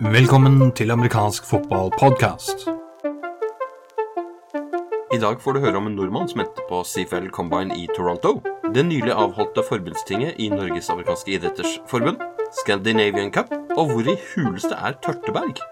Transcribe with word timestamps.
Velkommen 0.00 0.72
til 0.72 0.90
amerikansk 0.90 1.44
fotballpodkast. 1.50 2.68
I 5.14 5.18
dag 5.18 5.40
får 5.40 5.52
du 5.52 5.60
høre 5.60 5.76
om 5.76 5.86
en 5.86 5.96
nordmann 5.98 6.28
som 6.30 6.40
endte 6.44 6.62
på 6.68 6.84
CFL 6.86 7.26
Combine 7.34 7.74
i 7.74 7.88
Toronto, 7.96 8.42
det 8.74 8.86
nylig 8.86 9.10
avholdte 9.10 9.66
forbundstinget 9.68 10.34
i 10.38 10.48
Norges 10.48 10.90
amerikanske 10.90 11.34
idretters 11.34 11.80
forbund, 11.90 12.22
Scandinavian 12.62 13.32
Cup, 13.32 13.50
og 13.76 13.90
hvor 13.90 14.00
i 14.06 14.18
huleste 14.34 14.74
er 14.74 14.92
Tørteberg? 15.02 15.71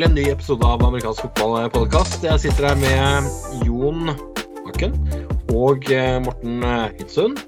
Til 0.00 0.06
en 0.08 0.14
ny 0.16 0.22
episode 0.32 0.64
av 0.64 0.80
amerikansk 0.86 1.26
fotballpodkast. 1.26 2.22
Jeg 2.24 2.40
sitter 2.40 2.70
her 2.70 2.76
med 2.80 3.26
Jon 3.66 4.06
Bakken 4.64 4.94
og 5.52 5.90
eh, 5.92 6.14
Morten 6.24 6.62
Hidsund. 6.96 7.42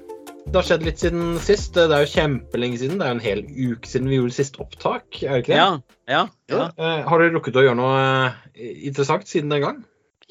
Det 0.45 0.59
har 0.59 0.67
skjedd 0.67 0.83
litt 0.85 1.01
siden 1.01 1.39
sist. 1.41 1.71
Det 1.73 1.87
er 1.87 2.03
jo 2.03 2.11
kjempelenge 2.11 2.77
siden. 2.77 2.99
Det 3.01 3.07
er 3.07 3.09
jo 3.09 3.17
en 3.17 3.23
hel 3.23 3.41
uke 3.47 3.89
siden 3.89 4.11
vi 4.11 4.19
gjorde 4.19 4.35
sist 4.37 4.59
opptak. 4.61 5.07
er 5.23 5.33
det 5.33 5.39
ikke 5.41 5.53
det? 5.55 5.57
Ja, 5.57 5.71
ja, 6.13 6.19
ja. 6.53 6.67
Eh, 6.77 7.01
Har 7.09 7.23
dere 7.23 7.33
rukket 7.33 7.57
å 7.57 7.63
gjøre 7.65 7.79
noe 7.79 8.03
eh, 8.03 8.69
interessant 8.91 9.25
siden 9.31 9.49
den 9.55 9.65
gang? 9.65 9.79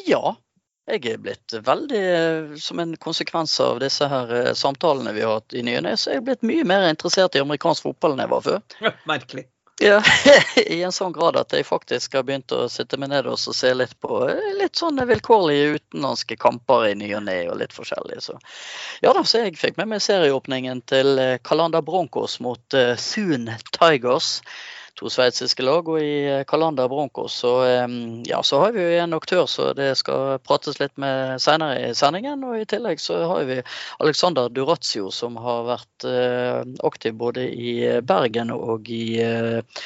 ja. 0.07 0.37
Jeg 0.93 1.07
er 1.13 1.19
blitt 1.23 1.55
veldig, 1.63 1.99
eh, 2.03 2.55
som 2.59 2.81
en 2.83 2.95
konsekvens 3.03 3.55
av 3.63 3.79
disse 3.83 4.07
her 4.11 4.31
eh, 4.35 4.53
samtalene 4.59 5.15
vi 5.15 5.23
har 5.27 5.41
hatt 5.41 5.55
i 5.55 5.63
ny 5.67 5.77
og 5.79 5.85
ne, 5.87 5.93
så 5.99 6.11
er 6.11 6.21
jeg 6.21 6.27
blitt 6.27 6.47
mye 6.47 6.67
mer 6.67 6.89
interessert 6.91 7.39
i 7.39 7.43
amerikansk 7.43 7.87
fotball 7.87 8.17
enn 8.17 8.25
jeg 8.25 8.33
var 8.35 8.47
før. 8.47 8.63
Merkelig. 9.11 9.47
Ja, 9.83 9.99
I 10.67 10.77
en 10.87 10.93
sånn 10.95 11.15
grad 11.15 11.35
at 11.41 11.51
jeg 11.57 11.67
faktisk 11.67 12.13
har 12.15 12.23
begynt 12.27 12.53
å 12.55 12.69
sitte 12.71 12.95
meg 13.03 13.11
ned 13.11 13.27
og 13.27 13.41
se 13.43 13.73
litt 13.75 13.97
på 13.99 14.21
eh, 14.29 14.53
litt 14.61 14.79
sånne 14.79 15.09
vilkårlige 15.11 15.73
utenlandske 15.81 16.37
kamper 16.39 16.87
i 16.87 16.93
ny 17.01 17.09
og 17.19 17.25
ne 17.27 17.35
og 17.51 17.59
litt 17.59 17.75
forskjellig. 17.75 18.21
Så 18.23 18.37
ja 19.03 19.11
da, 19.11 19.25
så 19.27 19.43
jeg 19.43 19.59
fikk 19.59 19.81
med 19.81 19.91
meg 19.91 20.05
serieåpningen 20.05 20.85
til 20.87 21.19
Kalanda 21.43 21.83
Broncos 21.83 22.39
mot 22.45 22.79
eh, 22.79 22.95
Thun 22.95 23.51
Tigers. 23.75 24.37
To 25.01 25.09
sveitsiske 25.09 25.65
lag, 25.65 25.87
og 25.89 26.03
i 26.05 26.13
Kalander 26.21 26.45
Calanda 26.45 26.85
Broncos 26.91 27.39
så, 27.41 27.53
eh, 27.65 27.95
ja, 28.29 28.43
så 28.45 28.61
har 28.61 28.75
vi 28.75 28.83
jo 28.83 28.99
en 29.01 29.17
aktør 29.17 29.47
så 29.49 29.71
det 29.77 29.95
skal 29.97 30.37
prates 30.45 30.77
litt 30.83 30.93
med 31.01 31.41
senere 31.41 31.79
i 31.89 31.95
sendingen. 31.97 32.45
Og 32.45 32.61
i 32.61 32.69
tillegg 32.69 33.01
så 33.01 33.23
har 33.31 33.49
vi 33.49 33.63
Alexander 34.05 34.53
Durazio 34.53 35.09
som 35.11 35.41
har 35.41 35.65
vært 35.71 36.09
eh, 36.09 36.61
aktiv 36.85 37.17
både 37.17 37.49
i 37.49 37.75
Bergen 38.05 38.53
og 38.53 38.93
i 38.93 39.17
eh, 39.25 39.83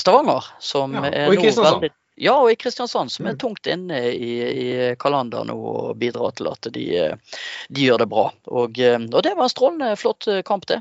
Stavanger. 0.00 0.48
Som 0.58 0.96
Ja, 0.96 1.04
og 1.26 1.36
i 1.36 1.44
Kristiansand. 1.44 1.90
Ja, 2.16 2.32
og 2.40 2.50
i 2.52 2.56
Kristiansand, 2.56 3.12
som 3.12 3.26
er 3.28 3.34
Mm. 3.36 3.38
tungt 3.38 3.66
inne 3.68 3.98
i, 4.12 4.30
i 4.40 4.94
Kalander 4.98 5.44
nå 5.44 5.54
og 5.56 5.96
bidrar 6.00 6.32
til 6.38 6.48
at 6.48 6.68
de, 6.72 6.84
eh, 6.96 7.16
de 7.68 7.82
gjør 7.88 7.98
det 8.02 8.08
bra. 8.08 8.30
Og, 8.48 8.78
eh, 8.80 8.96
og 9.12 9.22
det 9.26 9.34
var 9.36 9.44
en 9.44 9.52
strålende 9.52 9.90
flott 10.00 10.26
eh, 10.32 10.40
kamp, 10.42 10.64
det. 10.70 10.80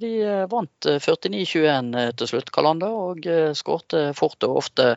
De 0.00 0.10
vant 0.50 0.86
eh, 0.86 0.98
49-21 1.02 1.94
eh, 1.98 2.10
til 2.20 2.30
slutt, 2.30 2.52
Kalander, 2.54 2.88
og 3.10 3.26
skårte 3.58 4.12
fort 4.14 4.42
og 4.46 4.60
ofte 4.62 4.92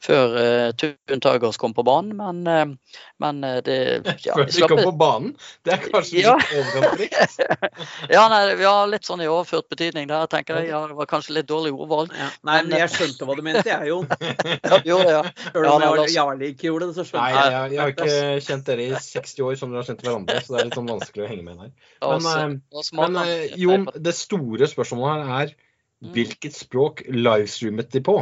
før 0.00 0.72
Tun 0.78 1.20
Tigers 1.20 1.56
kom 1.60 1.74
på 1.76 1.84
banen. 1.84 2.16
Men, 2.16 2.78
men 3.20 3.40
det 3.66 3.76
ja, 4.24 4.34
Før 4.36 4.46
de 4.48 4.68
kom 4.70 4.82
på 4.86 4.92
banen? 4.96 5.34
Det 5.66 5.74
er 5.76 5.84
kanskje 5.90 6.22
Ja. 6.24 6.36
litt 6.40 6.56
overraskende? 6.62 7.70
ja, 8.16 8.24
nei, 8.32 8.40
vi 8.56 8.64
har 8.64 8.86
litt 8.88 9.04
sånn 9.08 9.20
i 9.24 9.28
overført 9.28 9.68
betydning 9.72 10.08
der, 10.10 10.26
tenker 10.32 10.60
jeg. 10.62 10.70
Ja, 10.72 10.82
det 10.88 10.96
var 10.96 11.10
kanskje 11.10 11.36
litt 11.40 11.48
dårlig 11.50 11.74
ordvalg. 11.76 12.14
Ja. 12.16 12.30
Nei, 12.46 12.62
men 12.64 12.78
jeg 12.78 12.92
skjønte 12.94 13.28
hva 13.28 13.36
du 13.36 13.42
mente, 13.46 13.66
jeg, 13.68 13.90
Jon. 13.92 14.06
Ja, 14.66 14.80
jo, 14.86 14.98
ja. 15.04 15.22
Selv 15.52 15.66
Ja, 15.66 15.74
om 15.74 16.38
nei, 16.38 16.50
ikke 16.52 16.68
gjorde 16.70 16.88
det, 16.90 16.96
så 16.96 17.04
skjønner 17.08 17.34
jeg, 17.34 17.52
jeg. 17.52 17.72
jeg 17.74 17.82
har 17.82 17.92
ikke 17.94 18.46
kjent 18.48 18.66
dere 18.70 18.86
i 18.86 19.04
60 19.06 19.44
år 19.46 19.60
som 19.60 19.72
dere 19.72 19.82
har 19.82 19.90
kjent 19.90 20.02
hverandre, 20.06 20.40
så 20.44 20.54
det 20.54 20.60
er 20.60 20.68
litt 20.70 20.80
sånn 20.80 20.90
vanskelig 20.94 21.26
å 21.26 21.30
henge 21.30 21.46
med 21.46 21.62
her. 21.64 21.70
Men, 22.06 22.26
la 22.26 22.42
Men 22.48 22.88
smake 22.90 23.28
eh. 23.36 23.56
Jon, 23.60 23.88
det 23.94 24.16
store 24.18 24.70
spørsmålet 24.72 25.30
her 25.30 25.46
er 25.46 25.56
Mm. 25.96 26.10
hvilket 26.12 26.52
språk 26.52 26.98
livestreamet 27.08 27.88
de 27.94 28.02
på? 28.04 28.18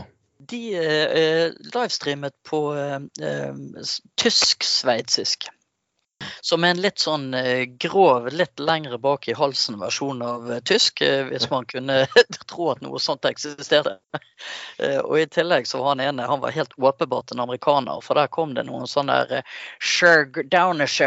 De 0.47 0.60
eh, 0.78 1.48
livestreamet 1.75 2.34
på 2.47 2.60
eh, 2.78 3.00
eh, 3.19 3.56
tysk-sveitsisk. 4.21 5.48
Som 6.44 6.65
er 6.65 6.75
en 6.75 6.81
litt 6.84 7.00
sånn 7.00 7.31
eh, 7.32 7.62
grov, 7.81 8.27
litt 8.28 8.60
lengre 8.60 8.99
bak 9.00 9.31
i 9.32 9.34
halsen 9.37 9.78
versjon 9.81 10.19
av 10.21 10.50
eh, 10.53 10.59
tysk, 10.69 11.00
eh, 11.00 11.22
hvis 11.31 11.47
man 11.49 11.65
kunne 11.65 12.03
tro 12.50 12.66
at 12.75 12.82
noe 12.84 13.00
sånt 13.00 13.25
eksisterte. 13.25 13.97
Og 15.06 15.15
i 15.16 15.25
tillegg 15.31 15.65
så 15.65 15.78
var 15.81 15.94
han 15.94 16.03
ene 16.04 16.27
han 16.28 16.43
var 16.43 16.53
helt 16.53 16.75
åpenbart 16.77 17.33
en 17.33 17.41
amerikaner, 17.41 18.03
for 18.04 18.19
der 18.19 18.28
kom 18.28 18.53
det 18.53 18.66
noen 18.66 18.84
sånne 18.91 19.16
der 19.31 19.54
«Sjøg 19.81 20.43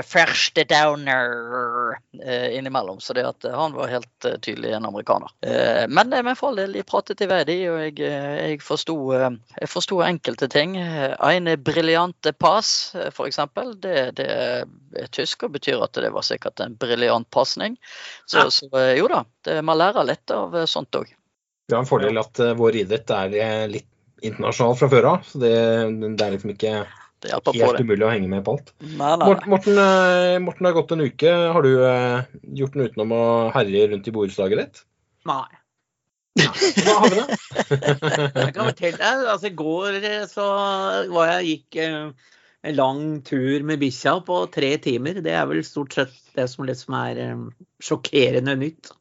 første 0.08 0.64
downer 0.66 2.00
innimellom. 2.18 2.98
Så 3.04 3.14
det 3.14 3.28
at 3.28 3.46
han 3.52 3.76
var 3.76 3.92
helt 3.92 4.30
tydelig 4.42 4.72
en 4.74 4.88
amerikaner. 4.90 5.30
Men 5.92 6.16
i 6.16 6.24
med 6.24 6.40
fall, 6.40 6.64
de 6.72 6.86
pratet 6.88 7.22
i 7.22 7.30
vei, 7.30 7.44
de, 7.46 7.58
og 7.70 7.84
jeg, 7.84 8.00
jeg 8.00 8.62
forsto 8.64 10.02
enkelte 10.08 10.50
ting. 10.50 10.78
Eine 10.80 11.58
briljante 11.60 12.34
pass, 12.34 12.96
f.eks. 13.12 13.44
Det, 13.84 13.98
det 14.18 14.32
er 14.32 15.12
tysk 15.12 15.27
og 15.48 15.52
betyr 15.58 15.82
at 15.84 15.98
det 16.00 16.12
var 16.14 16.24
sikkert 16.26 16.60
en 16.64 16.76
briljant 16.80 17.28
pasning. 17.34 17.76
Så, 18.26 18.38
Ja. 18.46 18.50
så 18.54 18.70
eh, 18.80 18.94
jo 19.00 19.08
da, 19.12 19.24
det, 19.44 19.58
man 19.66 19.78
lærer 19.78 20.08
litt 20.08 20.32
av 20.32 20.56
eh, 20.56 20.66
sånt 20.66 20.96
òg. 20.96 21.12
Vi 21.68 21.76
har 21.76 21.84
en 21.84 21.90
fordel 21.90 22.18
at 22.22 22.40
eh, 22.40 22.54
vår 22.56 22.80
idrett 22.84 23.12
er 23.12 23.68
litt 23.68 23.90
internasjonal 24.24 24.78
fra 24.80 24.90
før 24.90 25.10
av, 25.12 25.28
så 25.28 25.42
det, 25.44 25.52
det 26.18 26.24
er 26.26 26.32
liksom 26.38 26.54
ikke 26.56 26.72
Det 27.22 27.34
helt 27.34 27.82
umulig 27.84 28.06
å 28.08 28.10
henge 28.14 28.30
med 28.32 28.44
på 28.46 28.56
alt. 28.56 28.72
Nei, 28.82 29.12
nei, 29.20 29.28
Mort- 29.28 29.48
Morten, 29.52 29.76
det 29.78 30.42
Morten 30.46 30.66
har 30.70 30.74
gått 30.78 30.92
en 30.96 31.04
uke. 31.06 31.36
Har 31.54 31.62
du 31.66 31.72
gjort 32.62 32.76
noe 32.78 32.90
utenom 32.90 33.14
å 33.18 33.24
herje 33.54 33.88
rundt 33.92 34.08
i 34.10 34.14
borettslaget 34.16 34.64
ditt? 34.64 34.84
Nei. 35.28 35.46
Hva 36.38 36.96
har 37.02 37.10
vi 37.10 37.18
da? 37.18 37.26
Jeg 38.46 38.54
kan 38.54 38.68
fortelle 38.70 38.98
deg, 39.02 39.24
altså 39.34 39.50
I 39.50 39.56
går 39.58 39.96
så 40.30 40.46
var 41.14 41.32
jeg 41.32 41.48
gikk 41.50 41.78
en 42.68 42.78
lang 42.78 43.04
tur 43.26 43.64
med 43.68 43.82
bikkja 43.82 44.18
på 44.28 44.40
tre 44.54 44.74
timer. 44.84 45.22
Det 45.24 45.34
er 45.34 45.48
vel 45.50 45.64
stort 45.66 45.96
sett 45.96 46.16
det 46.38 46.48
som 46.52 46.68
liksom 46.68 46.96
er 47.00 47.22
eh, 47.24 47.44
sjokkerende 47.84 48.58
nytt. 48.60 48.92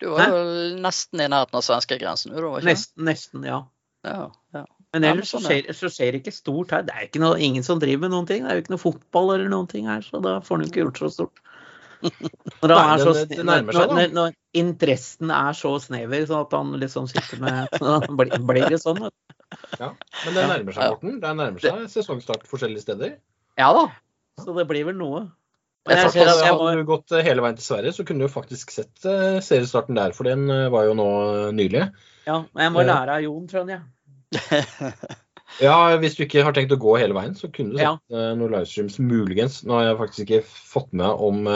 Du 0.00 0.10
var 0.12 0.28
jo 0.28 0.40
nesten 0.82 1.22
i 1.24 1.28
nærheten 1.32 1.56
av 1.56 1.64
svenskegrensen, 1.64 2.34
du 2.36 2.42
da? 2.44 2.58
Nesten, 2.66 3.06
nesten, 3.08 3.46
ja. 3.48 3.62
Ja, 4.06 4.28
ja. 4.54 4.66
Men 4.94 5.04
ellers 5.04 5.32
så 5.32 5.40
men 5.40 5.44
sånn 5.44 5.52
er 5.52 5.62
skjer, 5.64 5.76
så 5.76 5.90
skjer 5.92 6.12
det 6.14 6.20
ikke 6.22 6.34
stort 6.36 6.72
her. 6.72 6.84
Det 6.86 6.94
er 6.94 7.08
ikke 7.08 7.20
noe, 7.20 7.40
ingen 7.42 7.64
som 7.66 7.80
driver 7.82 8.06
med 8.06 8.14
noen 8.14 8.28
ting. 8.28 8.44
Det 8.44 8.52
er 8.52 8.60
jo 8.60 8.64
ikke 8.64 8.74
noe 8.76 8.84
fotball 8.84 9.34
eller 9.34 9.50
noen 9.52 9.68
ting 9.70 9.88
her, 9.90 10.04
så 10.04 10.20
da 10.24 10.38
får 10.44 10.60
han 10.60 10.68
ikke 10.68 10.84
gjort 10.84 11.02
så 11.02 11.10
stort. 11.12 11.42
Når, 12.60 12.72
han 12.76 12.90
er 12.92 13.00
så, 13.00 13.12
når, 13.40 13.62
når, 13.72 14.10
når 14.12 14.34
interessen 14.56 15.30
er 15.32 15.56
så 15.56 15.70
snever, 15.80 16.26
sånn 16.28 16.42
at 16.44 16.52
han 16.54 16.74
liksom 16.80 17.06
sitter 17.08 17.40
med 17.40 17.72
blir, 18.20 18.34
blir 18.46 18.68
det 18.72 18.80
sånn. 18.82 19.00
vet 19.06 19.14
du. 19.14 19.35
Ja, 19.82 19.92
men 20.24 20.34
det 20.36 20.44
nærmer 20.50 20.74
seg. 20.76 20.92
Morten. 20.96 21.18
Det 21.22 21.32
nærmer 21.38 21.62
seg 21.62 21.88
sesongstart 21.92 22.46
forskjellige 22.50 22.82
steder. 22.86 23.16
Ja 23.60 23.68
da. 23.76 23.86
Så 24.42 24.52
det 24.56 24.66
blir 24.68 24.86
vel 24.88 24.96
noe. 24.98 25.26
Men 25.86 26.00
Jeg 26.00 26.10
ser 26.16 26.28
at 26.32 26.40
jeg 26.42 26.54
må, 26.58 26.64
Hadde 26.66 26.80
du 26.82 26.88
gått 26.88 27.12
eh, 27.14 27.22
hele 27.24 27.44
veien 27.44 27.56
til 27.58 27.64
Sverige, 27.68 27.92
så 27.94 28.04
kunne 28.08 28.26
du 28.26 28.32
faktisk 28.32 28.72
sett 28.74 29.04
eh, 29.06 29.36
seriestarten 29.44 29.94
der, 29.98 30.16
for 30.16 30.26
den 30.26 30.48
eh, 30.50 30.64
var 30.74 30.88
jo 30.88 30.96
nå 30.98 31.06
nylig. 31.54 31.84
ja, 32.26 32.40
men 32.50 32.64
jeg 32.66 32.72
må 32.74 32.82
lære 32.88 33.20
av 33.20 33.22
Jon, 33.22 33.46
tror 33.52 33.70
jeg. 33.70 33.84
Ja, 35.62 35.76
hvis 36.02 36.16
du 36.18 36.24
ikke 36.24 36.42
har 36.44 36.52
tenkt 36.52 36.74
å 36.74 36.80
gå 36.82 36.96
hele 36.98 37.14
veien, 37.16 37.36
så 37.38 37.48
kunne 37.48 37.72
du 37.72 37.78
sett 37.78 37.86
Ja. 37.86 38.32
noen 38.36 38.50
livestreams 38.52 38.98
muligens. 39.00 39.60
Nå 39.64 39.76
har 39.78 39.86
jeg 39.86 39.98
faktisk 40.02 40.24
ikke 40.26 40.40
fått 40.44 40.90
med 40.92 41.22
om 41.28 41.46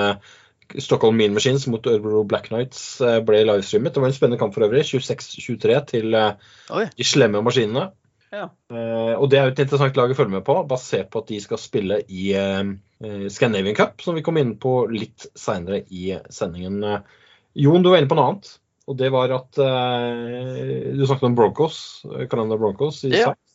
Stockholm 0.78 1.17
Mean 1.19 1.34
Machines 1.34 1.67
mot 1.70 1.87
Ørbro 1.87 2.22
Black 2.28 2.50
Knights 2.50 3.00
eh, 3.02 3.19
ble 3.26 3.43
livestreamet. 3.46 3.94
Det 3.94 4.02
var 4.02 4.11
en 4.11 4.17
spennende 4.17 4.40
kamp 4.40 4.55
for 4.55 4.67
øvrig. 4.67 4.84
26-23 4.87 5.81
til 5.90 6.14
eh, 6.14 6.52
Oi. 6.76 6.84
de 6.96 7.06
slemme 7.06 7.43
maskinene. 7.46 7.88
Ja. 8.31 8.46
Eh, 8.70 9.14
og 9.17 9.26
det 9.32 9.40
er 9.40 9.49
jo 9.49 9.55
et 9.56 9.62
interessant 9.64 9.99
lag 9.99 10.12
å 10.12 10.17
følge 10.19 10.37
med 10.37 10.46
på, 10.46 10.56
basert 10.70 11.11
på 11.11 11.25
at 11.25 11.32
de 11.32 11.40
skal 11.43 11.61
spille 11.62 12.00
i 12.06 12.31
Scandinavian 13.32 13.78
Cup, 13.78 14.02
som 14.05 14.14
vi 14.14 14.22
kommer 14.22 14.44
inn 14.44 14.55
på 14.61 14.84
litt 14.93 15.26
seinere 15.38 15.82
i 15.90 16.12
sendingen. 16.31 16.78
Jon, 17.58 17.82
du 17.82 17.90
var 17.90 17.99
inne 18.02 18.11
på 18.11 18.19
noe 18.19 18.31
annet. 18.31 18.52
Og 18.90 18.96
det 18.99 19.11
var 19.14 19.31
at 19.34 19.58
du 19.58 21.02
snakket 21.06 21.28
om 21.28 21.37
Broncos, 21.38 21.76
Canada 22.31 22.58
Broncos 22.58 23.05
i 23.06 23.14
Ja. 23.14 23.31
Sveits. 23.31 23.50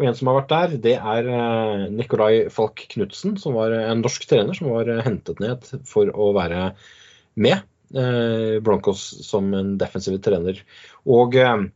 Og 0.00 0.06
en 0.08 0.16
som 0.16 0.30
har 0.30 0.38
vært 0.38 0.52
der, 0.52 0.74
det 0.80 0.94
er 0.96 1.26
eh, 1.28 1.82
Nikolai 1.92 2.32
Falk 2.52 2.86
Knutsen, 2.94 3.34
som 3.36 3.52
var 3.58 3.74
en 3.76 4.00
norsk 4.00 4.24
trener 4.30 4.56
som 4.56 4.70
var 4.72 4.88
hentet 5.04 5.42
ned 5.44 5.66
for 5.88 6.08
å 6.08 6.30
være 6.32 6.70
med 7.36 7.58
eh, 7.92 8.54
Broncos 8.64 9.02
som 9.26 9.50
en 9.52 9.74
defensiv 9.80 10.16
trener. 10.24 10.62
Og 11.04 11.36
eh, 11.36 11.66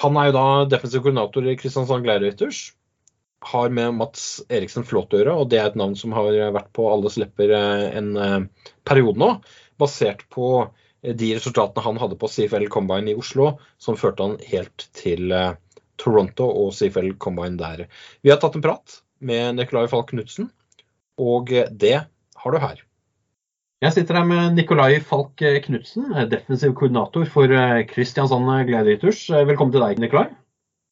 han 0.00 0.16
er 0.16 0.30
jo 0.30 0.36
da 0.38 0.46
defensiv 0.72 1.04
koordinator 1.04 1.44
i 1.44 1.58
Kristiansand 1.60 2.06
Gladiators. 2.06 2.70
har 3.52 3.68
med 3.68 3.98
Mats 3.98 4.40
Eriksen 4.48 4.88
Flåt 4.88 5.12
å 5.12 5.20
gjøre, 5.20 5.34
og 5.36 5.50
det 5.52 5.60
er 5.60 5.68
et 5.68 5.76
navn 5.76 5.92
som 5.98 6.14
har 6.16 6.32
vært 6.56 6.72
på 6.72 6.88
alles 6.88 7.18
lepper 7.20 7.52
en 7.52 8.48
periode 8.86 9.18
nå, 9.20 9.28
basert 9.76 10.24
på 10.30 10.70
de 11.02 11.32
resultatene 11.34 11.84
han 11.84 12.00
hadde 12.00 12.16
på 12.16 12.30
CFL 12.30 12.70
Combine 12.72 13.12
i 13.12 13.18
Oslo, 13.18 13.58
som 13.76 13.98
førte 13.98 14.24
han 14.24 14.38
helt 14.46 14.86
til 14.96 15.34
Toronto 16.00 16.46
og 16.46 16.72
CFL 16.76 17.12
Combine 17.22 17.58
der. 17.60 17.84
Vi 18.22 18.32
har 18.32 18.40
tatt 18.42 18.56
en 18.58 18.64
prat 18.64 19.00
med 19.20 19.58
Nicolai 19.58 19.88
Falk 19.90 20.12
Knutsen, 20.12 20.48
og 21.20 21.52
det 21.52 21.98
har 22.42 22.54
du 22.54 22.58
her. 22.62 22.80
Jeg 23.82 23.96
sitter 23.96 24.20
her 24.20 24.26
med 24.28 24.54
Nicolai 24.54 25.00
Falk 25.02 25.42
Knutsen, 25.66 26.12
defensiv 26.30 26.74
koordinator 26.78 27.26
for 27.26 27.50
Kristiansand 27.90 28.68
Gladiators. 28.68 29.24
Velkommen 29.30 29.74
til 29.74 29.82
deg, 29.82 29.98
Nicolai. 30.02 30.28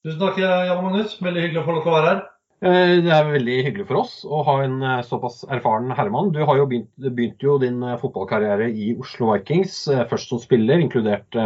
Tusen 0.06 0.20
takk, 0.22 0.38
Jan 0.40 0.82
Magnus. 0.82 1.18
Veldig 1.22 1.42
hyggelig 1.44 1.62
å 1.62 1.66
få 1.66 1.76
lov 1.76 1.84
til 1.84 1.92
å 1.92 1.96
være 1.98 2.12
her. 2.14 2.20
Eh, 2.60 2.98
det 3.00 3.08
er 3.08 3.24
veldig 3.24 3.54
hyggelig 3.64 3.86
for 3.88 4.02
oss 4.02 4.18
å 4.28 4.42
ha 4.44 4.58
en 4.66 4.82
eh, 4.84 4.98
såpass 5.08 5.38
erfaren 5.48 5.94
herremann. 5.96 6.28
Du 6.34 6.42
har 6.44 6.58
jo 6.58 6.66
begynt, 6.68 6.90
begynt 7.00 7.40
jo 7.40 7.54
din 7.62 7.78
eh, 7.80 7.96
fotballkarriere 8.02 8.66
i 8.68 8.90
Oslo 9.00 9.30
Vikings, 9.30 9.78
først 10.10 10.34
som 10.34 10.42
spiller, 10.42 10.82
inkludert 10.82 11.38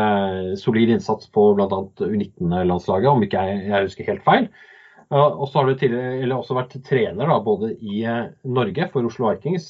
solid 0.59 0.91
innsats 0.91 1.31
på 1.31 1.53
bl.a. 1.55 1.69
U19-landslaget, 2.03 3.11
om 3.13 3.23
ikke 3.23 3.45
jeg, 3.47 3.63
jeg, 3.69 3.87
husker 3.87 4.11
helt 4.11 4.27
feil. 4.27 4.49
Og 5.15 5.45
så 5.47 5.61
har 5.61 5.69
du 5.69 5.79
tidligere, 5.79 6.35
også 6.35 6.57
vært 6.57 6.75
trener 6.83 7.29
da, 7.31 7.37
både 7.45 7.71
i 7.77 8.01
Norge 8.51 8.89
for 8.91 9.07
Oslo 9.07 9.29
Vikings, 9.29 9.69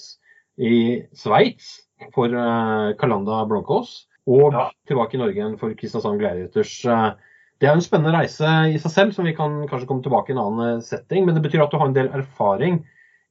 i 0.57 1.03
Sveits 1.19 1.75
for 2.15 2.33
Calanda 2.97 3.43
Broncos, 3.51 4.07
og 4.31 4.55
ja. 4.55 4.69
tilbake 4.89 5.19
i 5.19 5.21
Norge 5.21 5.37
igjen 5.37 5.59
for 5.61 5.75
Kristiansand 5.77 6.23
Gladiators. 6.23 6.79
Eh, 6.89 7.09
det 7.65 7.71
er 7.71 7.79
en 7.79 7.85
spennende 7.85 8.13
reise 8.13 8.49
i 8.69 8.77
seg 8.81 8.93
selv, 8.93 9.13
som 9.17 9.25
vi 9.25 9.33
kan 9.37 9.63
kanskje 9.71 9.89
komme 9.89 10.05
tilbake 10.05 10.33
i 10.33 10.35
en 10.35 10.43
annen 10.43 10.75
eh, 10.75 10.83
setting. 10.85 11.25
Men 11.25 11.37
det 11.37 11.45
betyr 11.47 11.65
at 11.65 11.73
du 11.73 11.79
har 11.81 11.89
en 11.89 11.97
del 11.97 12.11
erfaring. 12.13 12.83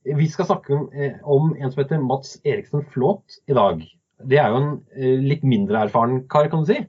Vi 0.04 0.26
skal 0.32 0.48
snakke 0.50 0.74
om, 0.74 0.88
eh, 0.98 1.20
en 1.22 1.70
som 1.70 1.84
heter 1.84 2.02
Mats 2.02 2.40
Eriksen 2.42 2.82
Flåt 2.96 3.38
i 3.46 3.54
dag. 3.54 3.84
Det 4.26 4.40
er 4.42 4.50
jo 4.50 4.62
en 4.62 4.72
eh, 4.98 5.22
litt 5.22 5.46
mindre 5.46 5.86
erfaren 5.86 6.24
kar, 6.34 6.50
kan 6.50 6.66
du 6.66 6.72
si. 6.72 6.82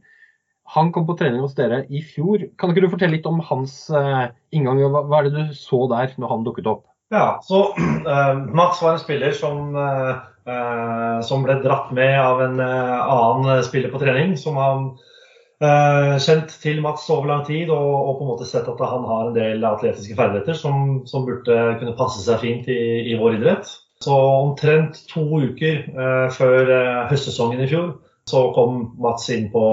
Han 0.73 0.89
kom 0.95 1.05
på 1.05 1.19
trening 1.21 1.45
hos 1.45 1.57
dere 1.59 1.83
i 1.93 2.01
fjor. 2.01 2.47
Kan 2.57 2.73
ikke 2.73 2.87
du 2.87 2.93
fortelle 2.95 3.19
litt 3.19 3.27
om 3.29 3.43
hans 3.45 3.75
uh, 3.93 4.31
inngang? 4.57 4.79
Hva, 4.81 5.05
er 5.19 5.27
det 5.27 5.35
du 5.37 5.51
så 5.59 5.83
der 5.93 6.15
når 6.17 6.31
han 6.31 6.47
dukket 6.47 6.71
opp? 6.73 6.87
Ja, 7.13 7.35
så 7.45 7.67
uh, 7.77 8.39
Mats 8.57 8.81
var 8.81 8.97
en 8.97 9.03
spiller 9.03 9.37
som, 9.37 9.77
uh, 9.77 11.21
som 11.21 11.45
ble 11.45 11.59
dratt 11.61 11.93
med 11.93 12.17
av 12.17 12.41
en 12.47 12.57
annen 12.65 13.61
spiller 13.69 13.93
på 13.93 14.01
trening. 14.01 14.39
som 14.41 14.57
han 14.57 14.95
Uh, 14.97 15.14
kjent 15.63 16.51
til 16.63 16.81
Mats 16.83 17.07
over 17.13 17.29
lang 17.31 17.45
tid 17.47 17.71
og, 17.71 17.91
og, 17.95 18.17
på 18.19 18.25
en 18.25 18.31
måte 18.33 18.49
sett 18.49 18.69
at 18.69 18.81
han 18.83 19.07
har 19.07 19.29
en 19.29 19.37
del 19.37 19.65
atletiske 19.65 20.17
ferdigheter 20.19 20.59
som, 20.59 21.05
som 21.07 21.27
burde 21.27 21.79
kunne 21.81 21.97
passe 21.99 22.25
seg 22.25 22.43
fint 22.43 22.69
i, 22.69 22.81
i, 23.13 23.15
vår 23.21 23.39
idrett. 23.39 23.71
Så 24.03 24.15
omtrent 24.15 24.99
to 25.09 25.23
uker 25.23 25.85
eh, 25.87 26.27
før 26.35 26.73
eh, 26.75 27.07
høstsesongen 27.13 27.63
i 27.63 27.71
fjor 27.71 27.95
så 28.29 28.49
kom 28.57 28.95
Mats 29.01 29.29
inn 29.33 29.51
på 29.53 29.65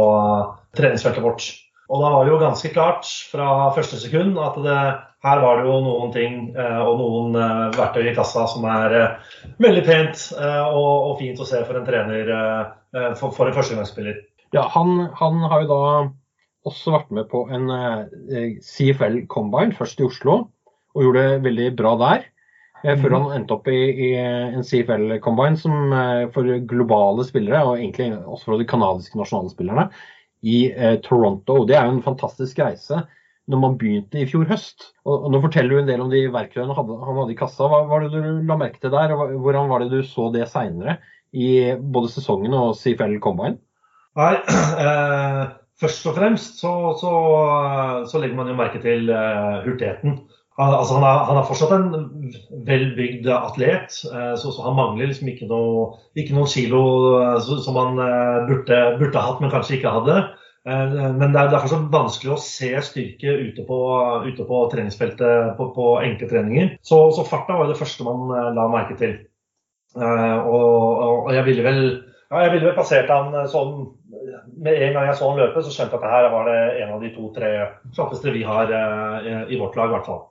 treningsfeltet 0.78 1.24
vårt. 1.24 1.48
Og 1.92 2.04
da 2.04 2.12
var 2.14 2.26
det 2.26 2.32
jo 2.32 2.40
ganske 2.40 2.72
klart 2.72 3.08
fra 3.32 3.72
første 3.76 4.00
sekund 4.00 4.38
at 4.40 4.60
det, 4.64 4.78
her 5.28 5.42
var 5.44 5.60
det 5.60 5.68
jo 5.68 5.80
noen 5.84 6.12
ting 6.16 6.38
og 6.56 6.94
noen 7.00 7.36
verktøy 7.76 8.08
i 8.10 8.14
kassa 8.16 8.46
som 8.48 8.64
er 8.72 8.96
veldig 9.60 9.84
pent 9.86 10.24
og, 10.40 10.88
og, 11.12 11.12
fint 11.20 11.40
å 11.44 11.48
se 11.48 11.60
for 11.68 11.80
en 11.80 11.88
trener 11.88 12.32
for, 13.20 13.36
for 13.36 13.48
en 13.48 13.58
førstegangsspiller. 13.58 14.22
Ja, 14.56 14.66
han, 14.74 15.08
han, 15.16 15.40
har 15.48 15.64
jo 15.64 15.70
da 15.70 15.84
også 16.68 16.94
vært 16.94 17.14
med 17.16 17.30
på 17.32 17.46
en 17.54 17.70
eh, 17.72 18.58
CFL 18.66 19.24
Combine, 19.32 19.76
først 19.78 20.02
i 20.02 20.08
Oslo, 20.08 20.44
og 20.92 21.06
gjorde 21.06 21.24
det 21.24 21.44
veldig 21.46 21.70
bra 21.80 21.96
der. 22.02 22.28
Eh, 22.82 22.98
før 22.98 23.16
han 23.16 23.30
endte 23.36 23.56
opp 23.56 23.70
i, 23.70 23.78
i 23.78 24.10
en 24.18 24.66
CFL 24.66 25.20
Combine 25.24 25.60
som 25.60 25.94
eh, 25.94 26.26
for 26.34 26.50
globale 26.70 27.26
spillere, 27.28 27.64
og 27.64 27.80
egentlig 27.80 28.12
også 28.20 28.50
for 28.50 28.62
de 28.62 28.68
canadiske 28.70 29.20
nasjonale 29.20 29.54
spillerne, 29.54 29.88
i 30.42 30.66
eh, 30.74 30.98
Toronto. 31.06 31.62
Det 31.70 31.78
er 31.78 31.88
jo 31.88 31.98
en 31.98 32.06
fantastisk 32.06 32.62
reise 32.64 33.04
når 33.52 33.60
man 33.62 33.78
begynte 33.78 34.20
i 34.22 34.28
fjor 34.30 34.46
høst. 34.50 34.92
Og, 35.06 35.16
og 35.16 35.32
Nå 35.34 35.42
forteller 35.44 35.76
du 35.76 35.82
en 35.82 35.90
del 35.90 36.04
om 36.04 36.12
de 36.12 36.26
verktøyene 36.34 36.76
han, 36.78 36.94
han 37.06 37.20
hadde 37.22 37.34
i 37.36 37.40
kassa. 37.40 37.68
Hva 37.70 37.84
var 37.90 38.06
det 38.06 38.14
du 38.14 38.48
la 38.48 38.58
merke 38.60 38.82
til 38.82 38.94
der, 38.94 39.14
og 39.16 39.36
hvordan 39.44 39.72
var 39.72 39.84
det 39.84 39.92
du 39.94 40.02
så 40.08 40.30
det 40.34 40.48
seinere 40.52 41.00
i 41.32 41.72
både 41.80 42.12
sesongen 42.12 42.56
og 42.58 42.74
CFL 42.80 43.20
Combine? 43.24 43.60
Nei, 44.20 44.34
eh, 44.84 45.42
først 45.80 46.08
og 46.12 46.18
fremst 46.18 46.60
så, 46.60 46.74
så, 47.00 47.12
så, 48.12 48.20
legger 48.20 48.36
man 48.36 48.52
jo 48.52 48.58
merke 48.60 48.82
til 48.84 49.08
eh, 49.08 49.62
hurtigheten. 49.64 50.18
Han, 50.60 50.74
altså 50.76 50.98
han, 50.98 51.06
er, 51.08 51.22
han, 51.30 51.40
er, 51.40 51.48
fortsatt 51.48 51.72
en 51.78 52.66
velbygd 52.68 53.30
atlet, 53.32 53.96
eh, 54.12 54.34
så, 54.36 54.52
så, 54.52 54.66
han 54.68 54.76
mangler 54.76 55.08
liksom 55.08 55.32
ikke, 55.32 55.48
noe, 55.48 55.88
ikke 56.20 56.36
noen 56.36 56.52
kilo 56.52 56.84
eh, 57.22 57.40
som 57.64 57.80
han 57.80 58.04
eh, 58.04 58.44
burde, 58.50 58.82
burde, 59.00 59.24
hatt, 59.30 59.40
men 59.40 59.54
kanskje 59.54 59.78
ikke 59.80 59.96
hadde. 59.96 60.20
Eh, 60.68 61.00
men 61.16 61.32
det 61.32 61.46
er 61.46 61.56
derfor 61.56 61.72
så 61.72 61.82
vanskelig 61.96 62.36
å 62.36 62.42
se 62.44 62.74
styrke 62.92 63.40
ute 63.48 63.64
på, 63.66 63.80
ute 64.28 64.50
på 64.52 64.62
treningsfeltet 64.76 65.56
på, 65.56 65.72
på, 65.78 65.90
enkle 66.04 66.28
treninger. 66.36 66.76
Så, 66.84 67.00
så 67.16 67.24
farta 67.32 67.56
var 67.56 67.72
det 67.72 67.80
første 67.80 68.04
man 68.06 68.28
la 68.60 68.68
merke 68.76 69.00
til. 69.00 69.22
Og, 69.96 71.00
og 71.28 71.34
jeg 71.36 71.44
ville 71.50 71.64
vel 71.66 71.82
ja, 72.32 72.46
jeg 72.46 72.52
ville 72.54 72.70
vel 72.70 72.78
passert 72.78 73.10
han 73.12 73.34
sånn 73.52 73.74
Med 74.58 74.78
en 74.78 74.96
gang 74.96 75.08
jeg 75.10 75.18
så 75.18 75.30
han 75.32 75.40
løpe, 75.40 75.64
så 75.64 75.74
skjønte 75.74 75.98
jeg 75.98 76.04
at 76.04 76.14
her 76.14 76.30
var 76.34 76.50
det 76.50 76.60
en 76.84 76.94
av 76.96 77.04
de 77.04 77.12
to-tre 77.16 77.52
kjappeste 77.96 78.34
vi 78.36 78.44
har 78.46 78.72
uh, 78.72 79.50
i 79.50 79.60
vårt 79.60 79.78
lag, 79.80 79.90
i 79.92 79.96
hvert 79.96 80.10
fall. 80.10 80.22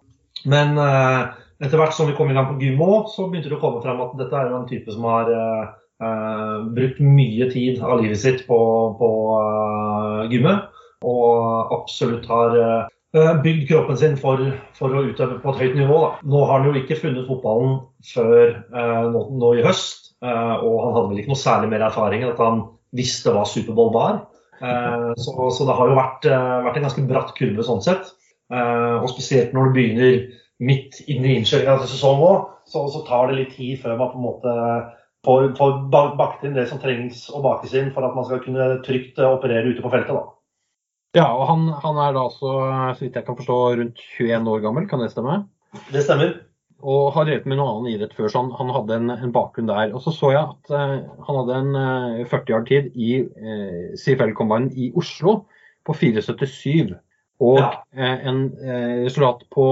Men 0.50 0.78
uh, 0.78 1.32
etter 1.60 1.80
hvert 1.80 1.96
som 1.96 2.08
vi 2.08 2.16
kom 2.18 2.30
i 2.30 2.36
gang 2.36 2.48
på 2.52 2.58
gymmo, 2.62 3.04
så 3.10 3.28
begynte 3.28 3.50
det 3.50 3.58
å 3.58 3.62
komme 3.62 3.82
frem 3.84 4.00
at 4.04 4.16
dette 4.20 4.38
er 4.38 4.54
en 4.54 4.68
type 4.70 4.94
som 4.94 5.08
har 5.10 5.32
uh, 5.34 6.60
brukt 6.76 7.02
mye 7.04 7.50
tid 7.52 7.82
av 7.84 8.00
livet 8.00 8.22
sitt 8.22 8.46
på, 8.48 8.60
på 9.00 9.10
gymmet. 10.32 10.70
Og 11.00 11.74
absolutt 11.74 12.28
har 12.28 12.54
bygd 13.42 13.66
kroppen 13.68 13.96
sin 13.98 14.16
for, 14.20 14.40
for, 14.76 14.92
å 14.94 15.06
utøve 15.08 15.40
på 15.42 15.54
et 15.54 15.62
høyt 15.64 15.78
nivå. 15.80 15.96
Da. 16.04 16.10
Nå 16.30 16.44
har 16.44 16.60
han 16.60 16.68
jo 16.68 16.82
ikke 16.82 16.98
funnet 17.00 17.28
fotballen 17.28 17.78
før 18.12 18.52
nå, 19.12 19.24
nå 19.40 19.54
i 19.58 19.64
høst. 19.64 20.10
Eh, 20.20 20.54
og 20.60 20.74
han 20.84 20.94
hadde 20.96 21.08
vel 21.08 21.22
ikke 21.22 21.32
noe 21.32 21.40
særlig 21.40 21.70
mer 21.72 21.86
erfaring 21.86 22.24
enn 22.24 22.34
at 22.34 22.42
han 22.44 22.58
visste 22.96 23.34
hva 23.34 23.46
Superbowl 23.48 23.92
var. 23.94 24.22
Eh, 24.60 25.10
så, 25.16 25.34
så, 25.50 25.66
det 25.68 25.76
har 25.78 25.90
jo 25.90 25.98
vært, 25.98 26.26
eh, 26.28 26.56
vært, 26.66 26.78
en 26.80 26.86
ganske 26.88 27.06
bratt 27.08 27.34
kurve 27.38 27.66
sånn 27.66 27.84
sett. 27.84 28.14
Og 28.50 29.06
spesielt 29.12 29.52
når 29.54 29.68
du 29.68 29.76
begynner 29.76 30.14
midt 30.58 30.96
inn 31.06 31.22
i 31.22 31.36
innkjøringa 31.38 31.76
til 31.78 31.92
sesongen 31.92 32.24
òg, 32.26 32.48
så, 32.66 32.82
så, 32.90 33.04
tar 33.06 33.30
det 33.30 33.36
litt 33.38 33.52
tid 33.54 33.78
før 33.78 33.94
man 33.94 34.10
på 34.10 34.18
en 34.18 34.24
måte 34.24 34.54
får, 35.26 35.46
får 35.54 35.78
bakt 36.18 36.42
inn 36.44 36.56
det 36.58 36.66
som 36.66 36.80
trengs 36.82 37.28
å 37.30 37.44
bakes 37.44 37.76
inn 37.78 37.92
for 37.94 38.08
at 38.08 38.18
man 38.18 38.26
skal 38.26 38.42
kunne 38.42 38.66
trygt 38.82 39.22
operere 39.22 39.70
ute 39.70 39.84
på 39.84 39.94
feltet. 39.94 40.18
da. 40.18 40.26
Ja, 41.20 41.28
og 41.30 41.46
han, 41.46 41.70
han 41.86 42.02
er 42.02 42.18
da 42.18 42.26
altså, 42.26 42.58
så 42.98 43.06
vidt 43.06 43.18
jeg 43.18 43.26
kan 43.26 43.38
forstå, 43.38 43.58
rundt 43.80 44.04
21 44.18 44.50
år 44.50 44.66
gammel, 44.66 44.90
kan 44.90 45.02
det 45.02 45.12
stemme? 45.14 45.44
Det 45.94 46.02
stemmer 46.02 46.34
og 46.80 47.12
har 47.14 47.26
drevet 47.28 47.46
med 47.48 47.58
noe 47.60 47.74
annen 47.74 47.92
idrett 47.92 48.14
før, 48.16 48.30
så 48.30 48.42
han, 48.42 48.50
han 48.56 48.72
hadde 48.74 48.96
en, 48.96 49.12
en, 49.12 49.32
bakgrunn 49.34 49.68
der. 49.70 49.92
Og 49.94 50.02
så 50.04 50.12
så 50.14 50.32
jeg 50.34 50.42
at 50.42 50.72
uh, 50.72 50.96
han 51.26 51.38
hadde 51.40 51.58
en 51.58 51.76
uh, 51.76 52.28
40 52.30 52.54
yard 52.54 52.68
tid 52.70 52.90
i 52.96 53.10
uh, 53.26 53.92
CFL 54.00 54.34
Combine 54.38 54.72
i 54.72 54.90
Oslo 54.98 55.42
på 55.86 55.96
4,77. 55.96 56.94
Og 57.40 57.60
ja. 57.60 57.70
uh, 57.96 58.16
en 58.30 58.40
resultat 59.04 59.44
på 59.52 59.66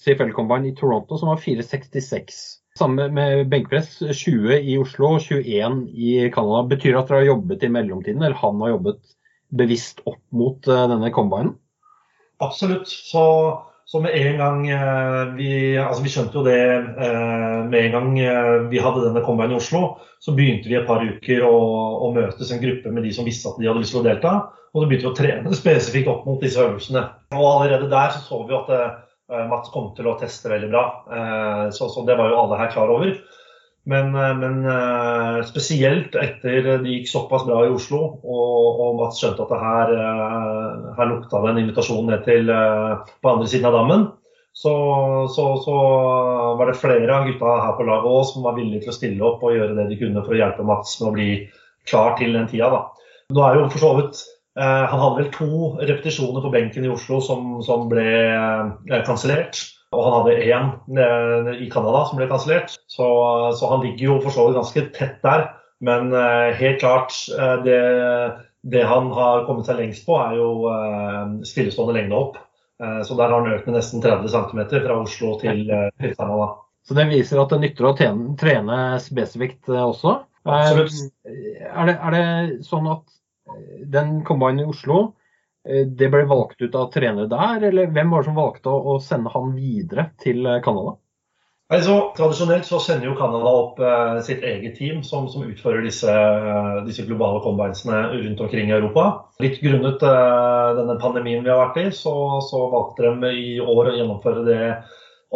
CFL 0.00 0.32
Combine 0.36 0.70
i 0.70 0.74
Toronto 0.78 1.20
som 1.20 1.32
var 1.32 1.42
4,66. 1.44 2.40
Samme 2.78 3.08
med 3.12 3.46
benkpress. 3.52 3.98
20 4.06 4.60
i 4.62 4.76
Oslo, 4.80 5.16
og 5.16 5.24
21 5.24 5.80
i 5.92 6.12
Canada. 6.34 6.64
Betyr 6.70 6.92
det 6.92 7.00
at 7.02 7.08
dere 7.10 7.22
har 7.24 7.32
jobbet 7.32 7.64
i 7.66 7.72
mellomtiden, 7.74 8.22
eller 8.22 8.38
han 8.38 8.60
har 8.62 8.76
jobbet 8.76 9.00
bevisst 9.58 10.04
opp 10.06 10.20
mot 10.36 10.68
denne 10.68 11.10
combinen? 11.10 11.56
Absolutt. 12.44 12.86
Så 12.86 13.24
så 13.90 14.00
med 14.00 14.12
en 14.16 14.36
gang 14.36 14.68
eh, 14.68 15.34
vi, 15.34 15.50
altså 15.80 16.02
vi 16.04 16.10
skjønte 16.12 16.36
jo 16.36 16.42
det 16.44 16.60
eh, 16.60 17.60
med 17.72 17.86
en 17.86 17.94
gang 17.94 18.18
eh, 18.20 18.48
vi 18.68 18.82
hadde 18.84 19.06
denne 19.06 19.22
combine 19.24 19.54
i 19.54 19.56
Oslo, 19.56 19.94
så 20.20 20.34
begynte 20.36 20.68
vi 20.68 20.76
et 20.76 20.84
par 20.84 21.00
uker 21.00 21.46
å, 21.46 21.54
å, 22.04 22.10
møtes 22.12 22.52
en 22.52 22.60
gruppe 22.60 22.92
med 22.92 23.06
de 23.08 23.14
som 23.16 23.24
visste 23.24 23.48
at 23.48 23.56
de 23.56 23.64
hadde 23.64 23.80
lyst 23.80 23.96
til 23.96 24.02
å 24.02 24.04
delta. 24.04 24.34
Og 24.74 24.82
så 24.82 24.90
begynte 24.90 25.06
vi 25.06 25.12
å 25.14 25.16
trene 25.16 25.56
spesifikt 25.62 26.12
opp 26.12 26.28
mot 26.28 26.44
disse 26.44 26.60
øvelsene. 26.60 27.06
Og 27.32 27.46
allerede 27.46 27.88
der 27.88 28.12
så 28.12 28.20
så 28.26 28.42
vi 28.50 28.58
at 28.58 28.74
Mats 29.48 29.72
kom 29.72 29.90
til 29.96 30.06
å 30.08 30.18
teste 30.20 30.48
veldig 30.48 30.68
bra. 30.72 30.84
Så, 31.76 31.90
så 31.92 32.04
det 32.08 32.14
var 32.16 32.30
jo 32.30 32.38
alle 32.40 32.60
her 32.60 32.70
klar 32.72 32.88
over. 32.92 33.10
Men, 33.88 34.14
eh, 34.14 34.34
men, 34.36 34.64
eh, 34.68 35.44
spesielt 35.48 36.16
etter 36.20 36.66
det 36.66 36.90
gikk 36.92 37.06
såpass 37.08 37.46
bra 37.48 37.62
i 37.64 37.70
Oslo, 37.72 38.00
og, 38.20 38.80
og 38.84 38.98
Mats 38.98 39.20
skjønte 39.22 39.46
at 39.46 39.52
det 39.54 39.60
her, 39.62 39.92
eh, 39.96 40.88
her 40.98 41.08
lukta 41.08 41.40
det 41.40 41.52
en 41.54 41.60
invitasjon 41.62 42.10
ned 42.10 42.26
til 42.26 42.52
på 42.52 43.30
andre 43.32 43.48
siden 43.48 43.70
av 43.70 43.78
dammen, 43.78 44.04
så, 44.52 44.74
så, 45.32 45.46
så, 45.62 45.76
var 46.58 46.68
det 46.68 46.76
flere 46.82 47.14
av 47.14 47.30
gutta 47.30 47.54
her 47.62 47.78
på 47.78 47.86
laget 47.86 48.10
også 48.10 48.34
som 48.34 48.44
var 48.48 48.58
villige 48.58 48.84
til 48.84 48.92
å 48.92 48.96
stille 48.98 49.24
opp 49.24 49.46
og 49.46 49.54
gjøre 49.54 49.78
det 49.78 49.86
de 49.88 50.00
kunne 50.02 50.24
for 50.26 50.36
å 50.36 50.40
hjelpe 50.42 50.66
Mats 50.68 50.98
med 51.00 51.08
å 51.08 51.14
bli 51.14 51.30
klar 51.88 52.18
til 52.18 52.36
den 52.36 52.48
tida. 52.50 52.68
Da. 52.74 53.14
Nå 53.32 53.46
er 53.46 53.56
jo 53.56 53.68
for 53.70 53.84
så 53.84 53.94
vidt 54.00 54.26
Han 54.58 54.98
hadde 54.98 55.20
vel 55.20 55.28
to 55.30 55.50
repetisjoner 55.78 56.42
på 56.42 56.50
benken 56.50 56.82
i 56.82 56.90
Oslo 56.90 57.20
som, 57.22 57.60
som 57.62 57.84
ble 57.86 58.08
kansellert. 59.06 59.60
Og 59.96 60.02
han 60.04 60.16
hadde 60.18 60.34
én 60.44 61.54
i 61.56 61.68
Canada 61.72 62.02
som 62.08 62.18
ble 62.18 62.28
kansellert, 62.28 62.74
så, 62.92 63.06
så, 63.56 63.70
han 63.72 63.84
ligger 63.86 64.04
jo 64.04 64.18
for 64.24 64.34
så 64.34 64.44
vidt 64.48 64.58
ganske 64.60 64.84
tett 64.96 65.22
der. 65.24 65.46
Men 65.84 66.10
helt 66.58 66.80
klart, 66.82 67.14
det, 67.64 67.78
det, 68.68 68.82
han 68.90 69.08
har 69.16 69.46
kommet 69.46 69.68
seg 69.68 69.78
lengst 69.78 70.04
på, 70.04 70.18
er 70.20 70.36
jo 70.36 71.44
stillestående 71.46 71.94
lengde 71.96 72.18
opp. 72.18 72.36
Så 72.76 73.16
der 73.16 73.30
har 73.30 73.38
han 73.38 73.54
økt 73.54 73.70
med 73.70 73.78
nesten 73.78 74.02
30 74.04 74.28
cm 74.34 74.60
fra 74.74 74.98
Oslo 74.98 75.36
til, 75.40 75.64
Canada. 76.18 76.50
Så 76.84 76.96
det 76.98 77.08
viser 77.08 77.40
at 77.40 77.54
det 77.54 77.62
nytter 77.62 77.88
å 77.88 77.94
trene, 77.96 78.34
trene 78.40 78.80
spesifikt 79.02 79.70
også? 79.72 80.18
Absolutt. 80.48 81.14
Er 81.28 81.88
det, 81.88 81.96
er 81.96 82.16
det 82.18 82.26
sånn 82.66 82.90
at 82.92 83.06
den 83.88 84.18
combinen 84.28 84.66
i 84.66 84.68
Oslo 84.68 85.06
Eh, 85.08 85.17
det 85.68 86.08
ble 86.12 86.24
valgt 86.30 86.62
ut 86.62 86.74
av 86.78 86.88
trenere 86.94 87.28
der, 87.30 87.68
eller 87.70 87.92
hvem 87.92 88.14
var 88.14 88.24
det 88.24 88.30
som 88.30 88.38
valgte 88.38 88.72
å, 88.72 88.96
sende 89.04 89.32
han 89.34 89.52
videre 89.56 90.10
til 90.22 90.46
eh, 90.46 90.62
Canada? 90.64 90.96
Altså, 91.68 92.14
tradisjonelt 92.16 92.64
så 92.64 92.78
sender 92.80 93.10
jo 93.10 93.16
Canada 93.18 93.50
opp 93.52 93.80
eh, 93.84 94.14
sitt 94.24 94.40
eget 94.40 94.78
team 94.78 95.02
som, 95.04 95.26
som 95.28 95.44
utfører 95.44 95.82
disse, 95.84 96.08
eh, 96.08 96.78
disse, 96.86 97.04
globale 97.04 97.42
combinesene 97.44 98.06
rundt 98.14 98.40
omkring 98.40 98.70
i 98.70 98.76
Europa. 98.78 99.04
Litt 99.44 99.58
grunnet 99.60 100.00
eh, 100.00 100.68
denne 100.78 100.96
pandemien 101.02 101.44
vi 101.44 101.52
har 101.52 101.60
vært 101.66 101.76
i, 101.82 101.90
så, 101.92 102.14
så, 102.46 102.62
valgte 102.72 103.12
de 103.20 103.34
i 103.36 103.52
år 103.60 103.90
å 103.90 103.94
gjennomføre 103.98 104.46
det 104.48 104.62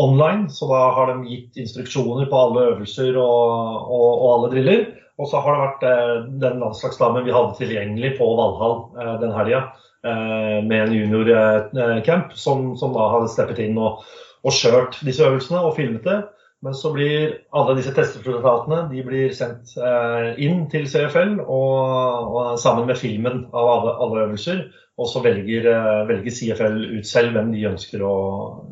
online. 0.00 0.48
Så 0.48 0.70
da 0.72 0.80
har 0.96 1.12
de 1.12 1.28
gitt 1.28 1.60
instruksjoner 1.66 2.32
på 2.32 2.40
alle 2.46 2.64
øvelser 2.70 3.12
og, 3.20 3.84
og, 3.92 4.08
og 4.08 4.26
alle 4.38 4.52
driller. 4.56 4.88
Og 5.20 5.28
så 5.28 5.44
har 5.44 5.52
det 5.52 5.66
vært 5.66 5.88
eh, 5.90 6.16
den 6.48 6.64
landslagsdamen 6.64 7.28
vi 7.28 7.36
hadde 7.36 7.58
tilgjengelig 7.60 8.16
på 8.16 8.32
Valhall 8.40 8.86
den 9.20 9.36
helga. 9.36 9.66
Eh, 10.04 10.64
med 10.64 10.82
en 10.82 10.92
juniorcamp, 10.92 12.32
som, 12.34 12.76
som 12.76 12.94
da 12.94 13.04
hadde 13.12 13.28
steppet 13.30 13.60
inn 13.62 13.76
og, 13.78 14.00
og 14.42 14.54
kjørt 14.56 14.98
disse 15.06 15.22
øvelsene 15.22 15.60
og 15.62 15.76
filmet 15.76 16.02
det. 16.08 16.16
Men 16.62 16.74
så 16.78 16.90
blir 16.94 17.36
alle 17.58 17.76
disse 17.78 17.92
testresultatene 17.94 18.84
de 18.90 19.02
blir 19.06 19.30
sendt 19.34 19.76
eh, 19.78 20.32
inn 20.42 20.64
til 20.70 20.88
CFL 20.90 21.36
og, 21.42 22.34
og, 22.34 22.58
sammen 22.62 22.90
med 22.90 22.98
filmen 22.98 23.44
av 23.50 23.70
alle, 23.76 23.94
alle 24.02 24.26
øvelser. 24.26 24.64
Og 24.98 25.10
så 25.10 25.22
velger, 25.22 25.70
eh, 25.70 26.02
velger, 26.10 26.34
CFL 26.34 26.82
ut 26.98 27.06
selv 27.06 27.38
hvem 27.38 27.54
de 27.54 27.66
ønsker 27.70 28.02
å, 28.06 28.14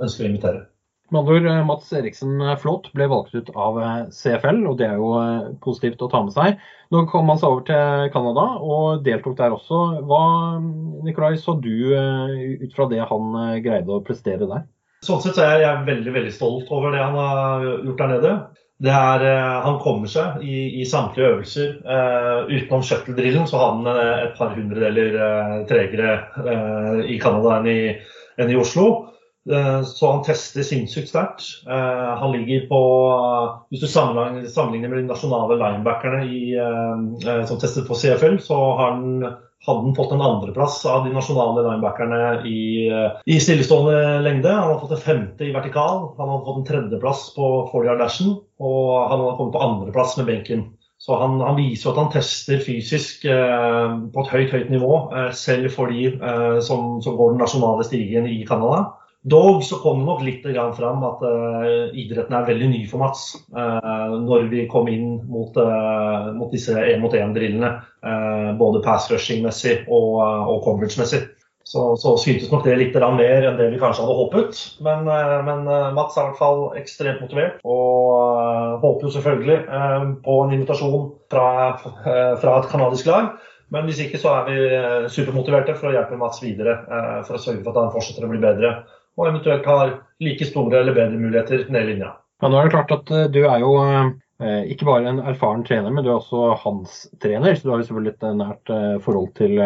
ønsker 0.02 0.26
å 0.26 0.30
invitere. 0.32 0.66
Med 1.10 1.20
andre 1.20 1.34
ord, 1.34 1.46
eh, 1.46 1.64
Mats 1.66 1.92
Eriksen 1.92 2.40
eh, 2.40 2.56
Flåt 2.62 2.92
ble 2.94 3.08
valgt 3.10 3.34
ut 3.34 3.48
av 3.58 3.78
eh, 3.82 4.02
CFL, 4.14 4.60
og 4.70 4.76
det 4.78 4.86
er 4.86 5.00
jo 5.00 5.08
positivt 5.64 6.02
å 6.06 6.08
ta 6.12 6.20
med 6.22 6.36
seg. 6.36 6.60
Nå 6.94 7.02
kom 7.10 7.32
han 7.32 7.40
seg 7.40 7.50
over 7.50 7.64
til 7.66 8.12
Canada 8.14 8.44
og 8.62 9.02
deltok 9.06 9.34
der 9.40 9.56
også. 9.56 9.80
Hva 10.06 10.22
Nikolai, 11.06 11.34
så 11.38 11.56
du 11.58 11.90
ut 11.90 12.76
fra 12.76 12.86
det 12.90 13.02
han 13.10 13.34
greide 13.64 13.90
å 13.94 14.02
prestere 14.06 14.46
der? 14.46 14.64
Sånn 15.06 15.22
sett 15.22 15.38
så 15.38 15.46
er 15.46 15.62
jeg 15.64 15.84
veldig 15.86 16.14
veldig 16.14 16.32
stolt 16.34 16.70
over 16.74 16.94
det 16.94 17.02
han 17.02 17.18
har 17.18 17.68
gjort 17.86 18.02
der 18.02 18.12
nede. 18.14 18.32
Er, 18.80 19.24
han 19.66 19.78
kommer 19.82 20.10
seg 20.10 20.42
i, 20.42 20.80
i 20.80 20.88
samtlige 20.88 21.34
øvelser. 21.34 21.72
Uh, 21.84 22.48
utenom 22.48 22.84
shuttle-drillen 22.86 23.44
så 23.48 23.60
har 23.60 23.74
han 23.74 23.88
et 23.92 24.38
par 24.38 24.54
hundredeler 24.56 25.18
uh, 25.20 25.56
tregere 25.68 26.14
uh, 26.40 27.02
i 27.04 27.18
Canada 27.20 27.58
enn 27.58 27.68
i, 27.68 27.80
enn 28.40 28.52
i 28.54 28.56
Oslo. 28.56 29.10
Eh, 29.49 29.82
så 29.82 30.11
han 30.12 30.25
tester 30.26 30.66
sinnssykt 30.66 31.09
sterkt. 31.09 31.44
Eh, 31.68 32.11
han 32.20 32.32
ligger 32.32 32.66
på 32.68 32.80
Hvis 33.70 33.80
du 33.80 33.87
sammenligner 33.88 34.88
med 34.88 34.99
de 34.99 35.06
nasjonale 35.09 35.56
linebackerne 35.56 36.25
i, 36.28 36.42
eh, 36.59 37.44
som 37.49 37.61
testet 37.61 37.88
på 37.88 37.97
CFL, 37.97 38.37
så 38.44 38.59
har 38.59 38.90
han, 38.90 39.23
hadde 39.66 39.87
han 39.87 39.97
fått 39.97 40.12
en 40.12 40.26
andreplass 40.26 40.82
av 40.87 41.06
de 41.06 41.14
nasjonale 41.14 41.64
linebackerne 41.68 42.20
i, 42.49 42.90
i, 43.25 43.40
stillestående 43.40 44.20
lengde. 44.26 44.52
Han 44.52 44.68
hadde 44.75 44.82
fått 44.85 44.99
en 44.99 45.06
femte 45.09 45.49
i 45.49 45.54
vertikal. 45.56 46.11
Han 46.18 46.35
hadde 46.35 46.44
fått 46.50 46.61
en 46.62 46.68
tredjeplass 46.68 47.30
på 47.37 47.49
40 47.73 47.99
dashen 48.02 48.37
og 48.61 49.09
han 49.09 49.23
hadde 49.23 49.37
kommet 49.38 49.56
på 49.56 49.64
andreplass 49.64 50.16
med 50.20 50.28
benken. 50.28 50.68
Så 51.00 51.16
han, 51.16 51.38
han, 51.40 51.56
viser 51.56 51.88
jo 51.88 51.92
at 51.94 51.99
han 52.02 52.11
tester 52.12 52.59
fysisk 52.61 53.25
eh, 53.25 53.92
på 54.12 54.20
et 54.20 54.32
høyt 54.35 54.50
høyt 54.52 54.73
nivå, 54.73 54.90
eh, 55.16 55.30
selv 55.32 55.73
for 55.73 55.88
de 55.88 56.11
eh, 56.12 56.59
som, 56.61 56.99
som, 57.00 57.16
går 57.16 57.32
den 57.32 57.40
nasjonale 57.40 57.87
stigen 57.88 58.28
i 58.28 58.42
Canada. 58.49 58.82
Dog 59.22 59.64
så 59.64 59.76
kom 59.76 59.98
det 60.00 60.06
nok 60.08 60.22
litt 60.24 60.46
fram 60.76 61.02
at 61.04 61.20
uh, 61.20 61.90
idretten 61.92 62.32
er 62.32 62.46
veldig 62.46 62.68
ny 62.70 62.78
for 62.88 63.02
Mats. 63.02 63.34
Uh, 63.52 64.16
når 64.24 64.48
vi 64.48 64.64
kom 64.70 64.88
inn 64.88 65.18
mot, 65.28 65.52
uh, 65.60 66.32
mot 66.32 66.48
disse 66.52 66.72
én-mot-én-drillene. 66.72 67.74
både 68.56 68.80
pass 68.80 69.10
rushing-messig 69.12 69.84
og, 69.92 70.14
og 70.48 70.62
coverage-messig. 70.64 71.26
Så, 71.68 71.82
så, 72.00 72.14
syntes 72.18 72.48
nok 72.50 72.64
det 72.64 72.78
litt 72.80 72.96
mer 72.96 73.44
enn 73.44 73.58
det 73.58 73.68
vi 73.74 73.78
kanskje 73.78 74.06
hadde 74.06 74.16
håpet. 74.16 74.62
Men, 74.80 75.04
men 75.44 75.68
Mats 75.94 76.16
er 76.16 76.24
i 76.24 76.30
hvert 76.30 76.40
fall 76.40 76.62
ekstremt 76.80 77.20
motivert. 77.20 77.60
Og 77.62 78.80
håper 78.80 79.06
jo 79.06 79.12
selvfølgelig 79.18 79.58
på 80.24 80.38
en 80.40 80.54
invitasjon 80.56 81.04
fra, 81.30 81.44
fra 82.40 82.56
et 82.56 82.70
canadisk 82.72 83.12
lag. 83.12 83.36
Men 83.70 83.84
hvis 83.86 84.00
ikke 84.02 84.18
så 84.18 84.32
er 84.38 84.48
vi 84.48 85.12
supermotiverte 85.12 85.76
for 85.76 85.92
å 85.92 85.94
hjelpe 85.94 86.18
Mats 86.18 86.40
videre. 86.42 86.80
For 87.28 87.36
å 87.36 87.42
sørge 87.44 87.60
for 87.60 87.76
at 87.76 87.84
han 87.84 87.94
fortsetter 87.94 88.26
å 88.26 88.32
bli 88.32 88.40
bedre 88.42 88.78
og 89.20 89.28
eventuelt 89.28 89.68
har 89.68 89.94
like 90.24 90.48
store 90.48 90.80
eller 90.80 90.96
bedre 90.96 91.20
muligheter 91.20 91.66
ned 91.72 91.88
linja. 91.92 92.14
Ja, 92.40 92.48
nå 92.48 92.56
er 92.56 92.68
det 92.68 92.74
klart 92.74 92.94
at 92.94 93.12
eh, 93.12 93.28
Du 93.32 93.42
er 93.44 93.60
jo 93.60 93.74
eh, 93.84 94.62
ikke 94.72 94.88
bare 94.88 95.10
en 95.10 95.20
erfaren 95.32 95.64
trener, 95.66 95.92
men 95.92 96.04
du 96.04 96.10
er 96.10 96.16
også 96.16 96.54
hans 96.62 97.02
trener. 97.22 97.54
Så 97.54 97.66
du 97.66 97.74
har 97.74 97.82
jo 97.82 97.90
selvfølgelig 97.90 98.16
et 98.16 98.40
nært 98.40 98.72
eh, 98.72 98.96
forhold 99.04 99.28
til, 99.36 99.60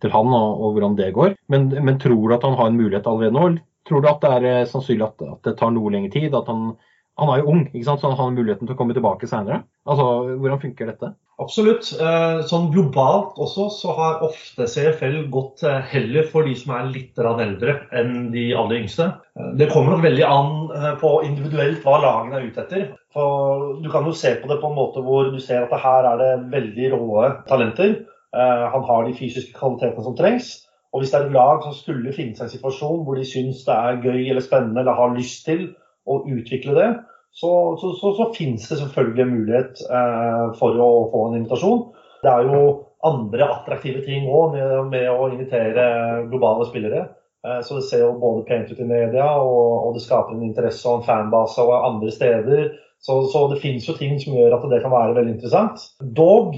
til 0.00 0.14
han 0.14 0.32
og, 0.32 0.48
og, 0.56 0.72
hvordan 0.72 0.96
det 1.00 1.12
går. 1.16 1.36
Men, 1.52 1.68
men, 1.76 2.00
tror 2.00 2.16
du 2.16 2.34
at 2.36 2.48
han 2.48 2.56
har 2.60 2.72
en 2.72 2.80
mulighet 2.80 3.06
allerede 3.10 3.36
nå? 3.36 3.46
Tror 3.84 4.00
du 4.00 4.08
at 4.08 4.24
det 4.24 4.32
er 4.40 4.68
sannsynlig 4.70 5.04
at, 5.10 5.26
at 5.34 5.50
det 5.50 5.58
tar 5.60 5.74
noe 5.74 5.92
lengre 5.92 6.14
tid? 6.14 6.32
At 6.32 6.48
han, 6.48 6.72
han 7.20 7.32
er 7.32 7.42
jo 7.42 7.50
ung, 7.52 7.66
ikke 7.68 7.84
sant? 7.90 8.00
så 8.00 8.08
han 8.08 8.20
har 8.20 8.32
muligheten 8.32 8.70
til 8.70 8.76
å 8.76 8.80
komme 8.80 8.96
tilbake 8.96 9.28
senere. 9.28 9.66
Altså, 9.84 10.08
hvordan 10.40 10.62
funker 10.62 10.88
dette? 10.94 11.12
Absolutt. 11.42 11.88
Eh, 11.98 12.40
sånn 12.46 12.68
globalt 12.70 13.38
også 13.42 13.66
så 13.74 13.94
har 13.96 14.22
ofte 14.22 14.68
CFL 14.70 15.24
gått 15.34 15.64
eh, 15.66 15.80
heller 15.90 16.28
for 16.30 16.46
de 16.46 16.54
som 16.58 16.74
er 16.76 16.90
litt 16.92 17.18
eldre 17.18 17.78
enn 17.96 18.28
de 18.34 18.44
aller 18.54 18.84
yngste. 18.84 19.08
Eh, 19.34 19.48
det 19.58 19.70
kommer 19.72 19.96
nok 19.96 20.04
veldig 20.04 20.26
an 20.28 20.52
på 21.00 21.14
individuelt 21.26 21.82
hva 21.82 21.98
lagene 22.04 22.38
er 22.38 22.46
ute 22.46 22.62
etter. 22.62 22.84
For 23.14 23.80
du 23.82 23.88
kan 23.90 24.06
jo 24.06 24.14
se 24.14 24.36
på 24.38 24.50
det 24.50 24.60
på 24.62 24.70
en 24.70 24.78
måte 24.78 25.02
hvor 25.02 25.32
du 25.32 25.40
ser 25.42 25.66
at 25.66 25.74
her 25.82 26.06
er 26.12 26.22
det 26.22 26.32
veldig 26.54 26.92
råe 26.94 27.30
talenter. 27.48 28.02
Han 28.34 28.82
har 28.82 29.04
de 29.06 29.12
fysiske 29.14 29.54
kvalitetene 29.54 30.02
som 30.02 30.16
trengs. 30.18 30.48
Og 30.90 31.02
hvis 31.02 31.12
det 31.12 31.20
er 31.20 31.28
et 31.28 31.36
lag 31.36 31.62
som 31.62 31.74
skulle 31.74 32.14
finne 32.14 32.34
seg 32.34 32.48
en 32.48 32.50
situasjon 32.50 33.04
hvor 33.06 33.18
de 33.18 33.26
syns 33.26 33.60
det 33.66 33.74
er 33.74 34.00
gøy 34.02 34.24
eller 34.24 34.42
spennende 34.42 34.82
eller 34.82 34.98
har 34.98 35.14
lyst 35.14 35.44
til 35.46 35.68
å 36.10 36.20
utvikle 36.26 36.74
det, 36.74 36.88
så, 37.34 37.50
så, 37.80 37.92
så, 37.98 38.14
så 38.14 38.30
finnes 38.36 38.68
det 38.68 38.78
selvfølgelig 38.78 39.22
en 39.24 39.32
mulighet 39.34 39.80
eh, 39.90 40.44
for 40.58 40.78
å 40.78 40.88
få 41.10 41.22
en 41.28 41.40
invitasjon. 41.40 41.80
Det 42.22 42.30
er 42.30 42.46
jo 42.46 42.60
andre 43.04 43.48
attraktive 43.56 44.04
ting 44.06 44.28
òg 44.30 44.54
med, 44.54 44.74
med, 44.92 45.08
å 45.10 45.28
invitere 45.32 45.86
globale 46.30 46.68
spillere. 46.68 47.08
Eh, 47.42 47.58
så 47.66 47.80
det 47.80 47.88
ser 47.88 48.04
jo 48.04 48.12
både 48.22 48.44
pent 48.46 48.70
ut 48.70 48.78
i 48.78 48.86
media, 48.86 49.26
og, 49.42 49.88
og 49.88 49.96
det 49.96 50.04
skaper 50.04 50.36
en 50.36 50.44
interesse 50.46 50.86
og 50.86 51.00
en 51.00 51.08
fanbase 51.08 51.64
og 51.64 51.74
andre 51.90 52.12
steder. 52.14 52.68
Så, 53.02 53.18
så, 53.32 53.42
det 53.50 53.58
finnes 53.64 53.88
jo 53.88 53.96
ting 53.98 54.14
som 54.22 54.36
gjør 54.38 54.54
at 54.56 54.68
det 54.70 54.78
kan 54.84 54.94
være 54.94 55.16
veldig 55.18 55.34
interessant. 55.34 55.82
Dog 56.00 56.54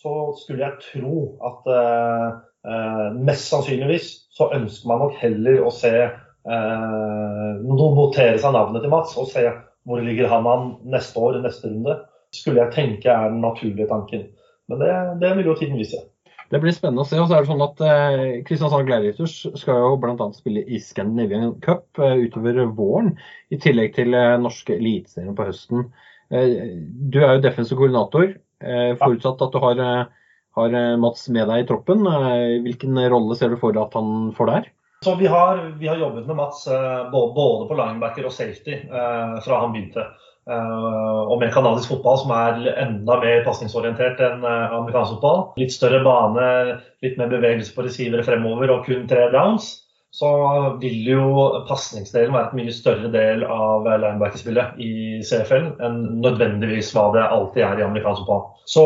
så 0.00 0.14
skulle 0.38 0.62
jeg 0.62 0.78
tro 0.92 1.24
at 1.44 1.66
eh, 1.74 2.28
eh 2.70 3.18
mest 3.18 3.50
sannsynligvis 3.50 4.06
så 4.36 4.46
ønsker 4.56 4.88
man 4.88 5.02
nok 5.02 5.18
heller 5.20 5.58
å 5.66 5.74
se 5.74 5.92
eh, 6.06 7.50
notere 7.66 8.38
seg 8.38 8.54
navnet 8.56 8.86
til 8.86 8.94
Mats 8.94 9.18
og 9.20 9.28
se 9.28 9.44
hvor 9.88 10.02
ligger 10.04 10.30
han 10.30 10.46
an 10.48 10.70
neste 10.92 11.18
år, 11.18 11.40
neste 11.44 11.70
runde. 11.70 11.98
Skulle 12.34 12.62
jeg 12.62 12.74
tenke 12.76 13.10
er 13.10 13.32
den 13.32 13.42
naturlige 13.42 13.88
tanken. 13.90 14.28
Men 14.70 14.82
det, 14.82 14.94
det 15.22 15.34
vil 15.38 15.50
jo 15.50 15.58
tiden 15.58 15.80
vise. 15.80 16.02
Det 16.50 16.58
blir 16.58 16.74
spennende 16.74 17.04
å 17.04 17.06
se. 17.06 17.18
og 17.22 17.28
så 17.30 17.36
er 17.36 17.44
det 17.44 17.50
sånn 17.50 17.62
at 17.62 17.82
eh, 17.86 18.22
Kristiansand 18.46 18.88
Gladiators 18.88 19.34
skal 19.58 19.82
jo 19.84 19.96
bl.a. 20.02 20.26
spille 20.34 20.64
i 20.66 20.80
Scandinavian 20.82 21.52
Cup 21.62 21.98
eh, 22.02 22.24
utover 22.26 22.64
våren, 22.74 23.12
i 23.54 23.58
tillegg 23.62 23.94
til 23.98 24.16
eh, 24.18 24.38
norske 24.42 24.74
eliteserien 24.74 25.36
på 25.38 25.46
høsten. 25.46 25.86
Eh, 26.30 26.56
du 27.10 27.20
er 27.22 27.36
jo 27.36 27.44
defensiv 27.44 27.78
koordinator. 27.78 28.34
Eh, 28.62 28.90
forutsatt 28.98 29.42
at 29.46 29.54
du 29.54 29.62
har, 29.62 29.84
eh, 29.84 30.34
har, 30.58 30.76
Mats 31.02 31.28
med 31.30 31.46
deg 31.50 31.62
i 31.62 31.68
troppen. 31.70 32.02
hvilken 32.66 32.98
rolle 33.10 33.36
ser 33.38 33.54
du 33.54 33.56
for 33.56 33.74
deg 33.74 33.86
at 33.86 33.94
han 33.94 34.32
får 34.36 34.50
der? 34.50 34.70
Så 35.04 35.14
vi 35.14 35.26
har, 35.26 35.74
vi 35.78 35.88
har, 35.88 35.96
jobbet 35.96 36.26
med 36.26 36.36
Mats 36.36 36.66
eh, 36.66 37.10
både 37.10 37.68
på 37.68 37.76
linebacker 37.78 38.26
og 38.28 38.32
safety 38.36 38.74
eh, 38.74 39.38
fra 39.40 39.60
han 39.62 39.72
begynte. 39.72 40.02
Eh, 40.50 41.20
og 41.24 41.38
med 41.40 41.54
kanadisk 41.54 41.94
fotball, 41.94 42.18
som 42.20 42.34
er 42.36 42.66
enda 42.82 43.16
mer 43.22 43.40
pasningsorientert 43.46 44.20
enn 44.26 44.44
amerikansk 44.44 45.14
fotball. 45.14 45.40
Litt 45.62 45.72
større 45.72 46.02
bane, 46.04 46.50
litt 47.00 47.16
mer 47.16 47.32
bevegelse 47.32 47.72
på 47.72 47.86
receivere 47.86 48.26
fremover 48.28 48.74
og 48.74 48.84
kun 48.90 49.08
tre 49.08 49.30
downs. 49.32 49.72
Så 50.10 50.28
vil 50.82 51.06
jo 51.06 51.24
pasningsdelen 51.68 52.34
være 52.34 52.48
et 52.48 52.54
mye 52.58 52.72
større 52.74 53.10
del 53.12 53.44
av 53.46 53.84
linebacker-spillet 53.86 54.80
i 54.82 54.92
CFL 55.22 55.68
enn 55.86 56.00
nødvendigvis 56.24 56.90
hva 56.96 57.04
det 57.14 57.28
alltid 57.28 57.62
er 57.62 57.78
i 57.78 57.84
amerikansk 57.86 58.24
fotball. 58.24 58.48
Så 58.70 58.82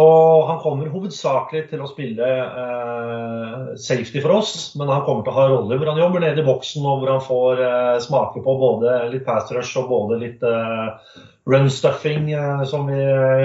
han 0.50 0.60
kommer 0.60 0.92
hovedsakelig 0.92 1.64
til 1.70 1.80
å 1.80 1.88
spille 1.88 2.28
eh, 2.28 3.72
safety 3.80 4.20
for 4.20 4.36
oss, 4.36 4.52
men 4.76 4.92
han 4.92 5.06
kommer 5.08 5.24
til 5.24 5.32
å 5.32 5.38
ha 5.38 5.48
roller 5.48 5.80
hvor 5.80 5.94
han 5.94 6.02
jobber 6.02 6.26
nede 6.26 6.44
i 6.44 6.46
boksen 6.46 6.84
og 6.84 7.00
hvor 7.00 7.14
han 7.14 7.24
får 7.24 7.64
eh, 7.70 8.02
smake 8.04 8.44
på 8.44 8.58
både 8.60 8.98
litt 9.14 9.24
pass 9.24 9.48
rush 9.56 9.80
og 9.80 9.88
både 9.92 10.20
litt 10.20 10.44
eh, 10.44 11.18
run 11.48 11.72
stuffing, 11.72 12.30
eh, 12.36 12.64
som 12.68 12.84
vi 12.92 13.00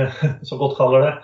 så 0.51 0.59
godt 0.59 0.75
kaller 0.79 1.07
det. 1.07 1.15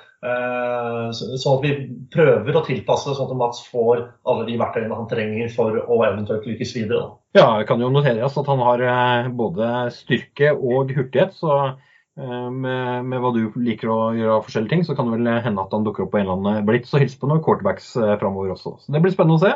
Sånn 1.16 1.58
at 1.58 1.66
vi 1.66 1.72
prøver 2.14 2.58
å 2.58 2.64
tilpasse 2.66 3.14
sånn 3.16 3.30
at 3.30 3.40
Mats 3.40 3.64
får 3.72 4.04
alle 4.28 4.46
de 4.48 4.58
verktøyene 4.60 4.98
han 4.98 5.10
trenger 5.12 5.52
for 5.54 5.78
å 5.82 5.98
eventuelt 6.08 6.48
lykkes 6.50 6.76
videre. 6.78 7.10
Ja, 7.38 7.48
jeg 7.60 7.68
kan 7.70 7.84
jo 7.84 7.92
notere 7.94 8.24
oss 8.26 8.38
at 8.40 8.50
han 8.50 8.64
har 8.64 8.82
eh, 8.82 9.30
både 9.36 9.72
styrke 9.94 10.54
og 10.56 10.94
hurtighet. 10.96 11.36
så 11.38 11.54
eh, 11.66 12.50
med, 12.50 13.06
med, 13.12 13.20
hva 13.22 13.34
du 13.36 13.44
liker 13.60 13.92
å 13.92 14.00
gjøre 14.18 14.40
av 14.40 14.48
forskjellige 14.48 14.74
ting, 14.74 14.86
så 14.88 14.98
kan 14.98 15.12
det 15.12 15.20
vel 15.20 15.32
hende 15.46 15.66
at 15.66 15.76
han 15.76 15.86
dukker 15.86 16.08
opp 16.08 16.16
på 16.16 16.22
en 16.22 16.28
eller 16.28 16.40
annen 16.40 16.68
blitz 16.70 16.94
og 16.96 17.04
hilser 17.04 17.22
på 17.22 17.30
noen 17.32 17.44
quarterbacks 17.46 17.94
framover 18.22 18.56
også. 18.56 18.78
Så 18.82 18.96
det 18.96 19.04
blir 19.04 19.14
spennende 19.14 19.42
å 19.42 19.46
se. 19.46 19.56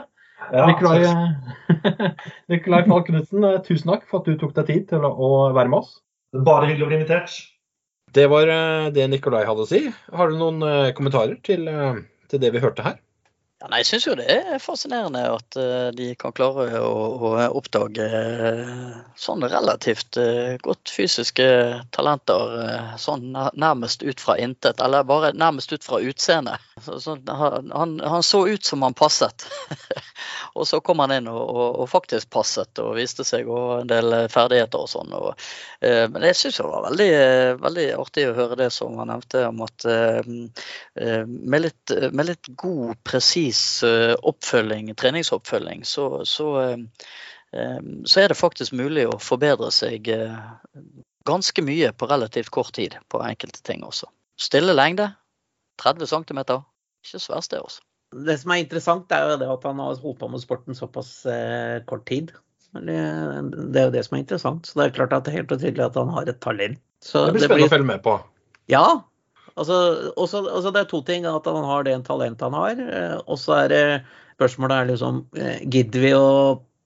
Ja, 0.50 0.66
Nikolai, 0.66 1.04
Nikolai 2.52 2.84
Falk 2.88 3.10
Knutsen, 3.10 3.46
tusen 3.66 3.92
takk 3.92 4.06
for 4.10 4.22
at 4.22 4.30
du 4.30 4.38
tok 4.40 4.56
deg 4.58 4.70
tid 4.70 4.90
til 4.94 5.06
å 5.06 5.32
være 5.56 5.70
med 5.72 5.82
oss. 5.82 5.98
Bare 6.34 6.70
hyggelig 6.70 6.86
å 6.86 6.92
bli 6.92 7.00
invitert. 7.02 7.40
Det 8.14 8.26
var 8.28 8.48
eh, 8.48 8.92
det 8.94 9.08
Nikolai 9.12 9.44
hadde 9.46 9.66
å 9.66 9.70
si. 9.70 9.82
Har 10.18 10.32
du 10.32 10.40
noen 10.40 10.64
eh, 10.66 10.92
kommentarer 10.98 11.38
til, 11.46 11.68
eh, 11.70 12.02
til 12.32 12.42
det 12.42 12.54
vi 12.56 12.64
hørte 12.64 12.86
her? 12.86 12.98
Ja, 13.60 13.68
nei, 13.68 13.82
jeg 13.82 13.88
syns 13.90 14.06
jo 14.08 14.14
det 14.16 14.26
er 14.32 14.62
fascinerende 14.64 15.20
at 15.34 15.58
uh, 15.60 15.90
de 15.92 16.14
kan 16.16 16.32
klare 16.32 16.80
å, 16.80 16.92
å 17.28 17.32
oppdage 17.60 18.06
uh, 18.08 18.94
sånne 19.20 19.50
relativt 19.52 20.16
uh, 20.16 20.54
godt 20.64 20.88
fysiske 20.96 21.44
talenter 21.92 22.96
sånn 22.96 23.34
nærmest 23.36 24.06
ut 24.08 24.24
fra 24.24 24.38
intet, 24.40 24.80
eller 24.80 25.04
bare 25.04 25.34
nærmest 25.36 25.74
ut 25.76 25.84
fra 25.84 26.00
utseendet. 26.00 26.64
Han, 27.28 28.00
han, 28.00 28.24
så 28.24 28.46
ut 28.48 28.64
som 28.64 28.86
han 28.88 28.96
passet. 28.96 29.44
og 30.56 30.64
så 30.68 30.80
kom 30.80 31.04
han 31.04 31.18
inn 31.18 31.28
og, 31.28 31.42
og, 31.44 31.82
og, 31.82 31.90
faktisk 31.92 32.32
passet 32.32 32.80
og 32.80 32.96
viste 32.96 33.26
seg 33.28 33.50
og 33.52 33.82
en 33.82 33.92
del 33.92 34.16
ferdigheter 34.32 34.86
og 34.86 34.88
sånn. 34.88 35.12
Og, 35.18 35.50
men 35.84 36.30
jeg 36.30 36.40
syns 36.40 36.62
det 36.62 36.68
var 36.70 36.88
veldig, 36.88 37.12
veldig, 37.60 37.88
artig 38.00 38.30
å 38.30 38.38
høre 38.40 38.60
det 38.64 38.70
som 38.72 38.96
han 39.02 39.12
nevnte 39.12 39.44
om 39.50 39.66
at 39.68 39.88
med 40.96 41.66
litt, 41.66 41.96
med 42.16 42.30
litt 42.32 42.52
god, 42.56 42.96
presis 43.04 43.49
presis 43.50 43.84
eh, 43.84 44.16
oppfølging, 44.22 44.96
treningsoppfølging, 44.96 45.86
så, 45.86 46.26
så, 46.26 46.62
eh, 46.62 46.78
eh, 47.54 47.80
så, 48.06 48.22
er 48.22 48.30
det 48.30 48.38
faktisk 48.38 48.74
mulig 48.74 49.08
å 49.08 49.20
forbedre 49.20 49.72
seg 49.72 50.10
ganske 51.26 51.62
mye 51.62 51.92
på 51.92 52.08
relativt 52.10 52.50
kort 52.50 52.74
tid 52.74 52.96
på 53.10 53.22
enkelte 53.22 53.62
ting 53.64 53.84
også. 53.84 54.08
Stille 54.40 54.74
lengde, 54.74 55.14
30 55.82 56.08
cm, 56.08 56.40
ikke 57.04 57.20
så 57.20 57.34
verst 57.34 57.52
det 57.52 57.60
også. 57.60 57.82
Det 58.26 58.40
som 58.42 58.52
er 58.52 58.64
interessant, 58.64 59.12
er 59.12 59.34
jo 59.34 59.38
det 59.38 59.50
at 59.50 59.66
han 59.66 59.80
har 59.80 60.00
holdt 60.02 60.20
på 60.20 60.28
med 60.28 60.42
sporten 60.42 60.76
såpass 60.76 61.28
kort 61.86 62.08
tid. 62.08 62.32
Det 62.74 62.96
er 62.96 63.86
jo 63.86 63.94
det 63.94 64.02
som 64.06 64.18
er 64.18 64.24
interessant. 64.24 64.66
Så 64.66 64.80
det 64.80 64.88
er 64.88 64.96
klart 64.96 65.14
at 65.14 65.26
det 65.28 65.34
er 65.34 65.44
helt 65.44 65.52
tydelig 65.54 65.84
at 65.86 65.98
han 65.98 66.10
har 66.16 66.26
et 66.26 66.40
talent. 66.42 66.82
Så 67.06 67.28
det 67.28 67.36
blir 67.36 67.46
spennende 67.46 67.54
det 67.54 67.60
blir... 67.60 67.70
å 67.70 67.76
følge 67.76 67.90
med 67.92 68.02
på. 68.02 68.16
Ja, 68.70 68.86
Altså, 69.56 69.76
også, 70.16 70.44
altså 70.48 70.72
det 70.76 70.84
er 70.84 70.90
to 70.92 71.02
ting. 71.06 71.28
At 71.30 71.48
han 71.50 71.68
har 71.68 71.86
det 71.88 71.98
talentet 72.08 72.48
han 72.48 72.58
har. 72.58 72.82
Eh, 73.00 73.18
og 73.26 73.40
så 73.42 73.62
er 73.64 73.70
det 73.74 73.84
spørsmålet 74.38 74.76
er 74.76 74.90
liksom 74.94 75.22
eh, 75.38 75.60
Gidder 75.66 76.06
vi 76.06 76.14
å 76.18 76.30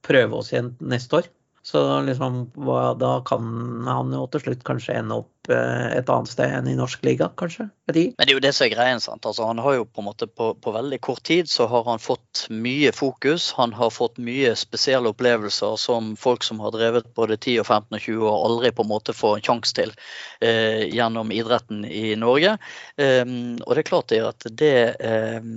prøve 0.04 0.40
oss 0.40 0.52
igjen 0.52 0.74
neste 0.84 1.22
år? 1.22 1.30
Så 1.64 1.80
liksom, 2.04 2.44
hva, 2.60 2.92
da 3.00 3.18
kan 3.24 3.86
han 3.88 4.12
jo 4.12 4.26
til 4.32 4.42
slutt 4.44 4.66
kanskje 4.68 4.98
ende 5.00 5.22
opp 5.22 5.30
et 5.52 6.08
annet 6.08 6.30
sted 6.30 6.52
enn 6.56 6.68
i 6.70 6.76
norsk 6.78 7.04
liga, 7.04 7.30
kanskje? 7.36 7.68
Men 7.86 7.94
det 7.94 8.30
er 8.30 8.32
jo 8.32 8.40
det 8.40 8.52
som 8.56 8.64
er 8.64 8.72
greien. 8.72 9.00
sant? 9.00 9.26
Altså, 9.26 9.44
han 9.44 9.58
har 9.60 9.74
jo 9.76 9.84
på 9.84 10.00
en 10.00 10.06
måte 10.08 10.26
på, 10.26 10.54
på, 10.56 10.72
veldig 10.72 10.98
kort 11.04 11.22
tid 11.28 11.50
så 11.50 11.66
har 11.68 11.84
han 11.84 12.00
fått 12.00 12.46
mye 12.48 12.92
fokus. 12.96 13.50
Han 13.58 13.74
har 13.76 13.90
fått 13.92 14.16
mye 14.16 14.54
spesielle 14.56 15.10
opplevelser 15.12 15.76
som 15.80 16.14
folk 16.16 16.46
som 16.46 16.62
har 16.64 16.72
drevet 16.72 17.10
både 17.14 17.36
10, 17.36 17.60
og 17.60 17.66
15 17.66 17.98
og 17.98 18.00
20 18.06 18.30
år 18.30 18.46
aldri 18.46 18.70
på 18.72 18.86
en 18.86 18.88
måte 18.88 19.12
får 19.12 19.36
en 19.36 19.44
sjanse 19.48 19.76
til 19.76 19.92
eh, 20.40 20.86
gjennom 20.94 21.32
idretten 21.34 21.84
i 21.84 22.14
Norge. 22.16 22.56
Eh, 22.96 23.24
og 23.60 23.74
det 23.74 23.84
er 23.84 23.90
klart 23.90 24.08
det 24.14 24.22
at 24.24 24.48
det 24.48 24.72
eh, 25.04 25.50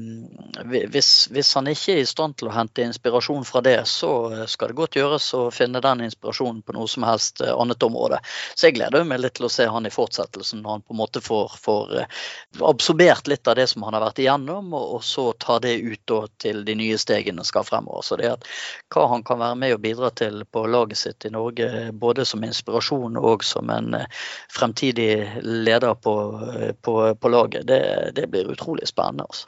hvis, 0.67 1.11
hvis, 1.31 1.53
han 1.55 1.71
ikke 1.71 1.95
er 1.95 2.03
i 2.03 2.11
stand 2.11 2.35
til 2.41 2.51
å 2.51 2.55
hente 2.57 2.83
inspirasjon 2.83 3.47
fra 3.47 3.63
det, 3.63 3.79
så 3.87 4.43
skal 4.51 4.73
det 4.73 4.79
godt 4.81 4.99
gjøres 4.99 5.29
å 5.37 5.45
finne 5.55 5.79
den 5.83 6.03
inspirasjonen 6.09 6.59
på 6.65 6.75
noe 6.75 6.91
som 6.91 7.07
helst 7.07 7.39
annet 7.39 7.87
område. 7.87 8.19
Så 8.51 8.67
jeg 8.67 8.77
gleder 8.81 9.07
meg 9.07 9.23
litt 9.23 9.37
til 9.39 9.47
å 9.47 9.53
se 9.53 9.67
han 9.71 9.76
han 9.77 9.87
i 9.87 9.93
fortsettelsen 9.93 10.61
når 10.63 10.71
han 10.71 10.83
på 10.85 10.95
en 10.95 10.99
måte 10.99 11.21
får, 11.23 11.55
får 11.61 11.93
eh, 12.01 12.21
absorbert 12.65 13.27
litt 13.31 13.47
av 13.47 13.57
det 13.59 13.67
som 13.71 13.85
han 13.87 13.95
har 13.97 14.03
vært 14.03 14.21
igjennom, 14.23 14.73
og, 14.73 14.99
så 15.05 15.29
tar 15.39 15.61
det 15.65 15.77
ut 15.77 16.13
til 16.41 16.63
de 16.65 16.75
nye 16.77 16.97
stegene 16.99 17.45
skal 17.47 17.65
fremover. 17.67 18.05
Så 18.05 18.17
det 18.19 18.31
at 18.35 18.47
hva 18.93 19.07
han 19.13 19.25
kan 19.27 19.41
være 19.41 19.59
med 19.59 19.75
og 19.75 19.83
bidra 19.85 20.11
til 20.17 20.41
på 20.51 20.65
laget 20.67 21.01
sitt 21.01 21.27
i 21.27 21.33
Norge, 21.33 21.91
både 21.93 22.25
som 22.27 22.45
inspirasjon 22.45 23.19
og 23.21 23.45
som 23.45 23.69
en 23.73 24.01
eh, 24.01 24.09
fremtidig 24.53 25.11
leder 25.43 25.93
på, 26.01 26.17
eh, 26.55 26.73
på, 26.81 26.97
på 27.15 27.33
laget, 27.33 27.67
det, 27.69 27.83
det, 28.15 28.27
blir 28.33 28.51
utrolig 28.51 28.89
spennende. 28.89 29.29
altså. 29.29 29.47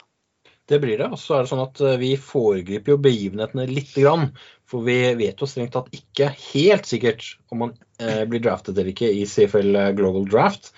Det 0.70 0.78
blir 0.78 1.00
det. 1.00 1.10
Og 1.10 1.18
så 1.18 1.34
er 1.34 1.42
det 1.42 1.50
sånn 1.50 1.64
at 1.64 1.80
vi 1.98 2.14
foregriper 2.14 2.94
jo 2.94 3.02
begivenhetene 3.02 3.64
litt. 3.66 3.90
Grann, 3.96 4.28
for 4.70 4.86
vi 4.86 4.98
vet 5.18 5.40
jo 5.42 5.48
strengt 5.50 5.74
tatt 5.74 5.90
ikke 5.94 6.30
helt 6.52 6.86
sikkert 6.86 7.24
om 7.50 7.66
eh, 7.66 7.72
blir 8.00 8.42
draftet 8.44 8.74
eller 8.74 8.92
ikke 8.92 9.10
i 9.12 9.26
CFL 9.28 9.76
Global 9.98 10.24
Draft. 10.30 10.70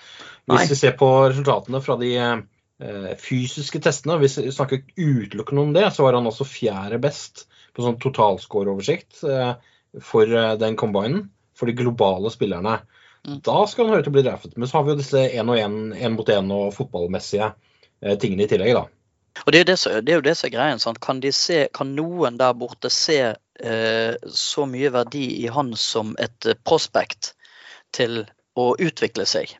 Hvis 0.43 0.65
Nei. 0.65 0.69
vi 0.73 0.75
ser 0.75 0.95
på 0.99 1.07
resultatene 1.23 1.79
fra 1.83 1.95
de 1.99 2.11
eh, 2.19 3.11
fysiske 3.21 3.79
testene, 3.83 4.17
hvis 4.19 4.37
vi 4.41 4.51
snakker 4.51 4.83
utelukkende 4.97 5.63
om 5.63 5.75
det, 5.75 5.85
så 5.95 6.03
var 6.03 6.17
han 6.17 6.27
også 6.27 6.47
fjerde 6.47 6.99
best 7.03 7.45
på 7.73 7.85
sånn 7.85 7.99
totalscoreoversikt 8.01 9.23
eh, 9.23 9.53
for 10.03 10.27
eh, 10.27 10.55
den 10.59 10.75
combinen, 10.79 11.29
for 11.57 11.69
de 11.69 11.77
globale 11.77 12.31
spillerne. 12.33 12.81
Mm. 13.23 13.39
Da 13.45 13.61
skal 13.69 13.87
han 13.87 13.95
høre 13.95 14.05
til 14.05 14.13
å 14.13 14.17
bli 14.17 14.25
draftet. 14.25 14.57
Men 14.57 14.69
så 14.69 14.79
har 14.79 14.87
vi 14.87 14.93
jo 14.93 14.99
disse 14.99 15.23
én 15.31 15.49
og 15.49 15.59
én, 15.59 15.77
én 15.95 16.17
mot 16.17 16.29
én 16.29 16.51
og 16.53 16.73
fotballmessige 16.75 17.53
eh, 17.53 18.17
tingene 18.19 18.45
i 18.45 18.51
tillegg, 18.51 18.75
da. 18.75 18.85
Og 19.45 19.51
Det 19.51 19.59
er, 19.59 19.65
det, 19.65 19.77
som, 19.81 19.95
det 20.05 20.13
er 20.13 20.19
jo 20.21 20.25
det 20.25 20.35
som 20.37 20.47
er 20.47 20.53
greien. 20.53 20.79
Sant? 20.79 21.01
Kan, 21.03 21.21
se, 21.33 21.65
kan 21.73 21.95
noen 21.97 22.37
der 22.39 22.53
borte 22.57 22.91
se 22.93 23.19
eh, 23.33 24.13
så 24.29 24.67
mye 24.69 24.93
verdi 24.93 25.25
i 25.41 25.49
han 25.51 25.73
som 25.79 26.13
et 26.21 26.45
eh, 26.45 26.59
prospect 26.65 27.33
til 27.95 28.23
å 28.55 28.73
utvikle 28.77 29.25
seg? 29.27 29.57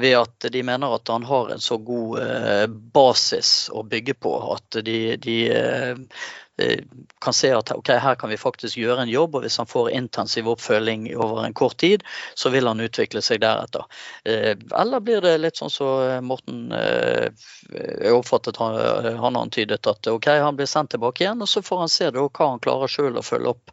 Ved 0.00 0.14
at 0.16 0.46
de 0.52 0.62
mener 0.64 0.94
at 0.96 1.08
han 1.12 1.24
har 1.28 1.50
en 1.52 1.60
så 1.60 1.76
god 1.76 2.22
eh, 2.22 2.66
basis 2.66 3.68
å 3.72 3.82
bygge 3.84 4.14
på 4.14 4.32
at 4.54 4.78
de, 4.86 4.98
de 5.20 5.36
eh, 5.52 5.98
Eh, 6.58 6.78
kan 7.18 7.32
se 7.32 7.52
at 7.54 7.72
okay, 7.72 7.96
her 7.98 8.14
kan 8.14 8.30
vi 8.30 8.36
faktisk 8.36 8.76
gjøre 8.76 9.02
en 9.02 9.08
jobb, 9.08 9.34
og 9.34 9.44
hvis 9.44 9.56
han 9.56 9.68
får 9.68 9.90
intensiv 9.96 10.50
oppfølging 10.52 11.06
over 11.16 11.46
en 11.46 11.54
kort 11.56 11.78
tid, 11.80 12.04
så 12.34 12.50
vil 12.52 12.68
han 12.68 12.80
utvikle 12.84 13.22
seg 13.24 13.40
deretter. 13.40 13.86
Eller 14.28 15.00
blir 15.00 15.24
det 15.24 15.38
litt 15.40 15.56
sånn 15.56 15.72
som 15.72 15.80
så 15.82 16.20
Morten 16.22 16.68
jeg 16.74 18.12
oppfattet 18.12 18.60
han, 18.60 18.76
han 19.24 19.38
antydet 19.40 19.88
at 19.88 20.10
ok, 20.12 20.28
han 20.44 20.58
blir 20.58 20.68
sendt 20.68 20.92
tilbake 20.92 21.24
igjen, 21.24 21.40
og 21.40 21.48
så 21.48 21.64
får 21.64 21.80
han 21.86 21.92
se 21.94 22.10
hva 22.12 22.28
han 22.50 22.60
klarer 22.62 22.92
sjøl 22.92 23.16
å 23.16 23.24
følge 23.24 23.54
opp 23.54 23.72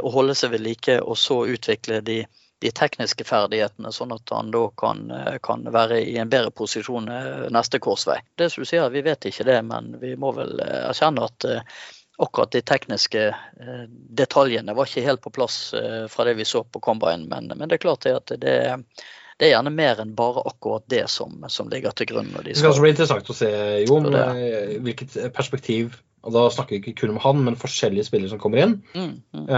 og 0.00 0.10
holde 0.16 0.34
seg 0.38 0.56
ved 0.56 0.64
like, 0.64 0.98
og 1.02 1.20
så 1.20 1.42
utvikle 1.52 2.00
de 2.06 2.22
de 2.64 2.70
tekniske 2.72 3.26
ferdighetene, 3.28 3.90
sånn 3.92 4.14
at 4.14 4.30
han 4.32 4.48
da 4.54 4.62
kan, 4.80 5.10
kan, 5.44 5.66
være 5.72 5.98
i 6.08 6.14
en 6.22 6.30
bedre 6.32 6.50
posisjon 6.56 7.10
neste 7.52 7.80
korsvei. 7.84 8.16
Det 8.40 8.48
som 8.48 8.64
du 8.64 8.70
sier, 8.70 8.88
Vi 8.90 9.02
vet 9.04 9.28
ikke 9.28 9.44
det, 9.44 9.58
men 9.68 9.98
vi 10.00 10.14
må 10.16 10.32
vel 10.32 10.56
erkjenne 10.64 11.28
at 11.28 11.44
akkurat 12.16 12.52
de 12.52 12.62
tekniske 12.62 13.28
eh, 13.28 13.84
detaljene 13.88 14.74
var 14.74 14.88
ikke 14.88 15.04
helt 15.04 15.22
på 15.24 15.30
plass 15.30 15.74
eh, 15.74 16.06
fra 16.08 16.24
det 16.24 16.36
vi 16.38 16.44
så 16.44 16.64
på 16.64 16.80
Combine. 16.80 17.28
Men, 17.28 17.52
men 17.56 17.68
det 17.68 17.78
er 17.78 17.84
klart 17.84 18.06
at 18.08 18.32
det, 18.32 18.38
det, 18.40 19.44
er 19.44 19.52
gjerne 19.52 19.72
mer 19.74 20.00
enn 20.02 20.14
bare 20.16 20.44
akkurat 20.48 20.86
det 20.92 21.04
som, 21.12 21.44
som 21.52 21.70
ligger 21.72 21.96
til 21.96 22.10
grunn. 22.12 22.32
det 22.44 22.56
skal 22.56 22.72
også 22.72 22.84
bli 22.86 22.94
interessant 22.94 23.30
å 23.30 23.36
se, 23.36 23.52
Jon, 23.84 24.08
eh, 24.14 24.76
hvilket 24.84 25.18
perspektiv 25.36 26.00
og 26.26 26.34
Da 26.34 26.44
snakker 26.50 26.74
vi 26.76 26.82
ikke 26.82 27.00
kun 27.04 27.14
om 27.14 27.22
han, 27.22 27.42
men 27.46 27.58
forskjellige 27.58 28.08
spillere 28.08 28.32
som 28.32 28.42
kommer 28.42 28.64
inn. 28.64 28.76
Mm, 28.96 29.12
mm. 29.30 29.50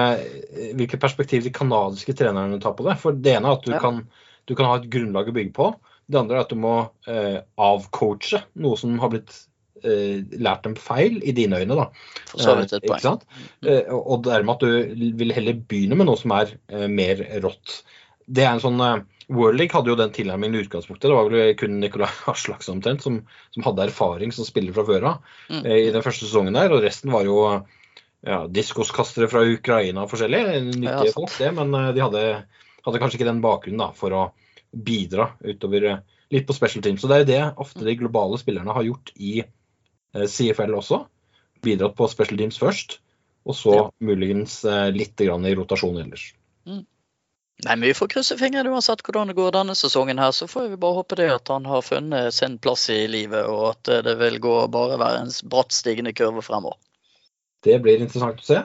hvilket 0.76 1.00
perspektiv 1.00 1.46
de 1.46 1.52
canadiske 1.54 2.12
trenerne 2.18 2.60
tar 2.62 2.76
på 2.76 2.84
det. 2.86 2.98
For 3.00 3.16
Det 3.16 3.38
ene 3.38 3.48
er 3.48 3.58
at 3.58 3.64
du, 3.64 3.72
ja. 3.72 3.80
kan, 3.82 4.02
du 4.44 4.52
kan 4.58 4.68
ha 4.68 4.78
et 4.78 4.90
grunnlag 4.92 5.30
å 5.30 5.36
bygge 5.36 5.54
på. 5.56 5.72
Det 6.08 6.20
andre 6.20 6.38
er 6.38 6.46
at 6.46 6.52
du 6.52 6.60
må 6.60 6.74
eh, 7.10 7.38
avcoache 7.60 8.42
noe 8.64 8.78
som 8.80 8.94
har 9.02 9.12
blitt 9.12 9.34
eh, 9.84 10.24
lært 10.40 10.64
dem 10.64 10.76
feil, 10.80 11.18
i 11.20 11.34
dine 11.36 11.60
øyne. 11.60 11.76
da. 11.76 11.88
For 12.30 12.44
så 12.44 12.56
vidt 12.60 12.72
et 12.72 12.86
eh, 12.86 12.94
poeng. 12.94 13.20
Eh, 13.68 13.92
og 13.92 14.24
dermed 14.24 14.54
at 14.56 14.64
du 14.64 15.12
vil 15.20 15.34
heller 15.36 15.60
begynne 15.60 15.98
med 15.98 16.08
noe 16.08 16.20
som 16.20 16.32
er 16.38 16.54
eh, 16.72 16.86
mer 16.88 17.20
rått. 17.44 17.82
Det 18.24 18.44
er 18.46 18.54
en 18.54 18.64
sånn 18.64 18.80
eh, 18.84 19.04
World 19.28 19.60
League 19.60 19.76
hadde 19.76 19.92
jo 19.92 19.98
den 19.98 20.12
tilnærmingen 20.16 20.56
i 20.56 20.62
utgangspunktet. 20.64 21.08
Det 21.10 21.16
var 21.16 21.28
vel 21.28 21.54
kun 21.60 21.78
Nicolai 21.82 22.08
Aslaksen 22.32 22.78
omtrent 22.78 23.04
som, 23.04 23.20
som, 23.54 23.64
hadde 23.66 23.88
erfaring 23.88 24.32
som 24.32 24.46
spiller 24.48 24.72
fra 24.76 24.86
før 24.88 25.08
av 25.10 25.34
mm. 25.52 25.66
i 25.68 25.90
den 25.92 26.04
første 26.04 26.28
sesongen 26.28 26.56
der. 26.56 26.72
Og 26.72 26.84
resten 26.84 27.12
var 27.12 27.28
jo 27.28 27.42
ja, 28.24 28.40
diskoskastere 28.50 29.28
fra 29.30 29.44
Ukraina 29.44 30.04
og 30.06 30.12
forskjellig. 30.12 30.44
Nyttige 30.70 31.10
Ja, 31.10 31.14
folk, 31.14 31.34
det, 31.36 31.52
men 31.58 31.76
eh, 31.76 31.90
de 31.96 32.04
hadde, 32.06 32.24
hadde 32.86 33.02
kanskje 33.02 33.20
ikke 33.20 33.28
den 33.30 33.44
bakgrunnen 33.44 33.84
da, 33.84 33.90
for 33.96 34.16
å 34.16 34.24
bidra 34.72 35.32
utover 35.44 35.90
eh, 35.92 36.00
litt 36.34 36.48
på 36.48 36.56
special 36.56 36.84
teams. 36.84 37.02
Så 37.02 37.10
det 37.10 37.18
er 37.18 37.24
jo 37.24 37.30
det 37.30 37.44
ofte 37.66 37.86
de 37.86 37.96
globale 38.00 38.40
spillerne 38.40 38.74
har 38.76 38.86
gjort 38.86 39.12
i 39.16 39.38
eh, 39.42 40.24
CFL 40.24 40.74
også. 40.80 41.04
Bidratt 41.64 41.96
på 41.98 42.08
special 42.10 42.40
teams 42.40 42.58
først, 42.60 42.98
og 43.48 43.56
så 43.58 43.76
Ja. 43.76 43.86
muligens 44.00 44.60
eh, 44.64 44.88
litt 44.94 45.16
grann 45.18 45.46
i 45.46 45.54
rotasjon 45.58 46.00
ellers. 46.00 46.30
Nei, 47.64 47.74
men 47.76 47.88
Vi 47.88 47.94
får 47.94 48.08
krysse 48.12 48.36
fingrene 48.38 48.70
uansett 48.70 49.00
hvordan 49.02 49.32
det 49.32 49.34
går 49.34 49.50
denne 49.56 49.74
sesongen. 49.74 50.18
her, 50.18 50.30
Så 50.32 50.46
får 50.46 50.68
vi 50.68 50.76
bare 50.76 50.94
håpe 51.00 51.16
det 51.18 51.30
at 51.34 51.48
han 51.48 51.66
har 51.66 51.82
funnet 51.82 52.34
sin 52.34 52.58
plass 52.58 52.88
i 52.90 53.08
livet, 53.10 53.46
og 53.46 53.70
at 53.72 53.88
eh, 53.88 54.02
det 54.06 54.14
vil 54.20 54.38
gå 54.38 54.54
bare 54.70 54.98
være 54.98 55.24
en 55.24 55.32
bratt 55.50 55.74
stigende 55.74 56.12
kurve 56.12 56.42
fremover. 56.42 56.78
Det 57.66 57.80
blir 57.82 57.98
interessant 57.98 58.38
å 58.38 58.46
se. 58.46 58.62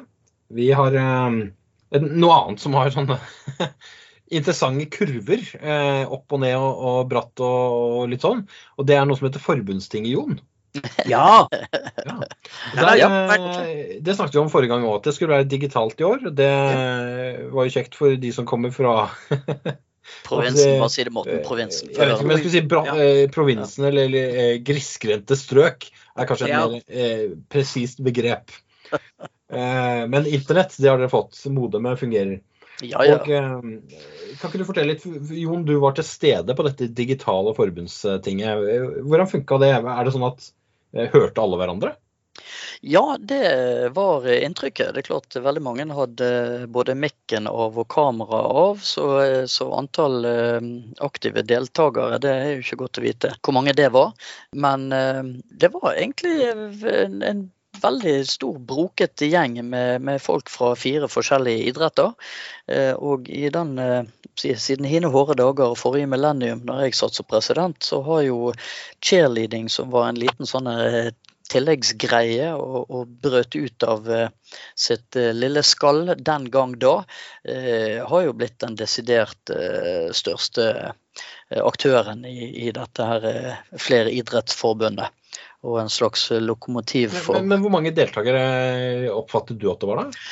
Vi 0.53 0.69
har 0.71 0.93
eh, 0.93 1.39
noe 2.03 2.37
annet 2.37 2.61
som 2.61 2.77
har 2.77 2.93
sånne 2.93 3.17
interessante 4.37 4.85
kurver. 4.93 5.41
Eh, 5.57 6.05
opp 6.05 6.37
og 6.37 6.43
ned 6.45 6.55
og, 6.59 6.85
og 6.91 7.09
bratt 7.09 7.41
og, 7.41 7.77
og 7.97 8.13
litt 8.13 8.21
sånn. 8.21 8.45
Og 8.77 8.85
det 8.85 8.99
er 8.99 9.09
noe 9.09 9.17
som 9.17 9.25
heter 9.31 9.41
forbundstinget, 9.41 10.13
Jon. 10.13 10.37
Ja! 11.13 11.45
Ja. 11.51 12.15
Der, 12.73 12.95
ja, 12.97 13.09
eh, 13.35 13.97
det 14.01 14.15
snakket 14.17 14.35
vi 14.35 14.41
om 14.41 14.49
forrige 14.51 14.71
gang 14.73 14.85
òg, 14.87 14.95
at 15.01 15.09
det 15.09 15.13
skulle 15.17 15.35
være 15.35 15.49
digitalt 15.51 15.99
i 16.01 16.07
år. 16.07 16.23
Det 16.33 16.49
var 17.53 17.67
jo 17.67 17.73
kjekt 17.75 17.97
for 17.99 18.15
de 18.19 18.31
som 18.35 18.47
kommer 18.49 18.73
fra 18.73 18.95
Provinsen, 20.27 20.77
hva 20.81 20.89
sier 20.91 21.07
det, 21.07 21.13
Morten. 21.15 21.37
eh, 21.39 21.43
Provinsen. 21.45 21.91
Jeg 21.93 21.99
vet 22.01 22.15
ikke 22.17 22.25
om 22.27 22.33
jeg 22.33 22.41
skulle 22.41 22.55
si 22.57 22.63
bra, 22.73 22.81
Ja. 22.89 22.95
eh, 22.99 23.27
provinsen 23.31 23.85
eller, 23.87 24.09
eller 24.09 24.39
eh, 24.43 24.57
grisgrendte 24.65 25.37
strøk. 25.39 25.87
er 26.17 26.27
kanskje 26.29 26.45
et 26.49 26.51
Ja. 26.53 26.65
mer 26.67 26.81
eh, 26.89 27.29
presist 27.49 28.03
begrep. 28.03 28.51
Eh, 29.53 30.07
men 30.09 30.25
internett, 30.25 30.73
det 30.81 30.89
har 30.89 30.97
dere 30.97 31.11
fått. 31.11 31.37
Modemet 31.53 31.99
fungerer. 31.99 32.39
Ja, 32.81 33.03
ja. 33.05 33.19
Og, 33.19 33.27
eh, 33.29 33.99
kan 34.39 34.49
ikke 34.49 34.57
du 34.57 34.65
fortelle 34.65 34.95
litt, 34.95 35.03
Jon, 35.37 35.61
du 35.67 35.75
var 35.83 35.93
til 35.93 36.07
stede 36.07 36.55
på 36.57 36.65
dette 36.65 36.87
digitale 36.97 37.53
forbundstinget. 37.53 38.63
Hvordan 39.05 39.29
funka 39.29 39.59
det? 39.61 39.69
Er 39.77 40.07
det 40.07 40.13
sånn 40.15 40.25
at 40.25 40.47
hørte 40.93 41.41
alle 41.43 41.59
hverandre? 41.61 41.95
Ja, 42.81 43.17
det 43.19 43.89
var 43.93 44.25
inntrykket. 44.27 44.93
Det 44.93 45.03
er 45.03 45.07
klart 45.07 45.35
veldig 45.35 45.61
mange 45.63 45.85
hadde 45.95 46.29
både 46.73 46.95
mikken 46.99 47.47
av 47.47 47.77
og 47.79 47.87
kameraet 47.93 48.57
av, 48.63 48.81
så, 48.83 49.05
så 49.47 49.69
antall 49.77 50.25
eh, 50.27 50.69
aktive 51.05 51.45
deltakere, 51.47 52.19
det 52.19 52.33
er 52.33 52.49
jo 52.55 52.63
ikke 52.65 52.81
godt 52.83 52.99
å 52.99 53.05
vite 53.05 53.33
hvor 53.39 53.55
mange 53.55 53.75
det 53.77 53.87
var. 53.95 54.11
Men 54.51 54.89
eh, 54.91 55.21
det 55.61 55.71
var 55.75 55.93
egentlig 55.93 56.35
en, 56.49 57.21
en 57.23 57.45
veldig 57.83 58.15
stor, 58.29 58.59
brokete 58.71 59.27
gjeng 59.29 59.59
med, 59.69 60.01
med 60.01 60.21
folk 60.23 60.49
fra 60.51 60.73
fire 60.79 61.09
forskjellige 61.11 61.67
idretter. 61.71 62.13
Eh, 62.67 62.93
Og 62.93 63.29
i 63.29 63.49
den, 63.53 63.75
eh, 63.79 64.03
siden 64.35 64.87
hine 64.89 65.11
hårde 65.13 65.37
dager 65.41 65.73
og 65.73 65.77
forrige 65.81 66.09
millennium, 66.09 66.63
når 66.65 66.87
jeg 66.87 66.99
satt 67.01 67.19
som 67.19 67.29
president, 67.29 67.77
så 67.83 68.01
har 68.07 68.23
jo 68.27 68.53
cheerleading, 69.03 69.69
som 69.69 69.91
var 69.93 70.09
en 70.09 70.23
liten 70.23 70.49
sånn 70.49 70.71
eh, 70.71 71.11
tilleggsgreie 71.51 72.51
og, 72.55 72.89
og 72.89 73.13
brøt 73.23 73.55
ut 73.55 73.85
av 73.87 74.09
eh, 74.11 74.29
sitt 74.79 75.17
eh, 75.19 75.31
lille 75.35 75.63
skall 75.65 76.13
den 76.17 76.49
gang 76.53 76.75
da, 76.81 76.95
eh, 77.43 77.99
har 78.07 78.25
jo 78.27 78.35
blitt 78.37 78.59
den 78.63 78.77
desidert 78.79 79.51
største 80.15 80.93
aktøren 81.53 82.23
i, 82.25 82.47
i 82.67 82.71
dette 82.73 83.05
her 83.05 83.25
flere 83.77 84.13
idrettsforbundet. 84.13 85.11
Og 85.63 85.77
en 85.79 85.91
slags 85.91 86.25
lokomotiv 86.43 87.13
for 87.15 87.39
Men, 87.39 87.47
men 87.53 87.61
hvor 87.63 87.71
mange 87.71 87.93
deltakere 87.95 89.07
oppfattet 89.13 89.61
du 89.61 89.69
at 89.71 89.79
det 89.79 89.87
var 89.87 90.01
da? 90.01 90.25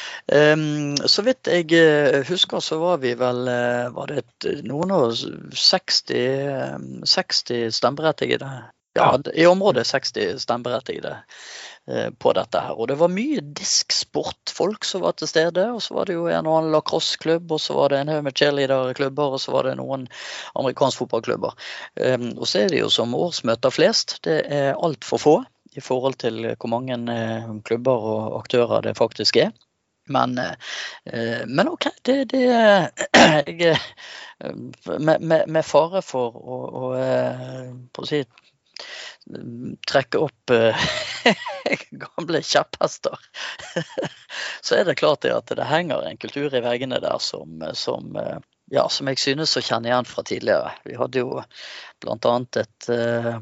Um, 0.57 0.97
så 1.07 1.23
vidt 1.23 1.47
jeg 1.47 1.71
eh, 1.77 2.19
husker, 2.27 2.59
så 2.59 2.81
var 2.81 2.99
vi 3.03 3.13
vel 3.19 3.47
eh, 3.47 3.87
Var 3.95 4.11
det 4.11 4.19
et, 4.25 4.49
noen 4.67 4.91
og 4.91 5.15
60, 5.15 6.11
eh, 6.19 6.75
60 7.07 7.71
stemmeberettigede? 7.79 8.51
Ja, 8.99 9.15
i 9.33 9.45
området 9.47 9.87
60 9.87 10.41
stemmeberettigede 10.43 11.13
eh, 11.15 11.41
på 12.21 12.33
dette 12.37 12.61
her. 12.63 12.77
Og 12.77 12.87
det 12.91 12.97
var 12.99 13.11
mye 13.11 13.41
disksportfolk 13.57 14.85
som 14.87 15.03
var 15.05 15.15
til 15.19 15.29
stede. 15.29 15.67
Og 15.75 15.81
så 15.83 15.95
var 15.97 16.09
det 16.09 16.17
jo 16.17 16.27
en 16.31 16.49
og 16.49 16.57
annen 16.59 16.75
lacrosseklubb, 16.75 17.51
og 17.51 17.61
så 17.63 17.77
var 17.77 17.93
det 17.93 18.01
en 18.01 18.13
haug 18.13 18.27
med 18.27 18.37
cheerleaderklubber, 18.37 19.37
og 19.37 19.41
så 19.43 19.55
var 19.55 19.69
det 19.69 19.77
noen 19.79 20.07
amerikanske 20.59 21.03
fotballklubber. 21.03 21.57
Ehm, 22.01 22.31
og 22.37 22.47
så 22.47 22.63
er 22.63 22.71
det 22.73 22.83
jo 22.83 22.91
som 22.93 23.15
årsmøter 23.17 23.73
flest. 23.73 24.19
Det 24.27 24.41
er 24.47 24.79
altfor 24.79 25.21
få 25.21 25.35
i 25.75 25.83
forhold 25.83 26.19
til 26.19 26.43
hvor 26.53 26.71
mange 26.71 26.97
eh, 27.13 27.51
klubber 27.67 28.07
og 28.13 28.39
aktører 28.41 28.87
det 28.87 28.97
faktisk 28.99 29.39
er. 29.43 29.51
Men, 30.11 30.37
eh, 30.37 31.47
men 31.47 31.69
OK, 31.69 31.87
det, 32.01 32.25
det 32.25 32.41
jeg, 33.47 33.77
eh, 34.39 34.55
med, 34.99 35.47
med, 35.47 35.63
fare 35.65 36.01
for 36.05 36.35
å, 36.35 36.57
å, 36.81 36.93
eh, 36.97 37.69
å 37.71 38.07
si, 38.07 38.23
trekke 39.87 40.17
opp 40.17 40.49
eh, 40.49 40.85
gamle 42.03 42.41
kjepphester, 42.41 43.19
så 44.65 44.75
er 44.79 44.85
det 44.87 44.99
klart 45.01 45.25
at 45.29 45.53
det 45.55 45.69
henger 45.69 46.03
en 46.05 46.19
kultur 46.21 46.53
i 46.53 46.63
veggene 46.63 47.01
der 47.03 47.21
som, 47.21 47.61
som, 47.77 48.15
eh, 48.17 48.37
ja, 48.73 48.87
som 48.89 49.09
jeg 49.11 49.21
synes 49.21 49.57
å 49.57 49.65
kjenne 49.65 49.91
igjen 49.91 50.09
fra 50.09 50.25
tidligere. 50.27 50.75
Vi 50.87 50.97
hadde 50.99 51.25
jo 51.25 51.41
bl.a. 52.03 52.37
et 52.61 52.93
eh, 52.93 53.33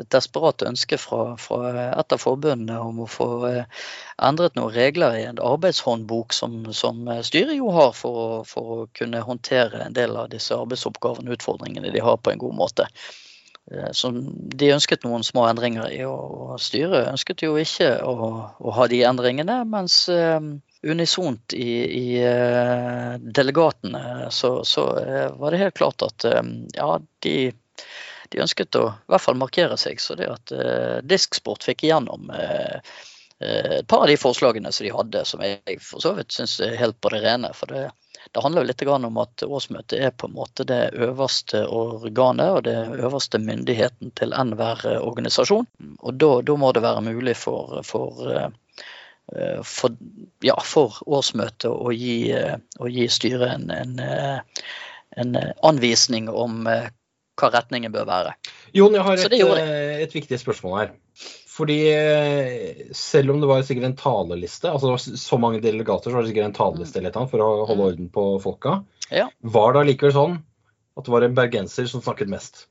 et 0.00 0.08
desperat 0.08 0.62
ønske 0.64 0.96
fra, 0.96 1.34
fra 1.36 1.72
et 1.90 2.14
av 2.16 2.20
forbundene 2.22 2.78
om 2.80 3.02
å 3.04 3.08
få 3.12 3.26
endret 4.24 4.54
noen 4.56 4.72
regler 4.72 5.18
i 5.18 5.26
en 5.28 5.42
arbeidshåndbok 5.44 6.32
som, 6.32 6.54
som 6.72 7.10
styret 7.20 7.58
jo 7.58 7.68
har 7.76 7.92
for 7.92 8.46
for 8.48 8.70
å 8.72 8.86
kunne 8.96 9.20
håndtere 9.20 9.82
en 9.84 9.92
del 9.92 10.16
av 10.16 10.30
disse 10.32 10.56
arbeidsoppgavene 10.56 11.28
og 11.28 11.36
utfordringene 11.36 11.92
de 11.92 12.00
har 12.00 12.16
på 12.16 12.32
en 12.32 12.40
god 12.40 12.56
måte. 12.62 12.88
Eh, 13.70 13.90
Som 13.92 14.22
de 14.34 14.72
ønsket 14.74 15.04
noen 15.06 15.24
små 15.26 15.46
endringer 15.48 15.90
i, 15.92 16.02
og 16.08 16.58
styre, 16.62 17.06
ønsket 17.12 17.44
jo 17.46 17.54
ikke 17.60 17.94
å, 18.02 18.14
å 18.58 18.76
ha 18.76 18.88
de 18.90 19.02
endringene. 19.06 19.62
Mens 19.68 20.04
eh, 20.12 20.40
unisont 20.82 21.54
i, 21.54 21.70
i 21.86 22.06
eh, 22.26 23.14
delegatene 23.22 24.30
så, 24.34 24.56
så 24.66 24.86
var 25.38 25.54
det 25.54 25.62
helt 25.62 25.78
klart 25.78 26.06
at 26.08 26.26
ja, 26.76 26.94
de 27.24 27.36
de 28.32 28.40
ønsket 28.40 28.76
å 28.80 28.86
i 28.88 29.10
hvert 29.12 29.20
fall 29.20 29.36
markere 29.36 29.76
seg. 29.76 29.98
Så 30.00 30.14
det 30.16 30.24
at 30.32 30.52
Disksport 31.04 31.66
fikk 31.66 31.82
igjennom 31.84 32.30
et 32.32 33.84
par 33.90 34.06
av 34.06 34.08
de 34.08 34.14
forslagene 34.16 34.72
som 34.72 34.86
de 34.86 34.92
hadde, 34.94 35.24
som 35.28 35.42
jeg 35.44 35.76
for 35.84 36.00
så 36.00 36.14
vidt 36.16 36.32
syns 36.32 36.54
er 36.64 36.78
helt 36.80 36.96
på 37.04 37.12
det 37.12 37.20
rene. 37.26 37.50
For 37.52 37.68
det, 37.68 37.90
det 38.32 38.42
handler 38.42 38.62
jo 38.62 38.68
litt 38.70 38.82
om 38.86 39.18
at 39.22 39.42
årsmøtet 39.42 39.98
er 39.98 40.14
på 40.14 40.28
en 40.28 40.36
måte 40.36 40.66
det 40.68 40.92
øverste 40.94 41.64
organet 41.66 42.56
og 42.56 42.62
det 42.68 42.76
øverste 43.02 43.40
myndigheten 43.42 44.12
til 44.18 44.34
enhver 44.36 44.84
eh, 44.88 45.00
organisasjon. 45.02 45.66
Og 45.98 46.14
da, 46.14 46.32
da 46.46 46.56
må 46.56 46.72
det 46.72 46.84
være 46.84 47.04
mulig 47.08 47.36
for, 47.36 47.80
for 47.86 48.22
eh, 48.30 48.48
eh, 49.34 49.60
for, 49.66 49.98
ja, 50.44 50.56
for 50.64 51.02
årsmøtet 51.06 51.70
å 51.72 51.92
gi, 51.96 52.32
å 52.78 52.90
gi 52.90 53.08
styret 53.10 53.56
en, 53.58 53.70
en, 53.70 54.42
en 55.22 55.38
anvisning 55.62 56.30
om 56.30 56.68
hva 57.40 57.50
retningen 57.52 57.92
bør 57.94 58.08
være. 58.08 58.34
Jon, 58.76 58.94
jeg 58.96 59.06
har 59.06 59.20
et, 59.20 59.36
eh, 59.36 60.02
et 60.04 60.14
viktig 60.14 60.38
spørsmål 60.40 60.78
her. 60.78 60.92
Fordi 61.52 61.78
eh, 61.92 62.88
selv 62.96 63.34
om 63.34 63.42
det 63.42 63.48
var 63.50 63.64
sikkert 63.66 63.90
en 63.90 63.98
taleliste, 63.98 64.70
altså 64.70 64.88
det 64.88 64.94
var 64.94 65.20
så 65.26 65.38
mange 65.40 65.60
delegater, 65.64 66.08
så 66.08 66.16
var 66.16 66.24
det 66.24 66.32
sikkert 66.32 66.48
en 66.48 66.56
taleliste 66.56 67.00
eller 67.00 67.12
annet 67.12 67.32
for 67.32 67.44
å 67.44 67.50
holde 67.68 67.88
orden 67.90 68.08
på 68.12 68.26
folka. 68.44 68.78
Ja. 69.12 69.28
Var 69.44 69.74
det 69.74 69.82
allikevel 69.84 70.14
sånn 70.16 70.38
at 70.96 71.04
det 71.04 71.12
var 71.12 71.26
en 71.26 71.36
bergenser 71.36 71.88
som 71.90 72.04
snakket 72.04 72.32
mest? 72.32 72.66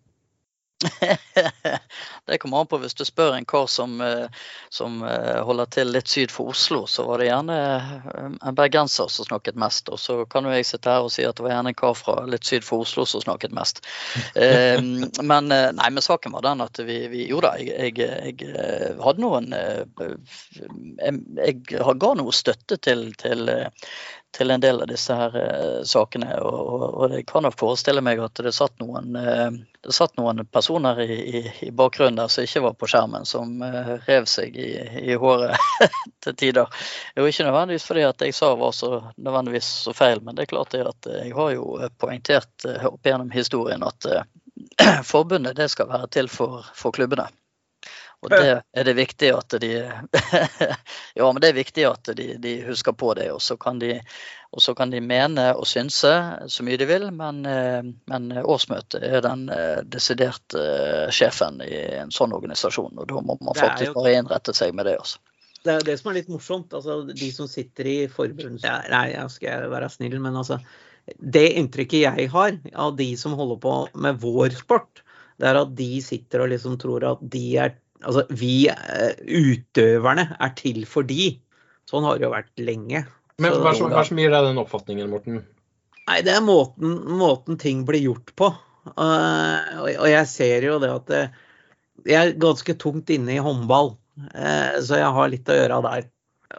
det 2.27 2.37
kommer 2.41 2.61
an 2.61 2.69
på 2.69 2.79
hvis 2.81 2.95
du 2.97 3.03
spør 3.05 3.35
en 3.35 3.45
kar 3.47 3.67
som, 3.71 3.97
eh, 4.01 4.27
som 4.73 5.01
eh, 5.07 5.39
holder 5.45 5.69
til 5.73 5.91
litt 5.93 6.09
syd 6.11 6.33
for 6.33 6.51
Oslo, 6.53 6.83
så 6.89 7.05
var 7.07 7.21
det 7.21 7.29
gjerne 7.29 7.57
eh, 7.57 8.29
en 8.49 8.57
bergenser 8.57 9.09
som 9.11 9.27
snakket 9.27 9.59
mest. 9.61 9.89
Og 9.93 9.99
så 10.01 10.21
kan 10.31 10.47
jo 10.47 10.53
jeg 10.55 10.67
sitte 10.69 10.91
her 10.93 11.05
og 11.05 11.13
si 11.13 11.25
at 11.27 11.37
det 11.37 11.45
var 11.45 11.55
gjerne 11.55 11.73
en 11.73 11.79
kar 11.81 11.97
fra 11.97 12.17
litt 12.29 12.47
syd 12.47 12.65
for 12.67 12.85
Oslo 12.85 13.05
som 13.09 13.25
snakket 13.25 13.55
mest. 13.55 13.83
Eh, 14.41 14.79
Men, 15.21 15.47
nei, 15.51 15.87
men 15.93 16.03
saken 16.03 16.33
var 16.33 16.43
den 16.45 16.61
at 16.63 16.79
vi, 16.85 16.95
vi 17.11 17.25
jo 17.29 17.41
da, 17.43 17.51
jeg, 17.59 17.93
jeg, 17.99 18.35
jeg 18.41 18.95
hadde 19.01 19.21
noen 19.21 19.51
Jeg, 19.51 21.13
jeg 21.37 21.55
ga 21.67 22.11
noe 22.17 22.33
støtte 22.35 22.77
til, 22.81 23.03
til, 23.19 23.51
til 24.31 24.51
en 24.51 24.61
del 24.63 24.81
av 24.81 24.87
disse 24.87 25.15
her 25.15 25.35
eh, 25.37 25.81
sakene. 25.87 26.33
Og, 26.39 26.83
og, 26.87 27.11
jeg 27.11 27.25
kan 27.29 27.43
nok 27.45 27.57
forestille 27.59 28.03
meg 28.03 28.21
at 28.23 28.39
det 28.43 28.53
satt 28.55 28.77
noen, 28.79 29.15
eh, 29.19 29.49
det 29.83 29.95
satt 29.95 30.15
noen 30.19 30.43
personer 30.47 31.01
i, 31.03 31.17
i, 31.39 31.41
i 31.67 31.71
bakgrunnen 31.75 32.19
der 32.19 32.31
som 32.31 32.47
ikke 32.47 32.63
var 32.67 32.77
på 32.79 32.89
skjermen, 32.91 33.27
som 33.27 33.59
eh, 33.65 33.93
rev 34.07 34.27
seg 34.31 34.55
i, 34.55 34.69
i 35.11 35.17
håret 35.19 35.57
til 36.23 36.37
tider. 36.39 36.85
Jo, 37.17 37.27
ikke 37.27 37.47
nødvendigvis 37.49 37.87
fordi 37.89 38.07
at 38.07 38.23
jeg 38.23 38.37
sa 38.37 38.53
var 38.59 38.75
så 38.77 38.93
nødvendigvis 39.17 39.73
så 39.87 39.95
feil, 39.97 40.23
men 40.23 40.37
det 40.37 40.47
er 40.47 40.53
klart 40.53 40.75
det 40.75 40.85
at 40.87 41.11
jeg 41.11 41.35
har 41.35 41.51
jo 41.57 41.91
poengtert 41.99 42.69
eh, 42.69 42.87
opp 42.87 43.11
gjennom 43.11 43.33
historien 43.35 43.83
at 43.87 44.07
eh, 44.07 44.23
forbundet 45.13 45.59
det 45.59 45.71
skal 45.73 45.91
være 45.91 46.11
til 46.15 46.31
for, 46.31 46.63
for 46.77 46.95
klubbene. 46.95 47.27
Og 48.21 48.29
det 48.29 48.61
er 48.77 48.85
det 48.85 48.93
viktig 48.97 49.31
at 49.33 49.55
de 49.61 49.71
Ja, 51.17 51.25
men 51.25 51.41
det 51.41 51.49
er 51.49 51.57
viktig 51.57 51.87
at 51.89 52.11
de, 52.17 52.27
de 52.41 52.53
husker 52.67 52.93
på 52.93 53.15
det. 53.17 53.31
Og 53.33 53.41
så 53.41 53.57
kan 53.57 53.81
de, 53.81 53.95
og 54.53 54.61
så 54.61 54.75
kan 54.77 54.93
de 54.93 55.01
mene 55.01 55.47
og 55.57 55.65
synse 55.69 56.11
så 56.45 56.65
mye 56.65 56.77
de 56.77 56.87
vil, 56.89 57.07
men, 57.15 57.41
eh, 57.49 57.81
men 58.11 58.29
årsmøtet 58.43 59.01
er 59.01 59.25
den 59.25 59.47
desiderte 59.49 60.11
desidert 60.11 60.55
eh, 60.59 61.09
sjefen 61.13 61.61
i 61.65 61.81
en 62.01 62.13
sånn 62.13 62.33
organisasjon. 62.37 62.93
Og 63.01 63.09
da 63.09 63.25
må 63.25 63.37
man 63.41 63.57
faktisk 63.57 63.97
bare 63.97 64.15
innrette 64.19 64.53
seg 64.57 64.75
med 64.77 64.89
det. 64.89 64.97
Også. 65.01 65.21
Det 65.61 65.73
er 65.73 65.85
det 65.85 65.97
som 65.99 66.11
er 66.11 66.19
litt 66.21 66.31
morsomt. 66.31 66.73
altså 66.73 67.01
De 67.09 67.29
som 67.33 67.49
sitter 67.49 67.89
i 67.89 67.99
forbundet 68.11 68.89
Nei, 68.91 69.05
jeg 69.13 69.35
skal 69.35 69.69
være 69.71 69.91
snill, 69.93 70.17
men 70.21 70.37
altså 70.37 70.59
Det 71.17 71.47
inntrykket 71.59 72.05
jeg 72.05 72.31
har 72.33 72.57
av 72.73 72.97
de 72.97 73.13
som 73.17 73.37
holder 73.37 73.61
på 73.61 73.75
med 74.01 74.19
vår 74.21 74.57
sport, 74.61 75.01
det 75.41 75.49
er 75.49 75.57
at 75.57 75.71
de 75.73 75.93
sitter 76.05 76.43
og 76.43 76.51
liksom 76.51 76.77
tror 76.81 77.05
at 77.15 77.23
de 77.33 77.45
er 77.57 77.73
Altså 78.01 78.25
vi 78.33 78.65
eh, 78.71 79.15
utøverne 79.21 80.27
er 80.37 80.53
til 80.57 80.83
for 80.89 81.07
de. 81.07 81.35
Sånn 81.89 82.05
har 82.07 82.17
det 82.17 82.27
jo 82.27 82.33
vært 82.33 82.51
lenge. 82.61 83.03
Men 83.41 83.57
hva 83.61 83.73
er 83.73 84.05
som, 84.07 84.19
gir 84.19 84.33
deg 84.33 84.47
den 84.47 84.61
oppfatningen, 84.61 85.09
Morten? 85.11 85.41
Nei, 86.07 86.19
det 86.25 86.33
er 86.35 86.43
måten, 86.45 86.97
måten 87.17 87.57
ting 87.61 87.85
blir 87.87 88.03
gjort 88.03 88.33
på. 88.37 88.51
Uh, 88.95 89.81
og, 89.83 89.87
og 89.89 90.07
jeg 90.09 90.27
ser 90.29 90.65
jo 90.65 90.79
det 90.81 90.89
at 90.89 91.11
jeg 92.09 92.17
er 92.17 92.39
ganske 92.41 92.73
tungt 92.81 93.11
inne 93.13 93.35
i 93.35 93.43
håndball, 93.43 93.93
uh, 94.33 94.77
så 94.81 94.97
jeg 95.01 95.13
har 95.17 95.31
litt 95.31 95.51
å 95.51 95.57
gjøre 95.57 95.81
der. 95.85 96.07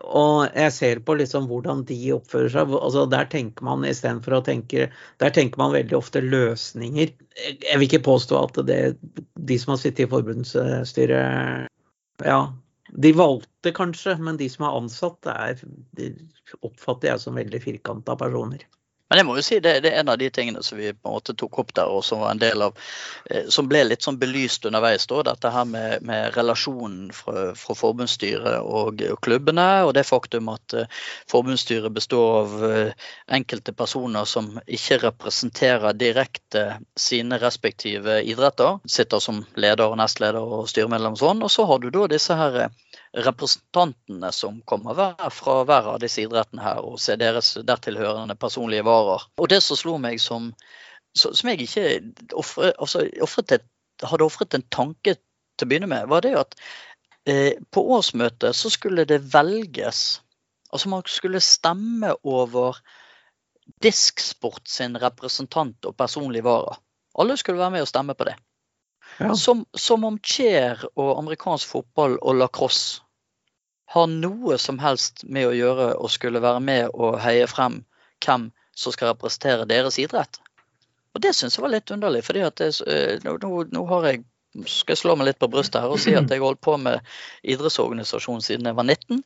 Og 0.00 0.46
jeg 0.56 0.72
ser 0.74 1.00
på 1.04 1.16
liksom 1.18 1.46
hvordan 1.50 1.84
de 1.88 1.98
oppfører 2.14 2.52
seg. 2.54 2.72
altså 2.78 3.04
Der 3.10 3.28
tenker 3.32 3.66
man 3.66 3.84
istedenfor 3.88 4.38
å 4.38 4.44
tenke 4.46 4.88
Der 5.20 5.34
tenker 5.34 5.60
man 5.60 5.74
veldig 5.74 5.96
ofte 5.98 6.22
løsninger. 6.24 7.12
Jeg 7.36 7.76
vil 7.78 7.88
ikke 7.88 8.06
påstå 8.08 8.40
at 8.40 8.60
det, 8.68 8.80
de 9.36 9.58
som 9.60 9.74
har 9.74 9.82
sittet 9.82 10.06
i 10.06 10.10
forbundsstyret 10.12 11.68
Ja, 12.24 12.40
de 12.92 13.12
valgte 13.16 13.72
kanskje, 13.74 14.18
men 14.20 14.36
de 14.40 14.48
som 14.52 14.66
er 14.68 14.76
ansatt, 14.76 15.26
er, 15.32 15.60
oppfatter 16.60 17.08
jeg 17.08 17.22
som 17.22 17.38
veldig 17.38 17.60
firkanta 17.64 18.16
personer. 18.20 18.66
Men 19.12 19.20
jeg 19.20 19.26
må 19.28 19.34
jo 19.36 19.42
si 19.44 19.58
det, 19.60 19.72
det 19.84 19.90
er 19.92 20.00
en 20.00 20.08
av 20.08 20.16
de 20.16 20.30
tingene 20.32 20.62
som 20.64 20.78
vi 20.80 20.88
på 20.96 21.10
en 21.10 21.16
måte 21.18 21.34
tok 21.36 21.58
opp 21.60 21.74
der, 21.76 21.90
og 21.92 22.00
som 22.00 22.22
var 22.22 22.30
en 22.32 22.38
del 22.40 22.62
av 22.64 22.78
eh, 23.28 23.42
Som 23.52 23.66
ble 23.68 23.82
litt 23.84 24.06
sånn 24.06 24.16
belyst 24.16 24.64
underveis. 24.64 25.04
Da, 25.10 25.18
dette 25.26 25.50
her 25.52 25.66
med, 25.68 26.06
med 26.08 26.32
relasjonen 26.32 27.10
fra, 27.12 27.50
fra 27.58 27.76
forbundsstyret 27.76 28.64
og, 28.64 29.02
og 29.04 29.20
klubbene, 29.20 29.66
og 29.84 29.92
det 29.98 30.06
faktum 30.08 30.48
at 30.54 30.78
eh, 30.78 30.88
forbundsstyret 31.28 31.92
består 31.92 32.38
av 32.38 32.56
eh, 32.70 33.10
enkelte 33.36 33.76
personer 33.76 34.24
som 34.24 34.48
ikke 34.64 35.02
representerer 35.04 35.92
direkte 36.00 36.64
sine 36.96 37.36
respektive 37.42 38.22
idretter. 38.24 38.80
Sitter 38.88 39.20
som 39.20 39.44
leder 39.60 39.92
og 39.92 40.00
nestleder 40.00 40.40
og 40.40 40.72
styremedlem 40.72 41.20
og 41.20 41.24
sånn. 41.26 41.44
Og 41.44 41.52
så 41.52 41.68
har 41.68 41.84
du 41.84 41.90
da 41.92 42.08
disse 42.16 42.40
her 42.40 42.60
eh, 42.64 42.72
representantene 43.12 44.32
som 44.32 44.60
kommer 44.64 44.96
fra 45.30 45.56
hver 45.68 45.88
av 45.94 45.98
disse 46.00 46.22
idrettene 46.24 46.64
her, 46.64 46.80
og 46.80 47.00
ser 47.00 47.20
deres 47.20 47.54
dertilhørende 47.68 48.36
personlige 48.40 48.86
varer. 48.88 49.26
Og 49.36 49.50
det 49.52 49.60
som 49.64 49.76
slo 49.76 49.98
meg 50.00 50.20
som, 50.22 50.52
som 51.14 51.52
jeg 51.52 51.66
ikke 51.66 51.86
offre, 52.40 52.72
altså, 52.78 53.04
et, 53.04 53.68
hadde 54.02 54.24
ofret 54.24 54.56
en 54.56 54.64
tanke 54.72 55.16
til 55.18 55.66
å 55.66 55.68
begynne 55.68 55.90
med, 55.92 56.08
var 56.08 56.24
det 56.24 56.32
at 56.40 56.56
eh, 57.28 57.60
på 57.70 57.84
årsmøtet 57.98 58.56
så 58.56 58.72
skulle 58.72 59.08
det 59.08 59.22
velges 59.32 60.20
Altså 60.72 60.88
man 60.88 61.02
skulle 61.04 61.40
stemme 61.44 62.14
over 62.24 62.78
Disksport 63.84 64.70
sin 64.72 64.96
representant 64.96 65.84
og 65.84 65.92
personlig 66.00 66.40
vara. 66.46 66.78
Alle 67.20 67.36
skulle 67.36 67.60
være 67.60 67.74
med 67.74 67.84
og 67.84 67.90
stemme 67.90 68.14
på 68.16 68.24
det. 68.24 68.38
Som, 69.36 69.64
som 69.76 70.04
om 70.08 70.18
chair 70.24 70.80
og 70.96 71.18
amerikansk 71.18 71.68
fotball 71.68 72.16
og 72.20 72.38
lacrosse 72.40 73.02
har 73.92 74.08
noe 74.08 74.56
som 74.58 74.78
helst 74.80 75.24
med 75.28 75.50
å 75.50 75.56
gjøre 75.56 75.88
og 76.00 76.10
skulle 76.10 76.40
være 76.40 76.62
med 76.64 76.94
og 76.94 77.18
heie 77.20 77.46
frem 77.50 77.82
hvem 78.24 78.48
som 78.72 78.94
skal 78.94 79.12
representere 79.12 79.68
deres 79.68 79.98
idrett. 80.00 80.40
Og 81.12 81.20
det 81.20 81.34
syns 81.36 81.58
jeg 81.58 81.64
var 81.64 81.74
litt 81.74 81.92
underlig, 81.92 82.22
at 82.24 82.62
eh, 82.64 83.18
nå, 83.24 83.36
nå, 83.42 83.50
nå 83.68 83.82
har 83.90 84.08
jeg 84.08 84.22
skal 84.52 84.92
jeg 84.92 85.00
slå 85.00 85.14
meg 85.16 85.30
litt 85.30 85.38
på 85.40 85.48
brystet 85.52 85.80
her 85.80 85.92
og 85.94 86.00
si 86.02 86.12
at 86.12 86.28
jeg 86.28 86.42
har 86.42 86.50
holdt 86.50 86.60
på 86.64 86.74
med 86.80 87.00
idrettsorganisasjon 87.54 88.42
siden 88.44 88.68
jeg 88.68 88.76
var 88.76 88.84
19. 88.84 89.22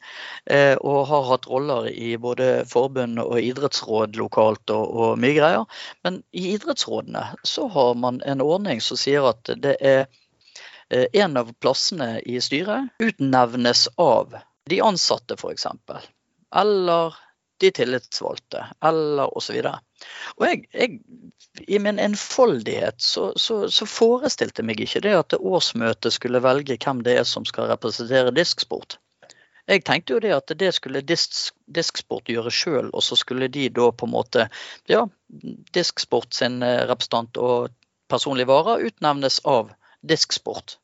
eh, 0.55 0.77
Og 0.79 1.07
har 1.11 1.27
hatt 1.31 1.49
roller 1.51 1.89
i 1.91 2.15
både 2.21 2.65
forbund 2.71 3.19
og 3.23 3.41
idrettsråd 3.43 4.17
lokalt 4.21 4.71
og, 4.71 4.87
og 4.87 5.19
mye 5.23 5.35
greier. 5.39 5.67
Men 6.07 6.21
i 6.31 6.53
idrettsrådene 6.55 7.25
så 7.43 7.67
har 7.75 7.99
man 7.99 8.23
en 8.23 8.45
ordning 8.45 8.83
som 8.85 9.01
sier 9.01 9.27
at 9.33 9.51
det 9.63 9.77
er 9.81 10.07
eh, 10.91 11.09
en 11.13 11.37
av 11.43 11.51
plassene 11.59 12.21
i 12.23 12.39
styret 12.41 12.95
utnevnes 13.03 13.89
av 13.99 14.39
de 14.71 14.83
ansatte 14.83 15.35
f.eks. 15.39 15.67
Eller 16.55 17.19
de 17.63 17.71
tillitsvalgte, 17.73 18.65
eller 18.85 19.33
osv. 19.37 19.59
Og 20.37 20.47
jeg, 20.47 20.63
jeg, 20.75 20.99
i 21.69 21.79
min 21.81 21.99
enfoldighet 22.03 23.01
så, 23.03 23.31
så, 23.41 23.65
så 23.73 23.89
forestilte 23.89 24.65
meg 24.67 24.83
ikke 24.85 25.03
det 25.07 25.15
at 25.17 25.33
det 25.33 25.41
årsmøtet 25.41 26.17
skulle 26.17 26.43
velge 26.45 26.79
hvem 26.83 27.03
det 27.07 27.19
er 27.21 27.29
som 27.29 27.49
skal 27.49 27.71
representere 27.73 28.35
disksport. 28.37 28.99
Jeg 29.67 29.83
tenkte 29.83 30.15
jo 30.15 30.21
det 30.23 30.31
at 30.31 30.53
det 30.59 30.71
skulle 30.77 31.03
disk, 31.03 31.51
Disksport 31.67 32.29
gjøre 32.31 32.53
sjøl, 32.55 32.91
og 32.95 33.03
så 33.03 33.17
skulle 33.19 33.49
de 33.51 33.67
da 33.75 33.89
på 33.91 34.07
en 34.07 34.15
måte 34.15 34.47
Ja, 34.87 35.07
Disksport 35.75 36.37
sin 36.37 36.61
eh, 36.63 36.85
representant 36.87 37.41
og 37.43 37.73
personlig 38.07 38.47
vare 38.47 38.79
utnevnes 38.87 39.41
av 39.43 39.73
Disksport. 40.07 40.77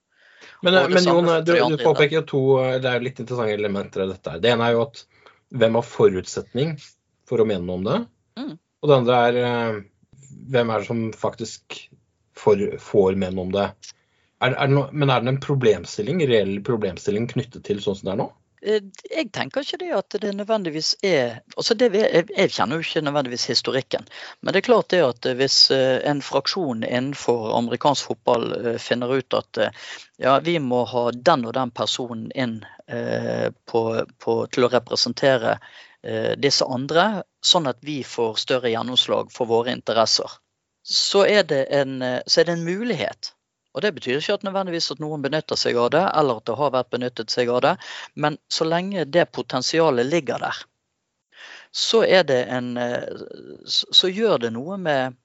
Men, 0.62 0.74
men 0.90 1.06
Jon, 1.06 1.30
du, 1.46 1.54
du 1.54 1.78
påpeker 1.78 2.20
jo 2.20 2.24
to 2.26 2.42
det 2.82 2.88
er 2.88 2.98
jo 2.98 3.06
litt 3.06 3.20
interessante 3.22 3.54
elementer 3.54 4.04
i 4.04 4.11
dette. 4.11 4.35
Det 4.42 4.50
ene 4.50 4.66
er 4.66 4.76
jo 4.76 4.85
at 4.88 5.04
hvem 5.52 5.78
har 5.78 5.86
forutsetning 5.86 6.76
for 7.28 7.42
å 7.42 7.48
mene 7.48 7.66
noe 7.66 7.80
om 7.80 7.88
det? 7.88 7.98
Mm. 8.40 8.52
Og 8.82 8.90
det 8.90 8.98
andre 8.98 9.22
er 9.28 9.40
eh, 9.42 9.80
hvem 10.52 10.72
er 10.72 10.82
det 10.82 10.90
som 10.90 11.02
faktisk 11.16 11.80
får, 12.38 12.68
får 12.82 13.18
mene 13.18 13.36
noe 13.38 13.48
om 13.50 13.56
det? 13.56 13.70
Er, 14.42 14.54
er 14.56 14.70
det 14.70 14.74
no, 14.74 14.86
men 14.92 15.12
er 15.12 15.22
det 15.22 15.34
en 15.34 15.42
problemstilling, 15.42 16.22
reell 16.28 16.56
problemstilling 16.66 17.28
knyttet 17.30 17.66
til 17.68 17.82
sånn 17.82 17.98
som 17.98 18.08
det 18.08 18.14
er 18.16 18.22
nå? 18.24 18.28
Eh, 18.62 18.80
Jeg 19.10 19.30
tenker 19.34 19.62
ikke 19.62 19.78
det 19.84 19.92
at 19.94 20.16
det 20.24 20.32
nødvendigvis 20.38 20.94
er 21.06 21.40
altså 21.54 21.76
det, 21.78 21.92
jeg, 21.98 22.26
jeg 22.30 22.54
kjenner 22.56 22.78
jo 22.80 22.86
ikke 22.86 23.04
nødvendigvis 23.06 23.46
historikken. 23.52 24.08
Men 24.40 24.54
det 24.54 24.62
er 24.62 24.68
klart 24.70 24.90
det 24.94 25.02
at 25.06 25.30
hvis 25.38 25.58
eh, 25.74 26.00
en 26.10 26.24
fraksjon 26.24 26.82
innenfor 26.88 27.52
amerikansk 27.58 28.10
fotball 28.10 28.78
finner 28.82 29.14
ut 29.14 29.38
at 29.38 29.66
ja, 30.18 30.38
vi 30.42 30.58
må 30.62 30.84
ha 30.90 31.10
den 31.14 31.46
og 31.46 31.54
den 31.58 31.74
personen 31.74 32.30
inn 32.34 32.62
på, 33.66 33.83
på, 34.18 34.37
til 34.52 34.66
å 34.66 34.70
representere 34.72 35.57
eh, 36.02 36.33
disse 36.38 36.66
andre, 36.66 37.22
sånn 37.44 37.68
at 37.70 37.81
vi 37.87 38.02
får 38.07 38.40
større 38.42 38.72
gjennomslag 38.72 39.33
for 39.35 39.50
våre 39.50 39.74
interesser, 39.74 40.38
så 40.83 41.24
er 41.26 41.46
en, 41.52 42.02
eh, 42.02 42.20
så 42.26 42.40
er 42.40 42.50
det 42.50 42.59
en 42.59 42.66
mulighet. 42.66 43.33
Og 43.72 43.83
Det 43.83 43.94
betyr 43.96 44.18
ikke 44.18 44.35
at 44.35 44.42
nødvendigvis 44.44 44.90
at 44.92 45.00
noen 45.00 45.22
benytter 45.24 45.57
seg 45.57 45.78
av 45.81 45.90
det, 45.94 46.02
eller 46.05 46.42
at 46.42 46.46
det 46.46 46.59
har 46.59 46.74
vært 46.74 46.90
benyttet 46.92 47.33
seg 47.33 47.48
av 47.48 47.62
det. 47.64 47.76
Men 48.14 48.37
så 48.52 48.66
lenge 48.68 49.07
det 49.09 49.31
potensialet 49.33 50.07
ligger 50.07 50.42
der, 50.42 50.59
så 51.72 52.02
en 52.05 52.76
eh, 52.76 53.09
så 53.68 54.09
gjør 54.09 54.38
det 54.38 54.50
noe 54.52 54.76
med 54.76 55.16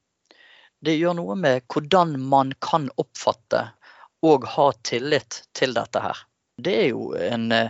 Det 0.80 0.94
gjør 0.94 1.16
noe 1.18 1.36
med 1.36 1.64
hvordan 1.74 2.20
man 2.22 2.54
kan 2.62 2.86
oppfatte 3.02 3.64
og 4.22 4.46
ha 4.46 4.68
tillit 4.86 5.42
til 5.58 5.74
dette 5.74 6.00
her. 6.00 6.20
Det 6.58 6.74
er 6.74 6.88
jo 6.90 7.12
en 7.14 7.52
eh, 7.52 7.70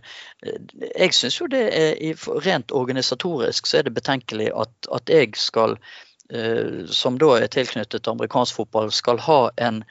Jeg 0.96 1.14
syns 1.14 1.40
jo 1.42 1.48
det 1.52 1.64
er 1.76 2.28
rent 2.46 2.72
organisatorisk 2.72 3.68
så 3.68 3.80
er 3.80 3.88
det 3.88 3.96
betenkelig 3.98 4.52
at, 4.56 4.90
at 4.94 5.10
jeg 5.12 5.34
skal, 5.36 5.76
eh, 6.32 6.86
som 6.88 7.18
da 7.20 7.34
er 7.38 7.52
tilknyttet 7.52 8.08
amerikansk 8.08 8.56
fotball, 8.62 8.92
skal 8.92 9.20
ha 9.28 9.50
en 9.58 9.84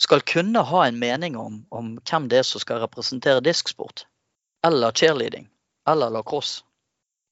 skal 0.00 0.22
kunne 0.26 0.64
ha 0.66 0.86
en 0.86 0.98
mening 0.98 1.36
om, 1.36 1.62
om 1.70 1.94
hvem 2.08 2.28
det 2.32 2.40
er 2.40 2.46
som 2.48 2.62
skal 2.62 2.80
representere 2.82 3.44
disksport. 3.44 4.06
Eller 4.66 4.90
cheerleading. 4.90 5.48
Eller 5.88 6.10
lacrosse. 6.10 6.64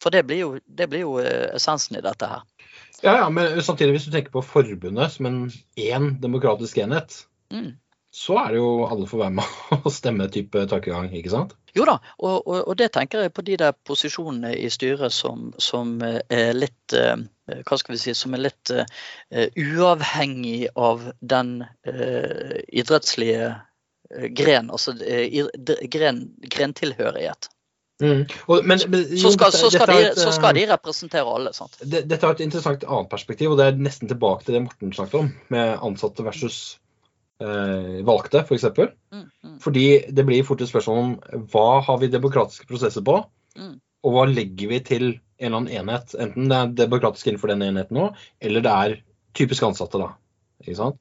For 0.03 0.13
det 0.15 0.23
blir 0.29 0.39
jo, 0.39 0.51
det 0.65 0.87
blir 0.89 1.03
jo 1.05 1.17
eh, 1.21 1.51
essensen 1.57 1.99
i 1.99 2.05
dette 2.05 2.29
her. 2.29 2.45
Ja, 3.03 3.17
ja, 3.17 3.27
men 3.33 3.63
samtidig, 3.63 3.97
hvis 3.97 4.07
du 4.09 4.13
tenker 4.13 4.33
på 4.33 4.45
forbundet 4.45 5.13
som 5.13 5.27
en 5.27 5.43
én 5.77 6.15
demokratisk 6.21 6.79
enhet, 6.79 7.25
Mm. 7.51 7.73
Så 8.11 8.37
er 8.43 8.55
det 8.55 8.59
jo 8.59 8.71
alle 8.91 9.07
får 9.07 9.21
være 9.23 9.35
med 9.39 9.51
og 9.85 9.93
stemme 9.95 10.27
type 10.35 10.65
tankegang, 10.71 11.11
ikke 11.15 11.31
sant? 11.33 11.55
Jo 11.77 11.85
da, 11.87 11.99
og, 12.19 12.41
og, 12.51 12.65
og 12.73 12.75
det 12.81 12.89
tenker 12.97 13.23
jeg 13.23 13.33
på 13.37 13.45
de 13.47 13.59
der 13.61 13.77
posisjonene 13.87 14.51
i 14.59 14.67
styret 14.75 15.15
som, 15.15 15.53
som 15.63 15.93
eh, 16.03 16.19
er 16.35 16.51
litt 16.59 16.97
eh, 16.99 17.23
Hva 17.67 17.79
skal 17.79 17.95
vi 17.95 18.01
si, 18.03 18.15
som 18.15 18.35
er 18.35 18.45
litt 18.45 18.71
uh, 18.71 19.47
uavhengig 19.59 20.69
av 20.79 21.09
den 21.19 21.65
uh, 21.67 22.59
idrettslige 22.71 23.49
eh, 23.49 24.29
gren, 24.39 24.71
altså 24.71 24.95
uh, 24.95 25.81
gren, 25.91 26.21
grentilhørighet. 26.47 27.49
Og, 28.01 28.65
men, 28.65 28.79
men, 28.89 29.03
Så 29.19 29.33
skal, 29.35 29.53
så, 29.53 29.69
skal 29.71 29.91
dette 29.91 30.15
de, 30.15 30.21
så 30.23 30.31
skal 30.33 30.55
eh, 30.55 30.61
de 30.63 30.69
representere 30.71 31.35
alle, 31.35 31.53
sant. 31.53 31.75
det- 31.83 32.07
Dette 32.09 32.27
er 32.27 32.37
et 32.39 32.45
interessant 32.47 32.85
annet 32.87 33.11
perspektiv, 33.11 33.51
og 33.53 33.59
det 33.61 33.67
er 33.67 33.83
nesten 33.83 34.09
tilbake 34.09 34.47
til 34.47 34.57
det 34.57 34.63
Morten 34.65 34.95
snakket 34.97 35.19
om, 35.21 35.33
med 35.53 35.75
ansatte 35.85 36.25
versus 36.25 36.79
eh, 37.41 38.01
valgte, 38.07 38.45
f.eks. 38.45 38.67
Mm, 38.77 39.27
mm. 39.45 39.59
Fordi 39.65 39.87
det 40.13 40.25
blir 40.29 40.47
fort 40.47 40.63
et 40.65 40.71
spørsmål 40.71 41.01
om 41.03 41.45
hva 41.53 41.69
har 41.87 42.01
vi 42.03 42.13
demokratiske 42.13 42.69
prosesser 42.71 43.05
på, 43.07 43.23
Mm. 43.59 43.81
og 44.07 44.13
hva 44.15 44.23
legger 44.31 44.69
vi 44.71 44.77
til 44.87 45.05
en 45.11 45.47
eller 45.49 45.57
annen 45.59 45.73
enhet. 45.81 46.13
Enten 46.15 46.51
det 46.53 46.57
er 46.57 46.75
demokratisk 46.85 47.27
innenfor 47.27 47.51
den 47.51 47.65
enheten 47.67 47.97
nå, 47.99 48.11
eller 48.41 48.63
det 48.63 48.75
er 48.85 48.95
typisk 49.35 49.65
ansatte, 49.67 49.99
da. 49.99 50.13
Ikke 50.63 50.77
sant? 50.79 51.01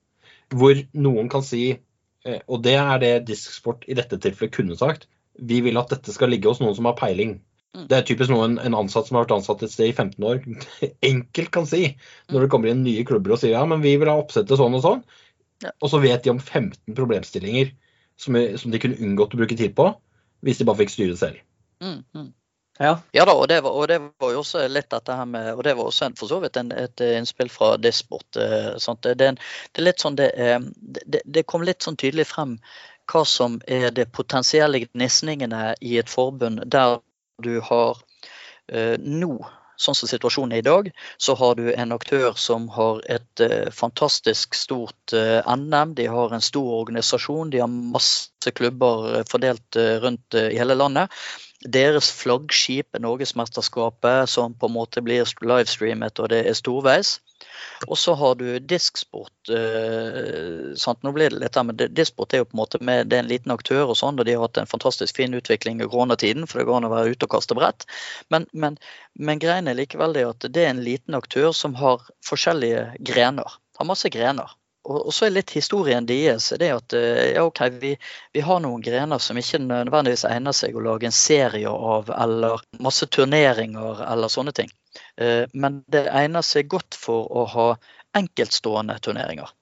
Hvor 0.49 0.79
noen 0.97 1.29
kan 1.29 1.43
si, 1.45 1.77
eh, 2.25 2.39
og 2.47 2.63
det 2.65 2.73
er 2.79 2.97
det 3.03 3.13
Disksport 3.27 3.85
i 3.87 3.97
dette 3.99 4.17
tilfellet 4.17 4.55
kunne 4.55 4.79
sagt, 4.79 5.05
vi 5.37 5.61
vil 5.61 5.77
at 5.77 5.93
dette 5.93 6.11
skal 6.15 6.33
ligge 6.33 6.49
hos 6.49 6.59
noen 6.63 6.75
som 6.75 6.89
har 6.89 6.97
peiling. 6.99 7.37
Mm. 7.77 7.85
Det 7.91 7.97
er 7.99 8.05
typisk 8.07 8.33
noe 8.33 8.47
en, 8.47 8.57
en 8.57 8.79
ansatt 8.81 9.07
som 9.07 9.19
har 9.19 9.27
vært 9.27 9.37
ansatt 9.37 9.61
et 9.63 9.71
sted 9.71 9.91
i 9.91 9.95
15 9.95 10.25
år, 10.25 10.41
enkelt 11.11 11.51
kan 11.53 11.69
si. 11.69 11.93
Når 12.33 12.45
det 12.45 12.51
kommer 12.51 12.71
inn 12.71 12.81
nye 12.83 13.05
klubber 13.07 13.35
og 13.35 13.43
sier 13.43 13.53
ja, 13.53 13.65
men 13.69 13.85
vi 13.85 13.93
vil 14.01 14.09
ha 14.09 14.17
oppsettet 14.19 14.57
sånn 14.57 14.77
og 14.79 14.85
sånn. 14.85 15.03
Og 15.67 15.89
så 15.91 15.99
vet 16.03 16.23
de 16.23 16.31
om 16.33 16.39
15 16.39 16.95
problemstillinger 16.95 17.73
som, 18.19 18.35
som 18.59 18.71
de 18.71 18.79
kunne 18.81 18.99
unngått 18.99 19.35
å 19.35 19.39
bruke 19.41 19.57
tid 19.59 19.75
på, 19.75 19.89
hvis 20.45 20.59
de 20.59 20.67
bare 20.67 20.79
fikk 20.81 20.93
styre 20.93 21.17
selv. 21.19 21.41
Mm, 21.83 22.03
mm. 22.15 22.29
Ja. 22.79 22.93
Ja 23.11 23.25
da, 23.27 23.33
og 23.35 23.47
det, 23.51 23.57
var, 23.65 23.75
og 23.75 23.87
det 23.91 23.97
var 24.23 24.31
jo 24.31 24.39
også 24.39 24.61
litt 24.71 24.87
dette 24.91 25.15
her 25.15 25.25
med 25.27 25.49
Og 25.57 25.65
det 25.67 25.73
var 25.75 25.89
også 25.89 26.05
en, 26.07 26.13
for 26.15 26.31
så 26.31 26.37
vidt 26.39 26.55
en, 26.59 26.69
et 26.71 27.03
innspill 27.03 27.51
fra 27.51 27.73
Disport. 27.77 28.39
Eh? 28.39 28.69
Det, 29.03 29.15
det 29.19 29.27
er 29.33 29.83
litt 29.83 29.99
sånn 29.99 30.15
det, 30.19 30.29
er- 30.39 30.63
det, 31.03 31.25
det 31.27 31.43
kom 31.47 31.65
litt 31.67 31.83
sånn 31.83 31.99
tydelig 31.99 32.29
frem 32.31 32.55
hva 33.09 33.25
som 33.27 33.57
er 33.67 33.89
det 33.91 34.11
potensielle 34.15 34.83
gnisningene 34.85 35.73
i 35.81 35.97
et 35.99 36.11
forbund 36.11 36.61
der 36.71 36.99
du 37.43 37.55
har 37.65 37.99
eh, 38.71 38.95
nå, 39.01 39.33
sånn 39.79 39.97
som 39.97 40.09
situasjonen 40.11 40.57
er 40.57 40.63
i 40.63 40.67
dag, 40.67 40.89
så 41.17 41.35
har 41.39 41.55
du 41.59 41.69
en 41.71 41.95
aktør 41.95 42.35
som 42.39 42.67
har 42.75 43.01
et 43.11 43.43
eh, 43.43 43.69
fantastisk 43.73 44.57
stort 44.57 45.13
eh, 45.15 45.39
NM. 45.47 45.95
De 45.97 46.09
har 46.11 46.35
en 46.35 46.43
stor 46.43 46.81
organisasjon, 46.81 47.53
de 47.53 47.63
har 47.63 47.71
masse 47.71 48.55
klubber 48.59 49.13
eh, 49.13 49.27
fordelt 49.29 49.79
rundt 50.03 50.35
i 50.35 50.57
hele 50.59 50.75
landet. 50.75 51.13
Deres 51.67 52.07
flaggskip 52.15 52.95
er 52.95 53.01
Norgesmesterskapet, 53.03 54.29
som 54.31 54.53
på 54.55 54.69
en 54.69 54.77
måte 54.77 55.01
blir 55.03 55.27
livestreamet, 55.43 56.19
og 56.23 56.29
det 56.31 56.45
er 56.47 56.55
storveis. 56.55 57.17
Og 57.87 57.97
så 57.97 58.13
har 58.15 58.35
du 58.39 58.59
disksport. 58.59 59.51
Eh? 59.51 60.71
Nå 61.03 61.11
blir 61.15 61.31
det 61.31 61.41
litt 61.41 61.55
der, 61.55 61.65
men 61.67 61.79
disksport 61.79 62.33
er 62.33 62.43
jo 62.43 62.47
på 62.47 62.55
en 62.55 62.61
måte 62.61 62.79
med, 62.79 63.09
det 63.11 63.19
er 63.19 63.25
en 63.25 63.31
liten 63.31 63.51
aktør, 63.55 63.91
og 63.91 63.99
sånn, 63.99 64.19
og 64.19 64.27
de 64.27 64.37
har 64.37 64.45
hatt 64.45 64.61
en 64.61 64.71
fantastisk 64.71 65.19
fin 65.19 65.35
utvikling 65.35 65.83
i 65.83 65.87
koronatiden, 65.87 66.47
for 66.47 66.61
det 66.61 66.67
går 66.69 66.79
an 66.79 66.87
å 66.87 66.93
være 66.93 67.15
ute 67.15 67.27
og 67.27 67.35
kaste 67.35 67.59
brett. 67.59 67.87
Men, 68.31 68.47
men, 68.51 68.79
men 69.19 69.43
greien 69.43 69.67
er 69.67 69.79
likevel 69.79 70.15
det 70.15 70.27
at 70.29 70.47
det 70.47 70.63
er 70.63 70.73
en 70.73 70.83
liten 70.85 71.19
aktør 71.19 71.51
som 71.55 71.75
har 71.79 72.07
forskjellige 72.27 72.87
grener. 73.11 73.59
Har 73.79 73.91
masse 73.91 74.11
grener. 74.15 74.55
Og, 74.89 75.11
så 75.13 75.27
er 75.27 75.35
litt 75.35 75.51
historien 75.53 76.07
deres 76.09 76.49
det 76.57 76.71
at 76.73 76.95
eh, 76.97 77.35
ja, 77.35 77.43
ok, 77.45 77.61
vi, 77.81 77.91
vi 78.33 78.41
har 78.45 78.61
noen 78.63 78.81
grener 78.81 79.21
som 79.21 79.37
ikke 79.37 79.61
nødvendigvis 79.61 80.25
egner 80.29 80.55
seg 80.57 80.75
å 80.75 80.83
lage 80.85 81.05
en 81.09 81.15
serie 81.15 81.69
av, 81.69 82.09
eller 82.09 82.63
masse 82.81 83.05
turneringer 83.13 84.01
eller 84.07 84.33
sånne 84.33 84.55
ting. 84.57 84.71
Eh, 85.21 85.45
Men 85.53 85.83
det 85.87 86.07
egner 86.09 86.45
seg 86.45 86.71
godt 86.73 86.97
for 86.97 87.29
å 87.29 87.45
ha 87.53 87.69
enkeltstående 88.17 88.97
turneringer. 89.05 89.53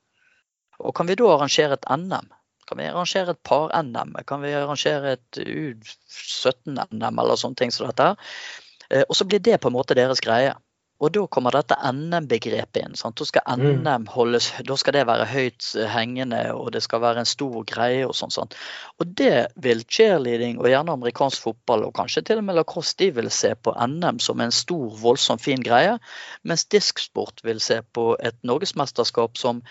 Og 0.80 0.96
kan 0.96 1.10
vi 1.10 1.18
da 1.20 1.28
arrangere 1.34 1.76
et 1.76 1.90
NM? 1.92 2.32
Kan 2.68 2.80
vi 2.80 2.88
arrangere 2.88 3.34
et 3.34 3.44
par-NM? 3.48 4.16
Kan 4.28 4.44
vi 4.44 4.54
arrangere 4.56 5.18
et 5.18 5.40
U17-NM 5.42 7.20
eller 7.24 7.40
sånne 7.40 7.60
ting 7.60 7.72
som 7.74 7.88
dette? 7.90 8.14
Eh, 8.90 9.04
Og 9.08 9.16
så 9.16 9.28
blir 9.28 9.44
det 9.44 9.60
på 9.62 9.72
en 9.72 9.76
måte 9.76 9.96
deres 9.98 10.24
greie. 10.24 10.56
Og 10.98 11.12
da 11.14 11.24
kommer 11.30 11.54
dette 11.54 11.78
NM-begrepet 11.78 12.80
inn. 12.82 12.96
Sant? 12.98 13.18
Da 13.20 13.26
skal 13.26 13.44
Mm. 13.58 13.84
NM 13.84 14.06
holdes, 14.10 14.52
da 14.66 14.76
skal 14.76 14.94
det 14.94 15.06
være 15.08 15.26
høyt 15.30 15.76
eh, 15.76 15.90
hengende, 15.94 16.54
og 16.54 16.72
det 16.74 16.82
skal 16.84 17.02
være 17.02 17.20
en 17.20 17.30
stor 17.30 17.64
greie 17.64 18.08
og 18.08 18.16
sånn. 18.16 18.32
sant? 18.32 18.56
Og 19.00 19.14
det 19.22 19.48
vil 19.56 19.84
cheerleading 19.86 20.58
og 20.60 20.70
gjerne 20.72 20.92
amerikansk 20.98 21.42
fotball 21.42 21.86
og 21.86 21.94
kanskje 21.94 22.26
til 22.26 22.42
og 22.42 22.48
med 22.50 22.56
lacrosse 22.56 22.98
de 22.98 23.12
vil 23.12 23.30
se 23.30 23.54
på 23.56 23.76
NM 23.78 24.20
som 24.20 24.42
en 24.42 24.52
stor, 24.52 24.90
voldsom 24.98 25.38
fin 25.40 25.62
greie, 25.62 26.00
mens 26.44 26.66
disksport 26.66 27.44
vil 27.44 27.60
se 27.60 27.82
på 27.94 28.16
et 28.20 28.38
norgesmesterskap 28.44 29.38
som 29.38 29.62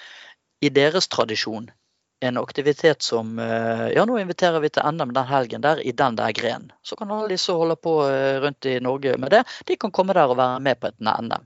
i 0.62 0.69
deres 0.71 1.09
tradisjon 1.09 1.71
en 2.20 2.37
aktivitet 2.37 3.02
som 3.02 3.38
eh, 3.38 3.88
Ja, 3.94 4.05
nå 4.05 4.18
inviterer 4.18 4.61
vi 4.61 4.70
til 4.72 4.87
NM 4.92 5.12
den 5.14 5.29
helgen 5.29 5.64
der 5.64 5.83
i 5.85 5.92
den 5.92 6.16
der 6.16 6.33
grenen. 6.33 6.72
Så 6.83 6.96
kan 6.96 7.11
alle 7.11 7.29
de 7.29 7.38
som 7.38 7.61
holder 7.61 7.76
på 7.76 7.98
eh, 8.09 8.38
rundt 8.40 8.66
i 8.66 8.79
Norge 8.81 9.16
med 9.20 9.31
det, 9.31 9.44
de 9.66 9.76
kan 9.76 9.92
komme 9.92 10.16
der 10.16 10.33
og 10.33 10.38
være 10.40 10.61
med 10.64 10.81
på 10.81 10.88
et 10.88 11.00
NM. 11.00 11.44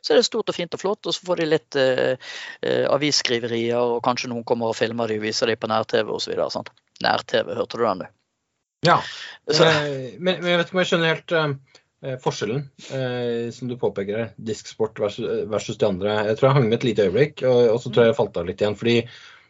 Så 0.00 0.14
er 0.14 0.20
det 0.20 0.28
stort 0.28 0.48
og 0.48 0.56
fint 0.56 0.74
og 0.74 0.80
flott, 0.80 1.06
og 1.06 1.14
så 1.14 1.26
får 1.26 1.42
de 1.42 1.48
litt 1.48 1.76
eh, 1.76 2.30
eh, 2.62 2.84
avisskriverier, 2.88 3.80
og 3.80 4.04
kanskje 4.04 4.30
noen 4.30 4.46
kommer 4.48 4.70
og 4.70 4.78
filmer 4.78 5.10
de 5.10 5.18
og 5.18 5.26
viser 5.26 5.50
de 5.50 5.58
på 5.58 5.68
nær-TV 5.68 6.12
osv. 6.14 6.38
Nær-TV, 7.04 7.52
hørte 7.58 7.76
du 7.80 7.84
den, 7.84 8.04
du? 8.06 8.14
Ja, 8.86 9.00
Så, 9.50 9.66
men, 10.22 10.38
men 10.38 10.52
jeg 10.52 10.60
vet 10.60 10.68
ikke 10.68 10.76
om 10.76 10.80
jeg 10.84 10.90
skjønner 10.92 11.10
helt 11.10 11.34
eh, 11.34 12.14
forskjellen 12.22 12.62
eh, 12.94 13.48
som 13.52 13.68
du 13.68 13.74
påpeker 13.80 14.22
her. 14.22 14.28
Disksport 14.38 15.02
versus, 15.02 15.26
versus 15.50 15.80
de 15.80 15.88
andre. 15.88 16.14
Jeg 16.30 16.38
tror 16.38 16.48
jeg 16.48 16.58
hang 16.60 16.68
med 16.70 16.78
et 16.78 16.86
lite 16.92 17.08
øyeblikk, 17.08 17.42
og, 17.42 17.64
og 17.74 17.82
så 17.82 17.90
tror 17.90 18.06
jeg 18.06 18.14
jeg 18.14 18.20
falt 18.20 18.38
av 18.38 18.48
litt 18.48 18.62
igjen. 18.62 18.78
fordi 18.78 19.00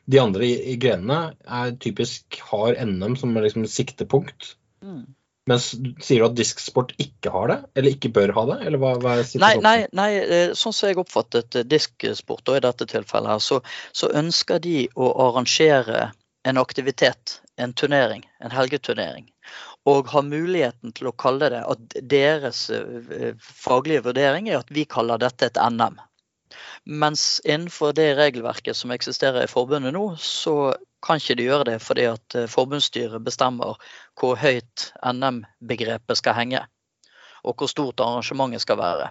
de 0.08 0.20
andre 0.22 0.46
i, 0.46 0.54
i 0.72 0.76
grenene 0.80 1.34
er 1.44 1.76
typisk 1.82 2.40
har 2.50 2.78
NM 2.80 3.16
som 3.20 3.36
liksom 3.36 3.68
siktepunkt. 3.68 4.54
mm. 4.84 5.06
Mens 5.48 5.70
sier 6.04 6.20
du 6.20 6.26
at 6.26 6.36
disksport 6.36 6.90
ikke 7.00 7.30
har 7.32 7.48
det? 7.48 7.56
Eller 7.78 7.94
ikke 7.94 8.10
bør 8.12 8.34
ha 8.36 8.42
det? 8.50 8.56
Eller 8.68 8.80
hva, 8.82 8.90
hva 9.00 9.14
er 9.16 9.28
Nei, 9.40 9.54
nei, 9.64 9.76
nei, 9.96 10.08
eh, 10.20 10.50
sånn 10.58 10.74
som 10.76 10.90
jeg 10.90 10.98
oppfattet 11.00 11.56
eh, 11.56 11.64
disksport, 11.64 12.44
og 12.44 12.58
i 12.58 12.64
dette 12.66 12.84
tilfellet, 12.90 13.32
her, 13.32 13.40
så, 13.40 13.62
så 13.96 14.10
ønsker 14.18 14.60
de 14.64 14.82
å 14.92 15.08
arrangere 15.24 16.10
en 16.48 16.60
aktivitet, 16.60 17.38
en 17.56 17.72
turnering, 17.72 18.26
en 18.44 18.52
helgeturnering. 18.52 19.30
Og 19.88 20.12
har 20.12 20.26
muligheten 20.26 20.92
til 20.92 21.08
å 21.08 21.16
kalle 21.16 21.48
det 21.54 21.64
at 21.64 21.96
deres 22.12 22.66
eh, 22.74 23.32
faglige 23.40 24.04
vurdering 24.10 24.52
er 24.52 24.60
at 24.60 24.72
vi 24.74 24.84
kaller 24.84 25.20
dette 25.22 25.48
et 25.48 25.60
NM. 25.64 25.96
Mens 26.84 27.40
innenfor 27.44 27.92
det 27.96 28.14
regelverket 28.18 28.76
som 28.76 28.92
eksisterer 28.94 29.44
i 29.44 29.50
forbundet 29.50 29.94
nå, 29.94 30.04
så 30.20 30.74
kan 31.04 31.20
ikke 31.20 31.36
de 31.38 31.46
gjøre 31.46 31.68
det 31.70 31.78
fordi 31.84 32.08
at 32.10 32.38
eh, 32.38 32.50
forbundsstyret 32.50 33.22
bestemmer 33.24 33.78
hvor 34.18 34.38
høyt 34.40 34.90
NM-begrepet 35.04 36.20
skal 36.20 36.36
henge. 36.38 36.64
Og 37.46 37.54
hvor 37.58 37.70
stort 37.70 38.02
arrangementet 38.02 38.64
skal 38.64 38.80
være. 38.80 39.10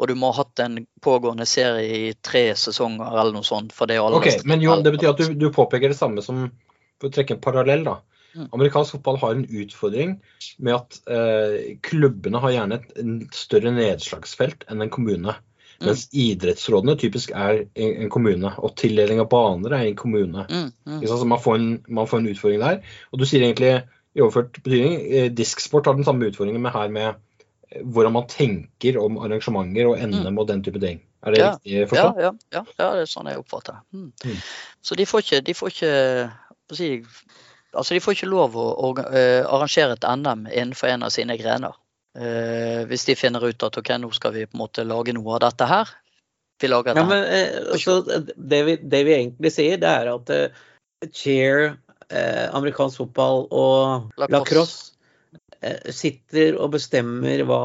Og 0.00 0.10
du 0.10 0.16
må 0.18 0.32
ha 0.32 0.42
hatt 0.42 0.60
en 0.64 0.80
pågående 1.02 1.46
serie 1.48 2.10
i 2.10 2.12
tre 2.24 2.50
sesonger 2.58 3.12
eller 3.14 3.36
noe 3.36 3.46
sånt. 3.46 3.72
for 3.72 3.86
det 3.86 4.00
alle 4.00 4.18
Ok, 4.18 4.28
Men 4.44 4.62
Jon, 4.64 4.84
det 4.84 4.92
betyr 4.96 5.12
at 5.12 5.20
du, 5.22 5.34
du 5.34 5.50
påpeker 5.54 5.92
det 5.92 5.98
samme 5.98 6.24
som 6.24 6.48
For 7.00 7.08
å 7.08 7.14
trekke 7.14 7.38
en 7.38 7.44
parallell, 7.44 7.84
da. 7.86 8.00
Mm. 8.34 8.48
Amerikansk 8.52 8.94
fotball 8.94 9.16
har 9.22 9.32
en 9.34 9.46
utfordring 9.48 10.10
med 10.62 10.74
at 10.76 10.98
eh, 11.10 11.78
klubbene 11.82 12.42
har 12.42 12.52
gjerne 12.54 12.76
et 12.78 12.98
en 13.00 13.14
større 13.34 13.72
nedslagsfelt 13.74 14.66
enn 14.70 14.84
en 14.84 14.92
kommune. 14.92 15.34
Mm. 15.80 15.86
Mens 15.88 16.02
idrettsrådene 16.12 16.96
typisk 17.00 17.30
er 17.32 17.62
en, 17.64 17.94
en 18.04 18.10
kommune, 18.12 18.52
og 18.60 18.74
tildeling 18.76 19.22
av 19.22 19.30
baner 19.32 19.72
er 19.78 19.86
en 19.88 19.96
kommune. 19.96 20.44
Mm, 20.50 20.68
mm. 20.84 21.00
Så 21.08 21.24
man 21.24 21.40
får, 21.40 21.56
en, 21.56 21.70
man 21.88 22.10
får 22.10 22.20
en 22.20 22.30
utfordring 22.34 22.60
der. 22.60 22.82
Og 23.12 23.22
du 23.22 23.24
sier 23.28 23.46
egentlig 23.46 23.72
i 24.14 24.20
overført 24.20 24.58
betydning 24.60 24.96
eh, 25.08 25.28
disksport 25.32 25.86
har 25.88 25.96
den 25.96 26.04
samme 26.04 26.28
utfordringen 26.28 26.62
med 26.62 26.74
her 26.74 26.92
med 26.92 27.26
hvordan 27.86 28.12
man 28.12 28.26
tenker 28.26 28.98
om 28.98 29.20
arrangementer 29.22 29.86
og 29.86 30.00
NM 30.02 30.38
og 30.42 30.48
den 30.48 30.64
type 30.66 30.80
ting. 30.82 31.00
Er 31.22 31.30
det 31.30 31.40
Mm. 31.40 31.44
Ja. 31.44 31.52
riktig 31.52 31.72
Ja, 31.72 31.86
forstått? 31.86 32.16
ja, 32.16 32.32
ja, 32.52 32.64
ja, 32.78 32.90
det 32.94 33.02
er 33.02 33.06
sånn 33.06 33.28
jeg 33.30 33.38
oppfatter 33.38 33.78
det. 33.78 33.98
Mm. 33.98 34.12
Mm. 34.24 34.36
Så 34.82 34.96
de 34.96 35.06
får 35.06 35.24
ikke, 35.24 35.40
de 35.46 35.54
får 35.54 35.68
ikke 35.68 35.92
altså 37.72 37.94
de 37.94 38.00
får 38.00 38.16
ikke 38.16 38.30
lov 38.30 38.56
å 38.56 38.90
eh, 38.98 39.44
arrangere 39.46 39.94
et 39.96 40.06
NM 40.16 40.46
innenfor 40.50 40.88
en 40.88 41.06
av 41.06 41.14
sine 41.14 41.36
grener. 41.38 41.76
Eh, 42.18 42.82
hvis 42.90 43.04
de 43.06 43.14
finner 43.14 43.44
ut 43.46 43.62
at 43.62 43.76
ok, 43.78 43.92
nå 44.02 44.08
skal 44.16 44.34
vi 44.34 44.46
på 44.48 44.56
en 44.58 44.64
måte 44.64 44.82
lage 44.86 45.14
noe 45.14 45.36
av 45.36 45.44
dette 45.44 45.68
her. 45.70 45.92
Vi 46.60 46.68
lager 46.68 46.92
et 46.92 46.98
Ja, 46.98 47.04
men 47.06 47.22
eh, 47.24 47.58
altså, 47.72 48.00
det, 48.36 48.62
vi, 48.66 48.74
det 48.82 49.02
vi 49.06 49.14
egentlig 49.14 49.52
sier, 49.54 49.78
det 49.80 49.88
er 49.90 50.10
at 50.10 50.32
eh, 50.34 50.64
cheer, 51.14 51.76
eh, 52.10 52.46
amerikansk 52.56 53.04
fotball 53.04 53.46
og 53.48 54.10
Lacrosse. 54.20 54.34
lacrosse 54.34 54.90
eh, 55.62 55.92
sitter 55.94 56.58
og 56.58 56.74
bestemmer 56.74 57.44
hva 57.48 57.62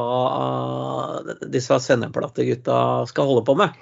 eh, 1.26 1.34
disse 1.52 1.76
sendeplategutta 1.82 2.78
skal 3.10 3.28
holde 3.32 3.44
på 3.50 3.58
med. 3.58 3.74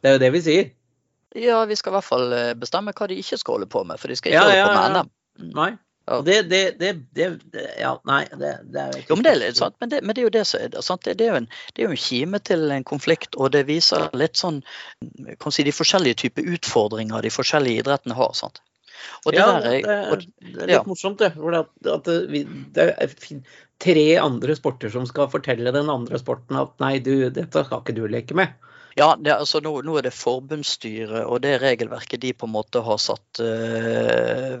Det 0.00 0.08
er 0.10 0.16
jo 0.16 0.22
det 0.24 0.32
vi 0.38 0.44
sier. 0.48 0.72
Ja, 1.36 1.60
vi 1.68 1.76
skal 1.76 1.92
i 1.92 1.98
hvert 1.98 2.08
fall 2.08 2.32
bestemme 2.58 2.94
hva 2.96 3.06
de 3.10 3.18
ikke 3.20 3.36
skal 3.36 3.58
holde 3.58 3.68
på 3.70 3.84
med, 3.84 4.00
for 4.00 4.08
de 4.08 4.16
skal 4.16 4.32
Ja, 4.32 4.46
ikke 4.48 4.48
holde 4.48 4.58
ja, 4.58 4.66
på 4.66 4.74
med 4.74 4.82
ja. 4.88 5.02
NM. 5.04 5.12
Mm. 5.38 5.52
Nei. 5.60 5.70
Og 6.16 6.24
det, 6.24 6.38
det, 6.50 6.62
det, 6.80 6.92
det, 7.16 7.64
Ja, 7.80 7.92
nei, 8.08 8.22
det, 8.40 8.52
det 8.72 8.80
er 8.82 8.92
jo 8.92 9.02
ikke 9.02 9.12
Jo, 9.12 9.18
men 9.20 9.26
det 9.26 9.50
sant, 9.58 9.76
men 9.82 9.92
det, 9.92 10.00
men 10.04 10.16
det 10.16 10.22
er 10.22 10.28
jo 10.28 10.34
det 10.38 10.44
som 10.48 10.62
er 10.62 10.72
det. 10.72 11.26
Er 11.26 11.32
jo 11.32 11.40
en, 11.42 11.50
det 11.74 11.82
er 11.82 11.88
jo 11.88 11.96
en 11.96 12.02
kime 12.04 12.40
til 12.44 12.64
en 12.74 12.86
konflikt, 12.88 13.36
og 13.36 13.52
det 13.56 13.66
viser 13.68 14.08
litt 14.16 14.40
sånn 14.40 14.62
kan 15.42 15.54
si, 15.54 15.66
de 15.66 15.74
forskjellige 15.74 16.22
typer 16.24 16.48
utfordringer 16.56 17.24
de 17.24 17.32
forskjellige 17.34 17.84
idrettene 17.84 18.16
har. 18.18 18.34
sant? 18.38 18.62
Og 19.24 19.32
det 19.34 19.40
ja, 19.40 19.48
der 19.62 19.68
er, 19.70 20.12
og, 20.12 20.22
det 20.22 20.62
er 20.62 20.70
litt 20.70 20.76
ja. 20.78 20.84
morsomt, 20.86 21.18
det. 21.22 21.32
For 21.36 21.58
at, 21.58 21.72
at 21.94 22.08
vi, 22.30 22.44
det 22.74 22.88
er 22.94 23.18
tre 23.82 24.06
andre 24.22 24.56
sporter 24.58 24.92
som 24.92 25.06
skal 25.08 25.30
fortelle 25.32 25.74
den 25.74 25.90
andre 25.92 26.20
sporten 26.20 26.58
at 26.58 26.74
nei, 26.82 26.96
du, 27.04 27.28
dette 27.34 27.64
skal 27.66 27.84
ikke 27.84 27.96
du 27.98 28.06
leke 28.10 28.38
med. 28.38 28.56
Ja, 28.98 29.12
det, 29.14 29.30
altså 29.36 29.60
nå, 29.62 29.76
nå 29.86 29.94
er 29.98 30.08
det 30.08 30.14
forbundsstyret 30.16 31.22
og 31.28 31.42
det 31.44 31.60
regelverket 31.62 32.22
de 32.24 32.32
på 32.34 32.48
en 32.48 32.54
måte 32.56 32.82
har 32.82 32.98
satt, 32.98 33.40
eh, 33.44 34.58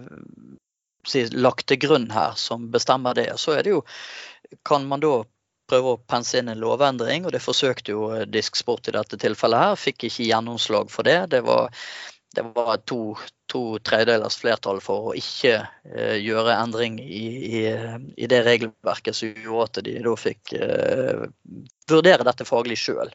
si, 1.10 1.24
lagt 1.34 1.66
til 1.70 1.80
grunn 1.82 2.08
her, 2.14 2.36
som 2.36 2.68
bestemmer 2.74 3.16
det. 3.18 3.30
Så 3.40 3.56
er 3.56 3.66
det 3.66 3.76
jo 3.76 3.82
Kan 4.64 4.86
man 4.88 5.02
da 5.02 5.24
prøve 5.68 5.94
å 5.94 6.00
pense 6.08 6.38
inn 6.38 6.48
en 6.48 6.60
lovendring, 6.60 7.26
og 7.26 7.34
det 7.34 7.44
forsøkte 7.44 7.92
jo 7.92 8.06
Disksport 8.24 8.88
i 8.88 8.94
dette 8.96 9.18
tilfellet 9.20 9.64
her. 9.64 9.80
Fikk 9.80 10.06
ikke 10.08 10.28
gjennomslag 10.30 10.88
for 10.92 11.04
det. 11.04 11.18
Det 11.34 11.42
var, 11.44 11.68
det 12.36 12.44
var 12.56 12.80
to, 12.88 13.16
to 13.52 13.62
tredjedelers 13.84 14.38
flertall 14.40 14.80
for 14.84 15.10
å 15.10 15.16
ikke 15.18 15.58
eh, 15.60 16.16
gjøre 16.22 16.56
endring 16.56 16.98
i, 17.02 17.24
i, 17.60 17.62
i, 18.16 18.30
det 18.30 18.42
regelverket 18.46 19.16
som 19.16 19.44
gjorde 19.44 19.68
at 19.68 19.84
de 19.84 19.98
da 20.04 20.16
fikk 20.16 20.56
eh, 20.56 21.28
vurdere 21.90 22.26
dette 22.28 22.48
faglig 22.48 22.80
sjøl. 22.80 23.12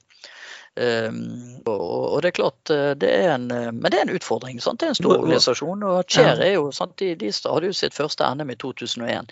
Um, 0.74 1.62
og, 1.70 2.22
det 2.22 2.32
er 2.32 2.36
klart, 2.40 2.70
eh, 2.74 2.92
det 2.98 3.10
er 3.14 3.28
en, 3.36 3.52
eh, 3.52 3.70
men 3.72 3.92
det 3.92 4.00
er 4.00 4.08
en 4.08 4.16
utfordring. 4.18 4.58
Sant? 4.62 4.80
Det 4.82 4.88
er 4.88 4.94
en 4.94 4.98
stor 4.98 5.20
organisasjon. 5.20 5.84
og 5.86 6.10
Chair 6.10 6.42
er 6.42 6.56
jo, 6.56 6.72
sant? 6.74 6.96
De, 6.98 7.12
de 7.20 7.30
hadde 7.30 7.70
jo 7.70 7.76
sitt 7.78 7.94
første 7.94 8.26
NM 8.26 8.50
i 8.50 8.56
2001. 8.58 9.30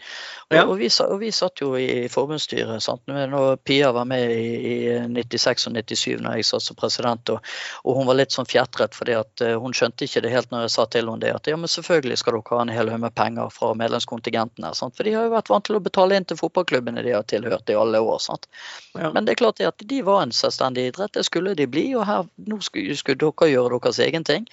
Og, 0.51 0.57
og, 0.59 0.75
vi, 0.77 0.89
og 1.01 1.15
vi, 1.19 1.31
satt 1.33 1.63
jo 1.63 1.73
i 1.79 2.05
forbundsstyret. 2.13 2.83
Sant? 2.85 3.01
Når 3.07 3.57
Pia 3.65 3.89
var 3.95 4.05
med 4.05 4.35
i, 4.35 4.53
i 4.69 4.99
96 5.09 5.67
og 5.71 5.75
97 5.79 6.21
når 6.21 6.37
jeg 6.37 6.47
satt 6.51 6.67
som 6.67 6.77
president, 6.77 7.33
og, 7.33 7.51
og 7.85 7.97
hun 7.97 8.07
var 8.09 8.19
litt 8.19 8.35
sånn 8.35 8.49
fjetret 8.49 8.93
fordi 8.97 9.17
at 9.17 9.45
eh, 9.45 9.57
hun 9.57 9.73
skjønte 9.73 10.05
ikke 10.05 10.21
det 10.21 10.33
helt 10.35 10.53
når 10.53 10.67
jeg 10.67 10.75
sa 10.75 10.87
til 10.93 11.09
henne 11.09 11.25
det. 11.25 11.33
At 11.41 11.49
ja, 11.49 11.57
men 11.57 11.71
selvfølgelig 11.73 12.19
skal 12.21 12.37
dere 12.37 12.53
ha 12.53 12.61
en 12.67 12.75
hel 12.75 12.93
haug 12.93 13.01
med 13.07 13.17
penger 13.17 13.49
fra 13.55 13.73
medlemskontingentene. 13.81 14.75
Sant? 14.77 14.93
For 14.97 15.09
de 15.09 15.17
har 15.17 15.25
jo 15.25 15.33
vært 15.33 15.49
vant 15.49 15.65
til 15.65 15.81
å 15.81 15.83
betale 15.83 16.21
inn 16.21 16.29
til 16.29 16.37
fotballklubbene 16.37 17.01
de 17.01 17.17
har 17.17 17.25
tilhørt 17.25 17.73
i 17.73 17.79
alle 17.81 18.03
år. 18.05 18.21
Sant? 18.21 18.45
Men 18.93 19.25
det 19.25 19.33
er 19.33 19.41
klart 19.41 19.65
at 19.65 19.81
de 19.89 20.01
var 20.05 20.21
en 20.21 20.35
selvstendig 20.35 20.91
idrett. 20.91 21.15
Det 21.17 21.25
skulle 21.32 21.55
de 21.55 21.67
bli, 21.71 21.86
og 21.95 22.05
her, 22.09 22.27
nå 22.51 22.59
skulle, 22.65 22.97
skulle, 22.99 23.19
dere 23.23 23.51
gjøre 23.53 23.79
deres 23.79 24.01
egen 24.03 24.27
ting. 24.27 24.47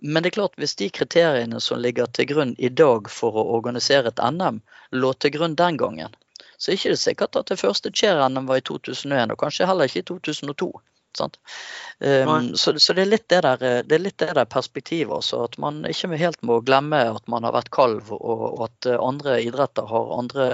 Men 0.00 0.24
det 0.24 0.32
er 0.32 0.38
klart, 0.40 0.56
hvis 0.60 0.76
de 0.80 0.88
kriteriene 0.98 1.60
som 1.60 1.82
ligger 1.84 2.08
til 2.16 2.30
grunn 2.32 2.56
i 2.58 2.72
dag 2.72 3.10
for 3.12 3.36
å 3.36 3.48
organisere 3.58 4.12
et 4.12 4.24
NM, 4.24 4.62
lå 4.96 5.12
til 5.20 5.36
grunn 5.36 5.58
den 5.60 5.78
gangen, 5.80 6.16
så 6.56 6.70
er 6.70 6.74
det 6.74 6.80
ikke 6.80 7.04
sikkert 7.04 7.36
at 7.36 7.52
det 7.52 7.60
første 7.60 7.92
Chair-NM 7.92 8.48
var 8.48 8.62
i 8.62 8.64
2001, 8.64 9.34
og 9.34 9.40
kanskje 9.42 9.68
heller 9.68 9.90
ikke 9.90 10.04
i 10.04 10.10
2002. 10.14 10.72
Um, 11.14 12.56
så, 12.58 12.72
så, 12.82 12.92
det, 12.92 13.04
er 13.04 13.10
litt 13.12 13.28
det 13.30 13.44
der, 13.44 13.60
det 13.86 13.94
er 13.94 14.02
litt 14.02 14.16
det 14.18 14.32
der 14.34 14.48
perspektivet 14.50 15.14
også, 15.14 15.44
at 15.46 15.58
man 15.62 15.84
ikke 15.86 16.10
helt 16.18 16.40
må 16.42 16.56
glemme 16.66 17.04
at 17.12 17.28
man 17.30 17.46
har 17.46 17.54
vært 17.54 17.70
kalv, 17.74 18.10
og, 18.16 18.42
og 18.48 18.64
at 18.66 18.88
andre 18.96 19.36
idretter 19.44 19.86
har 19.86 20.10
andre 20.18 20.48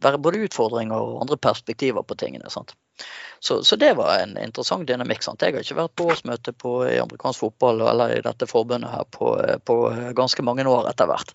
både 0.00 0.46
utfordringer 0.46 0.96
og 0.96 1.20
andre 1.26 1.36
perspektiver 1.36 2.06
på 2.06 2.16
tingene. 2.16 2.48
Sant? 2.48 2.72
Så, 3.40 3.62
så, 3.64 3.76
det 3.76 3.94
var 3.96 4.18
en 4.20 4.36
interessant 4.36 4.84
dynamikk. 4.88 5.22
Sant? 5.24 5.40
Jeg 5.40 5.56
har 5.56 5.64
ikke 5.64 5.78
vært 5.78 5.94
på 5.96 6.08
årsmøte 6.12 6.52
på, 6.52 6.74
i 6.84 6.98
amerikansk 7.00 7.46
fotball 7.46 7.80
eller 7.88 8.18
i 8.18 8.24
dette 8.24 8.48
forbundet 8.48 8.92
her 8.92 9.06
på, 9.08 9.30
på 9.64 9.76
ganske 10.16 10.44
mange 10.44 10.66
år 10.68 10.90
etter 10.90 11.08
hvert. 11.08 11.32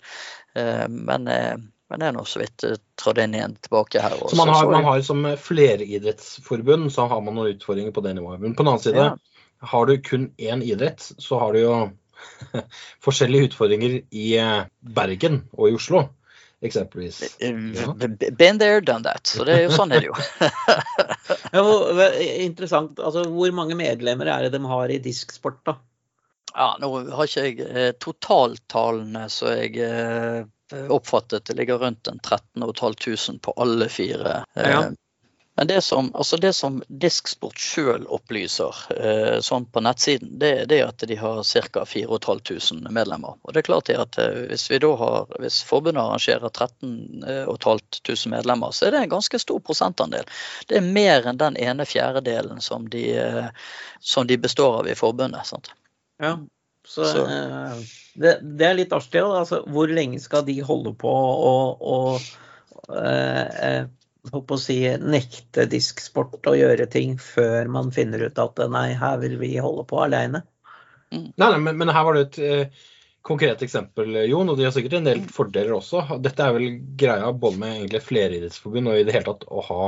Eh, 0.54 0.84
men, 0.88 1.26
eh, 1.28 1.56
men 1.90 2.02
det 2.02 2.06
er 2.06 2.14
nå 2.14 2.22
så 2.30 2.44
vidt 2.44 2.62
eh, 2.68 2.78
trådt 3.02 3.18
inn 3.24 3.34
igjen 3.34 3.56
tilbake 3.58 4.04
her. 4.04 4.14
Også. 4.20 4.36
Så 4.36 4.38
man 4.38 4.54
har, 4.54 4.70
man 4.70 4.86
har 4.86 5.02
som 5.02 5.26
fleridrettsforbund 5.48 6.92
så 6.94 7.08
har 7.10 7.26
man 7.26 7.34
noen 7.40 7.56
utfordringer 7.56 7.94
på 7.96 8.06
det 8.06 8.14
nivået. 8.20 8.42
Men 8.44 8.54
på 8.54 8.62
den 8.62 8.72
annen 8.72 8.84
side, 8.86 9.08
ja. 9.10 9.66
har 9.74 9.90
du 9.90 9.96
kun 9.98 10.30
én 10.38 10.62
idrett, 10.62 11.02
så 11.18 11.42
har 11.42 11.58
du 11.58 11.64
jo 11.64 11.74
forskjellige 13.06 13.50
utfordringer 13.50 13.98
i 14.14 14.28
Bergen 14.94 15.42
og 15.58 15.72
i 15.72 15.76
Oslo 15.76 16.06
eksempelvis. 16.66 17.22
Ja. 17.40 17.92
Been 18.38 18.58
there, 18.58 18.80
done 18.80 19.02
that. 19.06 19.26
Så 19.26 19.46
det 19.48 19.56
er 19.56 19.66
jo 19.66 19.74
sånn 19.74 19.94
er 19.94 20.04
det 20.04 20.10
jo. 20.10 20.16
ja, 21.56 21.62
interessant. 22.44 23.00
Altså, 23.00 23.26
hvor 23.32 23.54
mange 23.56 23.78
medlemmer 23.78 24.30
er 24.32 24.46
det 24.46 24.56
de 24.56 24.62
har 24.66 24.92
i 24.92 25.00
disksport, 25.02 25.62
da? 25.66 25.78
Ja, 26.56 26.70
Nå 26.80 26.88
har 27.12 27.28
ikke 27.28 27.42
jeg 27.44 27.64
eh, 27.68 27.90
totaltallene 28.00 29.26
så 29.32 29.52
jeg 29.58 29.76
eh, 29.84 30.44
oppfattet. 30.88 31.44
Det 31.48 31.56
ligger 31.58 31.82
rundt 31.82 32.08
en 32.08 32.18
13 32.18 32.64
500 32.64 33.40
på 33.44 33.54
alle 33.60 33.88
fire. 33.92 34.38
Eh, 34.56 34.70
ja. 34.70 34.84
Men 35.58 35.66
det 35.66 35.80
som, 35.82 36.10
altså 36.14 36.36
det 36.36 36.52
som 36.52 36.82
Disksport 36.88 37.56
sjøl 37.58 38.02
opplyser 38.12 38.76
eh, 38.92 39.38
sånn 39.40 39.64
på 39.72 39.80
nettsiden, 39.80 40.34
det, 40.40 40.50
det, 40.68 40.82
er 40.82 40.90
at 40.90 41.04
de 41.08 41.16
har 41.16 41.40
ca. 41.72 41.84
4500 41.88 42.92
medlemmer. 42.92 43.38
Og 43.40 43.54
det 43.54 43.62
er 43.62 43.68
klart 43.70 43.88
at 43.88 44.18
eh, 44.20 44.42
Hvis 44.50 44.66
vi 44.70 44.82
da 44.84 44.92
har, 45.00 45.32
hvis 45.40 45.62
forbundet 45.64 46.02
arrangerer 46.02 46.52
13 46.52 47.24
500 47.64 48.28
medlemmer, 48.34 48.76
så 48.76 48.86
er 48.86 48.92
det 48.92 49.02
en 49.06 49.16
ganske 49.16 49.40
stor 49.40 49.64
prosentandel. 49.64 50.28
Det 50.68 50.76
er 50.76 50.84
mer 50.84 51.24
enn 51.24 51.40
den 51.40 51.56
ene 51.56 51.88
fjerdedelen 51.88 52.60
som 52.60 52.84
de, 52.92 53.06
eh, 53.16 53.48
som 54.00 54.28
de 54.28 54.36
består 54.36 54.82
av 54.82 54.92
i 54.92 54.98
forbundet. 54.98 55.48
Sant? 55.48 55.72
Ja, 56.20 56.36
så, 56.84 57.04
så. 57.04 57.26
Eh, 57.26 57.84
det, 58.14 58.38
det, 58.42 58.66
er 58.68 58.76
litt 58.84 58.92
artig. 58.92 59.24
Altså, 59.24 59.64
hvor 59.72 59.88
lenge 59.88 60.20
skal 60.20 60.44
de 60.46 60.60
holde 60.60 60.92
på 61.00 61.10
å, 61.10 61.54
å 61.80 61.96
eh, 62.92 63.86
å 64.32 64.58
si, 64.60 64.80
nekte 64.98 65.66
disksport 65.70 66.46
å 66.50 66.56
gjøre 66.56 66.88
ting 66.90 67.16
før 67.22 67.70
man 67.72 67.92
finner 67.94 68.26
ut 68.26 68.38
at 68.42 68.60
nei, 68.72 68.90
her 68.98 69.18
vil 69.22 69.38
vi 69.40 69.54
holde 69.62 69.86
på 69.88 70.02
alene. 70.02 70.42
Mm. 71.12 71.30
Nei, 71.36 71.48
nei, 71.48 71.60
men, 71.62 71.78
men, 71.78 71.92
her 71.94 72.06
var 72.06 72.16
det 72.16 72.24
et 72.26 72.38
eh, 72.42 72.84
konkret 73.26 73.62
eksempel, 73.62 74.18
Jon, 74.26 74.50
og 74.50 74.58
de 74.58 74.66
har 74.66 74.74
sikkert 74.74 74.98
en 74.98 75.08
del 75.08 75.22
mm. 75.22 75.30
fordeler 75.34 75.76
også. 75.76 76.04
Dette 76.22 76.42
er 76.42 76.56
vel 76.56 76.80
greia 76.98 77.30
både 77.32 77.62
med 77.62 77.80
egentlig 77.80 78.02
fleridrettsforbund 78.06 78.92
og 78.92 79.00
i 79.00 79.06
det 79.06 79.16
hele 79.16 79.30
tatt 79.30 79.46
å 79.46 79.64
ha 79.68 79.80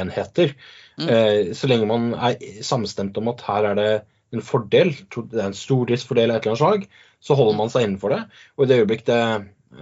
enheter. 0.00 0.54
Mm. 0.98 1.08
Eh, 1.08 1.40
så 1.56 1.70
lenge 1.70 1.88
man 1.90 2.12
er 2.16 2.62
samstemt 2.66 3.18
om 3.20 3.32
at 3.32 3.44
her 3.46 3.72
er 3.72 3.80
det 3.80 3.90
en 4.34 4.42
fordel, 4.42 4.90
det 5.30 5.38
er 5.38 5.50
en 5.50 5.56
stordriftsfordel 5.56 6.32
av 6.32 6.40
et 6.40 6.48
eller 6.48 6.56
annet 6.56 6.62
slag, 6.64 7.04
så 7.22 7.36
holder 7.38 7.58
man 7.60 7.70
seg 7.72 7.86
innenfor 7.86 8.12
det. 8.12 8.22
Og 8.56 8.64
i 8.64 8.70
det 8.70 8.80
øyeblikk 8.82 9.04
det, 9.06 9.20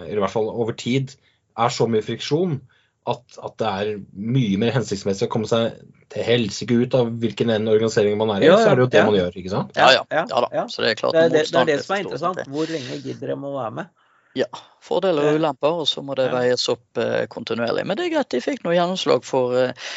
i 0.04 0.18
hvert 0.18 0.34
fall 0.34 0.50
over 0.52 0.76
tid, 0.78 1.14
er 1.58 1.72
så 1.72 1.86
mye 1.90 2.04
friksjon, 2.04 2.58
at, 3.04 3.24
at, 3.36 3.56
det 3.60 3.70
er 3.70 3.90
mye 4.16 4.60
mer 4.60 4.72
hensiktsmessig 4.78 5.28
å 5.28 5.32
komme 5.32 5.48
seg 5.48 5.76
til 6.12 6.24
helsike 6.24 6.76
ut 6.80 6.94
av 6.96 7.10
hvilken 7.20 7.52
en 7.52 7.68
organisering 7.68 8.16
man 8.20 8.32
er 8.36 8.46
i, 8.46 8.48
ja, 8.48 8.56
så 8.60 8.70
er 8.70 8.78
det 8.78 8.86
jo 8.86 8.92
det 8.94 9.02
ja. 9.02 9.08
man 9.08 9.18
gjør, 9.18 9.36
ikke 9.40 9.52
sant? 9.52 9.76
Ja, 9.76 9.90
ja. 9.92 10.04
ja 10.14 10.24
da. 10.30 10.64
Så 10.72 10.84
det 10.84 10.94
er 10.94 11.00
klart 11.02 11.16
det 11.16 11.26
er 11.26 11.34
det, 11.34 11.44
det, 11.50 11.60
er 11.60 11.70
det 11.72 11.78
som 11.84 11.96
er 11.96 12.04
interessant. 12.06 12.40
Hvor 12.54 12.72
lenge 12.72 12.98
gidder 13.04 13.34
de 13.34 13.36
å 13.36 13.52
være 13.58 13.76
med? 13.80 13.92
Ja. 14.34 14.48
Fordeler 14.82 15.30
og 15.30 15.38
ulemper, 15.38 15.76
og 15.84 15.86
så 15.88 16.02
må 16.04 16.16
det 16.18 16.26
veies 16.32 16.64
opp 16.72 16.98
eh, 17.00 17.24
kontinuerlig. 17.30 17.84
Men 17.86 17.98
det 17.98 18.08
er 18.08 18.16
greit, 18.16 18.32
de 18.34 18.42
fikk 18.42 18.64
noe 18.64 18.74
gjennomslag 18.74 19.22
for 19.26 19.54
eh, 19.60 19.92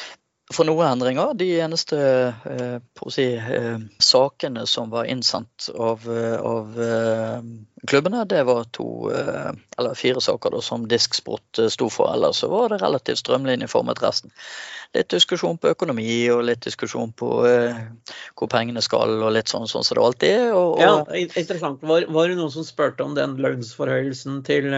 for 0.53 0.67
noen 0.67 0.87
endringer. 0.87 1.33
De 1.35 1.47
eneste 1.59 1.97
eh, 1.97 2.77
si, 3.11 3.25
eh, 3.35 3.79
sakene 3.99 4.63
som 4.67 4.89
var 4.89 5.05
innsendt 5.05 5.69
av, 5.75 6.07
eh, 6.07 6.39
av 6.39 6.77
eh, 6.83 7.41
klubbene, 7.87 8.23
det 8.25 8.43
var 8.47 8.63
to 8.71 9.11
eller 9.11 9.93
fire 9.95 10.21
saker 10.23 10.55
da, 10.55 10.61
som 10.61 10.87
Disksport 10.87 11.59
sto 11.69 11.89
for. 11.91 12.13
Ellers 12.13 12.39
så 12.41 12.49
var 12.51 12.71
det 12.71 12.81
relativt 12.81 13.21
strømlinjeformet 13.21 14.01
resten. 14.03 14.31
Litt 14.95 15.11
diskusjon 15.11 15.59
på 15.59 15.73
økonomi 15.75 16.07
og 16.31 16.45
litt 16.47 16.63
diskusjon 16.63 17.11
på 17.11 17.29
hvor 17.43 18.49
pengene 18.49 18.81
skal 18.81 19.19
og 19.19 19.33
litt 19.35 19.51
sånn, 19.51 19.67
sånn 19.67 19.83
som 19.83 19.99
det 19.99 20.05
alltid 20.07 20.35
er. 20.39 20.49
Og, 20.55 20.79
og... 20.79 20.81
Ja, 20.81 21.29
interessant. 21.43 21.83
Var, 21.83 22.07
var, 22.07 22.31
det 22.31 22.39
noen 22.39 22.53
som 22.55 22.65
spurte 22.67 23.03
om 23.05 23.15
den 23.19 23.35
lønnsforhøyelsen 23.43 24.41
til 24.47 24.71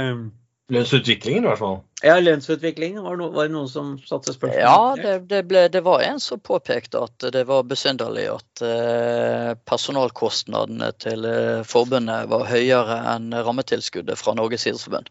Lønnsutviklingen, 0.70 1.44
i 1.44 1.50
hvert 1.50 1.60
fall. 1.60 1.80
Ja, 2.06 2.20
lønnsutviklingen. 2.22 3.02
Var, 3.02 3.16
no, 3.18 3.32
var 3.34 3.48
det 3.48 3.54
noen 3.56 3.70
som 3.72 3.94
satte 4.06 4.36
spørsmål? 4.36 4.60
Ja, 4.62 4.94
det, 5.00 5.14
det, 5.32 5.42
ble, 5.50 5.64
det, 5.74 5.82
var 5.86 6.04
en 6.06 6.22
som 6.22 6.42
påpekte 6.46 7.02
at 7.08 7.26
det 7.34 7.42
var 7.50 7.66
besynderlig 7.66 8.28
at 8.36 8.64
eh, 8.66 9.50
personalkostnadene 9.70 10.92
til 11.02 11.26
eh, 11.26 11.64
forbundet 11.66 12.30
var 12.30 12.46
høyere 12.52 13.00
enn 13.16 13.34
rammetilskuddet 13.34 14.22
fra 14.22 14.36
Norges 14.38 14.68
idrettsforbund. 14.70 15.10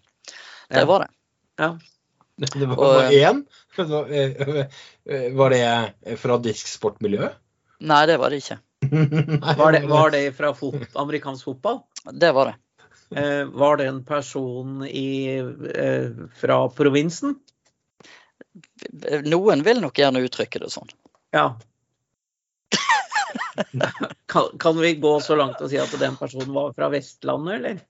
Det 0.70 0.84
var 0.86 1.06
det. 1.06 1.10
Ja. 1.58 1.72
Det 2.38 2.68
var 2.70 2.76
bare 2.78 3.10
én? 3.10 3.40
Eh, 3.82 5.32
var 5.40 5.50
det 5.50 6.18
fra 6.22 6.38
disksportmiljøet? 6.38 7.34
Nei, 7.82 8.04
det 8.06 8.18
var 8.22 8.30
det 8.30 8.38
ikke. 8.44 8.60
var, 9.58 9.74
det, 9.74 9.82
var 9.90 10.14
det 10.14 10.22
fra 10.38 10.54
fot, 10.54 10.86
amerikansk 10.94 11.50
fotball? 11.50 11.82
Det 12.14 12.30
var 12.34 12.52
det. 12.52 12.56
Eh, 13.16 13.44
var 13.44 13.76
det 13.76 13.86
en 13.86 14.04
person 14.04 14.86
i, 14.86 15.36
eh, 15.74 16.10
fra 16.36 16.68
provinsen? 16.68 17.38
Noen 19.24 19.62
vil 19.62 19.80
nok 19.80 19.98
gjerne 19.98 20.20
uttrykke 20.26 20.60
det 20.60 20.70
sånn. 20.70 20.90
Ja. 21.32 21.56
kan, 24.26 24.58
kan, 24.60 24.80
vi 24.80 24.94
gå 24.94 25.20
så 25.20 25.36
langt 25.36 25.60
og 25.60 25.70
si 25.70 25.78
at 25.80 25.94
den 26.00 26.16
personen 26.16 26.52
var 26.54 26.74
fra 26.76 26.90
Vestlandet, 26.92 27.54
eller? 27.54 27.80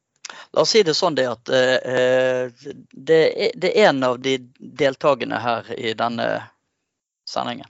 La 0.53 0.63
oss 0.63 0.71
si 0.73 0.83
det 0.85 0.95
sånn 0.97 1.17
det 1.17 1.27
at 1.29 1.51
eh, 1.53 2.53
det, 2.93 3.19
er, 3.19 3.57
det 3.57 3.73
er 3.73 3.91
en 3.91 4.05
av 4.05 4.21
de 4.23 4.39
deltakerne 4.59 5.41
her 5.43 5.73
i 5.75 5.95
denne 5.99 6.29
sendingen. 7.29 7.69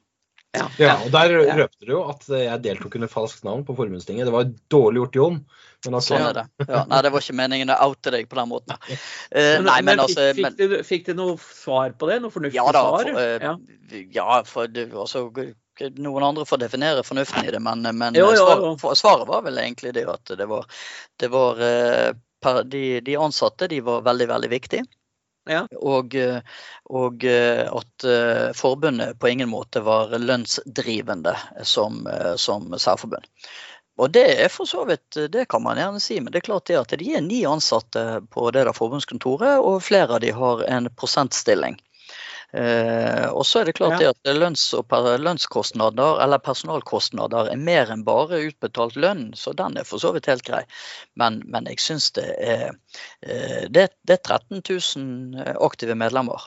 Ja, 0.57 0.67
ja, 0.81 0.95
og 1.05 1.11
Der 1.13 1.35
røpte 1.59 1.85
du 1.85 1.93
jo 1.93 2.05
at 2.09 2.25
jeg 2.33 2.63
deltok 2.65 2.97
under 2.97 3.11
falskt 3.11 3.45
navn 3.45 3.67
på 3.69 3.77
formuestinget. 3.77 4.27
Det 4.27 4.35
var 4.35 4.49
dårlig 4.73 5.03
gjort, 5.03 5.19
Jon. 5.21 5.41
Altså, 5.87 6.17
sånn 6.17 6.25
er 6.27 6.35
det. 6.41 6.45
Ja, 6.67 6.83
nei, 6.91 6.99
det 7.07 7.13
var 7.15 7.23
ikke 7.23 7.37
meningen 7.39 7.71
å 7.71 7.79
oute 7.87 8.11
deg 8.11 8.27
på 8.31 8.39
den 8.41 8.51
måten. 8.51 8.75
Uh, 9.31 9.61
nei, 9.63 9.79
men, 9.87 10.03
altså, 10.03 10.33
fikk, 10.35 10.49
fikk, 10.49 10.59
du, 10.59 10.77
fikk, 10.87 11.07
du, 11.07 11.13
noe 11.21 11.37
svar 11.39 11.95
på 11.95 12.11
det? 12.11 12.19
Noe 12.25 12.35
fornuftig 12.35 12.59
ja, 12.59 12.67
da, 12.75 12.83
svar? 12.89 13.13
For, 13.15 13.23
uh, 13.23 13.47
ja. 13.47 14.05
ja, 14.19 14.39
for 14.49 14.73
du, 14.75 14.83
altså, 14.99 15.25
noen 16.03 16.27
andre 16.27 16.49
får 16.49 16.65
definere 16.65 17.07
fornuften 17.07 17.47
i 17.47 17.55
det, 17.55 17.63
men, 17.63 17.87
men 17.95 18.19
jo, 18.19 18.27
jo, 18.35 18.49
jo. 18.51 18.73
Svar, 18.83 18.99
svaret 18.99 19.31
var 19.31 19.47
vel 19.47 19.63
egentlig 19.63 19.95
det 19.95 20.09
at 20.11 20.35
det 20.41 20.49
var, 20.51 20.67
det 21.23 21.31
var 21.31 21.63
per, 22.43 22.65
de, 22.65 23.01
de, 23.01 23.17
ansatte 23.17 23.69
de 23.71 23.81
var 23.81 24.03
veldig, 24.03 24.29
veldig 24.29 24.51
viktige. 24.51 24.85
Ja. 25.49 25.63
Og, 25.81 26.15
eh, 26.15 26.41
og 26.93 27.25
eh, 27.25 27.65
at 27.65 28.05
eh, 28.05 28.51
forbundet 28.57 29.17
på 29.21 29.31
ingen 29.33 29.49
måte 29.49 29.81
var 29.81 30.13
lønnsdrivende 30.19 31.35
som, 31.65 32.03
eh, 32.07 32.35
som 32.37 32.75
særforbund. 32.77 33.25
Og 33.99 34.13
det 34.15 34.25
er 34.45 34.49
for 34.53 34.69
så 34.71 34.85
vidt, 34.87 35.19
det 35.33 35.49
kan 35.51 35.63
man 35.65 35.79
gjerne 35.81 36.01
si, 36.03 36.21
men 36.23 36.33
det 36.33 36.43
er 36.43 36.49
klart 36.53 36.69
det 36.71 36.79
at 36.79 36.95
de 37.01 37.11
er 37.19 37.25
ni 37.25 37.43
ansatte 37.51 38.05
på 38.31 38.51
det 38.55 38.65
der 38.69 38.77
forbundskontoret, 38.77 39.59
og 39.59 39.83
flere 39.83 40.19
av 40.19 40.23
de 40.23 40.31
har 40.37 40.63
en 40.71 40.87
prosentstilling. 40.95 41.79
Eh, 42.57 43.27
og 43.29 43.43
så 43.45 43.61
er 43.61 43.69
det 43.69 43.75
klart 43.77 44.01
Ja. 44.01 44.13
det 44.13 44.31
at 44.31 44.37
lønns- 44.39 44.73
per- 44.89 45.19
lønnskostnader 45.21 46.23
eller 46.25 46.39
personalkostnader 46.41 47.51
er 47.53 47.57
mer 47.61 47.91
enn 47.93 48.05
bare 48.07 48.39
utbetalt 48.47 48.97
lønn, 48.97 49.35
så 49.37 49.53
den 49.53 49.77
er 49.77 49.85
for 49.85 50.01
så 50.01 50.15
vidt 50.15 50.31
helt 50.31 50.47
grei. 50.47 50.63
Men, 51.15 51.43
men 51.45 51.67
jeg 51.69 51.83
syns 51.85 52.11
det 52.17 52.25
er 52.39 52.71
eh, 53.23 53.67
det, 53.69 53.91
det 54.07 54.17
er 54.17 54.23
13 54.25 54.63
000 54.65 55.59
aktive 55.61 55.95
medlemmer. 55.95 56.47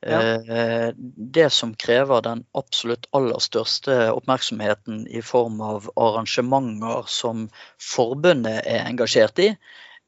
Ja. 0.00 0.20
Eh, 0.36 0.90
Det 1.36 1.50
som 1.50 1.74
krever 1.74 2.20
den 2.22 2.44
absolutt 2.54 3.06
aller 3.16 3.40
største 3.42 4.10
oppmerksomheten 4.12 5.06
i 5.08 5.22
form 5.22 5.60
av 5.64 5.88
arrangementer 5.96 7.08
som 7.08 7.48
forbundet 7.80 8.60
er 8.66 8.84
engasjert 8.84 9.38
i, 9.38 9.48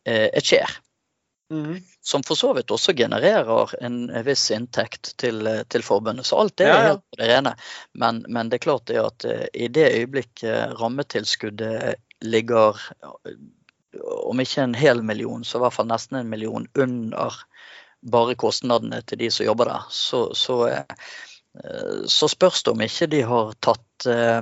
eh, 0.05 0.29
er 0.29 0.45
Skjer 0.45 0.79
Mm. 1.51 1.81
som 2.03 2.23
for 2.23 2.37
så 2.37 2.51
vidt 2.53 2.69
også 2.71 2.93
genererer 2.93 3.71
en 3.81 4.11
viss 4.25 4.51
inntekt 4.53 5.15
til, 5.17 5.47
til 5.73 5.83
forbundet. 5.83 6.27
Så 6.29 6.37
alt 6.37 6.57
det 6.61 6.67
er 6.69 6.83
helt 6.85 7.05
på 7.09 7.21
det 7.23 7.29
rene. 7.31 7.55
Men, 7.97 8.19
men 8.29 8.51
det 8.51 8.59
er 8.59 8.65
klart 8.67 8.85
det 8.91 8.99
at 9.01 9.25
eh, 9.25 9.47
i 9.55 9.71
det 9.73 9.87
øyeblikket 9.97 10.77
rammetilskuddet 10.77 11.97
ligger 12.21 12.77
eh, 13.01 13.39
om 14.29 14.41
ikke 14.45 14.67
en 14.67 14.77
hel 14.77 15.01
million, 15.03 15.45
så 15.45 15.57
i 15.57 15.65
hvert 15.65 15.73
fall 15.79 15.89
nesten 15.89 16.21
en 16.21 16.29
million 16.29 16.69
under 16.77 17.41
bare 18.03 18.35
kostnadene 18.39 19.01
til 19.07 19.19
de 19.19 19.31
som 19.35 19.47
jobber 19.47 19.65
der, 19.73 19.87
så, 19.91 20.21
så, 20.39 20.59
eh, 20.69 22.05
så 22.07 22.29
spørs 22.31 22.63
det 22.63 22.73
om 22.77 22.81
ikke 22.87 23.09
de 23.11 23.23
har 23.27 23.53
tatt 23.65 24.07
eh, 24.07 24.41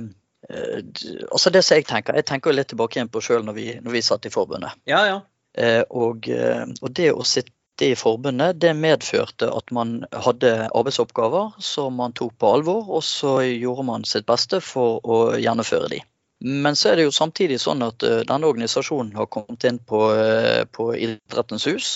Altså 1.31 1.49
det 1.51 1.63
som 1.65 1.75
jeg 1.75 1.87
tenker, 1.89 2.15
jeg 2.15 2.25
tenker 2.29 2.53
litt 2.53 2.69
tilbake 2.71 2.95
igjen 2.99 3.09
på 3.11 3.19
sjøl 3.25 3.41
når, 3.43 3.55
vi- 3.57 3.79
når 3.83 3.91
vi 3.97 4.01
satt 4.05 4.25
i 4.29 4.31
forbundet. 4.31 4.77
Ja, 4.87 5.01
ja. 5.09 5.15
Eh, 5.57 5.81
Og, 5.89 6.29
og 6.29 6.91
det 6.95 7.09
å 7.11 7.25
sitte 7.25 7.51
i 7.89 7.95
forbundet, 7.97 8.59
det 8.61 8.71
medførte 8.77 9.49
at 9.53 9.71
man 9.75 10.05
hadde 10.13 10.69
arbeidsoppgaver 10.73 11.57
som 11.59 11.97
man 11.99 12.13
tok 12.13 12.37
på 12.39 12.53
alvor, 12.53 12.87
og 12.89 13.03
så 13.03 13.39
gjorde 13.43 13.83
man 13.89 14.05
sitt 14.07 14.25
beste 14.29 14.61
for 14.63 15.01
å 15.03 15.17
gjennomføre 15.41 15.89
de. 15.91 15.99
Men 16.39 16.75
så 16.77 16.91
er 16.91 16.99
det 16.99 17.07
jo 17.07 17.13
samtidig 17.15 17.57
sånn 17.61 17.81
at 17.81 18.03
eh, 18.05 18.19
denne 18.27 18.45
organisasjonen 18.49 19.15
har 19.17 19.29
kommet 19.33 19.63
inn 19.65 19.79
på, 19.81 20.01
eh, 20.13 20.65
på 20.69 20.91
Idrettens 20.93 21.65
hus. 21.65 21.87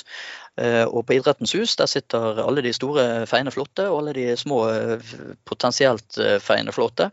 Eh, 0.57 0.81
Og 0.87 1.05
på 1.05 1.13
Idrettens 1.19 1.53
hus 1.53 1.75
der 1.77 1.89
sitter 1.89 2.41
alle 2.41 2.63
de 2.65 2.73
store 2.73 3.27
feiende 3.29 3.53
flotte, 3.53 3.85
og 3.89 3.99
alle 3.99 4.15
de 4.17 4.25
små 4.37 4.63
potensielt 5.45 6.17
feiende 6.41 6.73
flotte. 6.73 7.11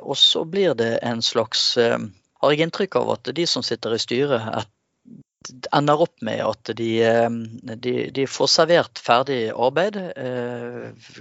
Og 0.00 0.16
så 0.16 0.42
blir 0.48 0.74
det 0.74 0.98
en 1.02 1.22
slags 1.22 1.76
Har 1.76 2.50
jeg 2.52 2.64
inntrykk 2.64 2.96
av 2.96 3.10
at 3.12 3.30
de 3.34 3.46
som 3.46 3.62
sitter 3.62 3.94
i 3.94 3.98
styret, 3.98 4.42
et 5.52 5.68
ender 5.74 6.00
opp 6.00 6.22
med 6.22 6.40
at 6.44 6.70
de, 6.76 6.90
de, 7.76 7.94
de 8.14 8.26
får 8.26 8.50
servert 8.52 8.98
ferdig 9.02 9.52
arbeid. 9.54 9.96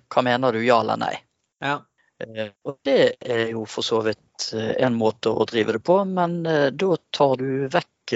Hva 0.10 0.24
mener 0.26 0.54
du, 0.54 0.62
ja 0.66 0.80
eller 0.82 0.98
nei? 0.98 1.16
ja. 1.62 1.80
Eh, 2.20 2.50
Og 2.66 2.80
det 2.86 3.16
er 3.22 3.52
jo 3.52 3.66
for 3.70 3.86
så 3.86 4.00
vidt 4.06 4.52
eh, 4.58 4.74
en 4.86 4.96
måte 4.98 5.30
å 5.30 5.46
drive 5.50 5.76
det 5.78 5.84
på, 5.86 6.00
men 6.10 6.40
eh, 6.50 6.70
da 6.74 6.96
tar 7.14 7.36
du 7.42 7.68
vekk 7.74 8.14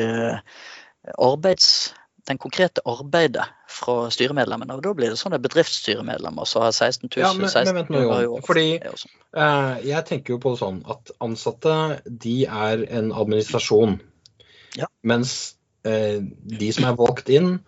arbeids, 1.20 1.93
den 2.30 2.38
konkrete 2.38 2.82
arbeidet 2.86 3.43
fra 3.72 4.06
styremedlemmene. 4.14 4.76
Og 4.78 4.84
da 4.86 4.91
blir 4.95 5.10
det 5.12 5.18
sånne 5.20 5.39
bedriftsstyremedlemmer 5.41 6.45
som 6.47 6.62
har 6.64 6.72
16 6.76 7.10
000 7.10 7.24
Ja, 7.24 7.32
men- 7.34 7.49
men 7.66 7.76
vent 7.76 7.89
nå, 7.89 7.97
000 7.97 8.04
Johan, 8.06 8.24
i 8.24 8.28
år. 8.28 8.41
fordi- 8.41 8.80
Eh, 9.34 9.82
Jeg 9.88 10.06
tenker 10.06 10.34
jo 10.34 10.38
på 10.39 10.56
sånn 10.58 10.84
at 10.89 11.12
ansatte 11.20 12.02
de 12.06 12.45
er 12.45 12.86
en 12.89 13.12
administrasjon. 13.12 13.99
Ja. 14.78 14.86
Mens 15.04 15.56
eh, 15.84 16.20
de 16.22 16.72
som 16.72 16.86
er 16.86 16.95
valgt 16.95 17.30
inn, 17.30 17.60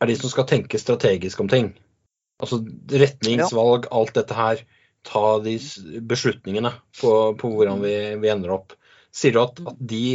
er 0.00 0.06
de 0.06 0.14
som 0.16 0.30
skal 0.30 0.44
tenke 0.44 0.78
strategisk 0.78 1.40
om 1.40 1.48
ting. 1.48 1.74
Altså 2.40 2.64
retningsvalg, 2.88 3.86
alt 3.90 4.14
dette 4.14 4.34
her. 4.34 4.56
Ta 5.06 5.38
de 5.44 5.56
beslutningene 6.02 6.72
på, 7.00 7.12
på 7.38 7.52
hvordan 7.52 7.82
vi, 7.84 7.94
vi 8.22 8.32
ender 8.32 8.56
opp. 8.56 8.74
Sier 9.14 9.36
du 9.36 9.42
at, 9.44 9.60
at 9.72 9.78
de 9.92 10.06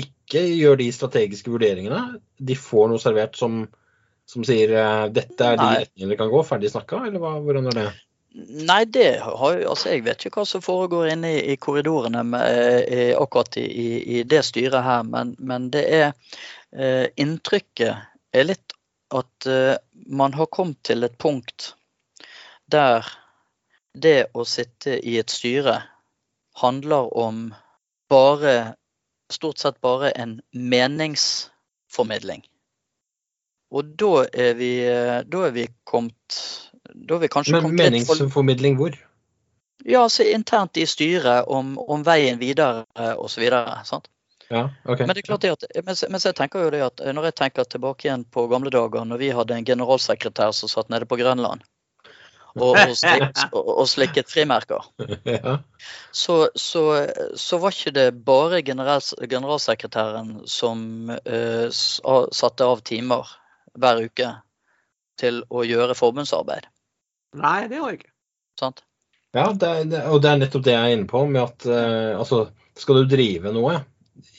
ikke 0.00 0.44
gjør 0.46 0.78
de 0.80 0.90
strategiske 0.94 1.50
vurderingene? 1.52 2.20
De 2.38 2.56
får 2.56 2.92
noe 2.92 3.02
servert 3.02 3.34
som, 3.38 3.64
som 4.30 4.46
sier 4.46 4.72
eh, 4.78 5.08
dette 5.12 5.48
er 5.48 5.58
de 5.58 5.66
retningene 5.82 6.14
det 6.14 6.20
kan 6.20 6.30
gå, 6.32 6.44
ferdig 6.46 6.70
snakka, 6.72 7.02
eller 7.08 7.22
hva, 7.22 7.34
hvordan 7.42 7.68
er 7.72 7.78
det? 7.80 7.90
Nei, 8.62 8.84
det 8.86 9.18
har 9.24 9.56
jo 9.58 9.70
Altså, 9.72 9.90
jeg 9.90 10.04
vet 10.06 10.24
ikke 10.24 10.44
hva 10.44 10.46
som 10.46 10.62
foregår 10.62 11.10
inne 11.16 11.32
i, 11.34 11.40
i 11.50 11.56
korridorene 11.58 12.22
med, 12.22 12.84
i, 12.86 13.08
akkurat 13.18 13.58
i, 13.58 13.66
i, 13.66 13.88
i 14.20 14.22
det 14.22 14.44
styret 14.46 14.86
her, 14.86 15.02
men, 15.06 15.34
men 15.38 15.66
det 15.74 15.82
er 15.90 16.12
eh, 16.70 17.08
Inntrykket 17.18 18.06
er 18.30 18.46
litt 18.46 18.76
at 19.10 19.50
eh, 19.50 19.74
man 20.06 20.36
har 20.38 20.46
kommet 20.54 20.78
til 20.86 21.02
et 21.02 21.18
punkt 21.18 21.72
der 22.70 23.06
det 23.94 24.30
å 24.34 24.44
sitte 24.46 24.98
i 24.98 25.16
et 25.18 25.30
styre 25.30 25.80
handler 26.60 27.10
om 27.16 27.50
bare 28.10 28.74
Stort 29.30 29.60
sett 29.62 29.76
bare 29.78 30.08
en 30.18 30.40
meningsformidling. 30.50 32.40
Og 33.70 33.92
da 33.94 34.24
er 34.26 34.56
vi, 34.58 34.70
da 35.22 35.44
er 35.46 35.52
vi 35.54 35.68
kommet 35.86 36.38
Da 36.82 37.14
er 37.14 37.22
vi 37.22 37.28
kanskje 37.30 37.54
Men 37.54 37.68
kommet 37.68 37.94
litt 37.94 38.08
for 38.08 38.18
meningsformidling 38.18 38.74
hvor? 38.80 38.98
ja, 39.84 40.02
altså 40.02 40.22
internt 40.22 40.76
i 40.76 40.86
styret 40.86 41.48
om, 41.48 41.78
om 41.78 42.02
veien 42.04 42.38
videre 42.40 42.84
osv. 43.16 43.46
Ja, 44.50 44.64
okay. 44.84 45.06
Men 45.06 45.14
det 45.14 45.22
er 45.22 45.28
klart 45.28 45.44
det 45.44 45.52
at, 45.54 45.66
mens, 45.86 46.02
mens 46.10 46.26
jeg 46.26 46.36
tenker 46.36 46.66
jo 46.66 46.72
det 46.74 46.82
at 46.84 47.02
når 47.14 47.30
jeg 47.30 47.38
tenker 47.38 47.68
tilbake 47.70 48.08
igjen 48.08 48.24
på 48.26 48.48
gamle 48.50 48.72
dager, 48.74 49.06
når 49.06 49.22
vi 49.22 49.30
hadde 49.34 49.56
en 49.56 49.66
generalsekretær 49.66 50.52
som 50.56 50.72
satt 50.72 50.90
nede 50.90 51.08
på 51.08 51.20
Grønland 51.20 51.62
og, 52.56 52.74
og, 52.74 52.92
slik, 52.98 53.24
og, 53.52 53.68
og 53.82 53.88
slikket 53.90 54.30
frimerker, 54.32 54.86
ja. 55.28 55.56
så, 56.12 56.36
så, 56.58 56.84
så 57.38 57.58
var 57.62 57.76
ikke 57.76 57.94
det 57.96 58.08
bare 58.26 58.62
general, 58.66 59.04
generalsekretæren 59.30 60.40
som 60.50 61.12
uh, 61.12 61.66
satte 61.70 62.66
av 62.66 62.82
timer 62.86 63.30
hver 63.78 64.04
uke 64.08 64.32
til 65.20 65.42
å 65.52 65.62
gjøre 65.66 65.96
forbundsarbeid. 65.98 66.66
Nei, 67.38 67.68
det 67.70 67.82
var 67.82 67.98
ikke. 67.98 68.10
sant? 68.58 68.82
ja 69.36 69.46
det, 69.54 69.68
er- 69.68 69.86
det, 69.86 70.02
og 70.10 70.22
det 70.24 70.30
er 70.32 70.40
nettopp 70.40 70.64
det 70.66 70.74
jeg 70.74 70.88
er 70.88 70.96
inne 70.96 71.10
på. 71.10 71.22
med 71.30 71.42
at 71.44 71.66
uh, 71.70 72.18
altså, 72.18 72.48
Skal 72.78 73.02
du 73.02 73.10
drive 73.12 73.52
noe 73.54 73.78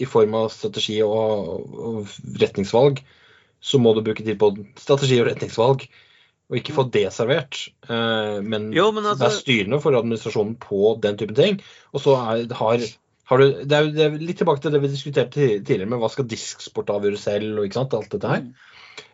i 0.01 0.05
form 0.09 0.35
av 0.37 0.49
strategi 0.53 0.99
og, 1.05 1.71
og 1.71 2.37
retningsvalg, 2.41 2.99
så 3.61 3.79
må 3.81 3.93
du 3.93 4.01
bruke 4.05 4.25
tid 4.25 4.37
på 4.41 4.51
strategi 4.79 5.19
og 5.21 5.29
retningsvalg, 5.29 5.85
og 6.51 6.57
ikke 6.59 6.73
få 6.75 6.83
det 6.91 7.05
servert. 7.15 7.61
Eh, 7.87 8.41
men, 8.43 8.71
Jo, 8.75 8.89
men 8.91 9.05
altså- 9.05 9.23
det 9.23 9.27
er 9.29 9.37
styrende 9.39 9.81
for 9.81 9.95
administrasjonen 9.95 10.57
på 10.59 10.99
den 11.01 11.17
typen 11.17 11.35
ting. 11.35 11.61
Og 11.93 12.03
så 12.03 12.17
er, 12.19 12.43
har, 12.53 12.83
har 13.31 13.37
du 13.37 13.45
det 13.63 13.71
er, 13.71 13.91
det 13.95 14.03
er 14.05 14.17
litt 14.19 14.37
tilbake 14.41 14.61
til 14.61 14.71
det 14.75 14.81
vi 14.83 14.91
diskuterte 14.91 15.47
tidligere, 15.63 15.87
med 15.87 15.99
hva 16.03 16.11
skal 16.11 16.27
disksport 16.27 16.91
avgjøre 16.91 17.17
selv, 17.17 17.57
og 17.57 17.65
ikke 17.65 17.79
sant, 17.79 17.93
alt 17.95 18.11
dette 18.11 18.27
her. 18.27 18.43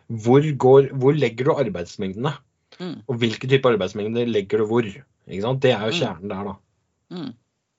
Hvor, 0.08 0.42
går, 0.42 0.90
hvor 0.98 1.14
legger 1.14 1.44
du 1.44 1.52
arbeidsmengdene? 1.54 2.34
Mm. 2.80 3.02
Og 3.06 3.18
hvilke 3.22 3.48
type 3.50 3.68
arbeidsmengder 3.70 4.26
legger 4.26 4.58
du 4.58 4.66
hvor? 4.66 4.82
Ikke 5.28 5.42
sant? 5.44 5.62
Det 5.62 5.72
er 5.72 5.86
jo 5.86 5.94
Mm. 5.94 6.00
kjernen 6.00 6.28
der, 6.32 6.44
da. 6.44 6.54
Mm. 7.10 7.34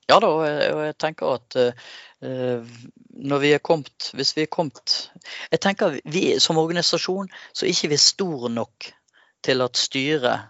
Ja 0.10 0.20
da, 0.20 0.28
og 0.28 0.46
jeg, 0.48 0.96
tenker 0.98 1.36
at 1.38 1.56
uh, 2.26 2.64
når 3.14 3.42
vi 3.44 3.52
er 3.54 3.62
kommet 3.62 4.08
Hvis 4.18 4.32
vi 4.36 4.42
er 4.42 4.50
kommet 4.50 5.12
Jeg 5.52 5.60
tenker 5.62 6.00
vi 6.04 6.40
som 6.42 6.58
organisasjon 6.58 7.30
så 7.54 7.66
er 7.66 7.70
ikke 7.70 7.92
vi 7.92 8.00
store 8.02 8.50
nok 8.50 8.90
til 9.46 9.62
at 9.62 9.78
styret 9.78 10.50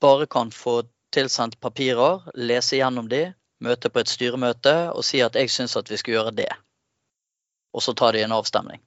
bare 0.00 0.26
kan 0.26 0.50
få 0.50 0.82
tilsendt 1.14 1.60
papirer, 1.60 2.24
lese 2.34 2.76
gjennom 2.76 3.08
de, 3.08 3.32
møte 3.62 3.90
på 3.92 4.02
et 4.02 4.10
styremøte 4.10 4.74
og 4.92 5.04
si 5.06 5.20
at 5.22 5.36
jeg 5.38 5.50
syns 5.50 5.76
at 5.78 5.90
vi 5.90 5.96
skal 6.00 6.14
gjøre 6.16 6.34
det. 6.34 6.48
Og 7.72 7.82
så 7.84 7.94
tar 7.94 8.12
de 8.12 8.24
en 8.24 8.32
avstemning. 8.32 8.80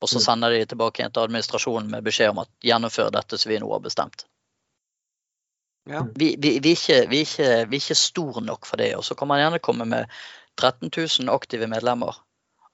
Og 0.00 0.08
så 0.08 0.18
Mm. 0.18 0.22
sender 0.22 0.50
de 0.50 0.64
tilbake 0.66 1.00
igjen 1.00 1.12
til 1.12 1.22
administrasjonen 1.26 1.90
med 1.90 2.04
beskjed 2.04 2.30
om 2.30 2.38
at 2.38 2.48
gjennomfør 2.62 3.10
dette 3.10 3.38
som 3.38 3.50
vi 3.50 3.58
nå 3.58 3.72
har 3.72 3.80
bestemt 3.82 4.26
Ja. 5.88 6.02
vi, 6.14 6.36
vi, 6.38 6.58
vi, 6.60 6.72
er 6.72 6.76
ikke, 6.76 7.08
vi, 7.08 7.16
er 7.16 7.26
ikke, 7.26 7.70
vi 7.70 7.76
er 7.76 7.80
ikke 7.80 7.94
stor 7.94 8.40
nok 8.40 8.66
for 8.66 8.76
det. 8.76 8.96
Og 8.96 9.04
så 9.04 9.14
kan 9.14 9.28
man 9.28 9.40
gjerne 9.40 9.58
komme 9.58 9.84
med 9.88 10.06
13 10.56 10.90
000 10.96 11.34
aktive 11.34 11.66
medlemmer. 11.66 12.14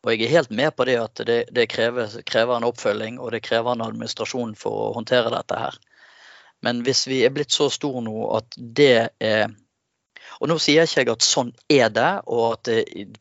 Og 0.05 0.12
jeg 0.12 0.26
er 0.26 0.34
helt 0.36 0.52
med 0.52 0.74
på 0.76 0.84
det 0.84 0.98
at 1.00 1.20
det, 1.26 1.38
det 1.57 1.64
krever, 1.72 2.12
krever 2.28 2.59
en 2.59 2.66
oppfølging 2.68 3.16
og 3.22 3.32
det 3.32 3.40
krever 3.46 3.72
en 3.72 3.84
administrasjon 3.86 4.52
for 4.61 4.88
å 4.88 4.94
håndtere 4.98 5.32
dette 5.32 5.57
her. 5.59 5.78
Men 6.64 6.82
hvis 6.84 7.07
vi 7.09 7.22
er 7.24 7.32
blitt 7.32 7.52
så 7.52 7.70
store 7.72 8.02
nå 8.05 8.28
at 8.36 8.57
det 8.57 9.09
er 9.20 9.52
Og 10.40 10.48
nå 10.50 10.57
sier 10.59 10.88
ikke 10.88 11.02
jeg 11.02 11.11
at 11.12 11.22
sånn 11.22 11.50
er 11.70 11.90
det, 11.94 12.11
og 12.26 12.57
at 12.57 12.66
det, 12.66 12.78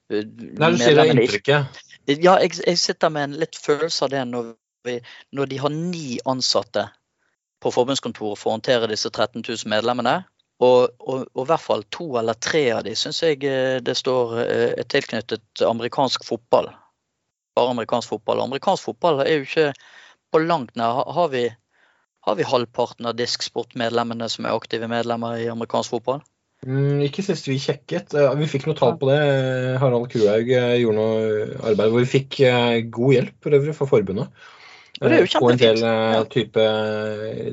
Nei, 0.10 0.70
du 0.74 0.80
sier 0.82 0.96
det 0.98 1.04
er 1.04 1.12
inntrykket. 1.14 1.82
ja, 2.10 2.34
jeg, 2.42 2.56
jeg 2.66 2.80
sitter 2.82 3.12
med 3.14 3.28
en 3.28 3.36
litt 3.44 3.60
følelse 3.60 4.08
av 4.08 4.14
det 4.16 4.24
når, 4.32 4.48
vi, 4.88 4.96
når 5.32 5.52
de 5.52 5.60
har 5.62 5.74
ni 5.76 6.18
ansatte 6.26 6.88
på 7.62 7.72
forbundskontoret 7.76 8.40
for 8.40 8.50
å 8.50 8.56
håndtere 8.58 8.90
disse 8.90 9.12
13 9.12 9.44
000 9.46 9.70
medlemmene. 9.72 10.24
Og, 10.62 10.94
og, 11.00 11.26
og, 11.34 11.42
i 11.44 11.48
hvert 11.50 11.64
fall 11.64 11.82
to 11.92 12.06
eller 12.20 12.38
tre 12.38 12.62
av 12.76 12.84
de 12.86 12.94
syns 12.96 13.24
jeg 13.24 13.42
eh, 13.50 13.80
det 13.84 13.96
står 13.98 14.36
er 14.44 14.86
tilknyttet 14.88 15.64
amerikansk 15.66 16.24
fotball. 16.28 16.70
Bare 17.58 17.74
amerikansk 17.74 18.14
fotball. 18.14 18.44
Amerikansk 18.46 18.90
fotball 18.92 19.24
er 19.26 19.34
jo 19.40 19.48
ikke 19.48 19.72
på 20.34 20.42
langt 20.42 20.76
nær 20.80 21.04
Har 21.14 21.30
vi, 21.30 21.48
har 22.26 22.38
vi 22.40 22.48
halvparten 22.48 23.10
av 23.10 23.18
Disksport-medlemmene 23.20 24.30
som 24.30 24.48
er 24.48 24.56
aktive 24.56 24.90
medlemmer 24.90 25.42
i 25.42 25.50
amerikansk 25.52 25.98
fotball? 25.98 26.24
Mm, 26.64 27.02
ikke 27.04 27.26
sist 27.26 27.48
vi 27.50 27.60
sjekket. 27.60 28.16
Vi 28.40 28.48
fikk 28.48 28.70
noe 28.70 28.78
tall 28.80 28.96
på 29.00 29.10
det. 29.10 29.20
Harald 29.82 30.08
Kruhaug 30.14 30.48
eh, 30.48 30.76
gjorde 30.80 31.00
noe 31.00 31.48
arbeid 31.70 31.92
hvor 31.92 32.06
vi 32.06 32.12
fikk 32.14 32.40
eh, 32.48 32.78
god 32.88 33.18
hjelp 33.18 33.34
for 33.44 33.58
øvrig 33.58 33.76
fra 33.78 33.90
forbundet. 33.90 34.46
Og 35.04 35.12
det 35.12 35.18
er 35.18 35.26
jo 35.26 35.40
På 35.44 35.52
en 35.52 35.60
del. 35.60 35.82
Ja. 35.84 36.24
type 36.32 36.64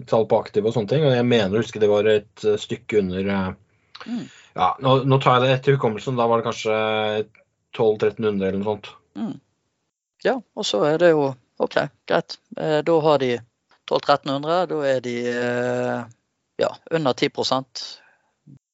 tall 0.07 0.27
på 0.31 0.39
aktive 0.39 0.71
og 0.71 0.77
sånne 0.77 0.93
ting. 0.93 1.05
Og 1.09 1.17
jeg 1.17 1.27
mener 1.27 1.59
å 1.59 1.63
huske 1.65 1.83
det 1.83 1.91
var 1.91 2.07
et 2.07 2.47
stykke 2.63 3.03
under 3.03 3.57
Mm. 4.07 4.25
Ja, 4.57 4.77
nå, 4.81 4.95
nå 5.05 5.19
tar 5.21 5.39
jeg 5.39 5.43
det 5.45 5.55
etter 5.59 5.77
hukommelsen. 5.77 6.17
Da 6.17 6.27
var 6.31 6.41
det 6.41 6.47
kanskje 6.49 6.77
1200-1300 7.77 8.49
eller 8.49 8.59
noe 8.59 8.69
sånt. 8.71 8.91
Ja, 10.25 10.37
og 10.41 10.67
så 10.69 10.83
er 10.89 10.99
det 11.01 11.13
jo 11.13 11.31
OK, 11.61 11.77
greit. 12.09 12.39
Eh, 12.57 12.81
Da 12.87 13.01
har 13.05 13.19
de 13.21 13.35
1200-1300. 13.91 14.67
Da 14.73 14.81
er 14.89 15.03
de 15.05 15.17
eh, 15.29 16.05
ja, 16.61 16.71
under 16.91 17.13
10 17.13 17.31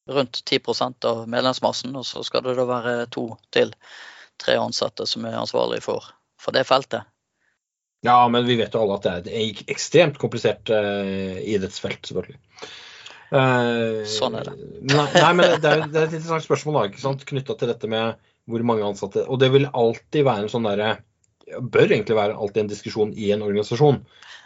rundt 0.07 0.45
10 0.45 0.61
av 1.05 1.27
medlemsmassen. 1.29 1.97
Og 1.97 2.07
så 2.07 2.23
skal 2.27 2.47
det 2.47 2.57
da 2.59 2.67
være 2.69 2.97
to 3.11 3.29
til 3.51 3.75
tre 4.43 4.57
ansatte 4.61 5.07
som 5.07 5.25
er 5.27 5.39
ansvarlig 5.41 5.83
for, 5.83 6.05
for 6.41 6.55
det 6.55 6.67
feltet. 6.69 7.07
Ja, 8.05 8.29
men 8.29 8.47
vi 8.47 8.59
vet 8.59 8.75
jo 8.75 8.83
alle 8.83 8.99
at 8.99 9.07
det 9.07 9.33
er 9.33 9.41
et 9.41 9.71
ekstremt 9.73 10.19
komplisert 10.21 10.69
uh, 10.73 11.39
idrettsfelt, 11.41 12.03
selvfølgelig. 12.07 12.39
Uh, 13.33 14.05
Sånn 14.07 14.37
er 14.39 14.51
det. 14.51 14.55
Nei, 14.93 15.07
nei 15.17 15.33
men 15.35 15.57
det 15.63 15.71
er, 15.71 15.87
det 15.91 16.01
er 16.01 16.07
et 16.07 16.17
interessant 16.19 16.45
spørsmål 16.45 16.93
da, 16.95 17.15
knytta 17.33 17.57
til 17.59 17.73
dette 17.73 17.91
med 17.91 18.21
hvor 18.47 18.63
mange 18.69 18.87
ansatte. 18.87 19.25
Og 19.27 19.41
det 19.43 19.51
vil 19.55 19.67
alltid 19.73 20.27
være 20.27 20.47
en 20.47 20.53
sånn 20.53 20.69
derre 20.69 20.97
Bør 21.47 21.93
egentlig 21.95 22.17
være 22.19 22.35
alltid 22.35 22.65
en 22.65 22.71
diskusjon 22.73 23.11
i 23.15 23.29
en 23.31 23.45
organisasjon 23.47 24.01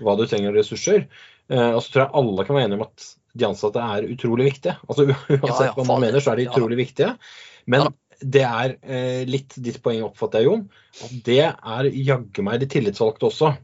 hva 0.05 0.19
du 0.19 0.27
trenger 0.29 0.51
av 0.51 0.59
ressurser. 0.59 1.07
Uh, 1.49 1.73
og 1.73 1.79
så 1.81 1.95
tror 1.95 2.03
jeg 2.03 2.13
alle 2.21 2.45
kan 2.45 2.59
være 2.59 2.69
enige 2.69 2.77
om 2.77 2.85
at 2.85 3.07
de 3.41 3.47
ansatte 3.47 3.85
er 3.95 4.09
utrolig 4.13 4.51
viktige. 4.51 4.75
Altså 4.85 5.07
Uansett 5.09 5.47
Ja, 5.49 5.71
ja, 5.71 5.73
hva 5.79 5.87
man 5.89 6.05
mener, 6.05 6.21
så 6.21 6.35
er 6.35 6.43
de 6.43 6.45
Ja 6.45 6.53
utrolig 6.53 6.77
viktige. 6.83 7.15
Men 7.65 7.87
Ja 7.87 7.95
det 8.21 8.43
er 8.47 8.77
eh, 8.83 9.23
litt 9.29 9.57
ditt 9.57 9.81
poeng, 9.83 10.03
oppfatter 10.07 10.43
jeg, 10.45 10.51
Jon. 10.51 10.65
At 11.05 11.15
det 11.27 11.41
er 11.49 11.91
jaggu 11.91 12.43
meg 12.47 12.61
de 12.63 12.69
tillitsvalgte 12.71 13.31
også. 13.31 13.55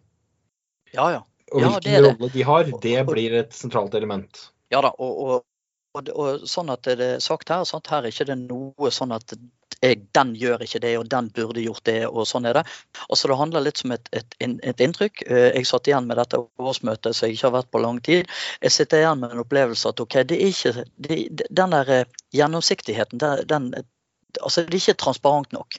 Ja, 0.97 1.11
ja. 1.19 1.25
Og 1.55 1.63
Ja, 1.63 1.69
det 1.79 1.91
hvilken 1.91 2.03
det. 2.03 2.15
rolle 2.17 2.33
de 2.33 2.43
har, 2.43 2.71
det 2.83 2.97
blir 3.07 3.37
et 3.43 3.53
sentralt 3.55 3.95
element. 3.95 4.49
Ja 4.75 4.81
da, 4.83 4.91
og, 4.99 5.45
og, 5.95 6.09
og, 6.11 6.47
sånn 6.49 6.73
at 6.75 6.83
det 6.89 6.99
er 7.01 7.21
sagt 7.23 7.53
her, 7.53 7.63
sant? 7.69 7.87
her 7.93 8.03
er 8.03 8.11
ikke 8.11 8.27
det 8.27 8.39
noe 8.41 8.91
sånn 8.91 9.15
at 9.15 9.37
jeg, 9.85 10.01
den 10.17 10.33
gjør 10.35 10.63
ikke 10.65 10.81
det, 10.83 10.95
og 10.99 11.09
den 11.13 11.29
burde 11.37 11.63
gjort 11.63 11.85
det, 11.87 12.01
og 12.09 12.27
sånn 12.27 12.49
er 12.49 12.57
det. 12.59 12.63
Altså 13.11 13.29
Det 13.29 13.37
handler 13.39 13.65
litt 13.67 13.79
som 13.83 13.93
et, 13.93 14.09
et, 14.17 14.37
et 14.41 14.81
inntrykk. 14.83 15.23
Eh, 15.29 15.51
Jeg 15.59 15.69
satt 15.69 15.87
igjen 15.91 16.09
med 16.09 16.17
dette 16.19 16.41
årsmøtet 16.59 17.15
som 17.15 17.29
jeg 17.29 17.37
ikke 17.37 17.47
har 17.51 17.57
vært 17.59 17.71
på 17.71 17.83
lang 17.85 18.01
tid. 18.01 18.31
Jeg 18.65 18.73
sitter 18.73 19.05
igjen 19.05 19.21
med 19.21 19.37
en 19.37 19.43
opplevelse 19.45 19.93
at 19.93 20.01
ok, 20.03 20.23
det 20.25 20.41
er 20.41 20.49
ikke 20.55 20.87
det, 20.97 21.21
den 21.51 21.77
der 21.77 21.93
eh, 22.01 22.17
gjennomsiktigheten, 22.35 23.21
den 23.47 23.69
altså 24.43 24.63
Det 24.63 24.75
er 24.75 24.83
ikke 24.83 25.03
transparent 25.05 25.53
nok. 25.53 25.79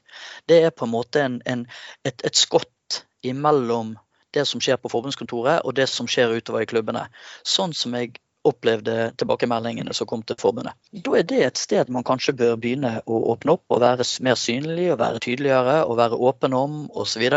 Det 0.49 0.63
er 0.63 0.69
på 0.69 0.85
en 0.85 0.91
måte 0.91 1.23
en, 1.23 1.41
en, 1.45 1.65
et, 2.05 2.21
et 2.25 2.37
skott 2.37 3.03
imellom 3.23 3.95
det 4.33 4.45
som 4.47 4.61
skjer 4.61 4.79
på 4.81 4.91
forbundskontoret 4.91 5.65
og 5.65 5.75
det 5.75 5.87
som 5.89 6.07
skjer 6.07 6.35
utover 6.37 6.63
i 6.63 6.69
klubbene. 6.69 7.07
Sånn 7.47 7.73
som 7.73 7.95
jeg 7.97 8.17
opplevde 8.49 9.11
tilbakemeldingene 9.19 9.93
som 9.95 10.07
kom 10.09 10.23
til 10.27 10.37
forbundet. 10.39 10.75
Da 10.91 11.15
er 11.19 11.25
det 11.27 11.39
et 11.45 11.61
sted 11.61 11.91
man 11.93 12.05
kanskje 12.07 12.35
bør 12.39 12.55
begynne 12.61 12.93
å 13.05 13.19
åpne 13.33 13.57
opp 13.57 13.75
og 13.75 13.81
være 13.83 14.05
mer 14.25 14.39
synlig 14.39 14.87
og 14.93 14.99
være 15.01 15.21
tydeligere 15.23 15.77
og 15.85 15.97
være 15.99 16.19
åpen 16.29 16.55
om 16.57 16.79
osv. 16.97 17.27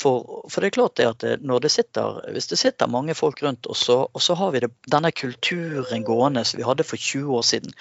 For, 0.00 0.44
for 0.50 0.60
det 0.60 0.70
er 0.70 0.76
klart 0.78 0.98
det 1.00 1.08
at 1.10 1.26
når 1.44 1.64
det 1.66 1.72
sitter, 1.76 2.20
hvis 2.34 2.50
det 2.52 2.60
sitter 2.60 2.90
mange 2.90 3.16
folk 3.18 3.42
rundt, 3.44 3.68
og 3.70 3.78
så, 3.78 4.00
og 4.10 4.22
så 4.22 4.36
har 4.38 4.54
vi 4.54 4.64
det, 4.64 4.72
denne 4.90 5.12
kulturen 5.14 6.06
gående 6.06 6.44
som 6.44 6.60
vi 6.60 6.68
hadde 6.68 6.86
for 6.88 7.00
20 7.00 7.38
år 7.38 7.48
siden, 7.54 7.74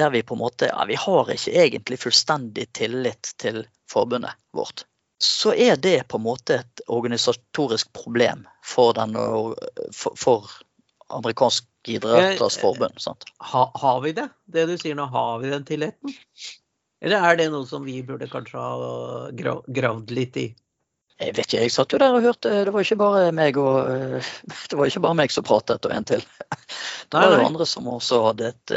der 0.00 0.14
vi 0.14 0.24
på 0.26 0.36
en 0.36 0.44
måte 0.44 0.70
ja, 0.70 0.84
vi 0.88 0.98
har 0.98 1.34
ikke 1.34 1.56
egentlig 1.64 2.00
fullstendig 2.02 2.70
tillit 2.76 3.34
til 3.40 3.64
forbundet 3.90 4.38
vårt 4.56 4.84
så 5.20 5.52
er 5.52 5.76
det 5.76 6.08
på 6.08 6.16
en 6.16 6.24
måte 6.24 6.54
et 6.62 6.82
organisatorisk 6.88 7.92
problem 7.92 8.46
for, 8.64 8.94
den, 8.96 9.16
for, 9.92 10.16
for 10.16 10.48
amerikansk 11.12 11.66
idretters 11.88 12.58
forbund. 12.60 13.00
Sant? 13.00 13.24
Ha, 13.52 13.66
har 13.74 14.00
vi 14.04 14.12
det? 14.16 14.28
Det 14.44 14.66
du 14.68 14.76
sier 14.80 14.98
nå, 14.98 15.06
har 15.10 15.38
vi 15.42 15.52
den 15.52 15.64
tilliten? 15.68 16.16
Eller 17.00 17.24
er 17.24 17.38
det 17.40 17.50
noe 17.52 17.68
som 17.68 17.86
vi 17.86 18.02
burde 18.04 18.28
kanskje 18.28 18.60
ha 18.60 19.30
gravd 19.32 20.12
litt 20.12 20.36
i? 20.36 20.50
Jeg 21.20 21.34
vet 21.36 21.44
ikke, 21.44 21.62
jeg 21.66 21.72
satt 21.72 21.92
jo 21.92 21.98
der 22.00 22.14
og 22.16 22.24
hørte, 22.24 22.50
det 22.64 22.72
var 22.72 22.84
ikke 22.84 22.96
bare 23.00 23.32
meg 23.36 23.58
og 23.60 23.76
det 24.72 24.78
var 24.78 24.88
ikke 24.88 25.02
bare 25.04 25.18
meg 25.18 25.32
som 25.32 25.44
pratet 25.44 25.84
og 25.88 25.92
en 25.92 26.08
til. 26.08 26.24
Det 27.10 27.18
var 27.18 27.34
jo 27.34 27.44
andre 27.44 27.66
som 27.68 27.88
også 27.90 28.20
hadde 28.28 28.52
et 28.52 28.72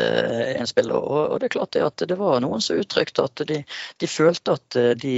innspill. 0.57 0.91
Og, 0.91 1.17
og 1.31 1.39
det 1.39 1.47
er 1.47 1.55
klart 1.55 1.75
det 1.75 1.83
at 1.85 2.03
det 2.09 2.17
var 2.19 2.41
noen 2.43 2.63
som 2.63 2.79
uttrykte 2.81 3.27
at 3.29 3.43
de, 3.47 3.59
de 4.01 4.09
følte 4.09 4.57
at 4.57 4.79
eh, 4.79 4.91
de, 4.99 5.13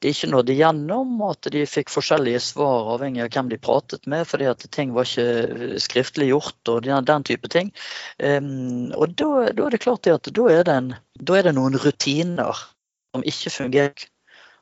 de 0.00 0.12
ikke 0.14 0.30
nådde 0.32 0.56
gjennom, 0.56 1.12
og 1.20 1.34
at 1.34 1.48
de 1.52 1.66
fikk 1.68 1.90
forskjellige 1.92 2.40
svar 2.40 2.88
avhengig 2.94 3.20
av 3.26 3.34
hvem 3.34 3.50
de 3.52 3.58
pratet 3.60 4.06
med, 4.08 4.24
fordi 4.28 4.48
at 4.48 4.64
ting 4.72 4.94
var 4.96 5.08
ikke 5.08 5.80
skriftlig 5.84 6.30
gjort 6.30 6.72
og 6.72 6.86
den, 6.86 7.04
den 7.04 7.26
type 7.28 7.50
ting. 7.52 7.68
Um, 8.16 8.94
og 8.96 9.12
da, 9.20 9.28
er 9.50 9.74
det 9.74 9.82
klart 9.84 10.08
at 10.08 10.32
da 10.32 10.46
er 10.48 10.64
da 10.64 11.36
er 11.36 11.44
det 11.44 11.52
noen 11.56 11.76
rutiner 11.76 12.64
som 13.12 13.26
ikke 13.26 13.52
fungerer. 13.52 14.08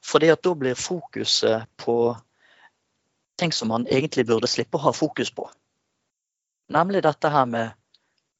Fordi 0.05 0.30
at 0.30 0.43
da 0.47 0.55
blir 0.55 0.78
fokuset 0.78 1.66
på 1.78 2.16
ting 3.39 3.53
som 3.55 3.70
man 3.70 3.86
egentlig 3.86 4.26
burde 4.26 4.51
slippe 4.51 4.78
å 4.78 4.89
ha 4.89 4.95
fokus 4.95 5.30
på. 5.34 5.47
Nemlig 6.74 7.03
dette 7.07 7.30
her 7.30 7.47
med 7.51 7.74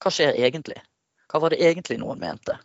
hva 0.03 0.13
skjer 0.15 0.39
egentlig? 0.39 0.79
Hva 1.31 1.43
var 1.43 1.55
det 1.55 1.63
egentlig 1.63 1.99
noen 2.03 2.21
mente? 2.23 2.59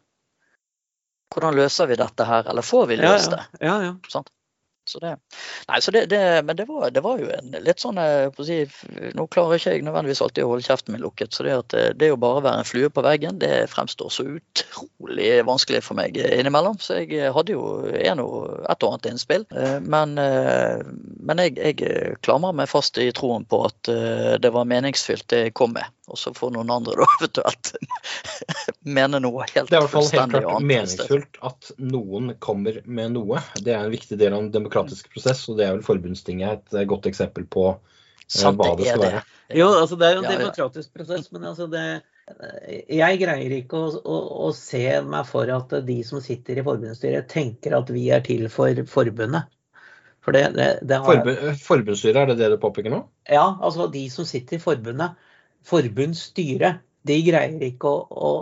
Hvordan 1.33 1.57
løser 1.57 1.89
vi 1.89 1.99
dette 1.99 2.29
her, 2.29 2.47
eller 2.53 2.65
får 2.65 2.87
vi 2.93 3.01
løst 3.01 3.33
det? 3.33 3.43
ja. 3.59 3.79
ja, 3.81 3.91
ja. 3.91 4.23
Så 4.85 4.99
det, 4.99 5.13
nei, 5.69 5.77
så 5.81 5.91
det, 5.95 6.01
det, 6.11 6.19
men 6.43 6.57
det 6.59 6.65
var, 6.67 6.89
det 6.91 6.99
var 7.05 7.19
jo 7.21 7.29
en 7.31 7.53
litt 7.63 7.79
sånn 7.79 7.95
eh, 8.01 8.27
si, 8.43 8.57
Nå 9.15 9.25
klarer 9.31 9.55
ikke 9.55 9.77
jeg 9.77 9.85
nødvendigvis 9.87 10.19
alltid 10.25 10.43
å 10.43 10.49
holde 10.51 10.65
kjeften 10.65 10.91
min 10.91 11.03
lukket. 11.05 11.31
Så 11.31 11.45
det, 11.47 11.53
at 11.55 11.75
eh, 11.79 11.93
det 11.95 12.09
å 12.11 12.17
bare 12.19 12.41
være 12.43 12.65
en 12.65 12.67
flue 12.67 12.89
på 12.91 13.03
veggen, 13.05 13.37
det 13.39 13.69
fremstår 13.71 14.11
så 14.11 14.25
utrolig 14.35 15.29
vanskelig 15.47 15.79
for 15.87 15.95
meg 16.01 16.19
innimellom. 16.19 16.75
Så 16.83 16.99
jeg 16.99 17.31
hadde 17.31 17.55
jo 17.55 17.63
en 17.95 18.23
og 18.25 18.67
et 18.73 18.83
og 18.83 18.89
annet 18.97 19.09
innspill. 19.13 19.47
eh, 19.55 19.79
Men, 19.87 20.17
eh, 20.19 20.83
men 21.31 21.45
jeg, 21.45 21.55
jeg 21.63 22.19
klamrer 22.27 22.59
meg 22.59 22.67
fast 22.71 22.99
i 22.99 23.07
troen 23.15 23.47
på 23.47 23.63
at 23.69 23.93
eh, 23.93 24.33
det 24.43 24.51
var 24.51 24.67
meningsfylt 24.67 25.29
det 25.31 25.45
jeg 25.45 25.55
kom 25.55 25.77
med. 25.79 25.87
Og 26.11 26.19
så 26.19 26.33
får 26.35 26.51
noen 26.51 26.71
andre 26.73 26.97
da 26.99 27.07
eventuelt 27.15 27.71
mene 28.83 29.21
noe 29.23 29.45
helt 29.53 29.69
Det 29.71 29.77
er 29.77 29.79
i 29.79 29.85
hvert 29.85 29.93
fall 29.93 30.09
helt 30.11 30.33
klart 30.35 30.65
meningsfullt 30.67 31.39
at 31.47 31.71
noen 31.79 32.33
kommer 32.43 32.81
med 32.83 33.15
noe. 33.15 33.39
Det 33.63 33.71
er 33.71 33.85
en 33.85 33.93
viktig 33.93 34.19
del 34.19 34.35
av 34.35 34.43
den 34.43 34.51
demokratiske 34.55 35.13
prosess, 35.13 35.45
og 35.47 35.59
det 35.59 35.67
er 35.67 35.77
vel 35.77 35.85
Forbundstinget 35.85 36.73
et 36.75 36.89
godt 36.91 37.07
eksempel 37.11 37.47
på 37.47 37.69
eh, 37.71 38.01
Sant, 38.27 38.59
hva 38.59 38.73
det 38.79 38.89
skal 38.89 39.05
det. 39.05 39.13
være. 39.13 39.23
Jo, 39.53 39.69
altså 39.79 39.99
det 39.99 40.09
er 40.09 40.17
jo 40.17 40.25
en 40.25 40.31
demokratisk 40.33 40.93
prosess, 40.97 41.31
men 41.35 41.47
altså 41.51 41.69
det 41.71 41.85
Jeg 42.89 43.19
greier 43.19 43.57
ikke 43.57 43.79
å, 43.79 43.89
å, 43.99 44.19
å 44.47 44.53
se 44.55 44.85
meg 45.07 45.27
for 45.27 45.49
at 45.51 45.73
de 45.87 45.97
som 46.07 46.23
sitter 46.23 46.59
i 46.59 46.63
forbundsstyret, 46.67 47.27
tenker 47.31 47.75
at 47.79 47.91
vi 47.91 48.09
er 48.15 48.23
til 48.27 48.47
for 48.51 48.79
forbundet. 48.91 49.51
For 50.23 50.35
det, 50.35 50.45
det, 50.55 50.67
det 50.87 50.99
har 51.03 51.19
Forbund, 51.19 51.59
forbundsstyret, 51.59 52.21
er 52.21 52.31
det 52.31 52.39
det 52.39 52.53
du 52.53 52.61
påpeker 52.63 52.93
nå? 52.93 53.01
Ja, 53.27 53.57
altså 53.59 53.89
de 53.91 54.05
som 54.11 54.27
sitter 54.27 54.55
i 54.55 54.63
forbundet, 54.63 55.19
forbundsstyret, 55.67 56.83
de 57.07 57.19
greier 57.27 57.69
ikke 57.69 57.91
å, 57.91 58.03
å 58.09 58.33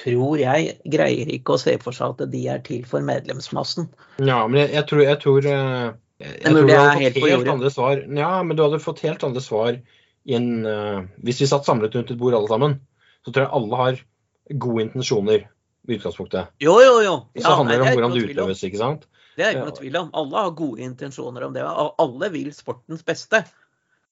Tror 0.00 0.40
jeg 0.40 0.70
greier 0.88 1.28
ikke 1.28 1.52
å 1.52 1.60
se 1.60 1.74
for 1.82 1.92
seg 1.92 2.14
at 2.14 2.30
de 2.32 2.38
er 2.48 2.62
til 2.64 2.80
for 2.88 3.04
medlemsmassen. 3.04 3.90
Ja, 4.24 4.38
men 4.48 4.62
jeg, 4.62 4.70
jeg 4.72 4.86
tror, 4.88 5.02
jeg 5.04 5.18
tror 5.20 5.48
eh, 5.50 5.90
jeg, 6.22 6.30
jeg 6.38 6.46
tror 6.46 6.56
du 6.56 6.72
hadde 6.72 6.86
fått 6.86 7.02
helt, 7.02 7.18
helt 7.28 7.50
andre 7.52 7.72
svar. 7.74 8.00
Ja, 8.16 8.30
men 8.40 8.56
du 8.56 8.62
hadde 8.64 8.80
fått 8.80 9.02
helt 9.04 9.26
andre 9.28 9.42
svar 9.44 9.76
i 9.76 10.36
en, 10.38 10.48
uh, 10.64 11.04
Hvis 11.26 11.42
vi 11.42 11.50
satt 11.50 11.68
samlet 11.68 11.94
rundt 11.98 12.12
et 12.14 12.18
bord 12.18 12.34
alle 12.38 12.50
sammen, 12.50 12.78
så 13.26 13.34
tror 13.34 13.44
jeg 13.44 13.54
alle 13.58 13.80
har 13.82 14.02
gode 14.64 14.86
intensjoner 14.88 15.44
i 15.44 15.96
utgangspunktet. 15.96 16.52
Jo, 16.62 16.76
jo, 16.82 16.94
jo. 17.04 17.16
Ja, 17.36 17.44
så 17.44 17.56
handler 17.60 17.82
det 17.82 17.88
om 17.88 17.98
hvordan 17.98 18.14
det 18.16 18.26
utøves, 18.30 18.62
ikke 18.64 18.80
sant? 18.80 19.08
Det 19.36 19.44
er 19.44 19.54
ikke 19.54 19.66
noe 19.66 19.76
tvil 19.76 19.98
om. 19.98 20.10
Alle 20.20 20.44
har 20.44 20.54
gode 20.56 20.84
intensjoner 20.84 21.46
om 21.46 21.54
det. 21.56 21.64
Alle 21.64 22.28
vil 22.34 22.52
sportens 22.54 23.04
beste. 23.06 23.42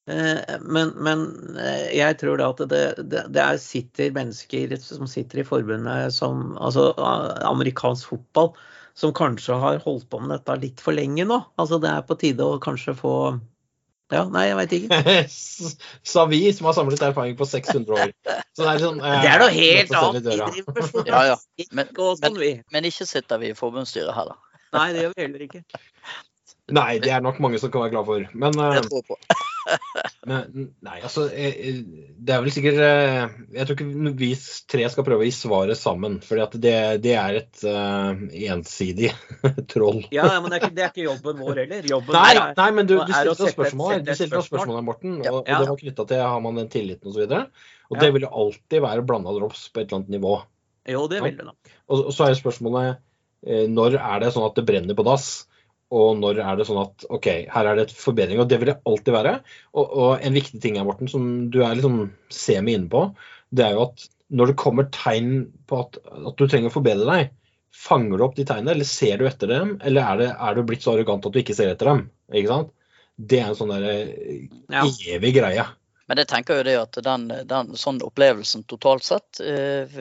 Eh, 0.09 0.57
Men, 0.65 0.93
men 0.97 1.19
eh, 1.61 1.91
jeg 1.93 2.17
tror 2.17 2.39
da 2.41 2.47
at 2.49 2.63
det, 2.71 2.81
det, 3.05 3.21
det 3.35 3.41
er 3.43 3.59
sitter 3.61 4.09
mennesker 4.15 4.73
som 4.81 5.05
sitter 5.07 5.43
i 5.43 5.45
forbundet 5.45 6.09
som 6.15 6.55
Altså 6.57 6.87
eh, 6.97 7.45
amerikansk 7.45 8.09
fotball, 8.09 8.49
som 8.97 9.13
kanskje 9.13 9.59
har 9.61 9.77
holdt 9.85 10.07
på 10.09 10.19
med 10.19 10.33
dette 10.33 10.57
litt 10.63 10.81
for 10.81 10.97
lenge 10.97 11.23
nå. 11.29 11.37
Altså 11.61 11.77
det 11.83 11.91
er 11.93 12.01
på 12.09 12.17
tide 12.19 12.43
å 12.49 12.57
kanskje 12.63 12.95
få 12.97 13.13
Ja, 14.11 14.25
nei, 14.27 14.47
jeg 14.49 14.57
veit 14.59 14.73
ikke. 14.75 14.97
Sa 16.11 16.25
vi 16.27 16.41
som 16.51 16.67
har 16.67 16.75
samlet 16.75 17.05
erfaring 17.11 17.37
på 17.39 17.45
600 17.47 17.93
år. 17.95 18.11
Så 18.57 18.65
det 18.65 18.73
er 18.73 18.81
sånn 18.81 18.99
eh, 18.99 19.21
Det 19.23 19.29
er 19.31 19.39
noe 19.45 19.53
helt 19.55 19.95
annet. 20.01 20.27
Ja, 21.13 21.21
ja. 21.29 21.37
Men, 21.71 21.87
Men- 21.93 22.17
sånn, 22.19 22.41
vi. 22.41 22.51
Men 22.73 22.89
ikke 22.89 23.07
sitter 23.07 23.39
vi 23.39 23.53
i 23.53 23.55
forbundsstyret 23.55 24.11
heller. 24.17 24.35
Nei, 24.75 24.89
det 24.95 25.05
gjør 25.05 25.13
vi 25.15 25.23
heller 25.27 25.45
ikke. 25.47 25.63
Nei, 26.71 26.91
det 27.03 27.11
er 27.11 27.23
nok 27.23 27.39
mange 27.43 27.59
som 27.59 27.71
kan 27.71 27.85
være 27.85 27.93
glad 27.95 28.09
for. 28.09 28.27
Men 28.33 28.59
eh, 28.65 28.75
Det 28.81 28.89
tror 28.89 29.07
på. 29.13 29.17
Men, 30.25 30.67
nei, 30.85 30.99
altså 31.01 31.23
Det 31.31 32.33
er 32.33 32.41
vel 32.43 32.53
sikkert 32.53 32.79
eh, 32.85 33.33
Jeg 33.55 33.67
tror 33.67 33.75
ikke 33.77 34.13
vi 34.19 34.29
tre 34.69 34.87
skal 34.93 35.05
prøve 35.07 35.23
å 35.23 35.27
gi 35.27 35.33
svaret 35.35 35.79
sammen. 35.79 36.19
For 36.25 36.39
det, 36.61 36.75
det 37.03 37.13
er 37.17 37.37
et 37.41 37.63
uh, 37.65 38.21
ensidig 38.51 39.11
troll. 39.73 40.03
Ja, 40.13 40.27
men 40.41 40.49
det 40.51 40.57
er, 40.59 40.63
ikke, 40.63 40.75
det 40.77 40.85
er 40.85 40.93
ikke 40.93 41.05
jobben 41.07 41.41
vår 41.41 41.61
heller. 41.63 41.89
Jobben 41.93 42.17
Nei, 42.17 42.31
er 42.37 42.55
nei, 42.57 42.69
men 42.77 42.89
du, 42.89 42.95
du 42.99 43.13
stilte 43.13 43.49
et- 43.49 43.55
spørsmål 43.55 43.93
her. 43.97 44.05
spørsmål. 44.15 44.47
spørsmål 44.49 44.85
Morten. 44.87 45.19
Ja, 45.25 45.33
Og, 45.35 45.43
og 45.43 45.51
det 45.51 45.69
var 45.73 45.81
knytta 45.83 46.07
til 46.13 46.23
har 46.25 46.41
man 46.45 46.59
den 46.61 46.71
tilliten 46.73 47.11
osv. 47.13 47.21
Og, 47.25 47.29
så 47.29 47.41
og 47.91 47.97
Ja. 47.97 48.01
det 48.05 48.11
vil 48.15 48.25
jo 48.27 48.33
alltid 48.45 48.83
være 48.87 49.05
blanda 49.07 49.33
drops 49.35 49.67
på 49.69 49.81
et 49.81 49.87
eller 49.89 50.01
annet 50.01 50.13
nivå. 50.17 50.35
Jo, 50.89 51.05
det 51.11 51.21
vil 51.25 51.37
det 51.37 51.45
nok. 51.49 51.71
Og, 51.91 52.05
og 52.07 52.13
så 52.15 52.29
er 52.29 52.37
spørsmålet 52.39 52.97
eh, 53.45 53.65
når 53.69 53.97
er 53.99 54.21
det 54.23 54.33
sånn 54.33 54.47
at 54.47 54.55
det 54.57 54.65
brenner 54.69 54.97
på 54.97 55.05
dass? 55.05 55.31
Og 55.91 56.15
når 56.21 56.39
er 56.39 56.55
det 56.59 56.65
sånn 56.69 56.79
at 56.85 57.05
OK, 57.11 57.27
her 57.51 57.67
er 57.67 57.75
det 57.77 57.89
et 57.89 57.97
forbedring. 57.97 58.39
Og 58.39 58.47
det 58.47 58.61
vil 58.61 58.71
det 58.71 58.79
alltid 58.87 59.15
være. 59.15 59.35
Og, 59.75 59.85
og 59.91 60.23
en 60.23 60.37
viktig 60.37 60.61
ting 60.63 60.79
her, 60.79 60.87
Morten, 60.87 61.11
som 61.11 61.27
du 61.51 61.59
er 61.65 61.75
liksom 61.75 62.05
semi 62.31 62.77
inne 62.77 62.87
på, 62.91 63.05
det 63.51 63.65
er 63.67 63.75
jo 63.75 63.89
at 63.89 64.07
når 64.31 64.51
det 64.51 64.59
kommer 64.61 64.87
tegn 64.95 65.33
på 65.67 65.81
at, 65.83 65.99
at 66.15 66.37
du 66.39 66.45
trenger 66.45 66.71
å 66.71 66.75
forbedre 66.77 67.07
deg, 67.09 67.33
fanger 67.75 68.19
du 68.19 68.25
opp 68.25 68.37
de 68.37 68.45
tegnene, 68.47 68.75
eller 68.75 68.87
ser 68.87 69.19
du 69.19 69.27
etter 69.27 69.51
dem, 69.51 69.75
eller 69.83 70.05
er, 70.05 70.21
det, 70.21 70.29
er 70.31 70.55
du 70.55 70.63
blitt 70.67 70.85
så 70.85 70.93
arrogant 70.95 71.27
at 71.27 71.35
du 71.35 71.41
ikke 71.41 71.55
ser 71.57 71.73
etter 71.73 71.91
dem? 71.91 72.05
Ikke 72.31 72.51
sant? 72.51 72.71
Det 73.19 73.41
er 73.41 73.51
en 73.51 73.57
sånn 73.59 73.73
der 73.73 73.87
eh, 73.89 74.47
Ja. 74.71 74.85
evig 75.11 75.35
greie. 75.35 75.67
Men 76.11 76.19
jeg 76.19 76.27
tenker 76.27 76.57
jo 76.59 76.63
det 76.67 76.73
at 76.75 76.97
den, 77.05 77.29
den 77.47 77.69
sånn 77.79 78.01
opplevelsen 78.03 78.65
totalt 78.67 79.05
sett 79.07 79.39
eh, 79.39 79.93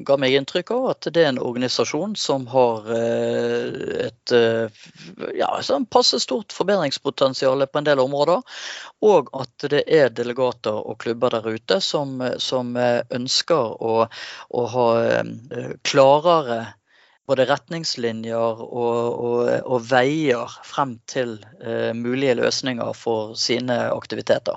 ga 0.00 0.14
meg 0.16 0.32
inntrykk 0.38 0.70
av 0.72 0.86
at 0.94 1.08
det 1.12 1.20
er 1.20 1.26
en 1.28 1.40
organisasjon 1.44 2.14
som 2.16 2.46
har 2.48 2.86
eh, 2.96 4.06
et 4.06 4.32
eh, 4.32 4.78
ja, 5.36 5.50
sånn 5.60 5.84
passe 5.92 6.22
stort 6.24 6.56
forbedringspotensial 6.56 7.66
på 7.68 7.82
en 7.82 7.88
del 7.90 8.00
områder. 8.00 8.40
Og 9.04 9.28
at 9.36 9.68
det 9.68 9.82
er 9.92 10.08
delegater 10.08 10.72
og 10.72 10.96
klubber 11.04 11.36
der 11.36 11.50
ute 11.52 11.82
som, 11.84 12.16
som 12.40 12.72
eh, 12.80 13.02
ønsker 13.20 13.76
å, 13.76 14.06
å 14.08 14.64
ha 14.72 14.86
eh, 15.04 15.74
klarere 15.84 16.62
både 17.28 17.44
retningslinjer 17.50 18.64
og, 18.64 19.04
og, 19.20 19.52
og 19.68 19.84
veier 19.90 20.56
frem 20.64 20.96
til 21.12 21.36
eh, 21.60 21.92
mulige 21.92 22.38
løsninger 22.40 22.96
for 22.96 23.36
sine 23.36 23.82
aktiviteter. 23.92 24.56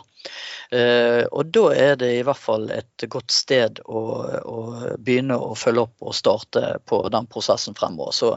Eh, 0.71 1.25
og 1.31 1.49
da 1.51 1.63
er 1.75 1.97
det 1.99 2.11
i 2.15 2.21
hvert 2.23 2.39
fall 2.39 2.69
et 2.71 3.05
godt 3.11 3.33
sted 3.35 3.81
å, 3.85 4.01
å 4.47 4.59
begynne 4.97 5.35
å 5.35 5.55
følge 5.59 5.83
opp 5.83 6.05
og 6.07 6.15
starte 6.15 6.77
på 6.87 7.01
den 7.11 7.27
prosessen 7.31 7.75
fremover. 7.77 8.15
Så, 8.15 8.31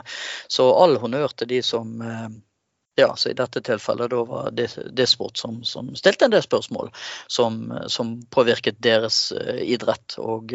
så 0.50 0.66
all 0.74 0.98
honnør 1.02 1.36
til 1.38 1.52
de 1.54 1.60
som 1.62 1.94
eh, 2.02 2.26
ja, 2.98 3.08
så 3.18 3.32
I 3.32 3.36
dette 3.38 3.58
tilfellet 3.66 4.10
da 4.12 4.20
var 4.26 4.50
det, 4.54 4.68
det 4.94 5.08
sport 5.10 5.38
som, 5.38 5.62
som 5.66 5.88
stilte 5.98 6.28
en 6.28 6.34
del 6.34 6.44
spørsmål 6.44 6.92
som, 7.26 7.64
som 7.90 8.16
påvirket 8.34 8.78
deres 8.82 9.32
eh, 9.34 9.64
idrett. 9.74 10.18
Og, 10.22 10.54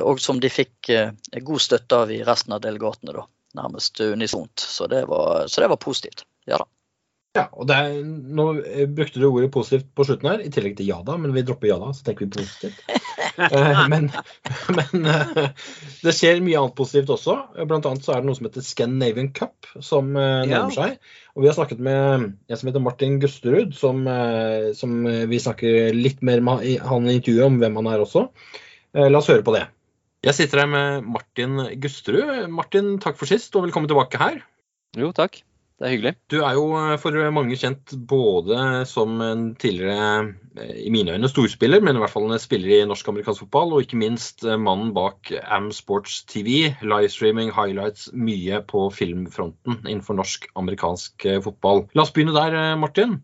og 0.00 0.20
som 0.20 0.40
de 0.40 0.48
fikk 0.50 0.88
god 1.44 1.60
støtte 1.62 2.04
av 2.04 2.12
i 2.12 2.22
resten 2.24 2.56
av 2.56 2.64
delegatene, 2.64 3.12
da, 3.16 3.26
nærmest 3.60 4.00
unisont. 4.00 4.64
Så 4.64 4.88
det 4.92 5.04
var, 5.12 5.44
så 5.52 5.60
det 5.60 5.68
var 5.72 5.80
positivt. 5.80 6.24
Ja 6.48 6.56
da. 6.62 6.68
Ja, 7.36 7.46
og 7.52 7.68
det 7.68 7.76
er, 7.76 7.96
Nå 8.06 8.46
eh, 8.62 8.86
brukte 8.88 9.20
du 9.20 9.26
ordet 9.28 9.50
positivt 9.54 9.90
på 9.96 10.06
slutten 10.08 10.30
her, 10.30 10.42
i 10.44 10.50
tillegg 10.52 10.78
til 10.78 10.88
ja 10.88 11.02
da, 11.04 11.18
men 11.20 11.34
vi 11.36 11.44
dropper 11.46 11.70
ja 11.70 11.76
da, 11.82 11.92
så 11.94 12.06
tenker 12.06 12.26
vi 12.26 12.40
positivt. 12.40 12.82
Eh, 13.36 13.80
men 13.92 14.06
men 14.72 15.08
eh, 15.12 15.48
det 16.00 16.12
skjer 16.16 16.38
mye 16.40 16.56
annet 16.56 16.72
positivt 16.78 17.10
også. 17.12 17.34
Blant 17.68 17.84
annet 17.84 18.06
så 18.06 18.14
er 18.14 18.22
det 18.22 18.30
noe 18.30 18.38
som 18.38 18.46
heter 18.48 18.64
Scandinavian 18.64 19.28
Cup, 19.36 19.68
som 19.84 20.08
nærmer 20.16 20.72
seg. 20.72 20.94
Og 21.36 21.44
vi 21.44 21.50
har 21.50 21.56
snakket 21.58 21.82
med 21.84 22.24
en 22.24 22.56
som 22.56 22.70
heter 22.70 22.80
Martin 22.80 23.18
Gusterud, 23.20 23.74
som, 23.76 24.08
som 24.78 24.94
vi 25.04 25.42
snakker 25.42 25.92
litt 25.92 26.24
mer 26.24 26.40
med 26.48 26.64
han 26.88 27.10
i 27.10 27.18
intervjuet 27.18 27.50
om 27.50 27.60
hvem 27.60 27.76
han 27.82 27.90
er 27.92 28.06
også. 28.06 28.24
Eh, 28.96 29.10
La 29.12 29.20
oss 29.20 29.28
høre 29.28 29.44
på 29.44 29.52
det. 29.56 29.66
Jeg 30.24 30.38
sitter 30.38 30.64
her 30.64 30.70
med 30.72 31.10
Martin 31.16 31.60
Gusterud. 31.82 32.48
Martin, 32.48 32.96
takk 33.02 33.20
for 33.20 33.28
sist, 33.30 33.52
og 33.54 33.66
velkommen 33.68 33.90
tilbake 33.90 34.20
her. 34.22 34.40
Jo, 34.96 35.12
takk. 35.16 35.42
Det 35.76 35.84
er 35.84 35.92
hyggelig. 35.92 36.14
Du 36.32 36.38
er 36.40 36.54
jo 36.56 36.70
eh, 36.80 36.94
for 36.96 37.16
mange 37.36 37.56
kjent 37.60 37.92
både 38.08 38.86
som 38.88 39.18
en 39.20 39.50
tidligere, 39.60 40.32
eh, 40.56 40.70
i 40.86 40.92
mine 40.94 41.12
øyne, 41.12 41.28
storspiller, 41.28 41.82
men 41.84 41.98
i 41.98 42.00
hvert 42.00 42.14
fall 42.14 42.30
en 42.30 42.40
spiller 42.40 42.78
i 42.78 42.88
norsk-amerikansk 42.88 43.44
fotball, 43.44 43.74
og 43.76 43.84
ikke 43.84 44.00
minst 44.00 44.40
eh, 44.46 44.56
mannen 44.56 44.94
bak 44.96 45.28
Am 45.44 45.68
Sports 45.76 46.22
TV, 46.32 46.70
livestreaming, 46.80 47.52
highlights, 47.52 48.08
mye 48.16 48.62
på 48.72 48.86
filmfronten 48.96 49.82
innenfor 49.84 50.16
norsk-amerikansk 50.16 51.28
eh, 51.28 51.42
fotball. 51.44 51.84
La 51.92 52.06
oss 52.06 52.14
begynne 52.16 52.36
der, 52.36 52.56
eh, 52.56 52.78
Martin. 52.80 53.18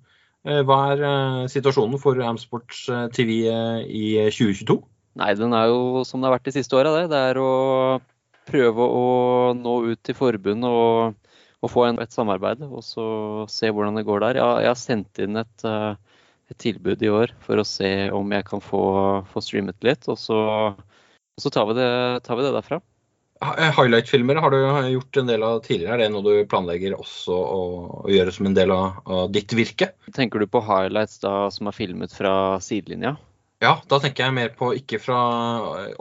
Eh, 0.45 0.61
Hva 0.69 0.79
er 0.93 1.07
eh, 1.09 1.41
situasjonen 1.49 2.01
for 2.03 2.21
Am 2.21 2.37
Sports 2.41 2.85
eh, 2.93 3.07
TV 3.17 3.47
eh, 3.49 3.81
i 3.89 4.07
2022? 4.29 4.77
Nei, 5.23 5.33
den 5.41 5.57
er 5.57 5.73
jo 5.73 6.05
som 6.09 6.21
det 6.21 6.29
har 6.29 6.37
vært 6.37 6.53
de 6.53 6.57
siste 6.59 6.77
åra, 6.77 6.93
det. 6.99 7.09
Det 7.13 7.25
er 7.33 7.41
å 7.41 7.51
prøve 8.49 8.93
å 8.93 9.05
nå 9.57 9.75
ut 9.89 10.01
til 10.05 10.17
forbundet 10.19 10.69
og, 10.69 11.17
og 11.63 11.71
få 11.71 11.87
en, 11.87 12.01
et 12.03 12.15
samarbeid, 12.15 12.65
og 12.67 12.83
så 12.85 13.05
se 13.51 13.71
hvordan 13.71 13.99
det 13.99 14.07
går 14.09 14.25
der. 14.25 14.41
Jeg 14.43 14.71
har 14.71 14.79
sendt 14.79 15.21
inn 15.23 15.39
et, 15.41 15.67
eh, 15.69 15.93
et 16.51 16.59
tilbud 16.63 17.03
i 17.03 17.11
år 17.13 17.35
for 17.45 17.63
å 17.63 17.67
se 17.67 17.93
om 18.15 18.35
jeg 18.35 18.49
kan 18.49 18.63
få, 18.63 18.85
få 19.31 19.45
streamet 19.45 19.79
litt, 19.87 20.09
og 20.11 20.19
så, 20.19 20.41
og 20.75 21.45
så 21.45 21.53
tar, 21.55 21.69
vi 21.71 21.79
det, 21.79 21.93
tar 22.27 22.41
vi 22.41 22.49
det 22.49 22.57
derfra. 22.57 22.83
Eh, 23.43 23.71
Highlight-filmer 23.75 24.39
har 24.43 24.55
du 24.55 24.59
gjort 24.93 25.23
en 25.23 25.31
del 25.31 25.43
av 25.47 25.63
tidligere. 25.65 25.97
Er 25.97 26.05
det 26.05 26.13
noe 26.15 26.27
du 26.27 26.51
planlegger 26.51 26.95
også 26.99 27.35
å, 27.35 27.63
å 28.03 28.11
gjøre 28.11 28.35
som 28.35 28.51
en 28.51 28.59
del 28.59 28.75
av, 28.75 29.03
av 29.07 29.31
ditt 29.35 29.55
virke? 29.55 29.93
Tenker 30.15 30.43
du 30.43 30.51
på 30.51 30.63
highlights 30.67 31.23
da 31.23 31.47
som 31.55 31.71
er 31.71 31.79
filmet 31.79 32.15
fra 32.15 32.35
sidelinja? 32.63 33.17
Ja, 33.63 33.77
da 33.87 33.99
tenker 34.03 34.27
jeg 34.27 34.35
mer 34.35 34.49
på 34.59 34.73
ikke 34.75 34.99
fra 34.99 35.17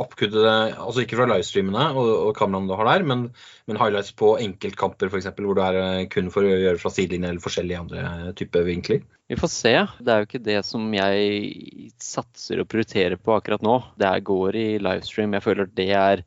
oppkuddede 0.02 0.54
Altså 0.72 1.04
ikke 1.04 1.20
fra 1.20 1.28
livestreamene 1.30 1.92
og, 1.94 2.08
og 2.30 2.32
kameraene 2.38 2.72
du 2.72 2.74
har 2.80 2.90
der, 2.90 3.06
men, 3.06 3.28
men 3.70 3.78
highlights 3.78 4.16
på 4.18 4.34
enkeltkamper 4.42 5.12
f.eks. 5.12 5.30
hvor 5.38 5.58
du 5.58 5.62
er 5.62 5.78
eh, 5.78 6.08
kun 6.10 6.32
for 6.34 6.48
å 6.48 6.56
gjøre 6.56 6.82
fra 6.82 6.94
sidelinje 6.94 7.30
eller 7.30 7.44
forskjellige 7.44 7.84
andre 7.84 8.34
typer 8.40 8.66
vinkler. 8.66 9.04
Vi 9.30 9.38
får 9.40 9.52
se. 9.54 9.76
Det 10.02 10.12
er 10.12 10.24
jo 10.24 10.28
ikke 10.28 10.44
det 10.44 10.58
som 10.68 10.90
jeg 10.92 11.92
satser 12.02 12.64
og 12.64 12.68
prioriterer 12.72 13.22
på 13.22 13.38
akkurat 13.38 13.62
nå. 13.64 13.78
Det 14.02 14.10
går 14.28 14.58
i 14.60 14.68
livestream. 14.82 15.38
Jeg 15.38 15.46
føler 15.46 15.70
det 15.78 15.88
er, 15.96 16.26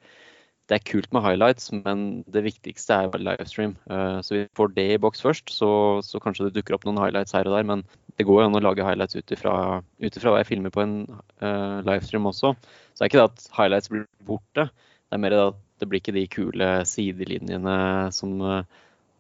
det 0.71 0.79
er 0.79 0.87
kult 0.89 1.11
med 1.13 1.21
highlights, 1.25 1.69
men 1.77 2.23
det 2.33 2.45
viktigste 2.47 2.97
er 2.97 3.19
livestream. 3.21 3.75
Eh, 3.91 4.21
Så 4.25 4.35
vi 4.35 4.45
får 4.57 4.73
det 4.75 4.87
i 4.95 5.01
boks 5.01 5.21
først, 5.21 5.53
så, 5.53 6.01
så 6.01 6.21
kanskje 6.23 6.49
det 6.49 6.55
dukker 6.57 6.77
opp 6.77 6.87
noen 6.89 7.01
highlights 7.03 7.37
her 7.37 7.45
og 7.51 7.57
der. 7.57 7.67
Men 7.69 7.85
det 8.17 8.25
går 8.25 8.41
jo 8.41 8.47
an 8.49 8.57
å 8.57 8.63
lage 8.65 8.87
highlights 8.87 9.19
ut 9.19 9.35
ifra 9.37 9.83
hva 9.83 10.39
jeg 10.39 10.49
filmer 10.49 10.73
på 10.73 10.81
en 10.85 10.97
uh, 11.43 11.83
livestream 11.85 12.31
også. 12.31 12.55
Så 12.57 12.97
det 12.97 13.05
er 13.05 13.13
ikke 13.13 13.21
det 13.21 13.29
at 13.29 13.47
highlights 13.59 13.93
blir 13.93 14.07
borte. 14.25 14.69
Det 14.71 15.19
er 15.19 15.21
mer 15.21 15.37
det 15.37 15.45
at 15.51 15.61
det 15.83 15.91
blir 15.91 16.01
ikke 16.01 16.17
de 16.17 16.25
kule 16.33 16.71
sidelinjene 16.89 17.77
som, 18.15 18.35
eh, 18.41 18.65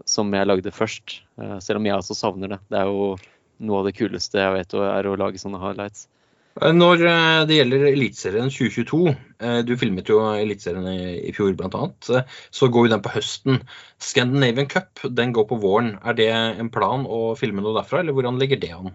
som 0.08 0.32
jeg 0.32 0.48
lagde 0.48 0.72
først. 0.72 1.20
Selv 1.60 1.80
om 1.80 1.88
jeg 1.90 1.98
også 1.98 2.16
savner 2.16 2.54
det. 2.54 2.60
Det 2.70 2.78
er 2.78 2.88
jo 2.88 3.16
noe 3.66 3.82
av 3.82 3.88
det 3.90 3.96
kuleste 3.98 4.40
jeg 4.40 4.54
vet, 4.54 4.76
er 4.80 5.08
å 5.10 5.16
lage 5.18 5.42
sånne 5.42 5.60
highlights. 5.60 6.06
Eh, 6.62 6.72
Når 6.74 7.02
eh, 7.02 7.44
det 7.48 7.56
gjelder 7.58 7.86
Eliteserien 7.88 8.50
2022, 8.52 9.14
eh, 9.42 9.60
du 9.66 9.74
filmet 9.78 10.10
jo 10.10 10.20
Eliteserien 10.30 10.86
i, 10.92 11.32
fjor 11.34 11.54
bl.a., 11.58 11.88
så 12.54 12.68
går 12.70 12.86
jo 12.86 12.92
den 12.92 13.02
på 13.02 13.14
høsten. 13.16 13.62
Scandinavian 13.98 14.70
Cup 14.70 15.02
den 15.10 15.34
går 15.34 15.48
på 15.50 15.58
våren. 15.62 15.96
Er 16.04 16.18
det 16.18 16.30
en 16.30 16.70
plan 16.74 17.06
å 17.06 17.34
filme 17.38 17.64
noe 17.64 17.74
derfra, 17.80 18.02
eller 18.02 18.14
hvordan 18.14 18.38
ligger 18.38 18.62
det 18.62 18.70
an? 18.76 18.94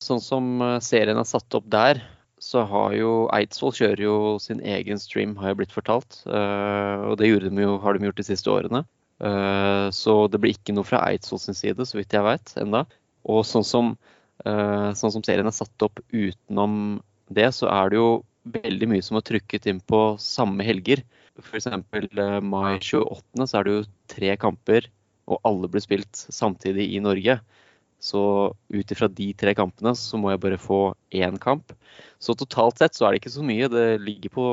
Sånn 0.00 0.22
som 0.24 0.62
serien 0.80 1.20
er 1.20 1.28
satt 1.28 1.52
opp 1.58 1.66
der, 1.68 2.00
så 2.40 2.62
har 2.64 2.94
jo 2.96 3.26
Eidsvoll 3.36 3.74
kjører 3.76 4.00
jo 4.00 4.14
sin 4.40 4.62
egen 4.64 4.96
stream, 4.96 5.34
har 5.36 5.52
jeg 5.52 5.58
blitt 5.58 5.74
fortalt. 5.76 6.22
Og 6.24 7.18
det 7.20 7.28
de 7.44 7.66
jo, 7.66 7.74
har 7.82 7.92
de 7.92 8.08
gjort 8.08 8.22
de 8.22 8.24
siste 8.24 8.48
årene. 8.48 8.80
Så 9.92 10.14
det 10.32 10.40
blir 10.40 10.56
ikke 10.56 10.72
noe 10.72 10.88
fra 10.88 11.02
Eidsvoll 11.10 11.42
sin 11.42 11.58
side, 11.58 11.84
så 11.84 12.00
vidt 12.00 12.16
jeg 12.16 12.24
vet, 12.24 12.54
enda. 12.62 12.86
Og 13.28 13.44
sånn 13.44 13.66
som, 13.68 13.92
sånn 14.44 15.12
som 15.12 15.22
serien 15.26 15.48
er 15.48 15.54
satt 15.54 15.84
opp 15.84 16.00
utenom 16.12 17.00
det, 17.30 17.50
så 17.54 17.68
er 17.70 17.92
det 17.92 17.98
jo 18.00 18.10
veldig 18.48 18.88
mye 18.90 19.04
som 19.04 19.18
er 19.18 19.26
trykket 19.26 19.68
inn 19.70 19.80
på 19.84 20.00
samme 20.22 20.64
helger. 20.66 21.02
F.eks. 21.40 21.68
Uh, 21.70 22.40
mai 22.44 22.78
28. 22.80 23.46
så 23.46 23.58
er 23.58 23.66
det 23.66 23.74
jo 23.74 23.88
tre 24.10 24.34
kamper, 24.40 24.88
og 25.30 25.40
alle 25.46 25.70
blir 25.70 25.84
spilt 25.84 26.26
samtidig 26.32 26.90
i 26.94 27.02
Norge. 27.04 27.38
Så 28.00 28.22
ut 28.72 28.92
ifra 28.94 29.10
de 29.12 29.26
tre 29.36 29.52
kampene 29.56 29.92
så 29.98 30.16
må 30.16 30.32
jeg 30.32 30.40
bare 30.40 30.60
få 30.60 30.80
én 31.12 31.36
kamp. 31.40 31.74
Så 32.20 32.32
totalt 32.38 32.80
sett 32.80 32.96
så 32.96 33.06
er 33.06 33.12
det 33.12 33.20
ikke 33.20 33.34
så 33.34 33.44
mye. 33.44 33.68
Det 33.68 34.00
ligger 34.00 34.32
på, 34.32 34.46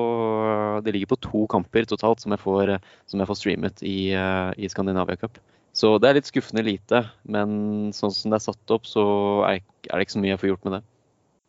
det 0.83 0.93
ligger 0.93 1.13
på 1.13 1.19
to 1.23 1.45
kamper 1.51 1.87
totalt 1.87 2.23
som 2.23 2.35
jeg 2.35 2.43
får, 2.43 2.75
som 3.07 3.23
jeg 3.23 3.29
får 3.29 3.39
streamet 3.39 3.83
i, 3.87 4.11
eh, 4.11 4.51
i 4.59 4.67
Skandinavia 4.71 5.15
Cup. 5.19 5.39
Så 5.77 5.97
det 6.01 6.09
er 6.09 6.17
litt 6.17 6.29
skuffende 6.29 6.65
lite. 6.65 7.05
Men 7.29 7.91
sånn 7.95 8.13
som 8.13 8.33
det 8.33 8.39
er 8.39 8.47
satt 8.49 8.73
opp, 8.73 8.87
så 8.89 9.03
er 9.47 9.61
det 9.61 10.07
ikke 10.07 10.17
så 10.17 10.23
mye 10.23 10.33
jeg 10.33 10.43
får 10.43 10.55
gjort 10.55 10.69
med 10.69 10.79
det. 10.79 10.85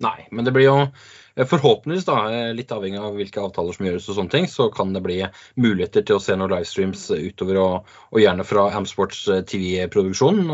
Nei, 0.04 0.28
men 0.30 0.46
det 0.46 0.52
blir 0.54 0.68
jo 0.68 0.74
eh, 0.84 1.46
forhåpentligvis, 1.48 2.04
da, 2.06 2.18
eh, 2.30 2.50
litt 2.54 2.70
avhengig 2.70 3.00
av 3.02 3.16
hvilke 3.18 3.40
avtaler 3.42 3.74
som 3.74 3.88
gjøres, 3.88 4.04
og 4.06 4.14
sånne 4.14 4.30
ting, 4.30 4.46
så 4.46 4.68
kan 4.70 4.92
det 4.94 5.02
bli 5.02 5.16
muligheter 5.58 6.04
til 6.06 6.20
å 6.20 6.22
se 6.22 6.36
noen 6.38 6.52
livestreams 6.52 7.08
utover, 7.16 7.58
og, 7.58 7.96
og 8.12 8.22
gjerne 8.22 8.46
fra 8.46 8.68
Amsports 8.78 9.24
TV-produksjon. 9.50 10.44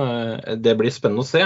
Det 0.64 0.74
blir 0.80 0.94
spennende 0.94 1.26
å 1.26 1.28
se. 1.28 1.44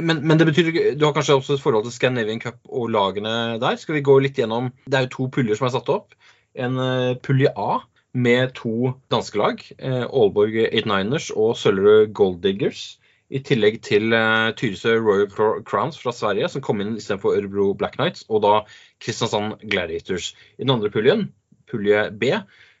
Men, 0.00 0.22
men, 0.24 0.40
det 0.40 0.48
betyr 0.48 0.72
du 0.96 1.04
har 1.04 1.12
kanskje 1.18 1.36
også 1.36 1.58
et 1.58 1.66
forhold 1.66 1.84
til 1.84 1.96
Scandinavian 1.98 2.40
Cup 2.40 2.62
og 2.64 2.88
lagene 2.96 3.34
der. 3.60 3.76
Skal 3.82 3.98
vi 3.98 4.06
gå 4.08 4.16
litt 4.24 4.40
gjennom 4.40 4.72
Det 4.88 4.96
er 4.96 5.06
jo 5.06 5.14
to 5.18 5.30
puljer 5.36 5.60
som 5.60 5.68
er 5.68 5.76
satt 5.76 5.92
opp. 5.92 6.16
En 6.58 6.80
pulje 7.22 7.52
A 7.52 7.82
med 8.18 8.54
to 8.58 8.92
danske 9.12 9.38
lag, 9.38 9.62
Aalborg 9.78 10.56
89ers 10.74 11.30
og 11.36 11.54
Søllerud 11.60 12.12
Gold 12.16 12.40
Diggers. 12.42 12.98
I 13.28 13.42
tillegg 13.44 13.82
til 13.84 14.14
uh, 14.16 14.54
Tyresø 14.56 14.94
Royal 15.04 15.28
Crowns 15.68 15.98
fra 16.00 16.14
Sverige, 16.16 16.48
som 16.48 16.64
kom 16.64 16.80
inn 16.80 16.94
istedenfor 16.96 17.36
Ørebro 17.36 17.74
Black 17.76 17.98
Knights, 17.98 18.24
og 18.32 18.40
da 18.44 18.52
Kristiansand 19.04 19.58
Gladiators. 19.68 20.30
I 20.56 20.64
den 20.64 20.72
andre 20.72 20.90
puljen, 20.90 21.26
pulje 21.68 22.06
B, 22.20 22.32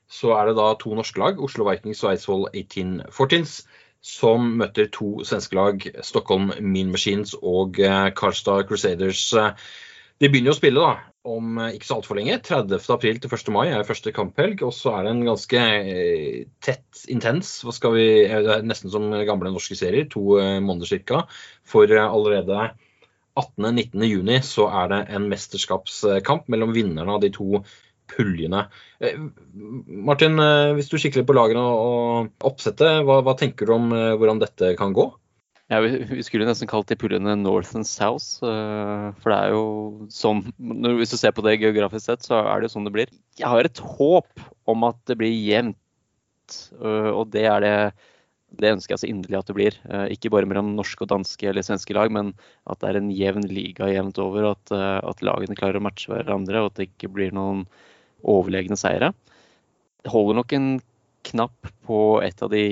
så 0.08 0.32
er 0.38 0.48
det 0.48 0.56
da 0.56 0.70
to 0.80 0.94
norske 0.96 1.20
lag, 1.20 1.42
Oslo 1.44 1.68
Vikings 1.68 2.00
og 2.06 2.14
Eidsvoll 2.14 2.48
1814s, 2.54 3.58
som 4.00 4.54
møter 4.62 4.88
to 4.94 5.10
svenske 5.28 5.58
lag, 5.58 5.84
Stockholm 6.00 6.48
Mean 6.64 6.94
Machines 6.94 7.36
og 7.42 7.76
uh, 7.84 8.08
Karstad 8.16 8.64
Crusaders. 8.70 9.26
De 10.18 10.26
begynner 10.26 10.50
jo 10.50 10.56
å 10.56 10.58
spille 10.58 10.82
da, 10.82 10.94
om 11.30 11.58
eh, 11.62 11.76
ikke 11.76 11.86
så 11.86 11.98
altfor 12.00 12.18
lenge. 12.18 12.40
30. 12.42 12.74
april 12.94 13.20
til 13.22 13.34
1. 13.36 13.50
mai 13.54 13.68
er 13.70 13.86
første 13.86 14.12
kamphelg. 14.14 14.64
Og 14.66 14.74
så 14.74 14.96
er 14.96 15.06
det 15.06 15.14
en 15.14 15.24
ganske 15.28 15.62
eh, 15.62 16.40
tett, 16.64 17.04
intens 17.14 17.52
hva 17.66 17.74
skal 17.76 17.94
vi, 17.94 18.08
er 18.26 18.66
nesten 18.66 18.90
som 18.90 19.12
gamle 19.28 19.52
norske 19.54 19.78
serier. 19.78 20.08
To 20.10 20.40
eh, 20.42 20.56
måneder 20.64 21.04
ca. 21.06 21.22
For 21.68 21.90
allerede 22.02 22.72
18.-19. 23.38 24.08
juni 24.08 24.40
så 24.42 24.66
er 24.80 24.90
det 24.90 25.02
en 25.14 25.28
mesterskapskamp 25.30 26.50
mellom 26.50 26.74
vinnerne 26.74 27.14
av 27.14 27.22
de 27.22 27.30
to 27.34 27.62
puljene. 28.08 28.64
Martin, 30.08 30.40
hvis 30.74 30.88
du 30.88 30.96
kikker 30.96 31.20
litt 31.20 31.28
på 31.28 31.36
lagene 31.36 31.60
og 31.60 32.46
oppsettet, 32.48 33.04
hva, 33.06 33.20
hva 33.22 33.34
tenker 33.38 33.68
du 33.68 33.74
om 33.76 33.90
hvordan 33.92 34.40
dette 34.40 34.72
kan 34.80 34.96
gå? 34.96 35.10
Ja, 35.68 35.82
vi, 35.84 35.90
vi 36.08 36.22
skulle 36.24 36.46
nesten 36.48 36.68
kalt 36.68 36.88
de 36.88 36.96
puljene 36.96 37.34
North 37.36 37.76
and 37.76 37.86
South. 37.86 38.40
Uh, 38.40 39.12
for 39.20 39.32
det 39.32 39.38
er 39.38 39.50
jo 39.52 39.64
sånn 40.12 40.46
Hvis 40.96 41.12
du 41.12 41.18
ser 41.20 41.34
på 41.36 41.44
det 41.44 41.58
geografisk 41.60 42.06
sett, 42.06 42.24
så 42.24 42.38
er 42.40 42.60
det 42.60 42.70
jo 42.70 42.74
sånn 42.78 42.88
det 42.88 42.94
blir. 42.94 43.12
Jeg 43.36 43.50
har 43.52 43.68
et 43.68 43.82
håp 43.84 44.46
om 44.68 44.86
at 44.88 44.96
det 45.10 45.18
blir 45.20 45.34
jevnt. 45.34 46.56
Uh, 46.80 47.12
og 47.12 47.28
det 47.34 47.44
er 47.50 47.64
det 47.64 47.74
det 48.58 48.70
ønsker 48.72 48.94
jeg 48.94 49.00
så 49.02 49.08
inderlig 49.10 49.36
at 49.36 49.50
det 49.50 49.58
blir. 49.58 49.74
Uh, 49.84 50.06
ikke 50.08 50.30
bare 50.32 50.48
mellom 50.48 50.70
norske 50.72 51.04
og 51.04 51.10
danske 51.10 51.50
eller 51.50 51.66
svenske 51.66 51.92
lag, 51.92 52.08
men 52.16 52.32
at 52.64 52.80
det 52.80 52.88
er 52.88 53.00
en 53.02 53.12
jevn 53.12 53.44
liga 53.52 53.90
jevnt 53.92 54.16
over. 54.24 54.54
At, 54.54 54.72
at 54.72 55.20
lagene 55.20 55.58
klarer 55.58 55.76
å 55.76 55.84
matche 55.84 56.08
hverandre, 56.08 56.64
og 56.64 56.70
at 56.70 56.80
det 56.80 56.88
ikke 56.88 57.12
blir 57.12 57.36
noen 57.36 57.66
overlegne 58.24 58.80
seire. 58.80 59.12
Det 60.00 60.14
holder 60.14 60.40
nok 60.40 60.56
en 60.56 60.72
knapp 61.28 61.74
på 61.84 62.00
et 62.24 62.40
av 62.40 62.48
de 62.56 62.64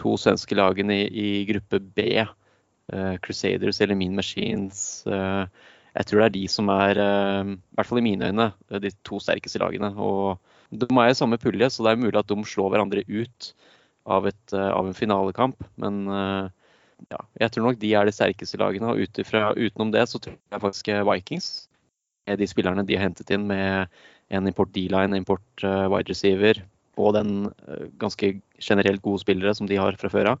to 0.00 0.16
svenske 0.20 0.56
lagene 0.56 0.96
i, 1.04 1.08
i 1.10 1.28
gruppe 1.48 1.80
B, 1.80 2.24
uh, 2.24 3.16
Crusaders 3.24 3.80
eller 3.80 3.98
Mean 3.98 4.16
Machines. 4.18 5.02
Uh, 5.06 5.46
jeg 5.94 6.06
tror 6.06 6.22
det 6.22 6.28
er 6.28 6.36
de 6.36 6.44
som 6.50 6.70
er, 6.72 7.00
uh, 7.00 7.50
i 7.50 7.78
hvert 7.78 7.90
fall 7.90 8.00
i 8.00 8.06
mine 8.06 8.30
øyne, 8.30 8.50
de 8.82 8.92
to 9.06 9.20
sterkeste 9.22 9.62
lagene. 9.62 9.92
Og 9.96 10.38
de 10.70 10.88
er 10.88 11.12
i 11.12 11.18
samme 11.18 11.40
pulje, 11.42 11.70
så 11.70 11.86
det 11.86 11.94
er 11.94 12.02
mulig 12.04 12.18
at 12.20 12.30
de 12.30 12.38
slår 12.46 12.74
hverandre 12.74 13.04
ut 13.08 13.52
av, 14.10 14.28
et, 14.30 14.54
av 14.54 14.86
en 14.86 14.96
finalekamp. 14.96 15.58
Men 15.82 16.06
ja, 17.10 17.18
jeg 17.42 17.52
tror 17.52 17.66
nok 17.66 17.80
de 17.82 17.90
er 17.98 18.06
de 18.06 18.14
sterkeste 18.14 18.58
lagene. 18.60 18.92
Og 18.92 19.02
utifra, 19.10 19.50
utenom 19.58 19.90
det 19.92 20.06
så 20.08 20.22
tror 20.22 20.38
jeg 20.38 20.62
faktisk 20.62 20.92
Vikings 21.10 21.50
de 22.38 22.46
spillerne 22.46 22.84
de 22.86 22.94
har 22.94 23.08
hentet 23.08 23.32
inn 23.34 23.48
med 23.50 23.90
en 24.30 24.46
import 24.46 24.70
D-line, 24.70 25.18
import 25.18 25.64
wide 25.90 26.12
receiver, 26.12 26.60
og 27.00 27.16
den 27.16 27.34
eh, 27.66 27.88
ganske 28.00 28.32
generelt 28.60 29.02
gode 29.04 29.22
spillere 29.22 29.54
som 29.56 29.68
de 29.70 29.78
har 29.80 29.98
fra 30.00 30.10
før 30.12 30.34
av, 30.34 30.40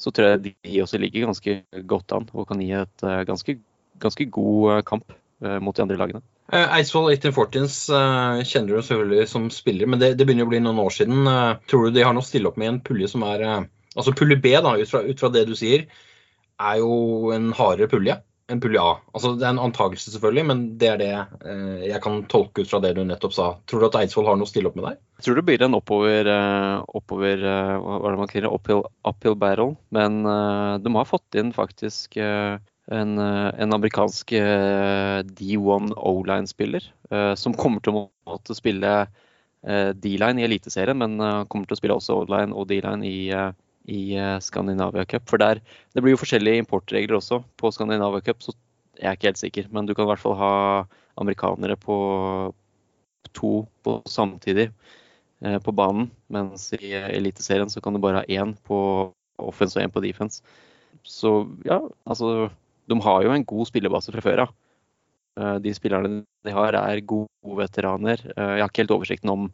så 0.00 0.10
tror 0.10 0.32
jeg 0.32 0.42
de 0.48 0.82
også 0.82 1.00
ligger 1.00 1.28
ganske 1.28 1.56
godt 1.88 2.14
an 2.16 2.28
og 2.32 2.48
kan 2.50 2.62
gi 2.62 2.72
et 2.78 3.06
eh, 3.06 3.24
ganske, 3.28 3.56
ganske 4.02 4.28
god 4.34 4.76
eh, 4.76 4.86
kamp 4.88 5.18
mot 5.42 5.74
de 5.74 5.82
andre 5.82 5.96
lagene. 5.98 6.20
Eidsvoll 6.54 7.08
1840s 7.16 7.76
uh, 7.90 8.42
kjenner 8.46 8.76
du 8.76 8.84
selvfølgelig 8.86 9.24
som 9.26 9.48
spiller, 9.50 9.88
men 9.90 9.98
det, 9.98 10.12
det, 10.14 10.22
begynner 10.28 10.46
å 10.46 10.50
bli 10.52 10.60
noen 10.62 10.78
år 10.78 10.94
siden. 10.94 11.26
Tror 11.66 11.88
du 11.88 11.96
de 11.96 12.04
har 12.06 12.14
noe 12.14 12.22
å 12.22 12.28
stille 12.28 12.46
opp 12.46 12.60
med 12.62 12.68
i 12.68 12.70
en 12.76 12.78
pulje 12.86 13.08
som 13.10 13.24
er 13.26 13.42
Altså 13.42 14.14
pulje 14.14 14.38
B, 14.38 14.52
da, 14.54 14.76
ut 14.78 14.88
fra, 14.88 15.02
ut 15.02 15.18
fra, 15.18 15.32
det 15.34 15.42
du 15.50 15.56
sier, 15.58 15.82
er 16.62 16.78
jo 16.78 17.32
en 17.34 17.50
hardere 17.58 17.90
pulje 17.90 18.14
en 18.50 18.60
pulje 18.60 18.80
A. 18.80 18.96
Altså, 19.14 19.32
det 19.38 19.46
er 19.46 19.54
en 19.54 19.62
antakelse, 19.62 20.10
selvfølgelig, 20.12 20.44
men 20.48 20.62
det 20.80 20.88
er 20.90 21.00
det 21.00 21.10
eh, 21.14 21.84
jeg 21.88 22.00
kan 22.04 22.22
tolke 22.32 22.64
ut 22.64 22.70
fra 22.70 22.80
det 22.82 22.94
du 22.96 23.02
nettopp 23.06 23.34
sa. 23.36 23.48
Tror 23.70 23.82
du 23.82 23.88
at 23.88 23.98
Eidsvoll 24.02 24.28
har 24.28 24.38
noe 24.38 24.48
å 24.48 24.50
stille 24.50 24.70
opp 24.70 24.78
med 24.78 24.88
deg? 24.88 25.00
Jeg 25.20 25.26
tror 25.26 25.38
det 25.38 25.46
blir 25.48 25.64
en 25.64 25.78
oppover, 25.78 26.28
uh, 26.28 26.82
oppover 26.98 27.44
uh, 27.46 27.78
hva 27.78 27.98
er 28.00 28.16
det 28.16 28.22
man 28.22 28.32
kaller 28.32 28.56
uphill, 28.56 28.84
uphill 29.08 29.38
battle. 29.38 29.76
Men 29.94 30.22
uh, 30.26 30.78
de 30.82 30.94
har 30.96 31.08
fått 31.08 31.38
inn 31.38 31.54
faktisk 31.54 32.18
en, 32.18 33.14
en, 33.22 33.74
amerikansk 33.78 34.34
D1 34.34 35.92
O-line-spiller 35.94 36.88
som 37.38 37.54
kommer 37.54 37.84
til 37.84 37.94
å 37.94 38.00
måtte 38.26 38.56
spille 38.58 38.90
D-line 39.62 40.42
i 40.42 40.46
Eliteserien, 40.48 40.98
men 40.98 41.46
kommer 41.46 41.70
til 41.70 41.76
å 41.76 41.78
spille 41.78 41.96
også 42.00 42.16
O-line 42.24 42.56
og 42.56 42.66
D-line 42.72 43.06
i 43.06 43.16
i 43.84 44.14
eh, 44.16 44.38
Skandinavia 44.38 45.04
Cup. 45.04 45.28
For 45.30 45.40
der, 45.42 45.60
det 45.94 46.02
blir 46.02 46.14
jo 46.14 46.20
forskjellige 46.20 46.62
importregler 46.62 47.18
også 47.18 47.42
på 47.60 47.72
Skandinavia 47.74 48.22
Cup, 48.24 48.42
så 48.44 48.54
jeg 48.98 49.08
er 49.08 49.16
ikke 49.16 49.30
helt 49.30 49.42
sikker. 49.42 49.70
Men 49.74 49.86
du 49.86 49.94
kan 49.94 50.06
i 50.06 50.12
hvert 50.12 50.22
fall 50.22 50.36
ha 50.38 50.54
amerikanere 51.20 51.76
på 51.80 51.96
to 53.36 53.52
på 53.84 53.98
samtidig 54.10 54.68
eh, 55.42 55.58
på 55.62 55.74
banen. 55.74 56.10
Mens 56.32 56.70
i 56.78 56.92
Eliteserien 56.92 57.70
så 57.72 57.82
kan 57.82 57.94
du 57.94 58.02
bare 58.02 58.22
ha 58.22 58.28
én 58.30 58.54
på 58.66 58.78
offense 59.42 59.78
og 59.78 59.84
én 59.84 59.92
på 59.92 60.02
defense. 60.04 60.42
Så 61.02 61.48
ja, 61.66 61.80
altså 62.06 62.50
De 62.90 62.98
har 63.00 63.22
jo 63.22 63.30
en 63.32 63.44
god 63.46 63.66
spillebase 63.66 64.12
fra 64.12 64.20
før 64.20 64.46
av. 64.46 64.50
Ja. 65.38 65.58
de 65.64 65.72
spillerne 65.72 66.24
de 66.44 66.52
har, 66.52 66.74
er 66.74 67.00
gode 67.00 67.54
veteraner. 67.56 68.20
Jeg 68.36 68.60
har 68.60 68.68
ikke 68.68 68.82
helt 68.82 68.90
oversikten 68.90 69.30
om, 69.32 69.46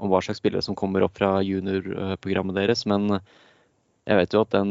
om 0.00 0.10
hva 0.10 0.18
slags 0.24 0.40
spillere 0.40 0.64
som 0.64 0.74
kommer 0.74 1.04
opp 1.06 1.14
fra 1.20 1.36
juniorprogrammet 1.44 2.56
deres, 2.56 2.82
men 2.90 3.20
jeg 4.10 4.18
vet 4.18 4.34
jo 4.34 4.42
at 4.42 4.54
den 4.56 4.70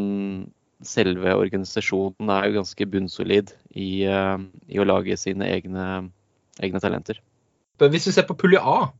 selve 0.85 1.33
organisasjonen 1.35 2.31
er 2.31 2.47
jo 2.47 2.59
ganske 2.59 2.87
bunnsolid 2.91 3.53
i, 3.71 4.05
uh, 4.07 4.39
i 4.71 4.79
å 4.79 4.87
lage 4.87 5.15
sine 5.19 5.47
egne, 5.47 5.85
egne, 6.59 6.81
talenter. 6.83 7.19
Hvis 7.79 8.09
vi 8.09 8.15
ser 8.15 8.27
på 8.27 8.37
pulje 8.39 8.59
A, 8.59 8.91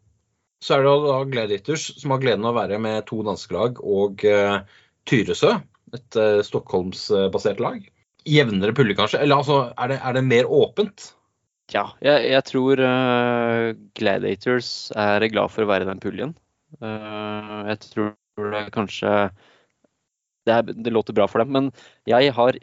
så 0.64 0.76
er 0.76 0.86
det 0.86 0.96
da 1.06 1.18
Gladiators 1.28 1.90
som 2.00 2.16
har 2.16 2.24
gleden 2.24 2.48
av 2.48 2.56
å 2.56 2.60
være 2.60 2.80
med 2.84 3.08
to 3.08 3.22
danske 3.28 3.56
lag 3.56 3.80
og 3.84 4.24
uh, 4.28 4.60
Tyresø, 5.08 5.58
et 5.96 6.20
uh, 6.20 6.40
Stockholmsbasert 6.46 7.64
lag. 7.64 7.84
Jevnere 8.28 8.76
pulje, 8.76 8.96
kanskje? 9.00 9.24
Eller 9.24 9.40
altså, 9.40 9.62
er 9.80 9.94
det, 9.94 10.02
er 10.04 10.20
det 10.20 10.28
mer 10.28 10.52
åpent? 10.52 11.14
Ja, 11.72 11.86
jeg, 12.04 12.32
jeg 12.32 12.48
tror 12.48 12.82
uh, 12.84 13.72
Gladiators 14.00 14.72
er 14.96 15.28
glad 15.32 15.52
for 15.56 15.64
å 15.64 15.72
være 15.72 15.88
i 15.88 15.92
den 15.92 16.04
puljen. 16.04 16.36
Jeg 16.80 17.78
tror 17.82 18.12
det 18.52 18.60
er 18.60 18.68
kanskje 18.72 19.14
det, 20.48 20.56
er, 20.56 20.74
det, 20.74 20.94
låter 20.94 21.16
bra 21.18 21.28
for 21.30 21.44
dem. 21.44 21.52
Men 21.56 21.72
jeg 22.10 22.34
har 22.36 22.58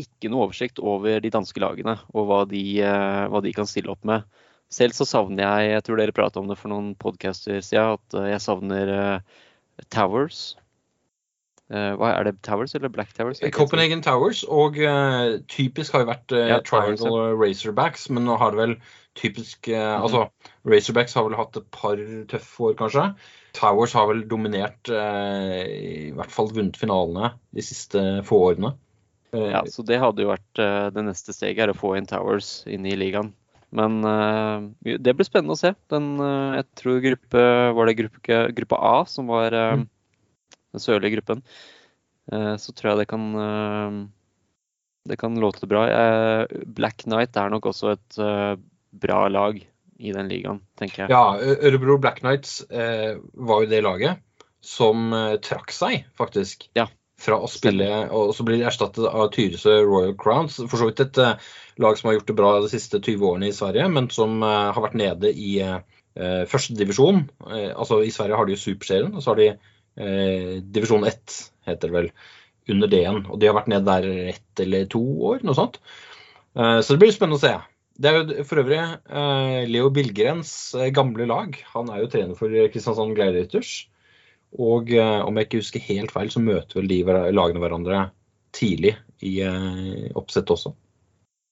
ikke 0.00 0.30
noe 0.32 0.46
oversikt 0.46 0.80
over 0.82 1.22
de 1.24 1.32
danske 1.32 1.60
lagene 1.62 1.96
og 2.12 2.28
hva 2.28 2.42
de, 2.50 2.62
eh, 2.84 3.22
hva 3.32 3.40
de 3.44 3.54
kan 3.56 3.68
stille 3.68 3.92
opp 3.92 4.04
med. 4.08 4.26
Selv 4.72 4.96
så 4.96 5.06
savner 5.06 5.44
jeg, 5.44 5.72
jeg 5.76 5.86
tror 5.86 6.00
dere 6.00 6.14
pratet 6.14 6.40
om 6.40 6.50
det 6.50 6.58
for 6.58 6.72
noen 6.72 6.94
podcaster 6.98 7.60
siden, 7.62 7.96
at 7.96 8.16
eh, 8.18 8.30
jeg 8.32 8.42
savner 8.42 8.92
uh, 8.92 9.42
Towers. 9.94 10.56
Uh, 11.70 11.94
hva 11.98 12.12
Er 12.16 12.28
det 12.28 12.36
Towers 12.46 12.74
eller 12.74 12.90
Black 12.92 13.14
Towers? 13.14 13.40
Copenhagen 13.54 14.02
Towers, 14.02 14.42
og 14.50 14.78
uh, 14.82 15.38
typisk 15.50 15.94
har 15.94 16.04
jo 16.04 16.10
vært 16.10 16.34
ja, 16.34 16.60
Triangle 16.66 17.14
og 17.14 17.40
Racerbacks, 17.40 18.08
men 18.10 18.26
nå 18.26 18.36
har 18.42 18.54
det 18.54 18.62
vel 18.64 18.76
typisk 19.16 19.70
mm. 19.70 20.02
Altså, 20.02 20.26
Razorbacks 20.68 21.14
har 21.16 21.24
vel 21.24 21.38
hatt 21.38 21.56
et 21.56 21.70
par 21.72 22.02
tøffe 22.28 22.68
år, 22.68 22.76
kanskje. 22.82 23.06
Towers 23.56 23.94
har 23.96 24.08
vel 24.10 24.24
dominert, 24.28 24.88
eh, 24.92 25.62
i 26.08 26.12
hvert 26.16 26.32
fall 26.32 26.50
vunnet 26.52 26.76
finalene 26.78 27.32
de 27.56 27.64
siste 27.64 28.02
få 28.28 28.42
årene. 28.50 28.74
Eh, 29.32 29.50
ja, 29.54 29.62
så 29.70 29.84
det 29.86 30.00
hadde 30.02 30.24
jo 30.24 30.32
vært 30.32 30.62
eh, 30.62 30.88
det 30.94 31.04
neste 31.06 31.34
steget, 31.34 31.64
er 31.64 31.72
å 31.72 31.78
få 31.78 31.94
inn 31.96 32.08
Towers 32.08 32.60
inn 32.70 32.86
i 32.88 32.96
ligaen. 32.98 33.32
Men 33.76 33.98
det 34.80 35.12
blir 35.18 35.26
spennende 35.26 35.56
å 35.56 35.58
se. 35.58 35.72
Den, 35.90 36.14
jeg 36.54 36.64
tror 36.78 37.00
gruppe, 37.02 37.42
var 37.76 37.88
det 37.90 37.96
gruppe, 37.98 38.36
gruppe 38.56 38.78
A 38.78 38.92
som 39.10 39.26
var 39.28 39.52
mm. 39.52 39.82
den 40.72 40.80
sørlige 40.80 41.18
gruppen. 41.18 41.42
Så 42.62 42.72
tror 42.72 42.92
jeg 42.92 43.00
det 43.02 43.08
kan 43.10 43.26
det 45.10 45.18
kan 45.20 45.36
låte 45.42 45.68
bra. 45.68 45.82
Black 46.78 47.04
Knight 47.04 47.36
er 47.36 47.52
nok 47.52 47.68
også 47.74 47.96
et 47.98 48.20
bra 49.02 49.20
lag 49.34 49.60
i 49.98 50.12
den 50.12 50.28
ligaen, 50.28 50.60
tenker 50.78 51.04
jeg. 51.04 51.10
Ja, 51.14 51.36
Ørebro 51.40 51.96
Black 52.02 52.20
Knights 52.20 52.60
eh, 52.70 53.16
var 53.32 53.64
jo 53.64 53.70
det 53.70 53.82
laget. 53.86 54.22
som 54.66 55.12
eh, 55.14 55.36
trakk 55.40 55.70
seg, 55.70 56.06
faktisk. 56.18 56.66
Ja. 56.74 56.88
Fra 57.22 57.38
å 57.40 57.48
spille, 57.48 57.86
og 58.12 58.34
så 58.36 58.44
blir 58.44 58.58
de 58.58 58.66
erstattet 58.68 59.06
av 59.08 59.30
Tyresø 59.32 59.78
Royal 59.86 60.16
Crowns. 60.20 60.58
For 60.68 60.76
så 60.76 60.88
vidt 60.90 61.00
et 61.04 61.20
eh, 61.22 61.38
lag 61.80 61.96
som 61.96 62.10
har 62.10 62.18
gjort 62.18 62.28
det 62.32 62.36
bra 62.36 62.50
de 62.60 62.68
siste 62.72 62.98
20 63.00 63.24
årene 63.30 63.48
i 63.48 63.54
Sverige, 63.56 63.86
men 63.92 64.10
som 64.12 64.42
eh, 64.44 64.72
har 64.74 64.82
vært 64.84 64.98
nede 65.00 65.30
i 65.32 65.52
eh, 65.64 65.78
første 66.50 66.76
divisjon. 66.76 67.22
Eh, 67.46 67.70
altså 67.72 68.02
I 68.04 68.10
Sverige 68.12 68.36
har 68.40 68.48
de 68.50 68.56
jo 68.56 68.64
Superserien, 68.66 69.14
og 69.14 69.24
så 69.24 69.32
har 69.32 69.40
de 69.40 69.48
eh, 69.52 70.58
divisjon 70.76 71.06
1, 71.08 71.38
heter 71.70 71.88
det 71.88 71.96
vel, 71.96 72.10
under 72.74 72.90
D-en. 72.92 73.22
Og 73.30 73.40
de 73.40 73.48
har 73.48 73.56
vært 73.56 73.70
nede 73.72 73.86
der 73.88 74.34
ett 74.34 74.64
eller 74.66 74.84
to 74.92 75.00
år, 75.30 75.40
noe 75.46 75.56
sånt. 75.56 75.78
Eh, 76.58 76.80
så 76.82 76.96
det 76.96 77.00
blir 77.04 77.14
spennende 77.14 77.38
å 77.40 77.46
se. 77.46 77.54
Det 77.96 78.10
er 78.10 78.16
jo 78.20 78.44
for 78.44 78.60
øvrig 78.60 78.78
eh, 78.78 79.62
Leo 79.70 79.90
Bilgrens 79.94 80.50
eh, 80.76 80.92
gamle 80.94 81.28
lag. 81.28 81.56
Han 81.72 81.92
er 81.92 82.02
jo 82.02 82.10
trener 82.12 82.38
for 82.38 82.52
Kristiansand 82.72 83.16
Gleirytters. 83.16 83.86
Og 84.56 84.92
eh, 84.94 85.20
om 85.24 85.36
jeg 85.36 85.48
ikke 85.48 85.62
husker 85.62 85.86
helt 85.88 86.12
feil, 86.14 86.32
så 86.32 86.42
møter 86.44 86.80
vel 86.80 86.90
de 86.92 87.00
lagene 87.34 87.62
hverandre 87.62 88.08
tidlig 88.56 88.94
i 89.24 89.38
eh, 89.44 90.10
oppsettet 90.16 90.54
også. 90.56 90.74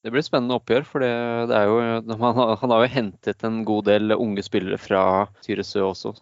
Det 0.05 0.13
blir 0.13 0.25
spennende 0.25 0.59
oppgjør, 0.59 0.85
for 0.85 1.01
det, 1.01 1.15
det 1.49 1.57
er 1.57 1.71
jo, 1.71 1.79
han, 2.13 2.39
har, 2.39 2.55
han 2.61 2.73
har 2.75 2.85
jo 2.85 2.93
hentet 2.93 3.45
en 3.49 3.63
god 3.65 3.87
del 3.89 4.13
unge 4.13 4.45
spillere 4.45 4.77
fra 4.77 5.03
Tyresø 5.47 5.87
også, 5.87 6.13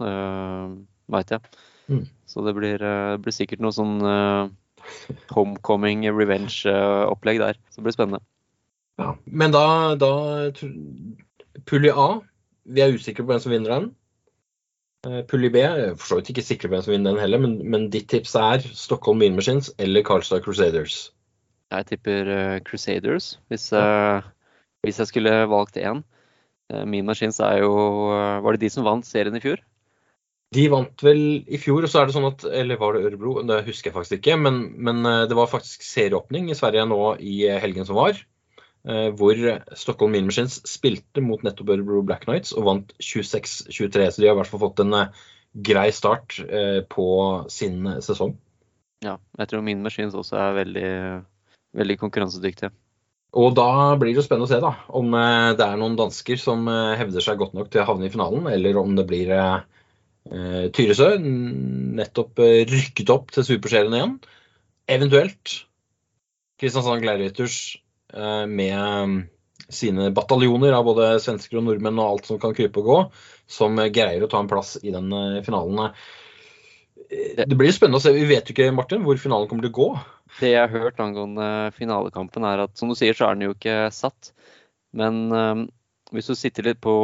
veit 1.11 1.35
jeg. 1.35 1.43
Mm. 1.91 2.05
Så 2.27 2.45
det 2.47 2.55
blir, 2.57 2.83
eh, 2.83 3.13
det 3.17 3.23
blir 3.25 3.35
sikkert 3.35 3.63
noe 3.63 3.75
sånn 3.75 3.99
eh, 4.07 4.53
homecoming 5.35 6.07
revenge-opplegg 6.11 7.43
der. 7.43 7.59
Så 7.71 7.81
det 7.81 7.89
blir 7.89 7.97
spennende. 7.97 8.23
Ja. 9.01 9.15
Men 9.25 9.55
da, 9.55 9.65
da 9.97 10.13
Pulje 11.69 11.93
A, 11.97 12.09
vi 12.65 12.85
er 12.85 12.95
usikre 12.95 13.25
på 13.25 13.33
hvem 13.33 13.43
som 13.43 13.55
vinner 13.55 13.75
den. 13.75 13.91
Eh, 15.07 15.23
Pulje 15.27 15.51
B, 15.51 15.63
er 15.67 15.97
for 15.97 16.13
så 16.13 16.21
vidt 16.21 16.31
ikke 16.31 16.45
sikre 16.47 16.69
på 16.69 16.77
hvem 16.77 16.85
som 16.87 16.95
vinner 16.95 17.11
den 17.11 17.23
heller, 17.23 17.43
men, 17.43 17.57
men 17.67 17.89
ditt 17.91 18.07
tips 18.13 18.37
er 18.39 18.63
Stockholm 18.63 19.19
Mean 19.23 19.35
Machines 19.39 19.73
eller 19.83 20.05
Karlstad 20.07 20.45
Crusaders. 20.45 21.09
Jeg 21.73 21.89
tipper 21.89 22.31
eh, 22.31 22.61
Crusaders, 22.63 23.33
hvis, 23.51 23.71
eh, 23.75 24.31
hvis 24.87 25.01
jeg 25.03 25.11
skulle 25.11 25.35
valgt 25.51 25.81
én. 25.81 26.05
Uh, 26.73 26.85
Mean 26.87 27.09
Machines 27.09 27.41
er 27.43 27.59
jo 27.61 27.73
uh, 28.15 28.39
Var 28.41 28.55
det 28.55 28.63
de 28.63 28.69
som 28.71 28.85
vant 28.87 29.05
serien 29.05 29.35
i 29.37 29.43
fjor? 29.43 29.59
De 30.55 30.63
vant 30.73 31.03
vel 31.05 31.43
i 31.51 31.59
fjor, 31.61 31.83
og 31.83 31.91
så 31.91 32.01
er 32.01 32.09
det 32.09 32.15
sånn 32.15 32.29
at 32.29 32.45
Eller 32.47 32.79
var 32.81 32.95
det 32.95 33.03
Ørebro? 33.09 33.35
Det 33.49 33.59
husker 33.67 33.91
jeg 33.91 33.97
faktisk 33.97 34.15
ikke. 34.21 34.39
Men, 34.41 34.63
men 34.79 35.03
det 35.03 35.37
var 35.37 35.51
faktisk 35.51 35.83
serieåpning 35.85 36.49
i 36.53 36.57
Sverige 36.57 36.87
nå 36.89 37.01
i 37.19 37.43
helgen 37.61 37.89
som 37.89 37.99
var. 37.99 38.21
Eh, 38.89 39.09
Hvor 39.19 39.39
Stockholm 39.79 40.15
Mean 40.15 40.29
Machines 40.29 40.61
spilte 40.69 41.25
mot 41.25 41.43
nettopp 41.45 41.73
Ørebro 41.75 42.03
Black 42.07 42.27
Knights 42.29 42.55
og 42.57 42.67
vant 42.69 42.95
26-23. 43.01 44.09
Så 44.11 44.23
de 44.23 44.29
har 44.29 44.37
i 44.37 44.41
hvert 44.41 44.51
fall 44.51 44.63
fått 44.65 44.83
en 44.85 44.97
eh, 44.99 45.25
grei 45.69 45.89
start 45.95 46.39
eh, 46.45 46.81
på 46.89 47.09
sin 47.53 47.89
sesong. 48.05 48.37
Ja. 49.05 49.19
Jeg 49.39 49.51
tror 49.51 49.65
Mean 49.67 49.83
Machines 49.85 50.17
også 50.19 50.39
er 50.39 50.57
veldig, 50.63 50.93
veldig 51.79 51.99
konkurransedyktige. 52.01 52.73
Og 53.33 53.55
da 53.57 53.97
blir 53.97 54.13
det 54.13 54.21
jo 54.21 54.27
spennende 54.27 54.45
å 54.45 54.53
se 54.53 54.59
da, 54.61 54.75
om 54.93 55.15
det 55.57 55.65
er 55.65 55.79
noen 55.81 55.95
dansker 55.97 56.37
som 56.37 56.67
hevder 56.69 57.25
seg 57.25 57.39
godt 57.41 57.55
nok 57.57 57.71
til 57.73 57.81
å 57.81 57.87
havne 57.89 58.05
i 58.05 58.13
finalen, 58.13 58.45
eller 58.51 58.77
om 58.77 58.93
det 58.93 59.07
blir 59.09 59.33
eh, 59.33 60.67
Tyresø, 60.77 61.15
nettopp 61.17 62.43
rykket 62.45 63.15
opp 63.15 63.33
til 63.33 63.47
Superserien 63.49 63.97
igjen. 63.97 64.19
Eventuelt 64.93 65.63
Kristiansand 66.63 67.05
eh, 67.09 67.49
med 68.13 68.79
mm, 68.79 69.15
sine 69.73 70.11
bataljoner 70.11 70.73
av 70.77 70.87
både 70.87 71.13
svensker 71.23 71.59
og 71.59 71.67
nordmenn 71.67 72.01
og 72.01 72.09
alt 72.09 72.29
som 72.29 72.41
kan 72.43 72.55
krype 72.57 72.83
og 72.83 72.89
gå, 72.89 72.99
som 73.51 73.79
eh, 73.81 73.93
greier 73.95 74.25
å 74.25 74.31
ta 74.31 74.41
en 74.43 74.51
plass 74.51 74.77
i 74.83 74.93
den 74.95 75.13
eh, 75.17 75.43
finalen. 75.47 75.93
Eh, 77.09 77.45
Det 77.45 77.59
blir 77.59 77.73
spennende 77.75 78.01
å 78.01 78.05
se. 78.05 78.15
Vi 78.17 78.29
vet 78.29 78.49
jo 78.49 78.57
ikke 78.57 78.73
Martin, 78.75 79.05
hvor 79.07 79.21
finalen 79.21 79.49
kommer 79.51 79.67
til 79.67 79.73
å 79.73 79.79
gå. 79.79 79.89
Det 80.41 80.55
jeg 80.55 80.65
har 80.65 80.73
hørt 80.73 81.01
angående 81.03 81.47
finalekampen, 81.77 82.47
er 82.49 82.67
at 82.67 82.77
som 82.79 82.93
du 82.93 82.97
sier, 82.99 83.17
så 83.17 83.29
er 83.29 83.37
den 83.37 83.49
jo 83.51 83.57
ikke 83.57 83.79
satt. 83.93 84.33
Men 84.97 85.27
um, 85.33 85.67
hvis 86.13 86.29
du 86.29 86.37
sitter 86.37 86.71
litt 86.71 86.81
på, 86.85 86.95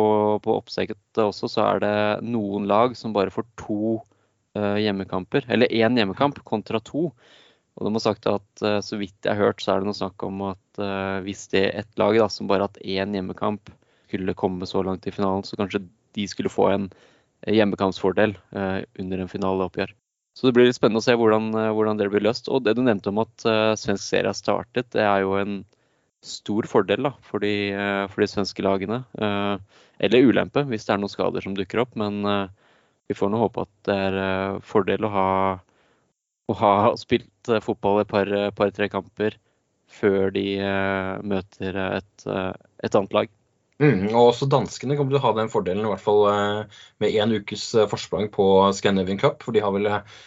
på 0.45 0.55
oppsettet 0.55 1.21
også, 1.21 1.51
så 1.53 1.67
er 1.67 1.83
det 1.85 1.97
noen 2.25 2.69
lag 2.69 2.97
som 2.97 3.13
bare 3.17 3.33
får 3.33 3.45
to 3.61 3.99
uh, 4.57 4.77
hjemmekamper. 4.81 5.45
Eller 5.53 5.73
én 5.77 6.01
hjemmekamp 6.01 6.41
kontra 6.49 6.81
to. 6.85 7.11
Og 7.77 7.85
de 7.85 7.93
har 7.99 8.05
sagt 8.05 8.29
at 8.33 8.65
uh, 8.65 8.81
så 8.85 8.97
vidt 9.01 9.29
jeg 9.29 9.37
har 9.37 9.51
hørt, 9.51 9.61
så 9.61 9.75
er 9.75 9.85
det 9.85 9.91
noe 9.91 10.01
snakk 10.01 10.25
om 10.25 10.41
at 10.55 10.68
eh, 10.83 11.19
hvis 11.27 11.47
det 11.53 11.65
ett 11.79 11.99
lag 12.01 12.19
som 12.31 12.49
bare 12.51 12.67
hatt 12.69 12.81
én 12.83 13.15
hjemmekamp, 13.15 13.71
skulle 14.09 14.35
komme 14.35 14.67
så 14.67 14.83
langt 14.83 15.07
i 15.07 15.13
finalen, 15.13 15.45
så 15.45 15.59
kanskje 15.59 15.83
de 16.17 16.27
skulle 16.29 16.53
få 16.53 16.69
en 16.73 16.87
eh, 17.43 17.55
hjemmekampsfordel 17.59 18.37
eh, 18.57 18.79
under 18.99 19.23
en 19.23 19.31
finaleoppgjør. 19.31 19.95
Så 20.39 20.47
det 20.47 20.55
blir 20.57 20.69
litt 20.69 20.79
spennende 20.79 21.03
å 21.03 21.05
se 21.05 21.17
hvordan, 21.19 21.51
hvordan 21.75 21.99
det 21.99 22.07
blir 22.13 22.23
løst. 22.23 22.47
Og 22.49 22.63
det 22.63 22.77
du 22.79 22.85
nevnte 22.87 23.11
om 23.11 23.19
at 23.25 23.43
svensk 23.81 24.05
serie 24.05 24.31
har 24.31 24.37
startet, 24.39 24.87
det 24.95 25.03
er 25.03 25.25
jo 25.25 25.33
en 25.35 25.57
stor 26.23 26.69
fordel 26.71 27.09
da, 27.09 27.11
for, 27.27 27.43
de, 27.43 27.73
for 28.13 28.23
de 28.23 28.29
svenske 28.31 28.63
lagene. 28.63 29.01
Eller 29.19 30.29
ulempe 30.31 30.63
hvis 30.71 30.87
det 30.87 30.95
er 30.95 31.03
noen 31.03 31.11
skader 31.11 31.43
som 31.43 31.57
dukker 31.59 31.83
opp. 31.83 31.99
Men 31.99 32.23
vi 33.11 33.19
får 33.19 33.35
nå 33.35 33.43
håpe 33.43 33.67
at 33.67 33.75
det 33.91 33.99
er 33.99 34.63
fordel 34.63 35.09
å 35.09 35.13
ha, 35.17 35.27
å 36.47 36.59
ha 36.63 36.73
spilt 37.03 37.51
fotball 37.67 38.05
et 38.05 38.15
par-tre 38.15 38.53
par, 38.55 38.93
kamper 38.95 39.41
før 39.89 40.31
de 40.35 40.47
eh, 40.61 41.13
møter 41.27 41.83
et, 41.89 42.15
eh, 42.29 42.55
et 42.85 42.99
annet 42.99 43.17
lag. 43.17 43.35
Mm, 43.79 44.09
og 44.11 44.33
også 44.33 44.49
danskene 44.51 44.97
kommer 44.99 45.15
til 45.15 45.21
å 45.21 45.27
ha 45.29 45.35
den 45.37 45.51
fordelen, 45.53 45.87
i 45.87 45.93
hvert 45.93 46.03
fall 46.03 46.25
eh, 46.33 46.81
med 47.03 47.15
én 47.15 47.37
ukes 47.39 47.69
eh, 47.79 47.87
forsprang 47.91 48.27
på 48.35 48.49
Scandinavian 48.75 49.21
Cup. 49.23 49.45
For 49.47 49.55
de 49.55 49.63
har 49.63 49.75
vel 49.75 49.87
eh, 49.91 50.19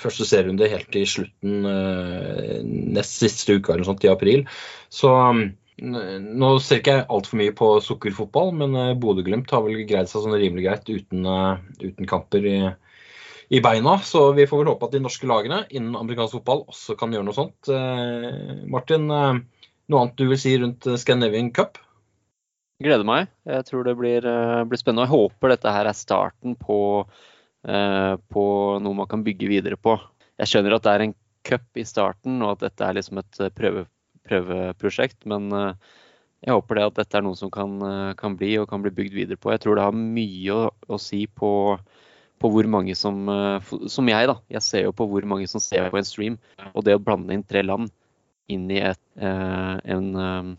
første 0.00 0.26
serierunde 0.28 0.68
helt 0.68 0.90
til 0.92 1.06
slutten 1.08 1.70
eh, 1.70 2.58
nest 2.98 3.22
siste 3.22 3.56
uka 3.56 3.72
eller 3.72 3.86
noe 3.86 3.92
sånt 3.92 4.04
i 4.04 4.12
april. 4.12 4.44
Så 4.92 5.12
mm, 5.14 5.46
nå 5.78 6.50
ser 6.60 6.82
ikke 6.82 6.98
jeg 6.98 7.08
altfor 7.14 7.40
mye 7.40 7.54
på 7.56 7.70
sukkerfotball, 7.86 8.52
men 8.60 8.76
eh, 8.76 8.96
Bodø-Glimt 9.00 9.56
har 9.56 9.64
vel 9.64 9.86
greid 9.88 10.10
seg 10.10 10.24
sånn 10.24 10.36
rimelig 10.36 10.66
greit 10.68 10.92
uten, 10.92 11.24
eh, 11.32 11.88
uten 11.88 12.10
kamper 12.10 12.48
i, 12.50 12.58
i 13.48 13.60
beina. 13.60 13.98
Så 13.98 14.32
vi 14.32 14.46
får 14.46 14.62
vel 14.62 14.70
håpe 14.72 14.88
at 14.88 14.94
de 14.94 15.02
norske 15.02 15.28
lagene 15.28 15.62
innen 15.70 15.96
amerikansk 15.96 16.38
fotball 16.38 16.64
også 16.68 16.96
kan 17.00 17.14
gjøre 17.14 17.28
noe 17.28 17.36
sånt. 17.36 17.70
Eh, 17.72 18.64
Martin, 18.70 19.08
eh, 19.10 19.40
noe 19.88 20.02
annet 20.02 20.18
du 20.20 20.26
vil 20.28 20.40
si 20.40 20.56
rundt 20.60 20.88
Scandinavian 21.00 21.50
Cup? 21.56 21.80
Gleder 22.82 23.06
meg. 23.08 23.32
Jeg 23.48 23.64
tror 23.66 23.84
det 23.88 23.96
blir, 23.98 24.24
eh, 24.24 24.64
blir 24.64 24.80
spennende. 24.80 25.08
Jeg 25.08 25.16
håper 25.16 25.54
dette 25.54 25.72
her 25.72 25.86
er 25.86 25.96
starten 25.96 26.56
på, 26.56 27.06
på 27.68 28.44
noe 28.80 28.94
man 28.94 29.08
kan 29.10 29.24
bygge 29.24 29.48
videre 29.50 29.76
på. 29.76 29.98
Jeg 30.38 30.46
skjønner 30.46 30.76
at 30.76 30.84
det 30.84 30.92
er 30.92 31.02
en 31.02 31.14
cup 31.44 31.76
i 31.76 31.82
starten, 31.82 32.40
og 32.40 32.52
at 32.52 32.60
dette 32.60 32.84
er 32.86 32.94
liksom 32.94 33.18
et 33.18 33.40
prøve, 33.52 33.82
prøveprosjekt. 34.24 35.26
Men 35.26 35.50
jeg 35.50 36.54
håper 36.54 36.78
det 36.78 36.84
at 36.86 36.94
dette 37.00 37.18
er 37.18 37.26
noe 37.26 37.34
som 37.34 37.50
kan, 37.50 38.14
kan 38.16 38.36
bli 38.38 38.56
og 38.62 38.68
kan 38.70 38.80
bli 38.80 38.94
bygd 38.94 39.12
videre 39.12 39.36
på. 39.36 39.50
Jeg 39.50 39.60
tror 39.66 39.74
det 39.74 39.88
har 39.88 39.98
mye 39.98 40.54
å, 40.54 40.70
å 40.70 41.00
si 41.02 41.26
på, 41.26 41.50
på 42.40 42.50
hvor 42.52 42.68
mange 42.70 42.94
som 42.98 43.28
eh, 43.32 43.72
Som 43.90 44.10
jeg, 44.10 44.28
da. 44.30 44.38
Jeg 44.52 44.64
ser 44.64 44.86
jo 44.86 44.94
på 44.96 45.06
hvor 45.10 45.26
mange 45.28 45.48
som 45.50 45.62
ser 45.62 45.90
på 45.92 46.00
en 46.00 46.06
stream. 46.06 46.38
Og 46.72 46.84
det 46.86 46.96
å 46.96 47.02
blande 47.02 47.34
inn 47.34 47.46
tre 47.46 47.64
land 47.66 47.90
inn 48.48 48.68
i 48.72 48.80
et, 48.80 49.02
eh, 49.20 49.74
en 49.94 50.08
eh, 50.16 50.54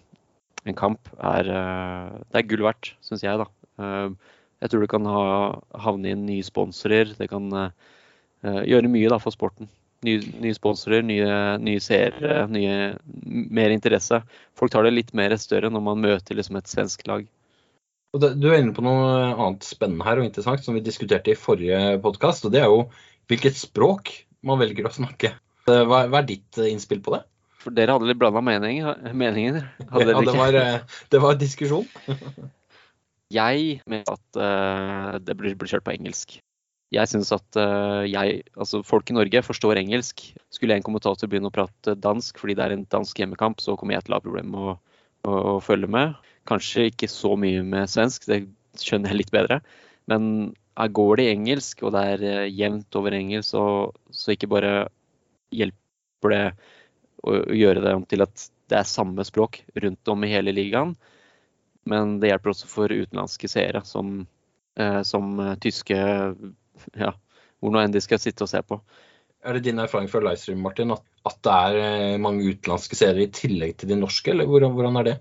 en 0.67 0.75
kamp 0.75 1.07
er, 1.23 1.47
det 1.47 2.35
er 2.35 2.45
gull 2.45 2.65
verdt, 2.65 2.91
syns 3.01 3.23
jeg. 3.23 3.39
da. 3.39 3.45
Jeg 4.59 4.69
tror 4.69 4.83
det 4.83 4.89
kan 4.91 5.05
ha, 5.07 5.21
havne 5.81 6.11
inn 6.11 6.25
nye 6.27 6.43
sponsorer. 6.45 7.13
Det 7.15 7.29
kan 7.31 7.47
gjøre 8.43 8.91
mye 8.91 9.09
da, 9.09 9.17
for 9.23 9.33
sporten. 9.33 9.69
Nye, 10.05 10.19
nye 10.43 10.53
sponsorer, 10.53 11.01
nye, 11.07 11.31
nye 11.63 11.81
seere, 11.81 12.43
nye, 12.51 12.75
mer 13.55 13.73
interesse. 13.73 14.19
Folk 14.59 14.75
tar 14.75 14.85
det 14.85 14.93
litt 14.97 15.15
mer 15.17 15.33
større 15.39 15.71
når 15.71 15.85
man 15.87 16.03
møter 16.03 16.37
liksom, 16.37 16.59
et 16.59 16.69
svensk 16.69 17.07
lag. 17.07 17.23
Det, 18.17 18.31
Du 18.41 18.47
er 18.49 18.61
inne 18.63 18.73
på 18.73 18.83
noe 18.85 19.09
annet 19.35 19.65
spennende 19.67 20.05
her 20.07 20.21
og 20.21 20.25
interessant 20.25 20.63
som 20.65 20.77
vi 20.77 20.85
diskuterte 20.85 21.33
i 21.33 21.37
forrige 21.37 21.99
podkast. 22.01 22.47
Og 22.47 22.53
det 22.55 22.63
er 22.63 22.71
jo 22.71 22.87
hvilket 23.29 23.59
språk 23.59 24.13
man 24.45 24.61
velger 24.61 24.87
å 24.89 24.93
snakke. 24.95 25.35
Eh, 25.69 25.83
Hva, 25.85 26.05
hva 26.09 26.21
er 26.23 26.29
ditt 26.31 26.57
eh, 26.57 26.71
innspill 26.73 27.03
på 27.05 27.13
det? 27.17 27.23
For 27.59 27.75
dere 27.75 27.97
hadde 27.97 28.07
litt 28.07 28.19
blanda 28.19 28.41
mening, 28.41 28.81
meninger. 29.13 29.61
Hadde 29.91 30.13
Ja, 30.15 30.23
det, 30.25 30.35
var, 30.37 30.57
eh, 30.57 31.01
det 31.11 31.21
var 31.21 31.37
diskusjon. 31.37 31.85
Jeg 33.29 33.81
mener 33.85 34.09
at 34.09 34.37
uh, 34.41 35.17
det 35.21 35.35
blir, 35.37 35.53
blir 35.53 35.69
kjørt 35.69 35.85
på 35.85 35.93
engelsk. 35.93 36.39
Jeg 36.89 37.09
syns 37.11 37.29
at 37.35 37.59
uh, 37.61 38.01
jeg, 38.09 38.39
altså 38.57 38.79
folk 38.81 39.11
i 39.11 39.13
Norge 39.13 39.43
forstår 39.45 39.77
engelsk. 39.77 40.23
Skulle 40.49 40.73
en 40.73 40.81
kommentator 40.81 41.29
begynne 41.29 41.51
å 41.51 41.53
prate 41.53 41.93
dansk 41.93 42.41
fordi 42.41 42.55
det 42.57 42.65
er 42.65 42.73
en 42.73 42.87
dansk 42.89 43.21
hjemmekamp, 43.21 43.61
så 43.61 43.75
kommer 43.77 43.93
jeg 43.93 44.07
til 44.07 44.15
å 44.15 44.17
ha 44.17 44.23
problemer 44.25 44.49
med 44.49 44.71
å, 44.71 44.73
å, 45.29 45.35
å 45.51 45.53
følge 45.61 45.91
med. 45.93 46.17
Kanskje 46.49 46.89
ikke 46.89 47.09
så 47.11 47.35
mye 47.39 47.61
med 47.65 47.91
svensk, 47.91 48.25
det 48.29 48.43
skjønner 48.79 49.13
jeg 49.13 49.21
litt 49.23 49.35
bedre. 49.35 49.59
Men 50.09 50.51
her 50.79 50.91
går 50.95 51.19
det 51.19 51.27
i 51.27 51.33
engelsk, 51.35 51.83
og 51.85 51.93
det 51.93 52.03
er 52.15 52.25
eh, 52.25 52.49
jevnt 52.49 52.97
over 52.97 53.15
engelsk, 53.17 53.51
så, 53.53 53.63
så 54.09 54.33
ikke 54.33 54.51
bare 54.51 54.73
hjelper 55.53 56.33
det 56.33 56.43
å 56.49 56.57
å 57.27 57.39
gjøre 57.55 57.83
det 57.83 57.95
om 57.97 58.05
til 58.07 58.23
at 58.23 58.47
det 58.69 58.79
er 58.79 58.87
samme 58.87 59.25
språk 59.27 59.63
rundt 59.83 60.11
om 60.11 60.23
i 60.23 60.31
hele 60.31 60.53
ligaen. 60.55 60.95
Men 61.89 62.17
det 62.21 62.31
hjelper 62.31 62.53
også 62.53 62.69
for 62.69 62.93
utenlandske 62.93 63.49
seere, 63.49 63.81
som, 63.87 64.27
eh, 64.79 65.01
som 65.07 65.39
eh, 65.41 65.55
tyske 65.63 65.97
ja, 65.97 67.13
hvor 67.59 67.73
nå 67.73 67.81
enn 67.81 67.95
de 67.95 68.03
skal 68.03 68.21
sitte 68.21 68.45
og 68.45 68.51
se 68.51 68.61
på. 68.63 68.79
Er 69.47 69.55
det 69.55 69.69
din 69.69 69.79
erfaring 69.79 70.09
fra 70.11 70.21
livestream, 70.21 70.61
Martin, 70.61 70.91
at, 70.93 71.03
at 71.27 71.39
det 71.47 71.55
er 71.55 71.79
eh, 71.81 72.21
mange 72.21 72.45
utenlandske 72.45 72.99
seere 72.99 73.25
i 73.25 73.31
tillegg 73.33 73.79
til 73.79 73.93
de 73.93 73.99
norske, 73.99 74.31
eller 74.33 74.47
hvordan, 74.49 74.75
hvordan 74.77 75.01
er 75.01 75.09
det? 75.09 75.17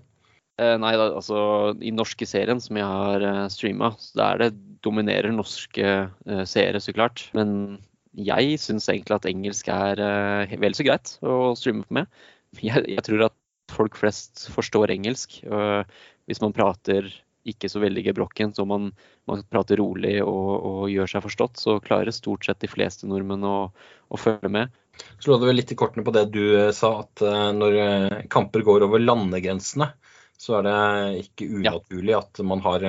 Eh, 0.59 0.75
nei, 0.81 0.91
altså 0.99 1.41
i 1.79 1.91
norske 1.95 2.27
serien 2.27 2.59
som 2.59 2.77
jeg 2.79 2.87
har 2.87 3.23
eh, 3.23 3.45
streama, 3.53 3.93
så 4.01 4.25
er 4.25 4.41
det 4.41 4.49
dominerer 4.83 5.31
norske 5.31 5.85
eh, 5.85 6.41
seere, 6.49 6.81
så 6.83 6.93
klart. 6.95 7.29
Men 7.37 7.77
jeg 8.17 8.57
syns 8.59 8.89
egentlig 8.91 9.15
at 9.15 9.29
engelsk 9.29 9.69
er 9.71 10.01
vel 10.59 10.75
så 10.75 10.83
greit 10.87 11.13
å 11.23 11.53
streame 11.59 11.85
på 11.87 12.01
med. 12.01 12.11
Jeg, 12.65 12.81
jeg 12.89 13.03
tror 13.05 13.27
at 13.27 13.35
folk 13.69 13.93
flest 13.99 14.47
forstår 14.49 14.89
engelsk. 14.89 15.35
Hvis 15.45 16.39
man 16.41 16.55
prater 16.57 17.05
ikke 17.45 17.69
så 17.69 17.77
veldig 17.83 18.01
gebrokken, 18.07 18.55
så 18.57 18.65
man, 18.65 18.87
man 19.29 19.43
prater 19.53 19.77
rolig 19.77 20.15
og, 20.23 20.49
og, 20.57 20.79
gjør 20.89 21.11
seg 21.13 21.23
forstått, 21.27 21.61
så 21.61 21.75
klarer 21.85 22.09
stort 22.09 22.49
sett 22.49 22.57
de 22.65 22.71
fleste 22.71 23.05
nordmenn 23.05 23.45
å, 23.45 23.53
å 23.69 24.19
følge 24.19 24.49
med. 24.49 24.73
Slå 25.21 25.37
det 25.37 25.51
vel 25.51 25.61
litt 25.61 25.75
i 25.75 25.77
kortene 25.77 26.07
på 26.07 26.15
det 26.17 26.25
du 26.33 26.41
sa, 26.73 26.95
at 27.05 27.21
når 27.53 27.77
kamper 28.33 28.65
går 28.65 28.87
over 28.89 29.05
landegrensene, 29.05 29.91
så 30.39 30.59
er 30.59 30.67
det 30.67 30.77
ikke 31.25 31.49
unaturlig 31.59 32.15
at 32.17 32.41
man 32.47 32.63
har 32.63 32.85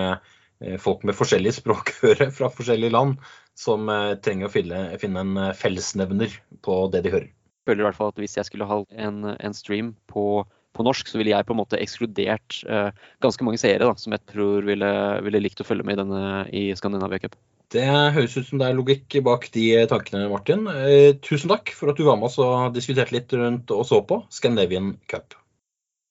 folk 0.78 1.02
med 1.08 1.16
forskjellig 1.18 1.54
språkhøre 1.60 2.30
fra 2.36 2.50
forskjellige 2.52 2.94
land 2.94 3.16
som 3.58 3.90
trenger 4.24 4.48
å 4.48 4.52
finne, 4.52 4.84
finne 5.02 5.24
en 5.24 5.40
fellesnevner 5.58 6.36
på 6.64 6.76
det 6.94 7.02
de 7.04 7.12
hører. 7.16 7.28
Jeg 7.32 7.72
føler 7.72 7.82
i 7.82 7.88
hvert 7.88 7.98
fall 7.98 8.12
at 8.12 8.20
hvis 8.22 8.38
jeg 8.38 8.48
skulle 8.48 8.68
ha 8.70 8.78
en, 9.02 9.34
en 9.34 9.56
stream 9.56 9.92
på 10.08 10.44
på 10.76 10.86
norsk, 10.86 11.08
så 11.10 11.20
ville 11.20 11.32
jeg 11.32 11.46
på 11.46 11.54
en 11.54 11.60
måte 11.60 11.78
ekskludert 11.80 12.60
eh, 12.70 12.90
ganske 13.24 13.46
mange 13.46 13.60
seere 13.60 13.86
da, 13.86 13.94
som 13.98 14.14
jeg 14.14 14.22
tror 14.30 14.66
ville, 14.66 14.90
ville, 15.26 15.42
likt 15.42 15.62
å 15.62 15.66
følge 15.66 15.86
med 15.86 15.98
i, 15.98 16.02
denne, 16.02 16.22
i 16.54 16.62
Skandinavia 16.78 17.22
Cup. 17.24 17.36
Det 17.70 17.86
høres 17.86 18.34
ut 18.34 18.48
som 18.48 18.58
det 18.58 18.66
er 18.66 18.78
logikk 18.78 19.20
bak 19.26 19.46
de 19.54 19.66
tankene, 19.90 20.24
Martin. 20.30 20.66
Eh, 20.70 21.12
tusen 21.22 21.50
takk 21.52 21.70
for 21.76 21.92
at 21.92 22.00
du 22.00 22.06
var 22.06 22.18
med 22.18 22.30
oss 22.30 22.38
og 22.42 22.74
diskuterte 22.74 23.14
litt 23.14 23.34
rundt 23.36 23.70
og 23.74 23.84
så 23.86 24.02
på 24.06 24.22
Scandinavian 24.34 24.96
Cup. 25.10 25.36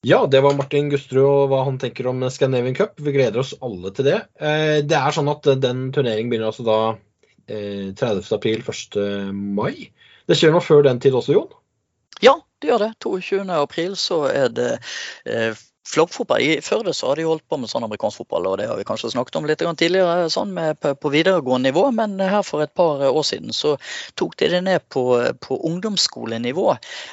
Ja, 0.08 0.28
det 0.32 0.40
var 0.42 0.56
Martin 0.56 0.88
Gusterud 0.90 1.26
og 1.28 1.50
hva 1.52 1.66
han 1.68 1.78
tenker 1.82 2.08
om 2.08 2.22
Scandinavian 2.32 2.78
Cup. 2.78 2.94
Vi 3.04 3.12
gleder 3.12 3.42
oss 3.42 3.52
alle 3.60 3.92
til 3.96 4.08
det. 4.08 4.20
Eh, 4.40 4.80
det 4.88 4.96
er 4.96 5.16
sånn 5.16 5.32
at 5.32 5.48
den 5.60 5.90
turneringen 5.96 6.32
begynner 6.32 6.54
altså 6.54 6.64
da 6.68 6.78
eh, 7.52 7.90
30. 7.92 8.22
april, 8.38 8.64
1. 8.64 9.00
mai. 9.36 9.90
Det 10.30 10.38
skjer 10.40 10.56
noe 10.56 10.64
før 10.64 10.86
den 10.88 11.02
tid 11.04 11.18
også, 11.20 11.36
Jon? 11.36 11.52
Ja, 12.24 12.38
det 12.62 12.72
gjør 12.72 12.86
det. 12.86 12.92
22. 13.04 13.42
april 13.60 13.98
så 14.00 14.22
er 14.32 14.48
det 14.56 14.72
eh, 15.28 15.52
flaggfotball. 15.90 16.42
I 16.42 16.60
Førde 16.66 16.94
så 16.94 17.12
har 17.12 17.20
de 17.20 17.28
holdt 17.28 17.46
på 17.50 17.60
med 17.60 17.72
sånn 17.72 17.86
amerikansk 17.88 18.24
fotball, 18.24 18.48
og 18.52 18.58
det 18.62 18.70
har 18.70 18.78
vi 18.80 18.88
kanskje 18.88 19.12
snakket 19.14 19.40
om 19.40 19.48
litt 19.50 19.64
tidligere 19.80 20.30
sånn 20.32 20.54
med, 20.54 20.80
på 20.80 21.12
videregående 21.14 21.70
nivå, 21.70 21.90
men 21.96 22.20
her 22.20 22.44
for 22.46 22.64
et 22.64 22.74
par 22.78 23.02
år 23.10 23.26
siden 23.26 23.54
så 23.56 23.76
tok 24.20 24.38
de 24.40 24.50
det 24.54 24.62
ned 24.66 24.86
på, 24.94 25.04
på 25.42 25.60
ungdomsskolenivå. 25.70 26.68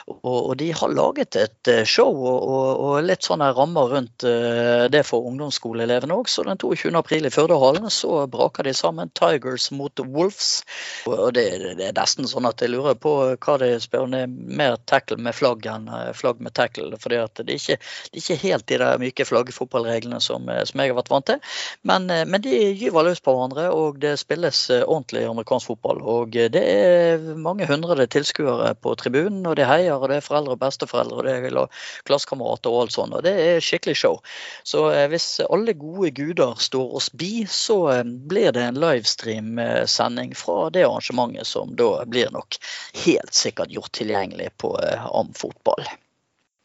Og, 0.07 0.37
og, 0.37 0.53
de 0.61 0.71
har 0.77 0.93
laget 0.93 1.37
et 1.41 1.71
eh, 1.71 1.85
show 1.89 2.11
og, 2.13 2.37
og, 2.37 2.69
og 2.87 3.07
litt 3.07 3.27
sånne 3.27 3.51
rammer 3.57 3.93
rundt 3.93 4.25
uh, 4.27 4.87
det 4.93 5.03
for 5.07 5.27
ungdomsskoleelevene 5.29 6.17
òg. 6.17 6.31
Så 6.31 6.45
den 6.47 6.61
22. 6.61 6.93
april 6.99 7.29
i 7.29 7.33
Førdehallen 7.33 7.91
så 7.93 8.25
braker 8.31 8.67
de 8.67 8.75
sammen 8.77 9.13
Tigers 9.17 9.71
mot 9.75 10.05
Wolves. 10.05 10.63
Og 11.11 11.35
det, 11.37 11.47
det, 11.79 11.91
er 11.91 11.97
nesten 11.97 12.29
sånn 12.31 12.49
at 12.49 12.63
jeg 12.63 12.73
lurer 12.73 12.99
på 12.99 13.15
hva 13.35 13.59
de 13.63 13.73
spør 13.83 14.07
om 14.07 14.15
det 14.15 14.25
er 14.27 14.33
mer 14.33 14.79
tackle 14.89 15.19
med 15.23 15.37
flagg 15.37 15.67
enn 15.71 15.89
eh, 15.93 16.13
flagg 16.17 16.43
med 16.43 16.55
tackle. 16.57 16.91
det 16.97 17.59
ikke, 17.59 17.79
det 17.79 18.21
er 18.21 18.23
ikke 18.23 18.41
helt 18.43 18.66
de 18.69 18.79
der 18.81 18.99
myke 19.01 19.25
flaggfotballreglene 19.27 20.21
som, 20.21 20.49
eh, 20.49 20.65
som, 20.69 20.81
jeg 20.81 20.93
har 20.93 20.99
vært 20.99 21.11
vant 21.13 21.27
til. 21.31 21.41
Men, 21.87 22.09
eh, 22.11 22.25
men, 22.25 22.43
de 22.45 22.59
gyver 22.79 23.07
løs 23.09 23.23
på 23.25 23.35
hverandre, 23.35 23.69
og 23.75 24.01
det 24.03 24.17
spilles 24.21 24.59
eh, 24.71 24.85
ordentlig 24.85 25.25
amerikansk 25.29 25.73
fotball. 25.73 26.03
Og 26.03 26.37
det 26.37 26.63
er 26.63 27.27
mange 27.41 27.67
hundre 27.69 28.07
tilskuere 28.07 28.75
på 28.83 28.95
tribunen, 29.01 29.45
og 29.47 29.57
det 29.59 29.69
heier, 29.69 29.97
og 29.97 30.11
det 30.11 30.21
er 30.21 30.27
foreldre 30.27 30.57
og 30.57 30.63
besteforeldre, 30.63 31.19
og 31.19 31.27
det 31.27 31.37
er 31.37 31.83
klassekamerater 32.07 32.73
og 32.73 32.87
alt 32.87 32.97
sånt. 32.97 33.17
Og 33.17 33.25
det 33.27 33.35
er 33.43 33.65
skikkelig 33.65 33.97
show. 33.99 34.21
Så 34.67 34.87
hvis 35.11 35.41
alle 35.47 35.77
gode 35.79 36.13
guder 36.17 36.57
står 36.61 36.97
oss 37.01 37.11
bi, 37.11 37.47
så 37.51 37.79
blir 38.05 38.53
det 38.57 38.65
en 38.67 38.81
livestream-sending 38.81 40.35
fra 40.39 40.71
det 40.75 40.87
arrangementet 40.87 41.49
som 41.49 41.75
da 41.79 41.91
blir 42.07 42.33
nok 42.35 42.59
helt 43.07 43.35
sikkert 43.35 43.75
gjort 43.75 43.95
tilgjengelig 43.97 44.53
på 44.63 44.75
Amfotball. 44.77 45.87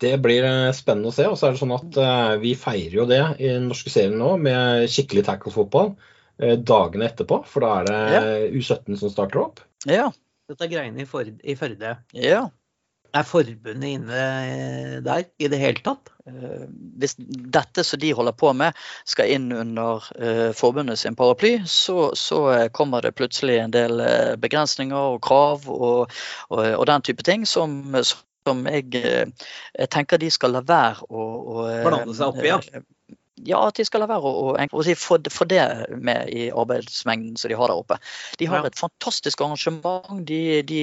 Det 0.02 0.16
blir 0.22 0.46
eh, 0.48 0.72
spennende 0.76 1.12
å 1.12 1.16
se. 1.16 1.28
Og 1.30 1.38
så 1.38 1.48
er 1.48 1.56
det 1.56 1.62
sånn 1.62 1.76
at 1.76 2.00
uh, 2.02 2.38
vi 2.42 2.56
feirer 2.58 3.02
jo 3.02 3.10
det 3.10 3.22
i 3.38 3.52
den 3.52 3.70
norske 3.70 3.94
serien 3.94 4.18
nå 4.20 4.34
med 4.42 4.88
skikkelig 4.92 5.28
tackle-fotball 5.28 5.94
uh, 5.94 6.56
dagene 6.58 7.10
etterpå. 7.10 7.44
For 7.50 7.66
da 7.66 7.76
er 7.82 7.92
det. 7.92 8.00
U17 8.58 8.98
som 9.02 9.14
starter 9.14 9.44
opp. 9.46 9.62
Ja. 9.90 10.10
Dette 10.50 10.66
er 10.68 10.74
greiene 10.74 11.06
i, 11.06 11.54
Førde. 11.56 11.94
Ja. 12.18 12.48
Er 13.16 13.28
forbundet 13.28 13.88
inne 13.88 14.24
der 15.04 15.26
i 15.40 15.48
det 15.52 15.60
hele 15.60 15.84
tatt? 15.84 16.10
Hvis 17.00 17.16
dette 17.20 17.84
som 17.88 18.00
de 18.00 18.12
holder 18.16 18.36
på 18.36 18.52
med 18.56 18.76
skal 19.08 19.32
inn 19.32 19.50
under 19.56 20.04
forbundet 20.56 21.00
sin 21.00 21.16
paraply, 21.20 21.54
så, 21.68 22.12
så, 22.20 22.42
kommer 22.76 23.04
det 23.04 23.14
plutselig 23.20 23.58
en 23.60 23.76
del 23.76 24.04
begrensninger 24.44 25.16
og 25.16 25.22
krav 25.28 25.68
og, 25.72 26.12
og, 26.52 26.64
og 26.68 26.86
den 26.92 27.08
type 27.08 27.28
ting 27.28 27.48
som, 27.48 27.80
som 28.48 28.64
jeg, 28.70 28.88
jeg, 28.96 29.28
eh, 29.76 29.90
tenker 29.92 30.22
de 30.22 30.32
skal 30.34 30.56
la 30.58 30.64
være 30.66 31.08
å, 31.10 31.22
å 31.22 31.68
Blande 31.86 32.18
seg 32.18 32.34
oppi, 32.34 32.50
ja. 32.50 32.60
Eh, 33.38 33.44
ja, 33.46 33.68
at 33.68 33.76
de 33.76 33.86
skal 33.86 34.04
la 34.04 34.08
være 34.10 34.28
å, 34.28 34.52
å, 34.52 34.66
å 34.72 34.96
få, 34.98 35.18
få 35.32 35.46
det 35.50 35.64
med 35.98 36.30
i 36.30 36.50
arbeidsmengden 36.52 37.38
som 37.38 37.50
de 37.50 37.58
har 37.58 37.72
der 37.72 37.80
oppe. 37.80 37.98
De 38.40 38.48
har 38.50 38.66
et 38.66 38.78
fantastisk 38.78 39.42
arrangement. 39.42 40.26
De, 40.28 40.62
de, 40.68 40.82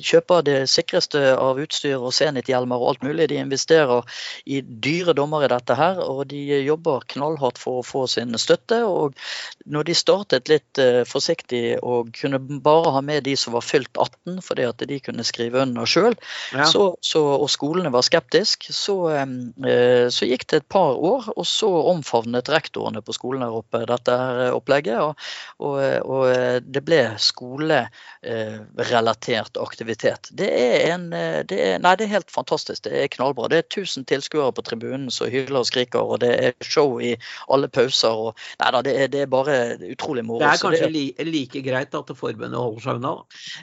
kjøper 0.00 0.44
det 0.46 0.58
sikreste 0.70 1.34
av 1.36 1.58
utstyr 1.60 1.98
og 1.98 2.14
Zenit-hjelmer 2.14 2.80
og 2.80 2.94
alt 2.94 3.04
mulig. 3.06 3.28
De 3.30 3.40
investerer 3.40 4.04
i 4.46 4.60
dyre 4.62 5.14
dommer 5.16 5.44
i 5.44 5.50
dette 5.52 5.76
her, 5.78 6.00
og 6.00 6.26
de 6.30 6.42
jobber 6.64 7.04
knallhardt 7.14 7.60
for 7.60 7.80
å 7.80 7.86
få 7.86 8.06
sin 8.10 8.34
støtte. 8.40 8.82
Og 8.86 9.18
når 9.66 9.90
de 9.90 9.98
startet 9.98 10.50
litt 10.52 10.80
uh, 10.80 11.02
forsiktig 11.08 11.78
og 11.82 12.14
kunne 12.16 12.40
bare 12.64 12.94
ha 12.96 13.04
med 13.04 13.26
de 13.28 13.36
som 13.38 13.56
var 13.56 13.64
fylt 13.66 13.92
18, 13.92 14.40
fordi 14.44 14.68
at 14.68 14.86
de 14.88 15.00
kunne 15.04 15.26
skrive 15.26 15.62
under 15.64 15.88
sjøl, 15.88 16.16
ja. 16.54 16.68
og 16.74 17.48
skolene 17.52 17.92
var 17.94 18.06
skeptiske, 18.06 18.72
så, 18.74 18.96
uh, 19.12 20.06
så 20.12 20.30
gikk 20.30 20.48
det 20.50 20.62
et 20.62 20.70
par 20.72 20.96
år. 20.96 21.30
og 21.34 21.46
så 21.48 21.73
omfavnet 21.92 22.52
rektorene 22.52 23.00
på 23.04 23.12
skolen 23.16 23.42
her 23.44 23.52
oppe 23.60 23.78
dette 23.88 24.12
her 24.18 24.54
opplegget. 24.54 24.98
Og, 25.00 25.12
og, 25.58 25.74
og 26.04 26.24
det 26.64 26.82
ble 26.86 27.18
skolerelatert 27.20 29.56
aktivitet. 29.60 30.28
Det 30.32 30.50
er, 30.50 30.94
en, 30.94 31.10
det 31.10 31.58
er, 31.58 31.78
nei, 31.82 31.96
det 31.98 32.04
er 32.06 32.16
helt 32.18 32.30
fantastisk. 32.34 32.84
Det 32.86 32.92
er 33.02 33.08
knallbra. 33.12 33.48
Det 33.52 33.58
er 33.62 33.66
1000 33.68 34.04
tilskuere 34.10 34.52
på 34.54 34.66
tribunen 34.66 35.10
som 35.14 35.32
hyler 35.32 35.60
og 35.62 35.68
skriker, 35.68 36.02
og 36.02 36.16
det 36.24 36.32
er 36.34 36.50
show 36.64 37.00
i 37.02 37.16
alle 37.52 37.68
pauser. 37.68 38.28
Og, 38.28 38.38
nei 38.60 38.70
da, 38.74 38.82
det 38.86 38.94
er, 38.98 39.10
det 39.12 39.20
er 39.24 39.30
bare 39.30 39.56
utrolig 39.90 40.24
moro. 40.26 40.42
Det 40.42 40.50
er 40.50 40.62
kanskje 40.62 40.90
det 40.92 41.04
er, 41.18 41.28
like 41.28 41.62
greit 41.64 41.94
at 41.94 42.12
forbundet 42.16 42.60
holder 42.60 42.84
seg 42.84 43.00
unna? 43.00 43.14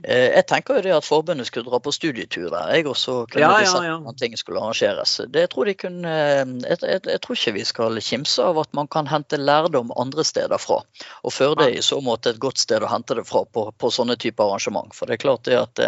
Eh, 0.03 0.29
jeg 0.37 0.45
tenker 0.49 0.79
jo 0.79 0.85
det 0.85 0.95
at 0.95 1.07
forbundet 1.07 1.49
skulle 1.49 1.69
dra 1.69 1.81
på 1.83 1.93
studietur 1.95 2.49
der, 2.51 2.71
jeg 2.75 2.87
også 2.89 3.25
kunne 3.31 3.43
ja, 3.43 3.51
ja, 3.65 3.83
ja. 3.85 3.97
at 4.09 4.19
ting 4.21 4.37
skulle 4.39 4.61
arrangeres. 4.61 5.17
Det 5.31 5.47
tror 5.51 5.69
de 5.69 5.75
kunne, 5.77 6.09
jeg, 6.09 6.47
jeg, 6.81 7.01
jeg 7.07 7.21
tror 7.23 7.39
ikke 7.39 7.55
vi 7.57 7.65
skal 7.67 7.90
kimse 7.99 8.43
av 8.43 8.59
at 8.61 8.71
man 8.77 8.87
kan 8.87 9.07
hente 9.11 9.37
lærdom 9.37 9.91
andre 9.99 10.23
steder 10.23 10.61
fra. 10.61 10.79
Og 11.27 11.33
Førde 11.35 11.67
er 11.67 11.75
i 11.75 11.83
så 11.83 11.99
måte 12.01 12.31
et 12.31 12.39
godt 12.39 12.61
sted 12.61 12.83
å 12.85 12.91
hente 12.91 13.17
det 13.17 13.25
fra 13.27 13.43
på, 13.45 13.65
på 13.75 13.91
sånne 13.91 14.15
typer 14.15 14.47
arrangement. 14.47 14.95
For 14.95 15.09
det 15.09 15.17
er 15.17 15.23
klart 15.25 15.43
det 15.49 15.59
at 15.59 15.81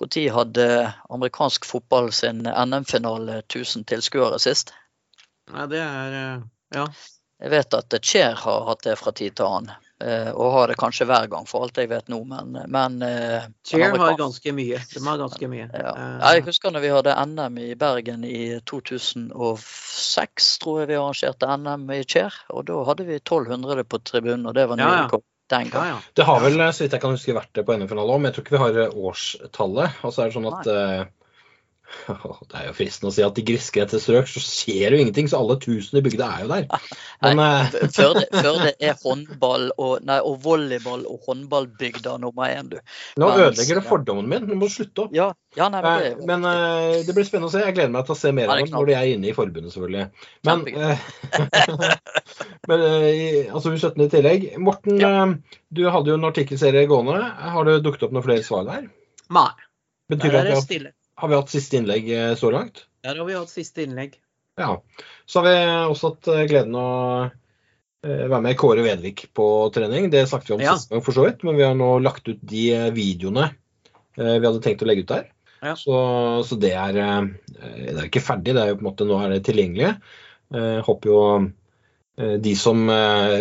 Når 0.00 0.18
eh, 0.18 0.32
hadde 0.34 0.68
amerikansk 1.10 1.64
fotball 1.68 2.10
sin 2.12 2.42
NM-finale 2.42 3.42
1000 3.44 3.86
tilskuere 3.86 4.38
sist? 4.42 4.74
Nei, 5.52 5.68
det 5.70 5.84
er 5.84 6.18
eh, 6.22 6.48
Ja. 6.74 6.88
Jeg 7.42 7.50
vet 7.50 7.74
at 7.76 7.94
Cher 8.02 8.34
har 8.40 8.66
hatt 8.70 8.84
det 8.86 8.94
fra 8.96 9.12
tid 9.12 9.34
til 9.36 9.46
annen. 9.46 9.74
Eh, 10.04 10.30
og 10.36 10.50
har 10.52 10.68
det 10.68 10.74
kanskje 10.76 11.06
hver 11.08 11.26
gang, 11.32 11.46
for 11.48 11.64
alt 11.64 11.78
jeg 11.80 11.88
vet 11.88 12.10
nå, 12.12 12.18
men, 12.28 12.58
men 12.68 12.96
eh, 13.06 13.46
Cheer 13.64 13.94
har 13.96 14.18
ganske 14.18 14.52
mye. 14.52 14.80
De 14.90 15.00
har 15.00 15.20
ganske 15.22 15.48
mye. 15.48 15.68
Ja. 15.72 15.92
ja. 15.96 16.32
jeg 16.34 16.44
husker 16.50 16.74
når 16.74 16.84
vi 16.84 16.90
hadde 16.92 17.14
NM 17.30 17.56
i 17.64 17.70
Bergen 17.80 18.26
i 18.28 18.60
2006, 18.68 20.50
tror 20.60 20.82
jeg 20.82 20.90
vi 20.92 20.98
arrangerte 20.98 21.48
NM 21.56 21.88
i 21.96 22.02
Cheer. 22.04 22.36
Og 22.52 22.66
da 22.68 22.82
hadde 22.90 23.08
vi 23.08 23.16
1200 23.22 23.86
på 23.88 24.02
tribunen, 24.04 24.44
og 24.50 24.58
det 24.58 24.66
var 24.68 24.76
nye 24.82 24.92
ja, 25.06 25.22
den 25.56 25.72
gang. 25.72 25.94
Ja, 25.94 25.98
det 26.20 26.28
har 26.28 26.44
vel, 26.44 26.60
så 26.68 26.84
vidt 26.84 26.98
jeg 26.98 27.04
kan 27.06 27.16
huske, 27.16 27.38
vært 27.40 27.54
det 27.56 27.64
på 27.64 27.78
NM-finale 27.78 28.12
òg, 28.12 28.20
men 28.20 28.28
jeg 28.28 28.36
tror 28.36 28.44
ikke 28.44 28.56
vi 28.58 28.64
har 28.66 28.98
årstallet. 29.08 30.02
Og 30.04 30.12
så 30.12 30.18
er 30.20 30.28
det 30.28 30.36
sånn 30.36 30.52
at 30.52 30.68
uh, 30.68 31.23
Det 32.08 32.56
er 32.58 32.66
jo 32.68 32.74
fristende 32.76 33.10
å 33.10 33.14
si 33.14 33.24
at 33.26 33.38
i 33.40 33.44
grisgrendte 33.46 34.00
strøk 34.02 34.30
så 34.30 34.40
skjer 34.42 34.96
jo 34.96 35.02
ingenting, 35.02 35.28
så 35.30 35.42
alle 35.42 35.58
tusen 35.62 36.00
i 36.00 36.04
bygda 36.04 36.30
er 36.30 36.44
jo 36.44 36.50
der. 36.50 36.88
Men 37.24 37.40
nei, 37.40 37.84
Før 37.94 38.16
det, 38.18 38.24
før 38.32 38.60
det 38.62 38.72
er 38.80 38.96
håndball 39.02 39.68
og, 39.76 39.94
nei, 40.06 40.18
og 40.24 40.40
volleyball 40.44 41.04
og 41.10 41.28
håndballbygda 41.28 42.16
nummer 42.22 42.48
én, 42.48 42.72
du. 42.72 42.78
nå 43.20 43.30
ødelegger 43.36 43.80
det 43.80 43.86
fordommen 43.86 44.30
min. 44.30 44.48
du 44.48 44.56
må 44.58 44.70
slutte 44.72 45.06
opp. 45.06 45.14
Ja, 45.16 45.30
ja 45.58 45.68
nei, 45.72 45.82
men 45.84 46.00
det, 46.00 46.14
Eh, 46.14 46.26
Men 46.26 46.44
uh, 46.44 47.06
det 47.06 47.14
blir 47.14 47.26
spennende 47.26 47.50
å 47.50 47.54
se. 47.54 47.62
Jeg 47.64 47.76
gleder 47.76 47.92
meg 47.94 48.06
til 48.08 48.14
å 48.16 48.18
se 48.18 48.32
mer 48.34 48.50
av 48.50 48.58
det 48.58 48.66
dem 48.66 48.74
når 48.76 48.88
de 48.88 48.96
er 48.98 49.12
inne 49.12 49.30
i 49.30 49.36
forbundet, 49.36 49.74
selvfølgelig. 49.74 50.06
Men, 50.48 50.64
eh, 50.74 51.04
men 52.70 52.84
uh, 52.84 53.54
altså 53.54 53.74
U17 53.74 54.04
i 54.06 54.10
tillegg. 54.12 54.48
Morten, 54.62 54.98
ja. 55.00 55.14
du 55.74 55.84
hadde 55.88 56.12
jo 56.12 56.18
en 56.18 56.28
artikkelserie 56.30 56.88
gående. 56.90 57.20
Har 57.54 57.68
det 57.68 57.80
dukket 57.86 58.08
opp 58.08 58.16
noen 58.16 58.26
flere 58.26 58.46
svar 58.46 58.66
der? 58.68 58.90
Nei, 59.34 59.48
Betyr 60.12 60.30
der 60.30 60.34
det 60.34 60.52
er 60.52 60.52
at 60.52 60.60
det 60.60 60.66
stille. 60.66 60.94
Har 61.24 61.30
vi 61.32 61.38
hatt 61.40 61.52
siste 61.52 61.78
innlegg 61.80 62.10
eh, 62.12 62.34
så 62.36 62.50
langt? 62.52 62.84
Der 63.04 63.16
har 63.16 63.24
vi 63.24 63.36
hatt 63.36 63.52
siste 63.52 63.84
innlegg. 63.84 64.18
Ja. 64.60 64.76
Så 65.26 65.40
har 65.40 65.46
vi 65.48 65.56
også 65.90 66.12
hatt 66.12 66.28
eh, 66.34 66.44
gleden 66.50 66.76
av 66.76 66.88
å 66.92 67.22
eh, 68.04 68.26
være 68.28 68.42
med 68.44 68.58
Kåre 68.60 68.84
Vedvik 68.84 69.26
på 69.36 69.46
trening. 69.74 70.10
Det 70.12 70.26
snakket 70.28 70.52
vi 70.52 70.56
om 70.58 70.64
Ja. 70.66 70.74
sist 70.76 70.92
gang, 70.92 71.04
for 71.06 71.16
så 71.16 71.24
vidt, 71.24 71.40
men 71.48 71.56
vi 71.56 71.64
har 71.64 71.76
nå 71.78 71.96
lagt 72.04 72.28
ut 72.28 72.42
de 72.42 72.66
videoene 72.94 73.52
vi 74.14 74.44
hadde 74.46 74.60
tenkt 74.62 74.84
å 74.84 74.86
legge 74.86 75.02
ut 75.02 75.10
der. 75.10 75.24
Ja. 75.58 75.72
Så, 75.74 75.94
så 76.46 76.54
det 76.62 76.70
er 76.78 76.94
Det 76.94 77.96
er 77.96 78.04
ikke 78.06 78.22
ferdig, 78.22 78.52
det 78.54 78.60
er 78.62 78.68
jo 78.68 78.76
på 78.78 78.84
en 78.84 78.86
måte 78.92 79.06
nå 79.08 79.16
er 79.18 79.32
det 79.32 79.40
tilgjengelig. 79.48 79.88
Jeg 80.54 80.84
håper 80.86 81.10
jo 81.10 81.22
de 82.44 82.52
som 82.54 82.84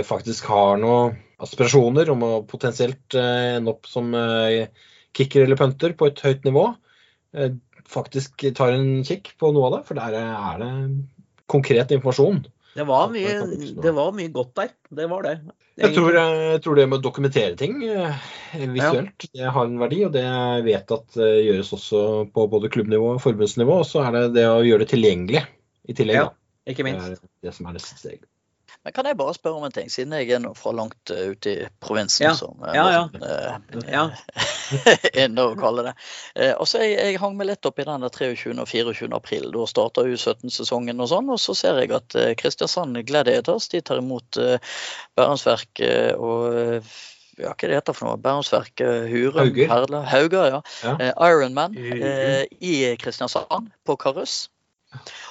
faktisk 0.07 0.47
har 0.49 0.81
noen 0.81 1.13
aspirasjoner 1.45 2.09
om 2.09 2.25
å 2.25 2.31
potensielt 2.49 3.13
ende 3.19 3.69
opp 3.69 3.85
som 3.85 4.09
kicker 5.13 5.45
eller 5.45 5.61
punter 5.61 5.93
på 5.93 6.09
et 6.09 6.25
høyt 6.25 6.49
nivå, 6.49 6.65
faktisk 7.89 8.45
tar 8.57 8.75
en 8.75 9.03
kikk 9.07 9.33
på 9.39 9.51
noe 9.55 9.69
av 9.69 9.77
det. 9.77 9.81
For 9.89 9.99
der 9.99 10.17
er 10.19 10.61
det 10.61 10.73
konkret 11.51 11.91
informasjon. 11.95 12.43
Det 12.73 12.85
var 12.89 13.11
mye, 13.13 13.33
det 13.83 13.91
var 13.93 14.15
mye 14.17 14.31
godt 14.33 14.55
der. 14.57 14.71
Det 14.89 15.05
var 15.11 15.27
det. 15.27 15.35
Jeg 15.77 15.93
tror, 15.95 16.13
jeg 16.13 16.61
tror 16.61 16.77
det 16.77 16.85
med 16.89 16.99
å 16.99 17.01
dokumentere 17.01 17.57
ting 17.57 17.79
visuelt, 17.81 19.25
ja. 19.25 19.29
det 19.39 19.53
har 19.55 19.65
en 19.65 19.79
verdi, 19.81 20.03
og 20.05 20.11
det 20.13 20.21
jeg 20.21 20.65
vet 20.67 20.93
at 20.93 21.17
eh, 21.17 21.39
gjøres 21.47 21.71
også 21.73 22.01
på 22.33 22.45
både 22.51 22.69
klubbnivå 22.73 23.15
og 23.15 23.23
forbundsnivå. 23.23 23.79
Og 23.81 23.87
så 23.89 24.03
er 24.05 24.17
det 24.17 24.23
det 24.37 24.45
å 24.49 24.61
gjøre 24.65 24.85
det 24.85 24.91
tilgjengelig 24.93 25.41
i 25.89 25.97
tillegg. 25.97 26.19
Ja, 26.19 26.27
ikke 26.69 26.85
minst. 26.85 27.09
Det 27.09 27.17
er 27.17 27.49
det 27.49 27.55
som 27.57 27.69
er 27.69 27.77
neste 27.79 27.97
steg. 27.97 28.21
Men 28.83 28.93
kan 28.95 29.07
jeg 29.07 29.17
bare 29.19 29.33
spørre 29.35 29.59
om 29.59 29.63
en 29.67 29.71
ting, 29.75 29.87
siden 29.91 30.15
jeg 30.17 30.33
er 30.35 30.41
nå 30.43 30.51
fra 30.59 30.73
langt 30.75 31.13
eh, 31.13 31.29
ute 31.31 31.53
i 31.53 31.67
provinsen, 31.83 32.25
Ja. 32.27 32.33
som 32.35 32.59
eh, 32.67 32.75
Ja, 32.75 32.85
ja. 32.91 33.03
Eh, 33.15 33.85
Ja. 33.93 34.03
inne 35.23 35.45
og 35.47 35.55
kaller 35.61 35.89
det. 35.91 35.93
Eh, 36.35 36.51
og 36.57 36.67
så 36.67 36.83
jeg, 36.83 36.97
jeg 36.99 37.21
hang 37.21 37.37
meg 37.39 37.47
litt 37.51 37.65
opp 37.69 37.79
i 37.79 37.87
den 37.87 38.03
23. 38.09 38.57
og 38.59 38.67
24. 38.67 39.09
april. 39.15 39.49
Da 39.55 39.65
starter 39.69 40.11
U17-sesongen 40.11 40.99
og 40.99 41.09
sånn. 41.13 41.31
Og 41.31 41.39
så 41.39 41.55
ser 41.55 41.79
jeg 41.83 41.95
at 41.95 42.17
Kristiansand 42.39 42.99
Gladiators 43.07 43.69
de 43.71 43.81
tar 43.81 44.03
imot 44.03 44.39
Bærumsverk 45.15 45.83
og 46.19 46.83
ja, 47.39 47.49
hva 47.49 47.67
det 47.67 47.77
heter 47.77 47.95
for 47.97 48.09
noe? 48.09 48.19
Bærumsverk, 48.21 48.81
eh, 48.83 49.07
Hurum, 49.09 49.39
Hauger. 49.39 49.69
Perle, 49.71 50.01
Hauger, 50.05 50.49
ja. 50.51 50.59
Ja. 50.85 51.13
Ironman 51.29 51.77
eh, 51.77 52.43
i 52.61 52.75
Kristiansand 53.01 53.71
på 53.87 53.95
Karus. 53.97 54.49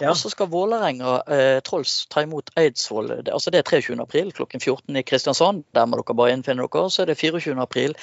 Ja. 0.00 0.10
Og 0.10 0.16
så 0.18 0.30
skal 0.32 0.50
Vålerenga 0.52 1.14
eh, 1.30 1.60
Trolls 1.64 2.06
ta 2.10 2.24
imot 2.24 2.50
Eidsvoll. 2.58 3.10
Det, 3.22 3.32
altså 3.32 3.52
det 3.54 3.62
er 3.62 3.68
23. 3.68 3.96
april 4.02 4.32
klokken 4.34 4.60
14 4.60 4.98
i 4.98 5.04
Kristiansand. 5.06 5.64
Der 5.74 5.86
må 5.86 6.00
dere 6.00 6.16
bare 6.18 6.34
innfinne 6.36 6.66
dere. 6.66 6.90
Så 6.90 7.04
er 7.04 7.12
det 7.12 7.18
24. 7.20 7.56
april. 7.62 7.96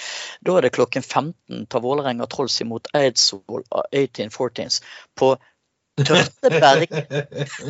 Da 0.45 0.57
er 0.57 0.67
det 0.67 0.73
klokken 0.77 1.05
15 1.05 1.65
tar 1.69 1.83
Vålerenga 1.85 2.29
Trolls 2.31 2.59
imot 2.63 2.91
Eidsvoll 2.97 3.65
av 3.71 3.87
1814s 3.91 4.81
på 5.19 5.33
Tørteberg. 5.99 6.87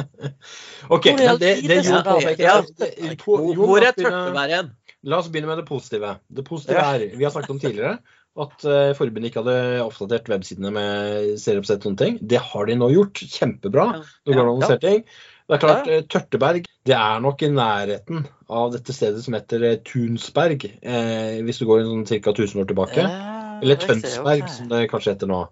OK, 0.93 1.05
men 1.15 1.25
all 1.31 1.39
det, 1.41 1.55
det, 1.65 1.79
er 1.79 2.05
det? 2.05 2.35
ja, 2.37 2.59
Ja. 2.59 3.15
Hvor, 3.23 3.79
er 3.79 3.89
oss 3.89 3.97
Tørteberg 3.97 4.53
igjen? 4.53 4.71
La 5.07 5.21
oss 5.21 5.29
begynne 5.31 5.47
med 5.47 5.61
det 5.61 5.67
positive. 5.67 6.17
Det 6.27 6.43
positive 6.45 6.83
er, 6.83 7.09
Vi 7.15 7.23
har 7.23 7.31
snakket 7.31 7.55
om 7.55 7.59
tidligere 7.59 7.97
at 8.39 8.63
eh, 8.65 8.91
forbundet 8.97 9.29
ikke 9.31 9.43
hadde 9.43 9.81
oppdatert 9.83 10.29
websidene 10.31 10.71
med 10.75 11.33
serieoppsett 11.41 11.81
og 11.83 11.89
sånne 11.89 12.01
ting. 12.03 12.19
Det 12.21 12.39
har 12.39 12.65
de 12.69 12.77
nå 12.79 12.87
gjort. 12.93 13.19
Kjempebra. 13.33 13.85
Ja. 13.97 14.03
Nå 14.25 14.33
går 14.33 14.39
det 14.39 14.45
Ja. 14.45 14.53
an 14.55 14.63
å 14.63 14.69
se 14.69 14.77
ting. 14.83 15.03
Det 15.49 15.55
er 15.57 15.61
klart, 15.63 15.87
Ja. 15.87 15.93
eh, 15.97 16.01
Tørteberg 16.05 16.65
det 16.85 16.95
er 16.95 17.19
nok 17.21 17.41
i 17.43 17.49
nærheten 17.49 18.25
av 18.49 18.71
dette 18.71 18.93
stedet 18.93 19.23
som 19.23 19.33
heter 19.33 19.63
eh, 19.63 19.77
Tunsberg, 19.85 20.65
eh, 20.81 21.41
hvis 21.45 21.59
du 21.59 21.65
går 21.65 21.83
sånn 21.85 22.05
ca. 22.07 22.31
1000 22.31 22.61
år 22.63 22.67
tilbake. 22.69 23.01
Ja, 23.03 23.59
Eller 23.61 23.75
Tønsberg, 23.75 24.47
som 24.49 24.69
det 24.69 24.89
kanskje 24.89 25.15
heter 25.15 25.27
nå. 25.27 25.47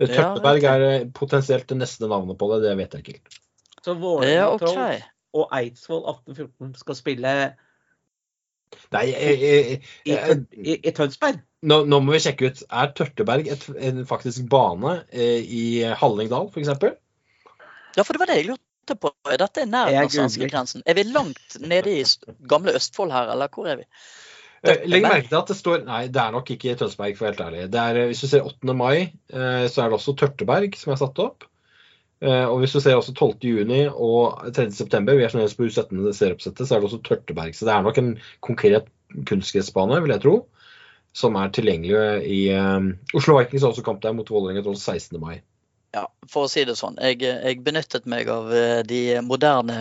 Ja, 0.00 0.06
Tørteberg 0.08 0.64
er 0.64 1.04
potensielt 1.14 1.66
det 1.68 1.76
neste 1.78 2.08
navnet 2.08 2.38
på 2.40 2.48
det, 2.52 2.62
det 2.68 2.76
vet 2.76 2.92
jeg 2.96 3.02
ikke 3.04 3.18
helt. 3.20 3.38
Så 3.84 3.94
Ja, 3.94 4.00
Vålerenga. 4.56 5.02
Og 5.34 5.48
Eidsvoll 5.52 6.02
1814 6.08 6.74
skal 6.76 6.94
spille 6.94 7.54
Nei, 8.92 9.06
eh, 9.12 9.44
eh, 9.48 9.94
i, 10.04 10.76
i, 10.76 10.92
Tønsberg. 10.94 11.40
nå, 11.68 11.78
nå 11.88 12.00
må 12.04 12.16
vi 12.16 12.20
sjekke 12.24 12.50
ut. 12.50 12.64
Er 12.68 12.92
Tørteberg 12.96 13.48
et, 13.52 13.64
en 13.88 14.02
faktisk 14.08 14.48
bane 14.52 14.98
eh, 15.10 15.40
i 15.42 15.64
Hallingdal, 16.00 16.50
f.eks.? 16.52 16.72
Ja, 17.96 18.04
for 18.04 18.14
det 18.14 18.22
var 18.22 18.32
det 18.32 18.40
jeg 18.40 18.50
lurte 18.50 18.98
på. 18.98 19.12
Er 19.30 19.40
dette 19.42 19.68
nær 19.68 19.90
googler. 19.90 20.12
svenskegrensen? 20.16 20.84
Er 20.86 20.98
vi 20.98 21.06
langt 21.08 21.60
nede 21.60 21.96
i 22.00 22.04
gamle 22.48 22.76
Østfold 22.78 23.14
her, 23.14 23.32
eller 23.34 23.52
hvor 23.52 23.70
er 23.70 23.82
vi? 23.82 23.88
Eh, 24.62 24.84
Legg 24.86 25.02
merke 25.02 25.26
til 25.26 25.40
at 25.40 25.48
det 25.50 25.56
står 25.58 25.80
Nei, 25.88 26.04
det 26.12 26.20
er 26.22 26.34
nok 26.34 26.50
ikke 26.54 26.76
Tønsberg, 26.78 27.16
for 27.18 27.26
å 27.26 27.28
være 27.28 27.34
helt 27.34 27.46
ærlig. 27.48 27.62
Det 27.74 27.80
er, 27.82 28.02
hvis 28.10 28.22
du 28.22 28.28
ser 28.30 28.46
8. 28.46 28.76
mai, 28.78 28.96
eh, 29.34 29.64
så 29.66 29.82
er 29.82 29.90
det 29.90 29.98
også 29.98 30.14
Tørteberg 30.20 30.76
som 30.78 30.94
er 30.94 31.00
satt 31.00 31.18
opp. 31.24 31.48
Eh, 32.22 32.46
Og 32.46 32.60
hvis 32.62 32.72
du 32.72 32.80
ser 32.80 32.94
også 32.94 33.14
12. 33.14 33.36
juni 33.42 33.84
og 33.90 34.52
3. 34.54 34.68
september, 34.70 35.16
vi 35.18 35.24
er 35.26 35.32
fremdeles 35.32 35.56
på 35.58 35.66
U17 35.66 36.12
serieoppsettet, 36.14 36.68
så 36.68 36.76
er 36.76 36.80
det 36.82 36.90
også 36.90 37.02
Tørteberg. 37.02 37.54
Så 37.56 37.66
det 37.66 37.74
er 37.74 37.82
nok 37.82 37.98
en 37.98 38.12
konkret 38.46 38.90
kunstgressbane, 39.28 39.98
vil 40.04 40.14
jeg 40.14 40.22
tro, 40.22 40.36
som 41.18 41.34
er 41.36 41.50
tilgjengelig 41.52 42.22
i 42.24 42.42
um, 42.54 42.92
Oslo 43.18 43.34
Vikings 43.36 43.66
har 43.66 43.74
også 43.74 43.84
kamp 43.84 44.00
der 44.04 44.14
mot 44.16 44.30
Vålerenga 44.30 44.62
Trolls 44.62 44.84
16. 44.86 45.18
mai. 45.20 45.42
Ja, 45.92 46.06
for 46.30 46.46
å 46.46 46.48
si 46.48 46.62
det 46.64 46.78
sånn. 46.78 46.94
Jeg, 47.04 47.18
jeg 47.20 47.58
benyttet 47.66 48.06
meg 48.08 48.30
av 48.32 48.46
eh, 48.56 48.78
de 48.88 49.18
moderne 49.20 49.74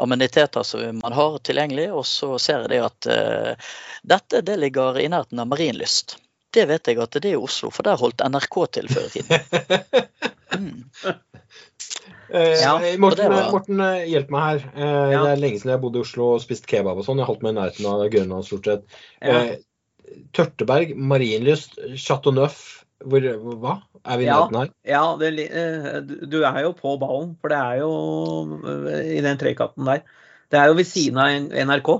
ameniteter 0.00 0.64
som 0.64 1.02
man 1.02 1.12
har 1.12 1.36
tilgjengelig, 1.44 1.90
og 1.92 2.06
så 2.08 2.38
ser 2.40 2.64
jeg 2.64 2.72
det 2.72 2.80
at 2.86 3.10
uh, 3.10 3.74
dette 4.14 4.40
det 4.46 4.56
ligger 4.62 4.96
i 5.02 5.10
nærheten 5.12 5.42
av 5.42 5.50
Marienlyst. 5.50 6.16
Det 6.52 6.66
vet 6.68 6.86
jeg 6.92 6.98
at 7.00 7.10
det 7.16 7.24
er 7.30 7.36
i 7.38 7.40
Oslo, 7.40 7.70
for 7.72 7.82
der 7.86 7.96
holdt 8.00 8.20
NRK 8.28 8.56
til 8.78 8.88
før 8.92 9.08
i 9.08 9.12
tiden. 9.16 9.38
Mm. 10.52 10.82
Eh, 12.28 12.60
Ja, 12.60 12.74
Morten, 13.00 13.30
var- 13.32 13.50
Morten, 13.52 13.80
eh, 13.80 14.04
hjelp 14.08 14.28
meg 14.30 14.42
her. 14.42 14.66
Eh, 14.76 15.12
Ja. 15.12 15.22
Det 15.24 15.30
er 15.32 15.40
lenge 15.40 15.58
siden 15.60 15.72
jeg 15.72 15.80
bodde 15.80 15.96
i 15.98 16.02
Oslo 16.04 16.26
og 16.34 16.40
spist 16.44 16.66
kebab 16.68 16.98
og 17.00 17.04
sånn. 17.06 17.16
Jeg 17.20 17.26
holdt 17.26 17.42
meg 17.42 17.54
i 17.54 17.58
nærheten 17.58 17.86
av 17.88 18.04
Grønland 18.12 18.44
stort 18.44 18.64
sett. 18.68 18.84
Ja. 19.22 19.38
Eh, 19.40 19.56
Tørteberg, 20.36 20.92
Marienlyst, 20.96 21.78
Chateau 21.96 22.32
Neuf. 22.36 22.84
Hvor, 23.02 23.24
hva? 23.58 23.78
Er 24.04 24.18
vi 24.20 24.24
i 24.24 24.28
nærheten 24.28 24.60
her? 24.60 24.68
Ja, 24.86 25.16
det, 25.16 26.28
du 26.30 26.42
er 26.44 26.60
jo 26.62 26.72
på 26.76 26.98
ballen, 27.00 27.32
for 27.40 27.48
det 27.48 27.58
er 27.58 27.80
jo 27.80 27.92
i 29.16 29.20
den 29.24 29.38
trekanten 29.40 29.88
der. 29.88 30.02
Det 30.52 30.60
er 30.60 30.66
jo 30.68 30.74
ved 30.78 30.84
siden 30.86 31.18
av 31.18 31.28
NRK. 31.66 31.90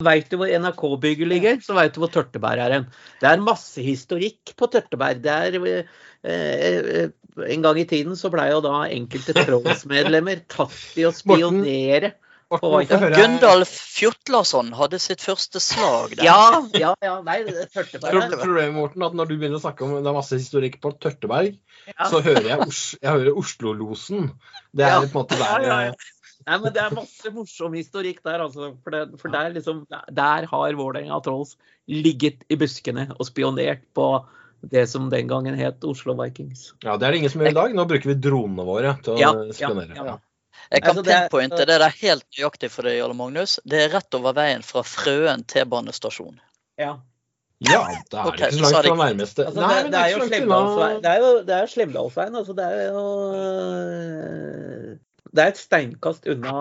Veit 0.00 0.30
du 0.32 0.38
hvor 0.40 0.48
NRK-bygget 0.48 1.28
ligger, 1.28 1.58
så 1.64 1.74
veit 1.76 1.92
du 1.94 2.00
hvor 2.00 2.12
Tørteberg 2.14 2.62
er 2.64 2.72
hen. 2.78 2.86
Det 3.20 3.28
er 3.28 3.42
masse 3.44 3.82
historikk 3.84 4.54
på 4.56 4.68
Tørteberg. 4.72 5.20
Det 5.24 5.34
er 5.34 5.58
eh, 5.68 5.90
eh, 6.24 7.10
En 7.50 7.62
gang 7.64 7.78
i 7.78 7.86
tiden 7.88 8.16
så 8.18 8.30
blei 8.32 8.48
jo 8.50 8.62
da 8.64 8.86
enkelte 8.88 9.36
trådsmedlemmer 9.36 10.42
tatt 10.56 10.96
i 11.00 11.04
å 11.08 11.12
spionere. 11.14 12.14
Gundalf 12.50 13.70
Fjotlason 13.70 14.72
hadde 14.74 14.98
sitt 14.98 15.20
første 15.22 15.60
slag 15.62 16.16
der. 16.16 16.24
Ja, 16.26 16.58
ja, 16.74 16.94
ja. 17.04 17.12
Nei, 17.22 17.36
er 17.46 17.68
Tørteberg 17.70 18.24
er 18.24 18.40
Problemet 18.40 18.74
Morten, 18.74 19.04
at 19.06 19.14
når 19.14 19.28
du 19.30 19.34
begynner 19.36 19.60
å 19.60 19.62
snakke 19.62 19.86
om 19.86 19.92
det 20.00 20.10
er 20.10 20.16
masse 20.16 20.34
historikk 20.40 20.80
på 20.82 20.90
Tørteberg, 20.98 21.60
Ja. 21.90 22.08
så 22.10 22.20
hører 22.22 22.44
jeg, 22.48 22.66
jeg 23.02 23.32
Oslo-losen. 23.38 24.32
Det 24.74 24.84
er 24.84 24.96
Ja. 24.96 24.98
på 25.00 25.06
en 25.06 25.14
måte 25.20 25.38
der 25.38 25.62
ja, 25.68 25.78
ja. 25.86 25.92
eh, 25.94 26.10
Nei, 26.48 26.56
men 26.62 26.72
det 26.72 26.80
er 26.82 26.94
masse 26.96 27.30
morsom 27.34 27.74
historikk 27.76 28.22
der, 28.24 28.40
altså. 28.46 28.70
For, 28.84 28.94
det, 28.94 29.18
for 29.20 29.32
der, 29.34 29.50
liksom, 29.54 29.82
der 29.90 30.46
har 30.50 30.78
Vålerenga 30.78 31.18
Trolls 31.24 31.56
ligget 31.90 32.46
i 32.48 32.56
buskene 32.60 33.10
og 33.18 33.26
spionert 33.28 33.82
på 33.96 34.06
det 34.72 34.86
som 34.90 35.10
den 35.12 35.28
gangen 35.28 35.56
het 35.56 35.84
Oslo 35.88 36.14
Vikings. 36.18 36.72
Ja, 36.84 36.96
det 37.00 37.06
er 37.06 37.12
det 37.14 37.20
ingen 37.22 37.32
som 37.32 37.44
gjør 37.44 37.52
i 37.52 37.58
dag. 37.60 37.76
Nå 37.76 37.84
bruker 37.88 38.12
vi 38.12 38.16
dronene 38.20 38.64
våre 38.68 38.96
til 39.04 39.14
å 39.14 39.20
Ja, 39.20 39.30
ja, 39.36 39.52
spionere. 39.56 39.96
ja. 39.96 40.16
Jeg 40.70 40.82
kan 40.84 40.90
Altså, 40.92 41.02
det 41.02 41.14
pinpointe 41.24 41.64
det 41.66 41.78
der 41.80 41.94
helt 42.00 42.26
nøyaktig 42.36 42.68
for 42.70 42.86
deg, 42.86 42.98
Jarle 43.00 43.16
Magnus. 43.18 43.58
Det 43.66 43.78
er 43.84 43.88
rett 43.94 44.14
over 44.14 44.36
veien 44.36 44.62
fra 44.62 44.82
Frøen 44.86 45.42
T-banestasjon. 45.48 46.36
Ja. 46.78 46.98
Ja, 47.60 47.80
da 48.12 48.22
er 48.22 48.28
Ok, 48.30 48.36
det 48.38 48.52
ikke 48.54 48.56
så 48.56 48.70
langt 48.72 48.86
fra 48.86 48.96
nærmeste. 49.00 49.46
Altså, 49.50 49.60
Nei, 49.60 49.82
det, 49.82 49.90
det 49.92 50.00
er 50.00 50.08
jo 50.12 50.20
så 50.20 50.28
Slemdalsveien. 50.30 51.00
Det 51.04 51.10
er 51.10 51.18
jo, 51.24 51.30
det 51.48 51.56
er 51.56 51.66
Slemdalsveien. 51.74 52.36
Altså, 52.40 52.52
det 52.56 52.64
er 52.64 52.84
jo 52.86 53.02
Det 55.30 55.44
er 55.44 55.52
et 55.54 55.60
steinkast 55.60 56.26
unna 56.30 56.54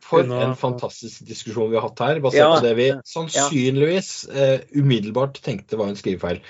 For 0.00 0.24
en 0.24 0.56
fantastisk 0.58 1.26
diskusjon 1.28 1.68
vi 1.70 1.76
har 1.76 1.84
hatt 1.84 2.00
her, 2.02 2.20
basert 2.24 2.40
Ja. 2.40 2.48
på 2.56 2.62
det 2.64 2.72
vi 2.78 2.86
sannsynligvis 3.06 4.08
eh, 4.32 4.62
umiddelbart 4.74 5.36
tenkte 5.44 5.76
var 5.78 5.92
en 5.92 5.98
skrivefeil. 5.98 6.40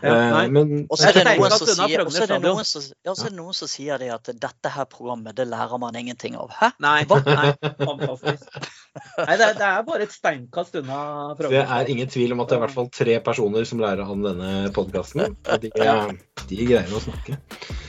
Ja. 0.00 0.14
Eh, 0.14 0.48
men 0.54 0.86
Og 0.88 0.96
så 0.96 1.10
er 1.10 1.18
det 1.18 1.24
noen 1.26 1.50
som 1.52 1.66
sier, 1.66 2.04
er 2.06 2.30
det 2.30 2.38
noen 2.46 2.64
som, 2.64 2.86
ja, 3.04 3.16
det 3.18 3.32
noen 3.34 3.58
som 3.58 3.68
sier 3.68 3.98
det 4.00 4.12
at 4.14 4.30
dette 4.30 4.72
her 4.72 4.86
programmet, 4.88 5.36
det 5.36 5.48
lærer 5.50 5.82
man 5.82 5.98
ingenting 5.98 6.38
av. 6.38 6.54
Hæ? 6.54 6.70
Nei, 6.80 7.02
nei, 7.26 7.50
fantastisk. 7.82 8.70
Nei, 8.98 9.36
det 9.38 9.44
er, 9.44 9.52
det 9.54 9.66
er 9.66 9.84
bare 9.86 10.02
et 10.02 10.14
steinkast 10.14 10.74
unna 10.80 11.00
det 11.38 11.60
er 11.62 11.90
ingen 11.92 12.08
tvil 12.10 12.34
om 12.34 12.40
at 12.42 12.50
det 12.50 12.56
er 12.56 12.58
i 12.58 12.64
hvert 12.64 12.74
fall 12.74 12.88
tre 12.94 13.16
personer 13.22 13.66
som 13.68 13.82
lærer 13.82 14.02
han 14.06 14.24
denne 14.24 14.70
podkasten. 14.74 15.36
De, 15.62 15.70
de 15.70 16.58
greier 16.58 16.90
å 16.90 17.02
snakke. 17.04 17.36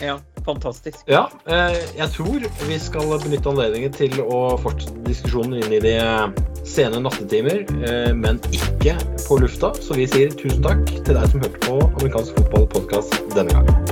Ja, 0.02 0.20
fantastisk. 0.46 1.02
Ja, 1.10 1.24
eh, 1.50 1.80
jeg 1.98 2.10
tror 2.14 2.46
vi 2.68 2.78
skal 2.82 3.16
benytte 3.24 3.50
anledningen 3.50 3.96
til 3.98 4.20
å 4.22 4.42
fortsette 4.62 5.02
diskusjonen 5.08 5.58
inn 5.64 5.78
i 5.80 5.82
de 5.82 5.96
sene 6.70 7.02
nattetimer, 7.02 7.64
eh, 7.82 8.12
men 8.18 8.38
ikke 8.54 8.98
på 9.26 9.40
lufta. 9.42 9.74
Så 9.82 9.98
vi 9.98 10.06
sier 10.12 10.34
tusen 10.38 10.62
takk 10.66 10.86
til 10.92 11.18
deg 11.18 11.34
som 11.34 11.42
hørte 11.42 11.66
på 11.66 11.80
amerikansk 11.88 12.38
fotballpodkast 12.44 13.18
denne 13.34 13.58
gang. 13.58 13.91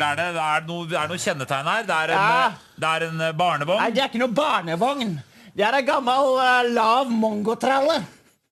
Hva 0.00 0.12
er 0.12 0.16
det? 0.20 0.24
er 0.28 0.32
det? 0.32 0.46
Er 0.46 0.66
noe, 0.68 0.86
det 0.88 0.98
er 1.00 1.12
noe 1.12 1.18
kjennetegn 1.18 1.68
her. 1.72 1.82
Det 1.88 1.98
er 1.98 2.14
en, 2.14 2.22
Ja. 2.22 2.52
det 2.78 2.88
er 2.96 3.06
en 3.08 3.20
eh, 3.20 3.32
barnevogn. 3.32 3.80
Nei, 3.82 3.90
det 3.90 4.02
er 4.02 4.08
ikke 4.10 4.22
noe 4.22 4.34
barnevogn. 4.36 5.14
Det 5.52 5.64
er 5.68 5.76
ei 5.76 5.82
gammel 5.84 6.30
uh, 6.40 6.62
lav 6.72 7.10
mongotralle. 7.12 7.98